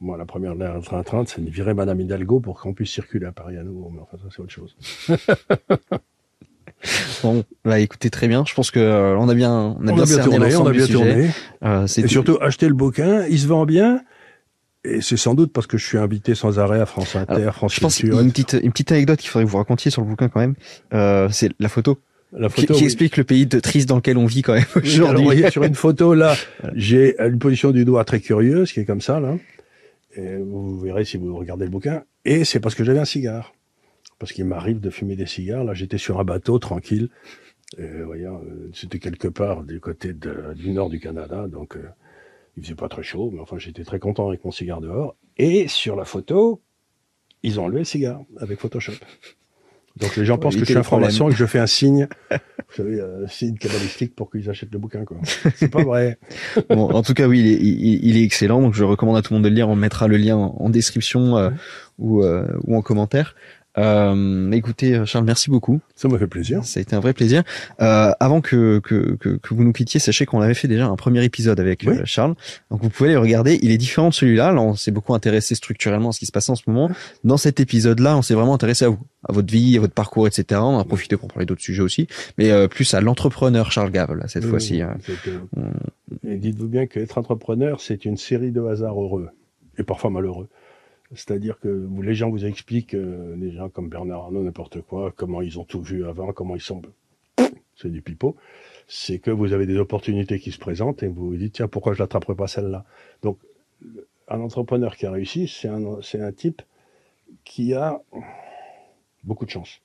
Moi, 0.01 0.17
la 0.17 0.27
première 0.27 0.55
lettre 0.55 0.81
train 0.83 1.03
30, 1.03 1.29
c'est 1.29 1.45
de 1.45 1.51
virer 1.51 1.75
Madame 1.75 2.01
Hidalgo 2.01 2.39
pour 2.39 2.61
qu'on 2.61 2.73
puisse 2.73 2.91
circuler 2.91 3.27
à 3.27 3.33
Paris 3.33 3.57
à 3.57 3.65
nouveau. 3.65 3.91
Mais 3.93 4.01
enfin, 4.01 4.17
ça, 4.17 4.29
c'est 4.35 4.41
autre 4.41 4.53
chose. 4.53 4.77
bon, 7.23 7.45
bah 7.65 7.81
écoutez 7.81 8.09
très 8.09 8.29
bien. 8.29 8.45
Je 8.47 8.55
pense 8.55 8.71
que 8.71 8.79
euh, 8.79 9.17
on 9.19 9.29
a 9.29 9.35
bien, 9.35 9.77
on 9.81 9.87
a 9.89 9.93
bien, 9.93 10.05
tourné, 10.23 10.55
on 10.55 10.67
a 10.67 10.73
bien 10.73 10.87
tourné. 10.87 11.31
Euh, 11.65 11.87
et 11.87 12.07
surtout, 12.07 12.39
acheter 12.41 12.69
le 12.69 12.75
bouquin, 12.75 13.27
il 13.27 13.41
se 13.41 13.49
vend 13.49 13.67
bien. 13.67 14.03
Et 14.85 15.01
c'est 15.01 15.17
sans 15.17 15.35
doute 15.35 15.53
parce 15.53 15.67
que 15.67 15.77
je 15.77 15.85
suis 15.85 15.99
invité 15.99 16.37
sans 16.37 16.61
arrêt 16.61 16.81
à 16.81 16.87
France 16.87 17.17
Inter, 17.17 17.51
France 17.53 17.75
Je 17.75 17.81
pense 17.81 18.01
une 18.01 18.31
petite, 18.31 18.57
une 18.63 18.71
petite 18.71 18.93
anecdote 18.93 19.19
qu'il 19.19 19.29
faudrait 19.29 19.45
que 19.45 19.51
vous 19.51 19.59
racontiez 19.59 19.91
sur 19.91 20.03
le 20.03 20.09
bouquin 20.09 20.29
quand 20.29 20.41
même. 20.41 20.55
Euh, 20.95 21.29
c'est 21.33 21.51
la 21.59 21.69
photo. 21.69 21.99
La 22.33 22.49
photo, 22.49 22.75
qui, 22.75 22.85
explique 22.85 23.17
le 23.17 23.25
pays 23.25 23.47
de 23.47 23.59
triste 23.59 23.89
dans 23.89 23.97
lequel 23.97 24.19
on 24.19 24.27
vit 24.27 24.43
quand 24.43 24.53
même 24.53 24.67
aujourd'hui. 24.77 25.51
sur 25.51 25.65
une 25.65 25.75
photo 25.75 26.15
là, 26.15 26.37
j'ai 26.75 27.17
une 27.19 27.39
position 27.39 27.71
du 27.71 27.87
doigt 27.87 28.05
très 28.05 28.21
curieuse 28.21 28.71
qui 28.71 28.81
est 28.81 28.85
comme 28.85 29.01
ça 29.01 29.19
là 29.19 29.35
vous 30.19 30.79
verrez 30.81 31.05
si 31.05 31.17
vous 31.17 31.37
regardez 31.37 31.65
le 31.65 31.71
bouquin. 31.71 32.05
Et 32.25 32.45
c'est 32.45 32.61
parce 32.61 32.75
que 32.75 32.85
j'avais 32.85 32.99
un 32.99 33.05
cigare. 33.05 33.53
Parce 34.19 34.33
qu'il 34.33 34.45
m'arrive 34.45 34.81
de 34.81 34.91
fumer 34.91 35.17
des 35.17 35.27
cigares. 35.27 35.65
Là, 35.65 35.75
j'étais 35.75 35.99
sur 35.99 36.19
un 36.19 36.25
bateau 36.25 36.59
tranquille. 36.59 37.09
Voyons, 37.77 38.43
euh, 38.45 38.71
c'était 38.73 38.99
quelque 38.99 39.29
part 39.29 39.63
du 39.63 39.79
côté 39.81 40.15
du 40.15 40.71
nord 40.71 40.89
du 40.89 41.01
Canada, 41.01 41.47
donc 41.49 41.77
euh, 41.77 41.87
il 42.57 42.63
faisait 42.63 42.75
pas 42.75 42.89
très 42.89 43.03
chaud, 43.03 43.31
mais 43.33 43.41
enfin 43.41 43.59
j'étais 43.59 43.85
très 43.85 43.99
content 43.99 44.29
avec 44.29 44.45
mon 44.45 44.51
cigare 44.51 44.81
dehors. 44.81 45.17
Et 45.37 45.69
sur 45.69 45.95
la 45.95 46.05
photo, 46.05 46.63
ils 47.43 47.61
ont 47.61 47.65
enlevé 47.65 47.81
le 47.81 47.85
cigare 47.85 48.23
avec 48.39 48.59
Photoshop. 48.59 48.95
Donc 49.99 50.17
les 50.17 50.25
gens 50.25 50.39
pensent 50.39 50.55
que 50.55 50.61
je 50.61 50.65
suis 50.67 50.77
information 50.77 51.29
et 51.29 51.33
que 51.33 51.39
je 51.39 51.47
fais 51.47 51.59
un 51.59 51.67
signe, 51.67 52.09
vous 52.31 52.75
savez, 52.77 53.01
un 53.01 53.27
signe 53.29 53.57
cabalistique 53.57 54.15
pour 54.15 54.31
qu'ils 54.31 54.49
achètent 54.49 54.73
le 54.73 54.79
bouquin. 54.79 55.05
quoi. 55.05 55.19
C'est 55.57 55.69
pas 55.69 55.83
vrai. 55.83 56.19
bon, 56.71 56.91
en 56.91 57.03
tout 57.03 57.15
cas, 57.15 57.27
oui, 57.27 57.41
il 57.41 57.47
est, 57.47 57.99
il, 58.03 58.17
est, 58.17 58.25
excellent. 58.25 58.61
Donc 58.63 58.75
je 58.75 58.85
recommande 58.85 59.17
à 59.17 59.23
tout 59.23 59.33
le 59.33 59.37
monde 59.37 59.45
de 59.45 59.49
le 59.49 59.55
lire. 59.55 59.69
On 59.69 59.77
mettra 59.77 60.09
le 60.09 60.17
lien 60.17 60.37
en, 60.37 60.71
description 60.71 61.37
euh, 61.37 61.51
ou, 61.99 62.23
euh, 62.23 62.47
ou 62.65 62.77
en 62.77 62.83
commentaire. 62.83 63.35
Euh, 63.79 64.51
écoutez, 64.51 65.05
Charles, 65.07 65.25
merci 65.25 65.51
beaucoup. 65.51 65.81
Ça 65.95 66.09
m'a 66.09 66.19
fait 66.19 66.27
plaisir. 66.27 66.65
Ça 66.65 66.81
a 66.81 66.83
été 66.83 66.97
un 66.97 67.01
vrai 67.01 67.13
plaisir. 67.13 67.45
Euh, 67.81 68.13
avant 68.19 68.41
que, 68.41 68.81
que, 68.81 69.17
que, 69.17 69.37
que, 69.37 69.55
vous 69.55 69.63
nous 69.63 69.73
quittiez, 69.73 70.01
sachez 70.01 70.27
qu'on 70.27 70.41
avait 70.41 70.55
fait 70.55 70.69
déjà 70.69 70.87
un 70.87 70.97
premier 70.97 71.25
épisode 71.25 71.61
avec 71.61 71.87
euh, 71.87 72.03
Charles. 72.05 72.35
Donc 72.71 72.83
vous 72.83 72.91
pouvez 72.91 73.11
les 73.11 73.17
regarder. 73.17 73.59
Il 73.63 73.71
est 73.71 73.79
différent 73.79 74.09
de 74.09 74.15
celui-là. 74.15 74.53
Là, 74.53 74.61
on 74.61 74.75
s'est 74.75 74.91
beaucoup 74.91 75.15
intéressé 75.15 75.55
structurellement 75.55 76.11
à 76.11 76.13
ce 76.13 76.19
qui 76.19 76.27
se 76.27 76.33
passe 76.33 76.49
en 76.49 76.57
ce 76.57 76.63
moment. 76.67 76.91
Dans 77.25 77.37
cet 77.37 77.61
épisode-là, 77.61 78.17
on 78.17 78.23
s'est 78.23 78.35
vraiment 78.35 78.55
intéressé 78.55 78.85
à 78.85 78.89
vous, 78.89 78.99
à 79.29 79.33
votre 79.33 79.53
vie, 79.53 79.77
à 79.77 79.81
votre 79.81 79.95
parcours, 79.95 80.27
etc. 80.27 80.61
On 80.63 80.79
a 80.79 80.85
profité 80.85 81.17
pour 81.17 81.29
parler 81.29 81.47
d'autres 81.47 81.63
sujets 81.63 81.83
aussi, 81.83 82.09
mais 82.37 82.51
euh, 82.51 82.67
plus 82.67 82.93
à 82.95 83.01
l'entrepreneur 83.01 83.71
Charles 83.71 83.93
Gave 83.93 84.09
cette 84.27 84.45
fois-ci. 84.45 84.83
Hein. 84.83 84.97
Et 86.27 86.37
dites-vous 86.37 86.69
bien 86.69 86.87
qu'être 86.87 87.19
entrepreneur, 87.19 87.81
c'est 87.81 88.05
une 88.05 88.17
série 88.17 88.51
de 88.51 88.63
hasards 88.63 89.01
heureux 89.01 89.29
et 89.79 89.83
parfois 89.83 90.11
malheureux. 90.11 90.49
C'est-à-dire 91.15 91.59
que 91.59 91.89
les 92.03 92.15
gens 92.15 92.31
vous 92.31 92.45
expliquent, 92.45 92.95
euh, 92.95 93.35
les 93.37 93.53
gens 93.53 93.69
comme 93.71 93.89
Bernard 93.89 94.25
Arnault, 94.25 94.43
n'importe 94.43 94.83
quoi, 94.83 95.13
comment 95.17 95.41
ils 95.41 95.59
ont 95.59 95.65
tout 95.65 95.81
vu 95.81 96.05
avant, 96.05 96.33
comment 96.33 96.55
ils 96.55 96.61
sont... 96.61 96.83
C'est 97.77 97.91
du 97.91 98.03
pipeau. 98.03 98.37
C'est 98.89 99.19
que 99.19 99.31
vous 99.31 99.53
avez 99.53 99.65
des 99.65 99.77
opportunités 99.79 100.39
qui 100.41 100.51
se 100.51 100.59
présentent 100.59 101.03
et 101.03 101.07
vous 101.07 101.31
vous 101.31 101.37
dites, 101.37 101.55
tiens, 101.55 101.69
pourquoi 101.69 101.95
je 101.95 102.01
l'attraperai 102.01 102.35
pas 102.35 102.49
celle-là? 102.49 102.85
Donc, 103.23 103.39
un 104.27 104.41
entrepreneur 104.41 104.97
qui 104.97 105.07
a 105.07 105.13
réussi, 105.13 105.47
c'est 105.49 105.69
un, 105.69 106.03
c'est 106.03 106.21
un 106.21 106.33
type 106.33 106.63
qui 107.45 107.75
a 107.75 108.03
beaucoup 109.25 109.45
de 109.45 109.51
chance. 109.51 109.81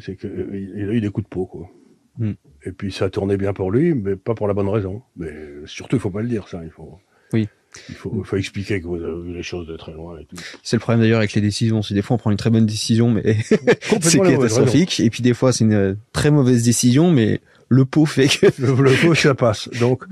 C'est 0.00 0.16
qu'il 0.16 0.30
a 0.30 0.92
eu 0.92 1.00
des 1.00 1.10
coups 1.10 1.24
de 1.24 1.28
peau, 1.28 1.46
quoi. 1.46 1.70
Hmm. 2.18 2.32
Et 2.64 2.72
puis 2.72 2.92
ça 2.92 3.06
a 3.06 3.10
tourné 3.10 3.36
bien 3.36 3.52
pour 3.52 3.70
lui, 3.70 3.94
mais 3.94 4.16
pas 4.16 4.34
pour 4.34 4.46
la 4.46 4.54
bonne 4.54 4.68
raison. 4.68 5.02
Mais 5.16 5.32
surtout, 5.66 5.96
il 5.96 6.00
faut 6.00 6.10
pas 6.10 6.22
le 6.22 6.28
dire, 6.28 6.46
ça. 6.48 6.62
Il 6.62 6.70
faut. 6.70 6.98
Oui. 7.32 7.48
Il 7.88 7.94
faut, 7.94 8.22
faut, 8.24 8.36
expliquer 8.36 8.80
que 8.80 8.86
vous 8.86 8.96
avez 8.96 9.22
vu 9.22 9.34
les 9.34 9.42
choses 9.42 9.66
de 9.66 9.76
très 9.76 9.92
loin 9.92 10.18
et 10.18 10.24
tout. 10.24 10.36
C'est 10.62 10.76
le 10.76 10.80
problème 10.80 11.00
d'ailleurs 11.00 11.18
avec 11.18 11.32
les 11.32 11.40
décisions. 11.40 11.82
C'est 11.82 11.94
des 11.94 12.02
fois 12.02 12.16
on 12.16 12.18
prend 12.18 12.30
une 12.30 12.36
très 12.36 12.50
bonne 12.50 12.66
décision, 12.66 13.10
mais 13.10 13.36
c'est 14.00 14.18
catastrophique. 14.18 15.00
Et 15.00 15.10
puis 15.10 15.22
des 15.22 15.34
fois 15.34 15.52
c'est 15.52 15.64
une 15.64 15.96
très 16.12 16.30
mauvaise 16.30 16.62
décision, 16.62 17.10
mais 17.10 17.40
le 17.68 17.84
pot 17.84 18.06
fait 18.06 18.28
que 18.28 18.46
le, 18.58 18.74
le 18.74 18.92
pot 19.02 19.14
ça 19.14 19.34
passe. 19.34 19.68
Donc 19.80 20.04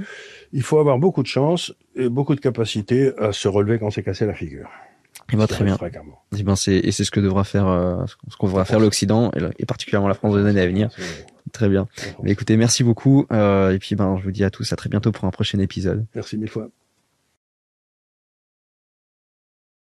il 0.53 0.63
faut 0.63 0.79
avoir 0.79 0.99
beaucoup 0.99 1.23
de 1.23 1.29
chance 1.29 1.73
et 1.97 2.09
beaucoup 2.09 2.35
de 2.35 2.41
capacité 2.41 3.13
à 3.19 3.33
se 3.33 3.49
relever 3.49 3.79
quand 3.79 3.91
c'est 3.91 4.03
cassé 4.03 4.27
la 4.27 4.35
figure. 4.35 4.69
Et 5.33 5.37
bah, 5.37 5.47
très 5.47 5.65
bien. 5.65 5.79
Et 6.37 6.43
ben 6.43 6.57
c'est 6.57 6.77
et 6.77 6.93
c'est 6.93 7.05
ce 7.05 7.11
que 7.11 7.21
devra 7.21 7.45
faire 7.45 7.69
euh, 7.69 8.05
ce 8.29 8.37
qu'on 8.37 8.49
devra 8.49 8.65
faire 8.65 8.81
l'Occident 8.81 9.31
et, 9.59 9.67
particulièrement 9.67 10.09
la 10.09 10.15
France 10.15 10.35
de 10.35 10.41
l'année 10.41 10.61
à 10.61 10.67
venir. 10.67 10.91
Très 11.53 11.69
bien. 11.69 11.89
Mais 12.23 12.31
écoutez, 12.31 12.57
merci 12.57 12.85
beaucoup 12.85 13.27
euh, 13.33 13.73
et 13.73 13.79
puis 13.79 13.95
ben 13.95 14.17
je 14.19 14.25
vous 14.25 14.33
dis 14.33 14.45
à 14.45 14.51
tous 14.51 14.73
à 14.73 14.77
très 14.77 14.89
bientôt 14.89 15.13
pour 15.13 15.25
un 15.25 15.31
prochain 15.31 15.59
épisode. 15.59 16.05
Merci 16.15 16.37
mille 16.37 16.49
fois. 16.49 16.69